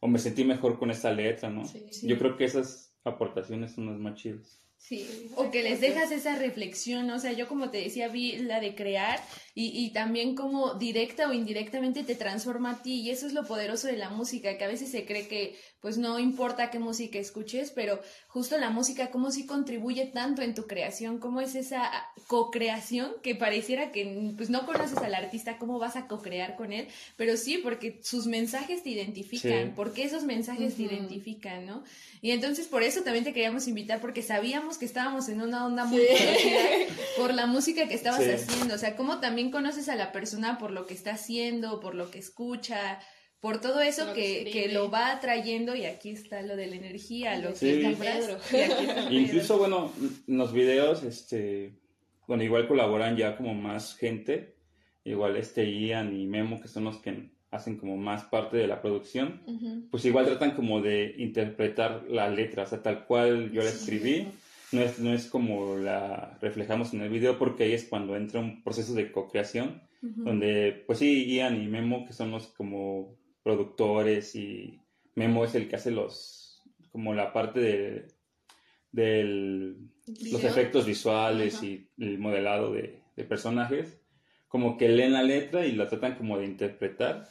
o 0.00 0.06
me 0.06 0.18
sentí 0.18 0.44
mejor 0.44 0.78
con 0.78 0.90
esta 0.90 1.10
letra, 1.10 1.48
¿no? 1.48 1.62
Yo 2.02 2.18
creo 2.18 2.36
que 2.36 2.44
esas 2.44 2.92
aportaciones 3.04 3.72
son 3.72 3.86
las 3.86 3.98
más 3.98 4.16
chidas. 4.20 4.60
Sí, 4.76 5.30
o 5.34 5.50
que 5.50 5.62
les 5.62 5.80
dejas 5.80 6.12
esa 6.12 6.36
reflexión, 6.36 7.08
o 7.08 7.18
sea, 7.18 7.32
yo 7.32 7.48
como 7.48 7.70
te 7.70 7.78
decía, 7.78 8.08
vi 8.08 8.36
la 8.36 8.60
de 8.60 8.74
crear 8.74 9.18
y, 9.60 9.72
y 9.74 9.90
también 9.90 10.36
como 10.36 10.74
directa 10.74 11.28
o 11.28 11.32
indirectamente 11.32 12.04
te 12.04 12.14
transforma 12.14 12.70
a 12.70 12.80
ti 12.80 13.00
y 13.00 13.10
eso 13.10 13.26
es 13.26 13.32
lo 13.32 13.44
poderoso 13.44 13.88
de 13.88 13.96
la 13.96 14.08
música, 14.08 14.56
que 14.56 14.62
a 14.62 14.68
veces 14.68 14.88
se 14.88 15.04
cree 15.04 15.26
que 15.26 15.56
pues 15.80 15.96
no 15.96 16.18
importa 16.20 16.70
qué 16.70 16.78
música 16.78 17.18
escuches, 17.18 17.72
pero 17.72 18.00
justo 18.28 18.56
la 18.58 18.70
música 18.70 19.10
como 19.10 19.30
si 19.30 19.46
contribuye 19.46 20.06
tanto 20.06 20.42
en 20.42 20.54
tu 20.54 20.66
creación, 20.66 21.18
cómo 21.18 21.40
es 21.40 21.56
esa 21.56 21.90
co-creación 22.26 23.12
que 23.22 23.34
pareciera 23.34 23.90
que 23.90 24.32
pues 24.36 24.48
no 24.48 24.66
conoces 24.66 24.98
al 24.98 25.14
artista, 25.14 25.58
cómo 25.58 25.78
vas 25.78 25.96
a 25.96 26.06
co-crear 26.06 26.54
con 26.54 26.72
él, 26.72 26.86
pero 27.16 27.36
sí, 27.36 27.58
porque 27.58 28.00
sus 28.02 28.26
mensajes 28.26 28.82
te 28.82 28.90
identifican, 28.90 29.72
porque 29.74 30.04
esos 30.04 30.24
mensajes 30.24 30.76
te 30.76 30.82
identifican, 30.82 31.66
¿no? 31.66 31.82
Y 32.20 32.32
entonces 32.32 32.66
por 32.66 32.82
eso 32.82 33.02
también 33.02 33.24
te 33.24 33.32
queríamos 33.32 33.68
invitar, 33.68 34.00
porque 34.00 34.22
sabíamos 34.22 34.78
que 34.78 34.84
estábamos 34.84 35.28
en 35.28 35.40
una 35.40 35.64
onda 35.64 35.84
muy 35.84 36.00
conocida 36.06 36.60
por 37.16 37.34
la 37.34 37.46
música 37.46 37.86
que 37.86 37.94
estabas 37.94 38.20
haciendo, 38.20 38.74
o 38.74 38.78
sea, 38.78 38.96
cómo 38.96 39.20
también 39.20 39.47
conoces 39.50 39.88
a 39.88 39.96
la 39.96 40.12
persona 40.12 40.58
por 40.58 40.70
lo 40.70 40.86
que 40.86 40.94
está 40.94 41.12
haciendo, 41.12 41.80
por 41.80 41.94
lo 41.94 42.10
que 42.10 42.18
escucha, 42.18 43.00
por 43.40 43.60
todo 43.60 43.80
eso 43.80 44.12
que, 44.14 44.48
que, 44.52 44.68
lo 44.68 44.90
va 44.90 45.12
atrayendo 45.12 45.76
y 45.76 45.84
aquí 45.84 46.10
está 46.10 46.42
lo 46.42 46.56
de 46.56 46.66
la 46.66 46.76
energía, 46.76 47.38
lo 47.38 47.54
que 47.54 47.82
está 47.82 48.04
Pedro. 48.04 48.38
Incluso, 49.10 49.58
bueno, 49.58 49.92
los 50.26 50.52
videos, 50.52 51.04
este, 51.04 51.74
bueno, 52.26 52.42
igual 52.42 52.66
colaboran 52.66 53.16
ya 53.16 53.36
como 53.36 53.54
más 53.54 53.94
gente, 53.94 54.56
igual 55.04 55.36
este 55.36 55.70
Ian 55.70 56.18
y 56.18 56.26
Memo, 56.26 56.60
que 56.60 56.68
son 56.68 56.84
los 56.84 56.96
que 56.98 57.30
hacen 57.50 57.78
como 57.78 57.96
más 57.96 58.24
parte 58.24 58.56
de 58.56 58.66
la 58.66 58.82
producción, 58.82 59.40
pues 59.90 60.04
igual 60.04 60.26
tratan 60.26 60.50
como 60.50 60.82
de 60.82 61.14
interpretar 61.18 62.04
la 62.08 62.28
letra, 62.28 62.64
o 62.64 62.66
sea, 62.66 62.82
tal 62.82 63.06
cual 63.06 63.50
yo 63.52 63.62
la 63.62 63.70
escribí, 63.70 64.28
no 64.72 64.82
es, 64.82 64.98
no 64.98 65.12
es 65.12 65.26
como 65.26 65.76
la 65.76 66.38
reflejamos 66.40 66.92
en 66.92 67.02
el 67.02 67.10
video, 67.10 67.38
porque 67.38 67.64
ahí 67.64 67.72
es 67.72 67.84
cuando 67.84 68.16
entra 68.16 68.40
un 68.40 68.62
proceso 68.62 68.94
de 68.94 69.10
co-creación, 69.10 69.82
donde 70.00 70.84
pues 70.86 71.00
sí, 71.00 71.26
Ian 71.26 71.60
y 71.60 71.66
Memo, 71.66 72.04
que 72.06 72.12
son 72.12 72.30
los 72.30 72.46
como 72.48 73.16
productores 73.42 74.36
y 74.36 74.80
Memo 75.14 75.44
es 75.44 75.54
el 75.54 75.68
que 75.68 75.76
hace 75.76 75.90
los, 75.90 76.62
como 76.92 77.14
la 77.14 77.32
parte 77.32 77.60
de, 78.92 79.76
los 80.30 80.44
efectos 80.44 80.86
visuales 80.86 81.62
y 81.62 81.88
el 81.98 82.18
modelado 82.18 82.72
de, 82.72 83.02
personajes, 83.28 84.00
como 84.46 84.76
que 84.76 84.88
leen 84.88 85.12
la 85.12 85.24
letra 85.24 85.66
y 85.66 85.72
la 85.72 85.88
tratan 85.88 86.14
como 86.14 86.38
de 86.38 86.44
interpretar. 86.44 87.28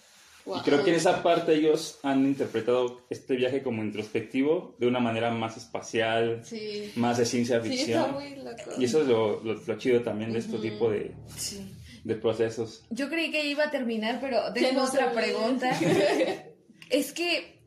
Y 0.56 0.62
creo 0.62 0.84
que 0.84 0.92
en 0.92 0.96
esa 0.96 1.22
parte 1.24 1.56
ellos 1.56 2.00
han 2.04 2.26
interpretado 2.26 3.06
este 3.10 3.36
viaje 3.36 3.62
como 3.62 3.84
introspectivo 3.84 4.76
de 4.80 4.88
una 4.88 5.00
manera 5.00 5.30
más 5.32 5.58
espacial, 5.58 6.42
más 6.96 7.18
de 7.18 7.26
ciencia 7.26 7.60
ficción. 7.60 8.16
y 8.78 8.86
eso 8.86 9.02
es 9.02 9.08
lo, 9.08 9.78
chido 9.78 10.02
también 10.02 10.32
de 10.32 10.40
este 10.40 10.58
tipo 10.58 10.90
de, 10.90 11.12
de 12.04 12.16
procesos. 12.16 12.86
Yo 12.90 13.10
creí 13.10 13.32
que 13.32 13.46
iba 13.46 13.66
a 13.66 13.72
terminar, 13.72 14.20
pero 14.22 14.54
tengo 14.54 14.84
otra 14.84 15.12
pregunta. 15.12 15.78
es 16.90 17.12
que 17.12 17.58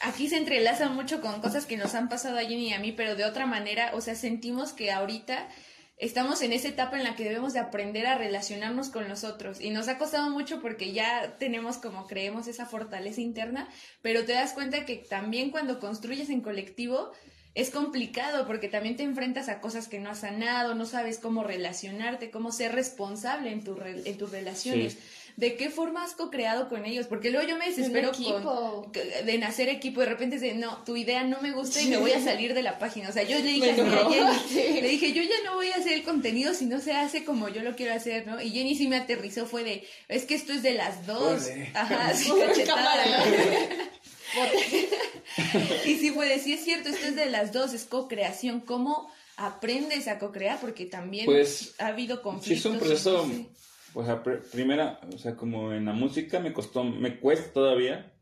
aquí 0.00 0.28
se 0.28 0.36
entrelaza 0.36 0.88
mucho 0.88 1.20
con 1.20 1.40
cosas 1.40 1.66
que 1.66 1.76
nos 1.76 1.94
han 1.94 2.08
pasado 2.08 2.38
a 2.38 2.42
Jenny 2.42 2.68
y 2.68 2.72
a 2.72 2.78
mí, 2.78 2.92
pero 2.92 3.16
de 3.16 3.24
otra 3.24 3.46
manera, 3.46 3.92
o 3.94 4.00
sea, 4.00 4.14
sentimos 4.14 4.72
que 4.72 4.90
ahorita 4.90 5.48
estamos 5.96 6.42
en 6.42 6.52
esa 6.52 6.68
etapa 6.68 6.96
en 6.96 7.04
la 7.04 7.14
que 7.14 7.24
debemos 7.24 7.52
de 7.52 7.60
aprender 7.60 8.06
a 8.06 8.18
relacionarnos 8.18 8.88
con 8.88 9.08
los 9.08 9.24
otros 9.24 9.60
y 9.60 9.70
nos 9.70 9.88
ha 9.88 9.98
costado 9.98 10.30
mucho 10.30 10.60
porque 10.60 10.92
ya 10.92 11.36
tenemos 11.38 11.78
como 11.78 12.06
creemos 12.06 12.48
esa 12.48 12.66
fortaleza 12.66 13.20
interna, 13.20 13.68
pero 14.02 14.24
te 14.24 14.32
das 14.32 14.52
cuenta 14.52 14.84
que 14.84 14.96
también 14.96 15.50
cuando 15.50 15.80
construyes 15.80 16.30
en 16.30 16.40
colectivo 16.40 17.12
es 17.54 17.70
complicado 17.70 18.46
porque 18.46 18.68
también 18.68 18.96
te 18.96 19.04
enfrentas 19.04 19.48
a 19.48 19.60
cosas 19.60 19.86
que 19.86 20.00
no 20.00 20.10
has 20.10 20.20
sanado, 20.20 20.74
no 20.74 20.86
sabes 20.86 21.18
cómo 21.18 21.44
relacionarte, 21.44 22.30
cómo 22.30 22.50
ser 22.50 22.72
responsable 22.72 23.52
en, 23.52 23.62
tu 23.62 23.80
en 23.80 24.18
tus 24.18 24.30
relaciones. 24.30 24.98
¿De 25.36 25.56
qué 25.56 25.68
forma 25.68 26.04
has 26.04 26.14
co-creado 26.14 26.68
con 26.68 26.84
ellos? 26.84 27.08
Porque 27.08 27.30
luego 27.30 27.48
yo 27.48 27.56
me 27.58 27.66
desespero 27.66 28.12
con, 28.12 28.92
de 28.92 29.38
nacer 29.38 29.68
equipo, 29.68 30.00
de 30.00 30.06
repente 30.06 30.38
de, 30.38 30.54
no, 30.54 30.84
tu 30.84 30.96
idea 30.96 31.24
no 31.24 31.40
me 31.40 31.50
gusta 31.50 31.82
y 31.82 31.88
me 31.88 31.96
voy 31.96 32.12
a 32.12 32.22
salir 32.22 32.54
de 32.54 32.62
la 32.62 32.78
página. 32.78 33.08
O 33.08 33.12
sea, 33.12 33.24
yo 33.24 33.38
le 33.38 33.50
dije 33.50 33.72
a 33.72 33.74
Jenny, 33.74 34.80
le 34.80 34.88
dije, 34.88 35.12
yo 35.12 35.22
ya 35.22 35.34
no 35.44 35.54
voy 35.54 35.70
a 35.70 35.76
hacer 35.76 35.94
el 35.94 36.04
contenido 36.04 36.54
si 36.54 36.66
no 36.66 36.80
se 36.80 36.92
hace 36.92 37.24
como 37.24 37.48
yo 37.48 37.62
lo 37.62 37.74
quiero 37.74 37.94
hacer, 37.94 38.28
¿no? 38.28 38.40
Y 38.40 38.50
Jenny 38.50 38.76
sí 38.76 38.86
me 38.86 38.96
aterrizó, 38.96 39.46
fue 39.46 39.64
de, 39.64 39.84
es 40.08 40.24
que 40.24 40.36
esto 40.36 40.52
es 40.52 40.62
de 40.62 40.74
las 40.74 41.04
dos. 41.04 41.48
Ajá, 41.74 42.14
sí, 42.14 42.30
y 45.86 45.96
sí 45.96 46.10
puede, 46.12 46.38
sí 46.38 46.52
es 46.52 46.64
cierto, 46.64 46.88
esto 46.90 47.06
es 47.06 47.16
de 47.16 47.26
las 47.26 47.52
dos, 47.52 47.72
es 47.72 47.84
co-creación. 47.84 48.60
¿Cómo 48.60 49.10
aprendes 49.36 50.06
a 50.06 50.18
co-crear? 50.20 50.60
Porque 50.60 50.86
también 50.86 51.26
pues, 51.26 51.74
ha 51.78 51.88
habido 51.88 52.22
conflictos. 52.22 52.62
Sí, 52.62 52.68
es 52.68 52.72
un 52.72 52.78
proceso, 52.78 53.28
o 53.94 54.04
sea, 54.04 54.22
primera, 54.22 55.00
o 55.12 55.18
sea, 55.18 55.36
como 55.36 55.72
en 55.72 55.84
la 55.84 55.92
música 55.92 56.40
me 56.40 56.52
costó, 56.52 56.84
me 56.84 57.18
cuesta 57.18 57.52
todavía 57.52 58.12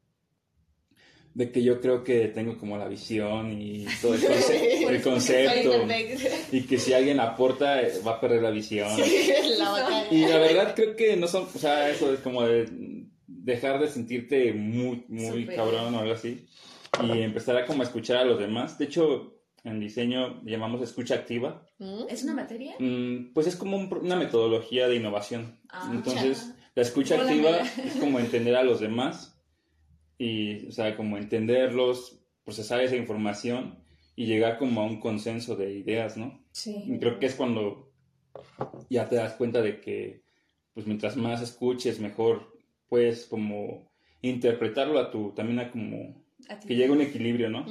de 1.34 1.50
que 1.50 1.62
yo 1.62 1.80
creo 1.80 2.04
que 2.04 2.28
tengo 2.28 2.58
como 2.58 2.76
la 2.76 2.86
visión 2.86 3.58
y 3.58 3.86
todo 4.02 4.14
el, 4.14 4.20
concepto. 5.02 5.86
y 6.52 6.62
que 6.62 6.78
si 6.78 6.92
alguien 6.92 7.20
aporta 7.20 7.80
va 8.06 8.12
a 8.12 8.20
perder 8.20 8.42
la 8.42 8.50
visión. 8.50 8.88
Y 10.10 10.26
la 10.26 10.36
verdad 10.38 10.74
creo 10.74 10.94
que 10.94 11.16
no 11.16 11.26
son 11.26 11.44
o 11.44 11.58
sea 11.58 11.88
eso 11.88 12.12
es 12.12 12.20
como 12.20 12.42
de 12.42 12.68
dejar 13.26 13.80
de 13.80 13.88
sentirte 13.88 14.52
muy, 14.52 15.04
muy 15.08 15.46
cabrón 15.46 15.94
o 15.94 16.00
algo 16.00 16.12
así 16.12 16.46
y 17.00 17.22
empezar 17.22 17.56
a 17.56 17.66
como 17.66 17.82
escuchar 17.82 18.18
a 18.18 18.24
los 18.24 18.38
demás. 18.38 18.78
De 18.78 18.84
hecho, 18.84 19.31
en 19.64 19.80
diseño 19.80 20.42
llamamos 20.44 20.82
escucha 20.82 21.14
activa. 21.14 21.66
¿Mm? 21.78 22.04
¿Es 22.08 22.24
una 22.24 22.34
materia? 22.34 22.74
Mm, 22.78 23.32
pues 23.32 23.46
es 23.46 23.56
como 23.56 23.76
una 23.76 24.16
metodología 24.16 24.88
de 24.88 24.96
innovación. 24.96 25.60
Ah, 25.68 25.90
Entonces, 25.92 26.54
la 26.74 26.82
escucha 26.82 27.20
activa 27.20 27.58
es 27.84 27.96
como 27.96 28.18
entender 28.18 28.56
a 28.56 28.64
los 28.64 28.80
demás 28.80 29.38
y, 30.18 30.66
o 30.66 30.72
sea, 30.72 30.96
como 30.96 31.16
entenderlos, 31.16 32.20
procesar 32.44 32.80
esa 32.80 32.96
información 32.96 33.78
y 34.16 34.26
llegar 34.26 34.58
como 34.58 34.80
a 34.80 34.84
un 34.84 35.00
consenso 35.00 35.56
de 35.56 35.72
ideas, 35.72 36.16
¿no? 36.16 36.44
Sí. 36.52 36.82
Y 36.86 36.98
creo 36.98 37.18
que 37.18 37.26
es 37.26 37.34
cuando 37.34 37.92
ya 38.90 39.08
te 39.08 39.16
das 39.16 39.34
cuenta 39.34 39.62
de 39.62 39.80
que, 39.80 40.22
pues 40.74 40.86
mientras 40.86 41.16
más 41.16 41.40
escuches, 41.42 42.00
mejor 42.00 42.52
puedes 42.88 43.26
como 43.26 43.90
interpretarlo 44.20 44.98
a 44.98 45.10
tu, 45.10 45.32
también 45.32 45.60
a 45.60 45.70
como, 45.70 46.21
que 46.66 46.74
llegue 46.74 46.90
un 46.90 47.00
equilibrio, 47.00 47.48
¿no? 47.48 47.66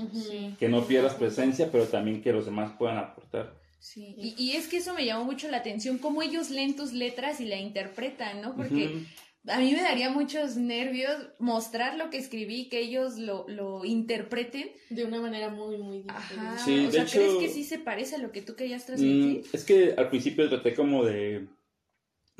Que 0.59 0.69
no 0.69 0.85
pierdas 0.85 1.15
presencia, 1.15 1.69
pero 1.71 1.85
también 1.85 2.21
que 2.21 2.33
los 2.33 2.45
demás 2.45 2.73
puedan 2.77 2.97
aportar. 2.97 3.59
Sí, 3.79 4.15
y, 4.17 4.51
es 4.51 4.67
que 4.67 4.77
eso 4.77 4.93
me 4.93 5.05
llamó 5.05 5.25
mucho 5.25 5.49
la 5.49 5.57
atención, 5.57 5.97
cómo 5.97 6.21
ellos 6.21 6.51
leen 6.51 6.75
tus 6.75 6.93
letras 6.93 7.41
y 7.41 7.45
la 7.45 7.57
interpretan, 7.57 8.41
¿no? 8.41 8.55
Porque 8.55 9.05
a 9.47 9.57
mí 9.57 9.71
me 9.71 9.81
daría 9.81 10.11
muchos 10.11 10.55
nervios 10.55 11.15
mostrar 11.39 11.97
lo 11.97 12.11
que 12.11 12.17
escribí, 12.17 12.69
que 12.69 12.79
ellos 12.79 13.17
lo, 13.17 13.47
lo 13.47 13.83
interpreten. 13.83 14.69
De 14.91 15.03
una 15.03 15.19
manera 15.19 15.49
muy, 15.49 15.79
muy 15.79 16.03
diferente. 16.03 16.35
Ajá, 16.35 16.57
sí, 16.63 16.85
o 16.85 16.91
sea, 16.91 17.05
¿crees 17.05 17.35
que 17.35 17.49
sí 17.49 17.63
se 17.63 17.79
parece 17.79 18.15
a 18.15 18.19
lo 18.19 18.31
que 18.31 18.43
tú 18.43 18.55
querías 18.55 18.85
transmitir? 18.85 19.39
Mm, 19.39 19.43
es 19.51 19.63
que 19.63 19.95
al 19.97 20.09
principio 20.09 20.47
traté 20.47 20.75
como 20.75 21.03
de 21.03 21.47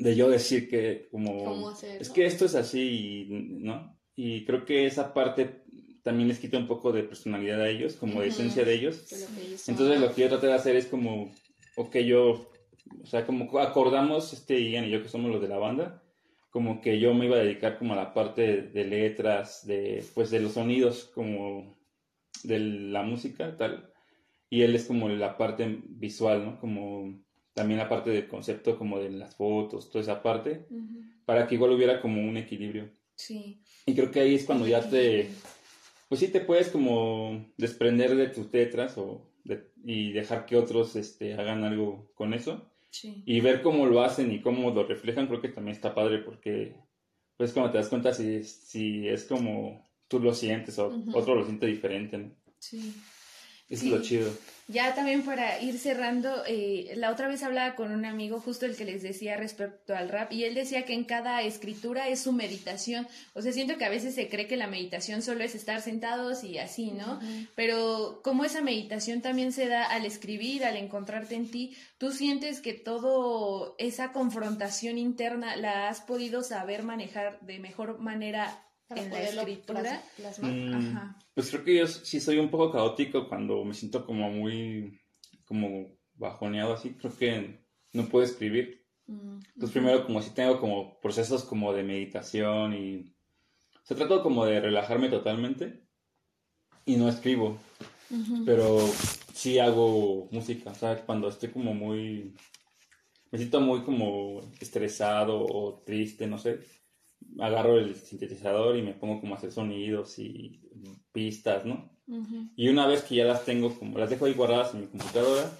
de 0.02 0.16
yo 0.16 0.28
decir 0.28 0.68
que 0.68 1.08
como 1.10 1.72
es 1.82 2.10
que 2.10 2.26
esto 2.26 2.44
es 2.44 2.54
así, 2.54 3.26
¿no? 3.28 3.98
Y 4.14 4.44
creo 4.44 4.64
que 4.64 4.86
esa 4.86 5.14
parte 5.14 5.61
también 6.02 6.28
les 6.28 6.38
quita 6.38 6.58
un 6.58 6.66
poco 6.66 6.92
de 6.92 7.04
personalidad 7.04 7.60
a 7.60 7.68
ellos, 7.68 7.94
como 7.94 8.20
de 8.20 8.28
esencia 8.28 8.64
de 8.64 8.74
ellos. 8.74 9.04
Entonces 9.68 10.00
lo 10.00 10.12
que 10.12 10.22
yo 10.22 10.28
traté 10.28 10.48
de 10.48 10.54
hacer 10.54 10.76
es 10.76 10.86
como, 10.86 11.32
ok, 11.76 11.96
yo, 11.98 12.50
o 13.02 13.06
sea, 13.06 13.24
como 13.24 13.58
acordamos, 13.58 14.32
este 14.32 14.70
Ian 14.70 14.86
y 14.86 14.90
yo 14.90 15.02
que 15.02 15.08
somos 15.08 15.30
los 15.30 15.40
de 15.40 15.48
la 15.48 15.58
banda, 15.58 16.02
como 16.50 16.80
que 16.80 16.98
yo 16.98 17.14
me 17.14 17.26
iba 17.26 17.36
a 17.36 17.42
dedicar 17.42 17.78
como 17.78 17.94
a 17.94 17.96
la 17.96 18.12
parte 18.12 18.62
de 18.62 18.84
letras, 18.84 19.66
de, 19.66 20.04
pues 20.14 20.30
de 20.30 20.40
los 20.40 20.52
sonidos, 20.52 21.10
como 21.14 21.76
de 22.42 22.58
la 22.58 23.02
música, 23.02 23.56
tal. 23.56 23.90
Y 24.50 24.62
él 24.62 24.74
es 24.74 24.84
como 24.84 25.08
la 25.08 25.38
parte 25.38 25.80
visual, 25.86 26.44
¿no? 26.44 26.60
Como 26.60 27.22
también 27.54 27.78
la 27.78 27.88
parte 27.88 28.10
del 28.10 28.28
concepto 28.28 28.76
como 28.76 28.98
de 28.98 29.10
las 29.10 29.36
fotos, 29.36 29.88
toda 29.88 30.02
esa 30.02 30.22
parte, 30.22 30.66
para 31.24 31.46
que 31.46 31.54
igual 31.54 31.72
hubiera 31.72 32.00
como 32.00 32.20
un 32.20 32.36
equilibrio. 32.36 32.90
Sí. 33.14 33.62
Y 33.86 33.94
creo 33.94 34.10
que 34.10 34.20
ahí 34.20 34.34
es 34.34 34.44
cuando 34.44 34.66
ya 34.66 34.86
te, 34.88 35.30
pues 36.12 36.20
sí 36.20 36.28
te 36.28 36.40
puedes 36.40 36.68
como 36.68 37.42
desprender 37.56 38.14
de 38.14 38.28
tus 38.28 38.52
letras 38.52 38.98
o 38.98 39.32
y 39.82 40.12
dejar 40.12 40.44
que 40.44 40.58
otros 40.58 40.94
este, 40.94 41.32
hagan 41.32 41.64
algo 41.64 42.12
con 42.14 42.34
eso. 42.34 42.70
Sí. 42.90 43.22
Y 43.24 43.40
ver 43.40 43.62
cómo 43.62 43.86
lo 43.86 44.02
hacen 44.02 44.30
y 44.30 44.42
cómo 44.42 44.72
lo 44.72 44.86
reflejan, 44.86 45.26
creo 45.26 45.40
que 45.40 45.48
también 45.48 45.74
está 45.74 45.94
padre 45.94 46.18
porque, 46.18 46.76
pues 47.38 47.54
cuando 47.54 47.72
te 47.72 47.78
das 47.78 47.88
cuenta 47.88 48.12
si, 48.12 48.44
si 48.44 49.08
es 49.08 49.24
como 49.24 49.88
tú 50.06 50.20
lo 50.20 50.34
sientes 50.34 50.78
o 50.78 50.94
otro 51.14 51.34
lo 51.34 51.46
siente 51.46 51.64
diferente, 51.64 52.18
¿no? 52.18 52.30
Sí. 52.58 52.92
Eso 53.72 53.86
es 53.86 53.90
lo 53.90 54.02
chido. 54.02 54.30
Ya 54.68 54.94
también 54.94 55.22
para 55.22 55.60
ir 55.60 55.78
cerrando, 55.78 56.44
eh, 56.46 56.92
la 56.96 57.10
otra 57.10 57.26
vez 57.26 57.42
hablaba 57.42 57.74
con 57.74 57.90
un 57.90 58.04
amigo, 58.04 58.38
justo 58.38 58.64
el 58.64 58.76
que 58.76 58.84
les 58.84 59.02
decía 59.02 59.36
respecto 59.36 59.94
al 59.94 60.08
rap, 60.08 60.32
y 60.32 60.44
él 60.44 60.54
decía 60.54 60.84
que 60.84 60.92
en 60.92 61.04
cada 61.04 61.42
escritura 61.42 62.08
es 62.08 62.20
su 62.20 62.32
meditación. 62.32 63.08
O 63.34 63.42
sea, 63.42 63.52
siento 63.52 63.76
que 63.76 63.84
a 63.84 63.90
veces 63.90 64.14
se 64.14 64.28
cree 64.28 64.46
que 64.46 64.56
la 64.56 64.68
meditación 64.68 65.20
solo 65.20 65.42
es 65.42 65.54
estar 65.54 65.80
sentados 65.82 66.44
y 66.44 66.58
así, 66.58 66.92
¿no? 66.92 67.18
Pero 67.56 68.20
como 68.22 68.44
esa 68.44 68.60
meditación 68.60 69.20
también 69.20 69.52
se 69.52 69.66
da 69.66 69.84
al 69.84 70.06
escribir, 70.06 70.64
al 70.64 70.76
encontrarte 70.76 71.34
en 71.34 71.50
ti, 71.50 71.76
tú 71.98 72.12
sientes 72.12 72.60
que 72.60 72.72
todo 72.72 73.74
esa 73.78 74.12
confrontación 74.12 74.96
interna 74.96 75.56
la 75.56 75.88
has 75.88 76.02
podido 76.02 76.42
saber 76.42 76.82
manejar 76.82 77.40
de 77.40 77.58
mejor 77.58 77.98
manera 77.98 78.64
en 78.96 79.10
la 79.10 79.20
escritura. 79.22 80.02
Mm, 80.40 81.14
pues 81.34 81.50
creo 81.50 81.64
que 81.64 81.76
yo 81.76 81.86
sí 81.86 82.20
soy 82.20 82.38
un 82.38 82.50
poco 82.50 82.72
caótico 82.72 83.28
cuando 83.28 83.64
me 83.64 83.74
siento 83.74 84.04
como 84.04 84.30
muy, 84.30 85.00
como 85.44 85.96
bajoneado 86.14 86.74
así. 86.74 86.94
Creo 86.94 87.16
que 87.16 87.60
no 87.92 88.06
puedo 88.06 88.24
escribir. 88.24 88.86
Mm, 89.06 89.40
Entonces 89.54 89.72
primero 89.72 90.06
como 90.06 90.22
si 90.22 90.30
tengo 90.30 90.60
como 90.60 91.00
procesos 91.00 91.44
como 91.44 91.72
de 91.72 91.82
meditación 91.82 92.74
y... 92.74 93.04
se 93.82 93.94
sea, 93.94 93.96
trato 93.96 94.22
como 94.22 94.44
de 94.44 94.60
relajarme 94.60 95.08
totalmente 95.08 95.82
y 96.84 96.96
no 96.96 97.08
escribo. 97.08 97.58
Pero 98.44 98.78
sí 99.32 99.58
hago 99.58 100.28
música, 100.30 100.74
¿sabes? 100.74 101.02
Cuando 101.02 101.28
estoy 101.28 101.48
como 101.48 101.72
muy... 101.72 102.34
Me 103.30 103.38
siento 103.38 103.62
muy 103.62 103.82
como 103.82 104.42
estresado 104.60 105.42
o 105.42 105.82
triste, 105.82 106.26
no 106.26 106.36
sé 106.36 106.60
agarro 107.38 107.78
el 107.78 107.94
sintetizador 107.94 108.76
y 108.76 108.82
me 108.82 108.94
pongo 108.94 109.20
como 109.20 109.34
a 109.34 109.38
hacer 109.38 109.52
sonidos 109.52 110.18
y 110.18 110.60
pistas, 111.12 111.64
¿no? 111.64 111.90
Y 112.56 112.68
una 112.68 112.86
vez 112.86 113.02
que 113.02 113.14
ya 113.14 113.24
las 113.24 113.44
tengo, 113.44 113.74
como 113.78 113.98
las 113.98 114.10
dejo 114.10 114.26
ahí 114.26 114.34
guardadas 114.34 114.74
en 114.74 114.80
mi 114.80 114.86
computadora, 114.86 115.50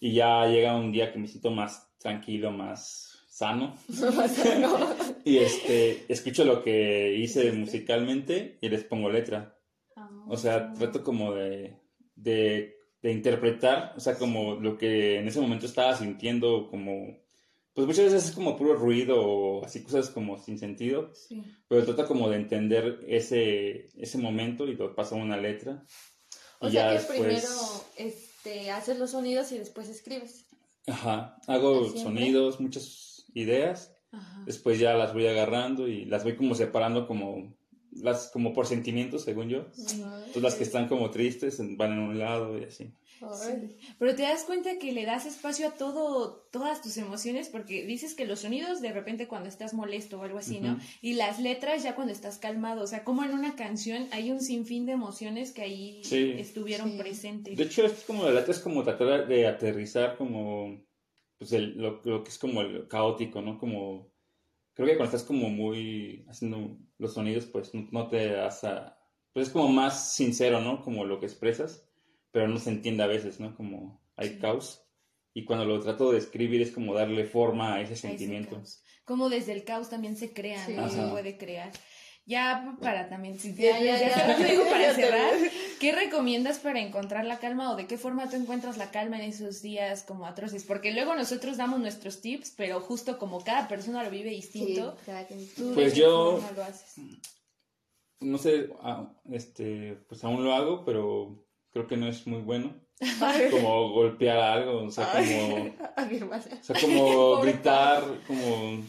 y 0.00 0.12
ya 0.12 0.46
llega 0.46 0.76
un 0.76 0.92
día 0.92 1.12
que 1.12 1.18
me 1.18 1.26
siento 1.26 1.50
más 1.50 1.90
tranquilo, 1.98 2.50
más 2.50 3.18
sano. 3.28 3.76
y 5.24 5.38
este, 5.38 6.04
escucho 6.12 6.44
lo 6.44 6.62
que 6.62 7.16
hice 7.16 7.52
musicalmente 7.52 8.58
y 8.60 8.68
les 8.68 8.84
pongo 8.84 9.10
letra. 9.10 9.56
Ah, 9.96 10.10
o 10.28 10.36
sea, 10.36 10.72
trato 10.72 11.02
como 11.02 11.34
de, 11.34 11.76
de, 12.14 12.76
de 13.00 13.12
interpretar, 13.12 13.94
o 13.96 14.00
sea, 14.00 14.16
como 14.16 14.56
lo 14.56 14.76
que 14.76 15.18
en 15.18 15.28
ese 15.28 15.40
momento 15.40 15.66
estaba 15.66 15.96
sintiendo, 15.96 16.68
como 16.68 17.16
pues 17.78 17.86
muchas 17.86 18.06
veces 18.06 18.30
es 18.30 18.34
como 18.34 18.56
puro 18.56 18.74
ruido 18.74 19.24
o 19.24 19.64
así 19.64 19.84
cosas 19.84 20.10
como 20.10 20.36
sin 20.36 20.58
sentido, 20.58 21.12
sí. 21.14 21.44
pero 21.68 21.84
trata 21.84 22.08
como 22.08 22.28
de 22.28 22.34
entender 22.34 23.04
ese, 23.06 23.86
ese 23.96 24.18
momento 24.18 24.66
y 24.66 24.74
lo 24.74 24.96
pasa 24.96 25.14
una 25.14 25.36
letra. 25.36 25.84
O 26.58 26.68
sea 26.68 26.98
que 26.98 27.04
primero 27.04 27.46
este, 27.96 28.72
haces 28.72 28.98
los 28.98 29.12
sonidos 29.12 29.52
y 29.52 29.58
después 29.58 29.88
escribes. 29.88 30.46
Ajá, 30.88 31.36
hago 31.46 31.88
sonidos, 31.96 32.58
muchas 32.58 33.26
ideas, 33.32 33.96
después 34.44 34.80
ya 34.80 34.94
las 34.94 35.14
voy 35.14 35.28
agarrando 35.28 35.86
y 35.86 36.04
las 36.04 36.24
voy 36.24 36.34
como 36.34 36.56
separando 36.56 37.06
como 37.06 37.56
las 37.92 38.28
como 38.32 38.52
por 38.54 38.66
sentimientos 38.66 39.22
según 39.22 39.50
yo. 39.50 39.66
Entonces 39.76 40.42
las 40.42 40.56
que 40.56 40.64
están 40.64 40.88
como 40.88 41.12
tristes 41.12 41.60
van 41.76 41.92
en 41.92 42.00
un 42.00 42.18
lado 42.18 42.58
y 42.58 42.64
así. 42.64 42.92
Pero 43.98 44.14
te 44.14 44.22
das 44.22 44.44
cuenta 44.44 44.78
que 44.78 44.92
le 44.92 45.04
das 45.04 45.26
espacio 45.26 45.68
a 45.68 45.70
todo, 45.72 46.48
todas 46.50 46.82
tus 46.82 46.96
emociones, 46.96 47.48
porque 47.48 47.84
dices 47.84 48.14
que 48.14 48.26
los 48.26 48.40
sonidos 48.40 48.80
de 48.80 48.92
repente 48.92 49.28
cuando 49.28 49.48
estás 49.48 49.74
molesto 49.74 50.20
o 50.20 50.22
algo 50.22 50.38
así, 50.38 50.60
¿no? 50.60 50.78
Y 51.02 51.14
las 51.14 51.40
letras 51.40 51.82
ya 51.82 51.94
cuando 51.94 52.12
estás 52.12 52.38
calmado, 52.38 52.82
o 52.82 52.86
sea, 52.86 53.04
como 53.04 53.24
en 53.24 53.32
una 53.32 53.56
canción 53.56 54.08
hay 54.12 54.30
un 54.30 54.40
sinfín 54.40 54.86
de 54.86 54.92
emociones 54.92 55.52
que 55.52 55.62
ahí 55.62 56.02
estuvieron 56.38 56.96
presentes. 56.96 57.56
De 57.56 57.64
hecho, 57.64 57.86
es 57.86 58.04
como 58.04 58.24
la 58.24 58.32
letra 58.32 58.52
es 58.52 58.60
como 58.60 58.82
tratar 58.82 59.26
de 59.26 59.46
aterrizar 59.46 60.16
como, 60.16 60.84
pues 61.38 61.52
lo, 61.52 62.00
lo 62.04 62.24
que 62.24 62.30
es 62.30 62.38
como 62.38 62.60
el 62.60 62.88
caótico, 62.88 63.42
¿no? 63.42 63.58
Como, 63.58 64.12
creo 64.74 64.88
que 64.88 64.96
cuando 64.96 65.16
estás 65.16 65.26
como 65.26 65.48
muy 65.48 66.24
haciendo 66.28 66.78
los 66.98 67.14
sonidos, 67.14 67.46
pues 67.46 67.72
no, 67.74 68.08
te 68.08 68.30
das 68.30 68.64
a, 68.64 68.96
pues 69.32 69.48
es 69.48 69.52
como 69.52 69.68
más 69.68 70.14
sincero, 70.14 70.60
¿no? 70.60 70.82
Como 70.82 71.04
lo 71.04 71.18
que 71.20 71.26
expresas 71.26 71.87
pero 72.30 72.48
no 72.48 72.58
se 72.58 72.70
entiende 72.70 73.02
a 73.02 73.06
veces, 73.06 73.40
¿no? 73.40 73.54
Como 73.56 74.00
hay 74.16 74.38
caos. 74.38 74.84
Y 75.34 75.44
cuando 75.44 75.64
lo 75.64 75.80
trato 75.80 76.10
de 76.10 76.18
escribir 76.18 76.62
es 76.62 76.72
como 76.72 76.94
darle 76.94 77.24
forma 77.24 77.74
a 77.74 77.80
ese 77.80 77.96
sentimiento. 77.96 78.60
como 79.04 79.28
desde 79.28 79.52
el 79.52 79.64
caos 79.64 79.88
también 79.88 80.16
se 80.16 80.32
crea, 80.32 80.66
¿no? 80.68 80.88
Se 80.88 81.02
puede 81.08 81.38
crear. 81.38 81.70
Ya 82.26 82.76
para 82.82 83.08
también, 83.08 83.38
si 83.38 83.54
ya, 83.54 83.80
ya, 83.80 83.98
ya, 83.98 84.36
digo 84.36 84.64
para 84.64 84.94
cerrar, 84.94 85.32
¿qué 85.80 85.92
recomiendas 85.92 86.58
para 86.58 86.78
encontrar 86.80 87.24
la 87.24 87.38
calma 87.38 87.72
o 87.72 87.76
de 87.76 87.86
qué 87.86 87.96
forma 87.96 88.28
tú 88.28 88.36
encuentras 88.36 88.76
la 88.76 88.90
calma 88.90 89.16
en 89.16 89.30
esos 89.30 89.62
días 89.62 90.02
como 90.02 90.26
atroces? 90.26 90.64
Porque 90.64 90.92
luego 90.92 91.14
nosotros 91.14 91.56
damos 91.56 91.80
nuestros 91.80 92.20
tips, 92.20 92.52
pero 92.54 92.80
justo 92.80 93.16
como 93.16 93.42
cada 93.42 93.66
persona 93.66 94.04
lo 94.04 94.10
vive 94.10 94.28
distinto, 94.28 94.94
pues 95.72 95.94
yo 95.94 96.38
no 98.20 98.36
sé, 98.36 98.70
ah, 98.80 99.10
este, 99.30 99.94
pues 100.08 100.22
aún 100.24 100.44
lo 100.44 100.52
hago, 100.52 100.84
pero 100.84 101.47
creo 101.72 101.86
que 101.86 101.96
no 101.96 102.08
es 102.08 102.26
muy 102.26 102.40
bueno. 102.40 102.74
Como 103.50 103.92
golpear 103.92 104.38
algo, 104.38 104.84
o 104.84 104.90
sea, 104.90 105.12
como. 105.12 105.56
o 106.36 106.62
sea, 106.62 106.80
como 106.80 107.40
gritar, 107.42 108.02
como. 108.26 108.82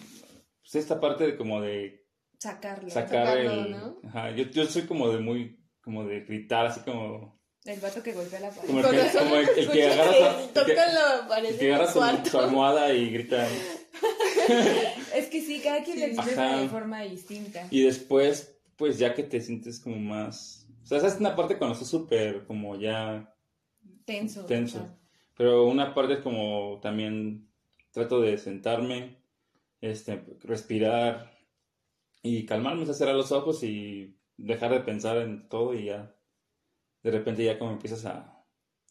Pues 0.61 0.75
esta 0.75 0.99
parte 0.99 1.25
de 1.25 1.38
como 1.38 1.61
de. 1.61 2.07
Sacarlo. 2.39 2.89
Sacar 2.89 3.38
el. 3.38 3.75
Ajá, 4.07 4.32
yo, 4.32 4.45
yo 4.45 4.65
soy 4.65 4.84
como 4.84 5.09
de 5.09 5.19
muy. 5.19 5.59
Como 5.82 6.05
de 6.05 6.21
gritar, 6.21 6.65
así 6.65 6.80
como. 6.82 7.39
El 7.65 7.80
vato 7.80 8.01
que 8.01 8.13
golpea 8.13 8.39
la 8.39 8.49
pared. 8.49 8.67
Como 8.67 8.80
el 8.80 8.86
que, 8.89 9.17
como 9.17 9.36
el, 9.36 9.69
que 9.69 9.88
agarra, 9.88 10.38
que, 10.53 11.57
que 11.57 11.73
agarra 11.73 12.23
su, 12.25 12.39
almohada 12.39 12.91
y 12.93 13.11
grita. 13.11 13.47
es 15.13 15.27
que 15.27 15.41
sí, 15.41 15.61
cada 15.63 15.84
quien 15.84 15.99
le 15.99 16.09
dice 16.09 16.36
de 16.36 16.69
forma 16.69 17.01
distinta. 17.01 17.67
Y 17.69 17.84
después, 17.84 18.55
pues 18.75 18.97
ya 18.97 19.13
que 19.13 19.23
te 19.23 19.41
sientes 19.41 19.80
como 19.80 19.97
más 19.97 20.59
sea, 20.89 20.97
esa 20.97 21.07
es 21.07 21.19
una 21.19 21.35
parte 21.35 21.57
cuando 21.57 21.73
estás 21.73 21.89
súper 21.89 22.45
como 22.45 22.75
ya... 22.75 23.35
Tenso. 24.05 24.45
Tenso. 24.45 24.97
Pero 25.35 25.65
una 25.65 25.93
parte 25.93 26.13
es 26.15 26.19
como 26.19 26.79
también 26.81 27.49
trato 27.91 28.19
de 28.21 28.37
sentarme, 28.37 29.23
este, 29.81 30.25
respirar 30.41 31.31
y 32.21 32.45
calmarme, 32.45 32.85
cerrar 32.87 33.15
los 33.15 33.31
ojos 33.31 33.63
y 33.63 34.17
dejar 34.35 34.71
de 34.71 34.81
pensar 34.81 35.17
en 35.17 35.47
todo 35.47 35.73
y 35.73 35.85
ya 35.85 36.15
de 37.03 37.11
repente 37.11 37.43
ya 37.43 37.57
como 37.57 37.71
empiezas 37.71 38.05
a... 38.05 38.45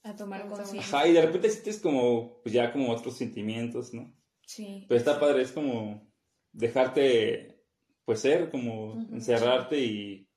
A 0.05 0.15
tomar 0.15 0.49
conciencia. 0.49 0.99
Ajá, 0.99 1.09
y 1.09 1.13
de 1.13 1.23
repente 1.23 1.51
sientes 1.51 1.81
como, 1.81 2.41
pues 2.43 2.55
ya 2.55 2.73
como 2.73 2.93
otros 2.93 3.17
sentimientos, 3.17 3.93
¿no? 3.93 4.15
Sí. 4.47 4.85
Pero 4.89 4.99
está 4.99 5.19
padre, 5.21 5.43
es 5.43 5.53
como 5.53 6.09
dejarte, 6.53 7.65
pues 8.05 8.21
ser, 8.21 8.51
como 8.51 8.95
encerrarte 9.13 9.81
y 9.81 10.28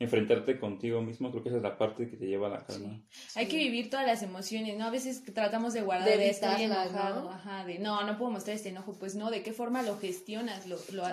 enfrentarte 0.00 0.58
contigo 0.58 1.02
mismo, 1.02 1.30
creo 1.30 1.42
que 1.42 1.50
esa 1.50 1.58
es 1.58 1.62
la 1.62 1.76
parte 1.76 2.08
que 2.08 2.16
te 2.16 2.26
lleva 2.26 2.46
a 2.46 2.50
la 2.50 2.64
calma. 2.64 3.02
Hay 3.34 3.46
que 3.46 3.58
vivir 3.58 3.90
todas 3.90 4.06
las 4.06 4.22
emociones, 4.22 4.76
¿no? 4.78 4.86
A 4.86 4.90
veces 4.90 5.22
tratamos 5.34 5.74
de 5.74 5.82
guardar 5.82 6.16
de, 6.16 6.30
estar 6.30 6.58
enojado, 6.58 7.24
¿no? 7.24 7.30
ajá, 7.30 7.66
de 7.66 7.78
no, 7.78 8.02
no 8.04 8.16
puedo 8.16 8.30
mostrar 8.30 8.56
este 8.56 8.70
enojo, 8.70 8.96
pues 8.98 9.14
no, 9.14 9.30
¿de 9.30 9.42
qué 9.42 9.52
forma 9.52 9.82
lo 9.82 9.98
gestionas? 9.98 10.66
Lo, 10.66 10.76
lo, 10.92 11.04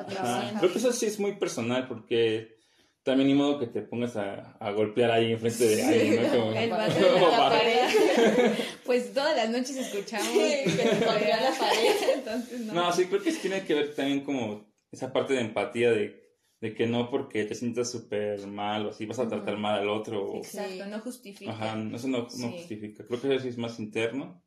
Creo 0.60 0.72
que 0.72 0.78
eso 0.80 0.94
sí 0.94 1.06
es 1.06 1.20
muy 1.20 1.34
personal 1.34 1.86
porque 1.90 2.56
también 3.04 3.28
ni 3.28 3.36
modo 3.36 3.60
que 3.60 3.68
te 3.68 3.82
pongas 3.82 4.16
a, 4.16 4.56
a 4.58 4.72
golpear 4.72 5.12
ahí 5.12 5.34
enfrente 5.34 5.66
de 5.66 5.84
alguien, 5.84 6.24
¿no? 6.24 6.30
Como, 6.30 6.52
El 6.54 6.70
de 6.70 7.20
la 7.20 7.50
pared. 7.50 8.52
pues 8.86 9.14
todas 9.14 9.36
las 9.36 9.50
noches 9.50 9.76
escuchamos 9.76 10.32
que 10.32 10.64
golpea 11.06 11.42
la 11.42 11.58
pared, 11.58 11.96
entonces 12.16 12.62
no. 12.62 12.74
No, 12.74 12.94
sí, 12.94 13.06
creo 13.08 13.22
que 13.22 13.34
tiene 13.34 13.66
que 13.66 13.74
ver 13.74 13.96
también 13.96 14.22
como 14.22 14.66
esa 14.90 15.12
parte 15.12 15.34
de 15.34 15.42
empatía 15.42 15.92
de 15.92 16.27
de 16.62 16.74
que 16.74 16.88
no 16.88 17.10
porque 17.10 17.46
te 17.46 17.56
sientas 17.56 17.92
súper 17.92 18.46
mal 18.48 18.86
o 18.86 18.90
así 18.90 19.06
vas 19.06 19.20
a 19.20 19.28
tratar 19.28 19.58
mal 19.58 19.80
al 19.80 19.90
otro. 19.90 20.38
Exacto, 20.38 20.86
no 20.88 21.00
justifica. 21.02 21.52
Ajá, 21.52 21.78
eso 21.94 22.08
no, 22.08 22.28
no 22.38 22.52
justifica. 22.54 23.06
Creo 23.06 23.22
que 23.22 23.36
eso 23.36 23.48
es 23.48 23.58
más 23.58 23.80
interno 23.80 24.42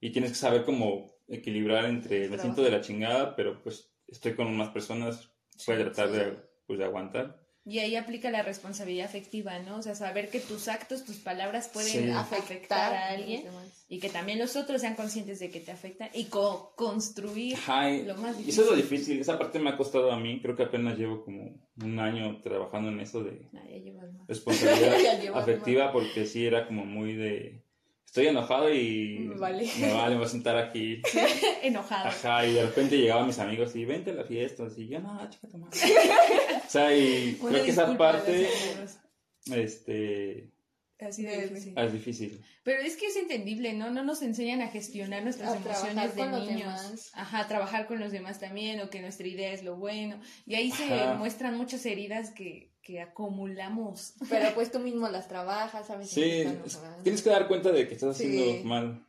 y 0.00 0.10
tienes 0.12 0.32
que 0.32 0.36
saber 0.38 0.64
cómo 0.64 1.12
equilibrar 1.28 1.84
entre 1.86 2.28
me 2.28 2.38
siento 2.38 2.62
de 2.62 2.70
la 2.70 2.80
chingada, 2.80 3.36
pero 3.36 3.62
pues 3.62 3.92
estoy 4.08 4.34
con 4.34 4.56
más 4.56 4.70
personas, 4.70 5.32
voy 5.66 5.76
a 5.76 5.78
tratar 5.78 6.10
de, 6.12 6.42
pues, 6.66 6.78
de 6.78 6.84
aguantar. 6.84 7.39
Y 7.64 7.78
ahí 7.80 7.94
aplica 7.94 8.30
la 8.30 8.42
responsabilidad 8.42 9.06
afectiva, 9.06 9.58
¿no? 9.58 9.76
O 9.76 9.82
sea, 9.82 9.94
saber 9.94 10.30
que 10.30 10.40
tus 10.40 10.66
actos, 10.68 11.04
tus 11.04 11.16
palabras 11.16 11.68
pueden 11.68 12.10
afectar 12.12 12.94
a 12.94 13.08
alguien 13.10 13.44
y 13.88 13.98
que 13.98 14.08
también 14.08 14.38
los 14.38 14.56
otros 14.56 14.80
sean 14.80 14.94
conscientes 14.94 15.40
de 15.40 15.50
que 15.50 15.60
te 15.60 15.70
afectan 15.70 16.08
y 16.14 16.24
co-construir 16.24 17.58
lo 18.06 18.16
más 18.16 18.38
difícil. 18.38 18.48
Eso 18.48 18.62
es 18.62 18.70
lo 18.70 18.76
difícil, 18.76 19.20
esa 19.20 19.38
parte 19.38 19.58
me 19.58 19.70
ha 19.70 19.76
costado 19.76 20.10
a 20.10 20.18
mí, 20.18 20.40
creo 20.40 20.56
que 20.56 20.62
apenas 20.62 20.96
llevo 20.96 21.24
como 21.24 21.60
un 21.82 21.98
año 21.98 22.40
trabajando 22.40 22.90
en 22.90 23.00
eso 23.00 23.22
de 23.22 23.48
ah, 23.54 23.64
responsabilidad 24.26 25.34
afectiva 25.36 25.92
porque 25.92 26.26
sí 26.26 26.46
era 26.46 26.66
como 26.66 26.84
muy 26.84 27.14
de 27.14 27.64
estoy 28.10 28.26
enojado 28.26 28.74
y 28.74 29.20
me 29.20 29.36
vale, 29.36 29.70
me 29.78 30.16
voy 30.16 30.24
a 30.24 30.28
sentar 30.28 30.56
aquí. 30.56 31.00
enojado. 31.62 32.08
Ajá, 32.08 32.44
y 32.44 32.54
de 32.54 32.66
repente 32.66 32.98
llegaban 32.98 33.28
mis 33.28 33.38
amigos 33.38 33.76
y 33.76 33.84
vente 33.84 34.10
a 34.10 34.14
la 34.14 34.24
fiesta, 34.24 34.64
así, 34.64 34.88
yo 34.88 34.98
no, 34.98 35.30
chica, 35.30 35.46
toma. 35.46 35.68
o 36.66 36.68
sea, 36.68 36.96
y 36.96 37.38
creo 37.40 37.64
que 37.64 37.70
esa 37.70 37.96
parte, 37.96 38.48
este, 39.52 40.50
Así 41.06 41.22
de 41.22 41.48
difícil. 41.48 41.74
Es 41.78 41.92
difícil. 41.92 42.44
Pero 42.62 42.82
es 42.82 42.96
que 42.96 43.06
es 43.06 43.16
entendible, 43.16 43.72
¿no? 43.72 43.90
No 43.90 44.02
nos 44.04 44.22
enseñan 44.22 44.60
a 44.62 44.68
gestionar 44.68 45.22
nuestras 45.22 45.52
A 45.52 45.56
emociones 45.56 45.94
trabajar 45.94 46.14
de 46.14 46.20
con 46.22 46.30
los 46.32 46.48
niños. 46.48 46.82
demás. 46.82 47.10
Ajá, 47.14 47.48
trabajar 47.48 47.86
con 47.86 48.00
los 48.00 48.12
demás 48.12 48.38
también, 48.40 48.80
o 48.80 48.90
que 48.90 49.00
nuestra 49.00 49.26
idea 49.26 49.52
es 49.52 49.62
lo 49.64 49.76
bueno. 49.76 50.20
Y 50.46 50.54
ahí 50.54 50.70
se 50.70 50.86
muestran 51.16 51.56
muchas 51.56 51.84
heridas 51.86 52.30
que, 52.30 52.72
que 52.82 53.00
acumulamos. 53.00 54.14
Pero 54.28 54.54
pues 54.54 54.70
tú 54.70 54.78
mismo 54.80 55.08
las 55.08 55.28
trabajas, 55.28 55.86
sabes. 55.86 56.10
Sí, 56.10 56.44
tienes 57.02 57.22
que 57.22 57.30
dar 57.30 57.48
cuenta 57.48 57.72
de 57.72 57.88
que 57.88 57.94
estás 57.94 58.16
Sí. 58.16 58.26
haciendo 58.26 58.68
mal. 58.68 59.04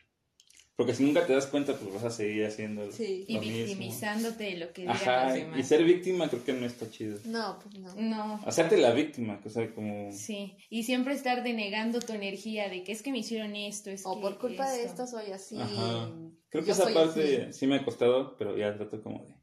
Porque 0.82 0.96
si 0.96 1.04
nunca 1.04 1.28
te 1.28 1.34
das 1.34 1.46
cuenta, 1.46 1.76
pues 1.76 1.94
vas 1.94 2.04
a 2.06 2.10
seguir 2.10 2.44
haciendo 2.46 2.92
Sí. 2.92 3.24
Y 3.28 3.36
lo 3.36 3.42
mismo. 3.42 3.58
victimizándote 3.58 4.44
de 4.46 4.58
lo 4.58 4.74
que 4.74 4.82
digan 4.82 4.96
Ajá, 4.96 5.28
los 5.28 5.38
y 5.38 5.40
demás. 5.42 5.68
ser 5.68 5.84
víctima 5.84 6.28
creo 6.28 6.44
que 6.44 6.54
no 6.54 6.66
está 6.66 6.90
chido. 6.90 7.20
No, 7.26 7.60
pues 7.62 7.78
no. 7.78 7.94
No. 7.96 8.40
Hacerte 8.46 8.78
la 8.78 8.92
víctima, 8.92 9.40
que 9.40 9.50
o 9.50 9.52
sea, 9.52 9.72
como... 9.76 10.12
Sí, 10.12 10.56
y 10.72 10.82
siempre 10.84 11.14
estar 11.14 11.44
denegando 11.44 12.00
tu 12.00 12.14
energía 12.14 12.68
de 12.70 12.84
que 12.84 12.94
es 12.94 13.04
que 13.04 13.12
me 13.12 13.20
hicieron 13.20 13.56
esto, 13.56 13.92
es 13.92 14.02
O 14.06 14.16
que 14.16 14.22
por 14.22 14.40
culpa 14.40 14.72
de 14.72 14.84
esto. 14.86 15.04
esto 15.04 15.20
soy 15.20 15.32
así. 15.32 15.56
Ajá. 15.60 16.10
Creo 16.50 16.64
que 16.64 16.68
yo 16.70 16.74
esa 16.74 16.92
parte 16.92 17.44
así. 17.50 17.54
sí 17.60 17.68
me 17.68 17.76
ha 17.76 17.86
costado, 17.86 18.36
pero 18.38 18.58
ya 18.58 18.76
trato 18.76 19.02
como 19.04 19.24
de... 19.26 19.36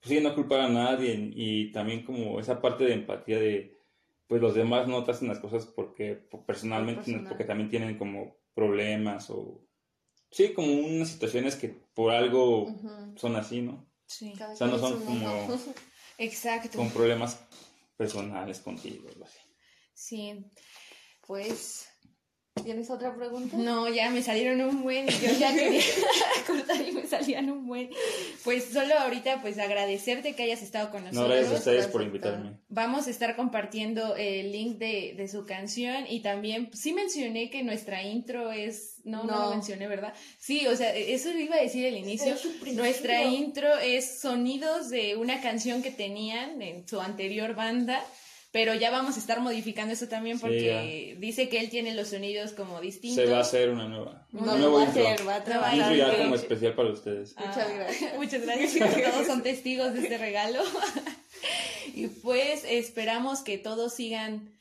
Pues 0.00 0.08
sí, 0.14 0.20
no 0.20 0.34
culpar 0.34 0.60
a 0.60 0.68
nadie 0.68 1.30
y 1.34 1.70
también 1.72 2.04
como 2.04 2.40
esa 2.40 2.60
parte 2.62 2.84
de 2.84 2.94
empatía 2.94 3.38
de... 3.38 3.76
Pues 4.26 4.40
los 4.40 4.54
demás 4.54 4.88
no 4.88 5.04
te 5.04 5.10
hacen 5.10 5.28
las 5.28 5.38
cosas 5.40 5.66
porque 5.66 6.14
por- 6.14 6.44
personalmente, 6.46 7.02
personal. 7.02 7.28
porque 7.28 7.44
también 7.44 7.68
tienen 7.68 7.98
como 7.98 8.36
problemas 8.54 9.28
o... 9.30 9.64
Sí, 10.30 10.52
como 10.52 10.72
unas 10.72 11.08
situaciones 11.08 11.56
que 11.56 11.68
por 11.68 12.12
algo 12.12 12.74
son 13.16 13.36
así, 13.36 13.62
¿no? 13.62 13.86
Sí, 14.06 14.32
Cada 14.36 14.54
O 14.54 14.56
sea, 14.56 14.66
no 14.66 14.78
son 14.78 15.04
como 15.04 15.48
exacto. 16.18 16.78
con 16.78 16.90
problemas 16.90 17.38
personales 17.96 18.60
contigo, 18.60 19.08
así. 19.24 19.38
Sí. 19.94 20.44
Pues, 21.26 21.87
¿tienes 22.68 22.90
otra 22.90 23.16
pregunta? 23.16 23.56
No, 23.56 23.88
ya 23.88 24.10
me 24.10 24.22
salieron 24.22 24.60
un 24.60 24.82
buen, 24.82 25.06
yo 25.08 25.30
ya 25.40 25.54
quería 25.56 25.80
cortar 26.46 26.86
y 26.86 26.92
me 26.92 27.06
salían 27.06 27.50
un 27.50 27.66
buen. 27.66 27.88
Pues 28.44 28.64
solo 28.70 28.92
ahorita 28.98 29.40
pues 29.40 29.58
agradecerte 29.58 30.34
que 30.34 30.42
hayas 30.42 30.60
estado 30.60 30.90
con 30.90 31.02
No, 31.04 31.08
nosotros. 31.12 31.30
gracias 31.34 31.54
a 31.54 31.58
ustedes 31.60 31.86
por 31.86 32.02
invitarme. 32.02 32.58
Vamos 32.68 33.06
a 33.06 33.10
estar 33.10 33.36
compartiendo 33.36 34.16
el 34.16 34.52
link 34.52 34.76
de, 34.76 35.14
de 35.16 35.28
su 35.28 35.46
canción 35.46 36.04
y 36.06 36.20
también 36.20 36.68
sí 36.74 36.92
mencioné 36.92 37.48
que 37.48 37.62
nuestra 37.62 38.02
intro 38.02 38.52
es, 38.52 39.00
no, 39.04 39.24
no, 39.24 39.32
No. 39.34 39.44
lo 39.44 39.50
mencioné, 39.52 39.88
¿verdad? 39.88 40.12
Sí, 40.38 40.66
o 40.66 40.76
sea, 40.76 40.94
eso 40.94 41.30
iba 41.30 41.56
a 41.56 41.62
decir 41.62 41.86
al 41.86 41.96
inicio. 41.96 42.34
Nuestra 42.74 43.24
intro 43.24 43.78
es 43.78 44.20
sonidos 44.20 44.90
de 44.90 45.16
una 45.16 45.40
canción 45.40 45.82
que 45.82 45.90
tenían 45.90 46.60
en 46.60 46.86
su 46.86 47.00
anterior 47.00 47.54
banda. 47.54 48.04
Pero 48.50 48.74
ya 48.74 48.90
vamos 48.90 49.16
a 49.16 49.20
estar 49.20 49.40
modificando 49.40 49.92
eso 49.92 50.08
también 50.08 50.38
Sí, 50.38 50.42
porque 50.42 51.16
dice 51.20 51.50
que 51.50 51.60
él 51.60 51.68
tiene 51.68 51.94
los 51.94 52.08
sonidos 52.08 52.52
como 52.52 52.80
distintos. 52.80 53.22
Se 53.22 53.30
va 53.30 53.38
a 53.38 53.40
hacer 53.42 53.68
una 53.68 53.88
nueva. 53.88 54.26
No 54.32 54.54
un 54.54 54.60
nuevo 54.60 54.76
va 54.78 54.84
a 54.84 54.88
hacer, 54.88 55.28
va 55.28 55.36
a 55.36 55.44
trabajar. 55.44 55.94
Ya 55.94 56.16
como 56.16 56.34
especial 56.34 56.74
para 56.74 56.90
ustedes. 56.90 57.34
Ah, 57.36 57.44
Muchas 57.46 57.74
gracias. 57.74 58.14
Muchas 58.16 58.46
gracias. 58.46 59.12
Todos 59.12 59.26
son 59.26 59.42
testigos 59.42 59.92
de 59.92 60.00
este 60.00 60.16
regalo. 60.16 60.62
y 61.94 62.06
pues 62.06 62.64
esperamos 62.64 63.42
que 63.42 63.58
todos 63.58 63.92
sigan 63.92 64.58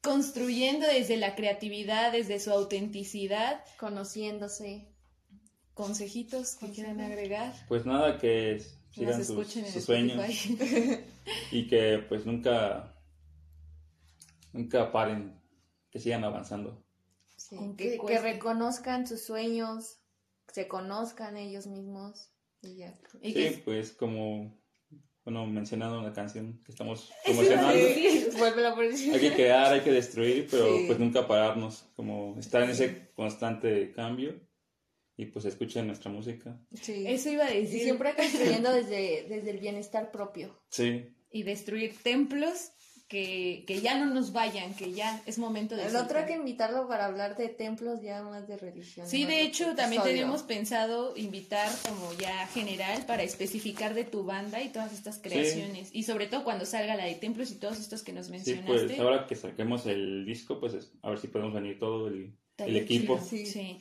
construyendo 0.00 0.86
desde 0.86 1.16
la 1.16 1.36
creatividad, 1.36 2.10
desde 2.10 2.40
su 2.40 2.50
autenticidad. 2.50 3.62
Conociéndose. 3.78 4.88
Consejitos 5.74 6.56
que 6.56 6.70
quieran 6.70 7.00
agregar. 7.00 7.52
Pues 7.68 7.86
nada, 7.86 8.18
que 8.18 8.60
sigan 8.90 9.24
sus, 9.24 9.30
escuchen 9.30 9.64
en 9.64 9.72
sus 9.72 9.84
sueños 9.84 10.24
y 11.52 11.66
que 11.68 11.98
pues 12.08 12.24
nunca, 12.24 12.95
nunca 14.56 14.90
paren, 14.92 15.40
que 15.90 15.98
sigan 16.00 16.24
avanzando. 16.24 16.84
Sí. 17.36 17.56
Que, 17.76 17.98
que 18.06 18.18
reconozcan 18.18 19.06
sus 19.06 19.22
sueños, 19.24 19.98
se 20.52 20.66
conozcan 20.68 21.36
ellos 21.36 21.66
mismos. 21.66 22.30
Y 22.62 22.76
ya. 22.76 22.98
Y 23.20 23.28
Sí, 23.28 23.34
que- 23.34 23.62
pues 23.64 23.92
como, 23.92 24.58
bueno, 25.24 25.46
mencionando 25.46 26.00
la 26.02 26.12
canción 26.12 26.62
que 26.64 26.72
estamos 26.72 27.12
promocionando. 27.24 27.78
a 28.68 28.74
por 28.74 28.84
Hay 28.84 29.20
que 29.20 29.32
crear, 29.34 29.72
hay 29.74 29.80
que 29.82 29.92
destruir, 29.92 30.48
pero 30.50 30.66
Sí. 30.76 30.84
pues 30.86 30.98
nunca 30.98 31.26
pararnos, 31.26 31.84
como 31.94 32.36
estar 32.38 32.62
en 32.62 32.70
ese 32.70 33.12
constante 33.14 33.92
cambio 33.92 34.40
y 35.18 35.26
pues 35.26 35.44
escuchen 35.44 35.86
nuestra 35.86 36.10
música. 36.10 36.58
Sí. 36.74 37.06
Eso 37.06 37.30
iba 37.30 37.44
a 37.46 37.54
Y 37.54 37.62
decir. 37.62 37.82
siempre 37.82 38.14
construyendo 38.14 38.72
desde, 38.72 39.26
desde 39.28 39.50
el 39.50 39.58
bienestar 39.58 40.10
propio. 40.10 40.58
Sí, 40.70 41.14
Y 41.30 41.42
destruir 41.42 41.96
templos 42.02 42.72
que, 43.08 43.62
que 43.68 43.80
ya 43.80 43.96
no 43.98 44.06
nos 44.12 44.32
vayan, 44.32 44.74
que 44.74 44.92
ya 44.92 45.22
es 45.26 45.38
momento 45.38 45.76
de 45.76 45.86
El 45.86 45.94
otro 45.94 46.18
hay 46.18 46.26
que 46.26 46.32
invitarlo 46.34 46.88
para 46.88 47.06
hablar 47.06 47.36
de 47.36 47.48
templos 47.48 48.02
ya 48.02 48.22
más 48.24 48.48
de 48.48 48.56
religión. 48.56 49.08
Sí, 49.08 49.22
¿no? 49.22 49.28
de 49.28 49.42
hecho, 49.42 49.62
Episodio. 49.64 49.76
también 49.76 50.02
tenemos 50.02 50.42
pensado 50.42 51.16
invitar 51.16 51.68
como 51.88 52.12
ya 52.14 52.46
general 52.48 53.06
para 53.06 53.22
especificar 53.22 53.94
de 53.94 54.02
tu 54.04 54.24
banda 54.24 54.60
y 54.60 54.70
todas 54.70 54.92
estas 54.92 55.18
creaciones. 55.18 55.90
Y 55.92 56.02
sobre 56.02 56.26
todo 56.26 56.42
cuando 56.42 56.64
salga 56.66 56.96
la 56.96 57.04
de 57.04 57.14
templos 57.14 57.52
y 57.52 57.60
todos 57.60 57.78
estos 57.78 58.02
que 58.02 58.12
nos 58.12 58.26
sí, 58.26 58.32
mencionaste. 58.32 58.86
pues 58.86 58.98
ahora 58.98 59.26
que 59.28 59.36
saquemos 59.36 59.86
el 59.86 60.26
disco, 60.26 60.58
pues 60.58 60.74
es- 60.74 60.90
a 61.02 61.10
ver 61.10 61.20
si 61.20 61.28
podemos 61.28 61.54
venir 61.54 61.78
todo 61.78 62.08
el, 62.08 62.36
equipo. 62.58 63.20
Sí, 63.20 63.46
Sí. 63.46 63.78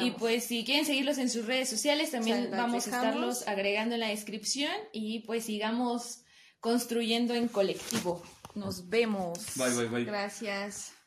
Y 0.00 0.10
pues 0.12 0.44
si 0.44 0.64
quieren 0.64 0.84
seguirlos 0.84 1.18
en 1.18 1.28
sus 1.30 1.46
redes 1.46 1.68
sociales, 1.68 2.10
también 2.10 2.38
O 2.38 2.40
sea, 2.40 2.50
las 2.50 2.58
vamos 2.58 2.86
a 2.86 2.90
estarlos 2.90 3.46
agregando 3.46 3.94
en 3.94 4.00
la 4.00 4.08
descripción 4.08 4.72
y 4.92 5.20
pues 5.20 5.44
sigamos 5.44 6.22
construyendo 6.58 7.34
en 7.34 7.46
colectivo. 7.48 8.22
Nos 8.54 8.88
vemos. 8.88 9.38
Bye, 9.56 9.70
bye, 9.74 9.88
bye. 9.88 10.04
Gracias. 10.04 11.03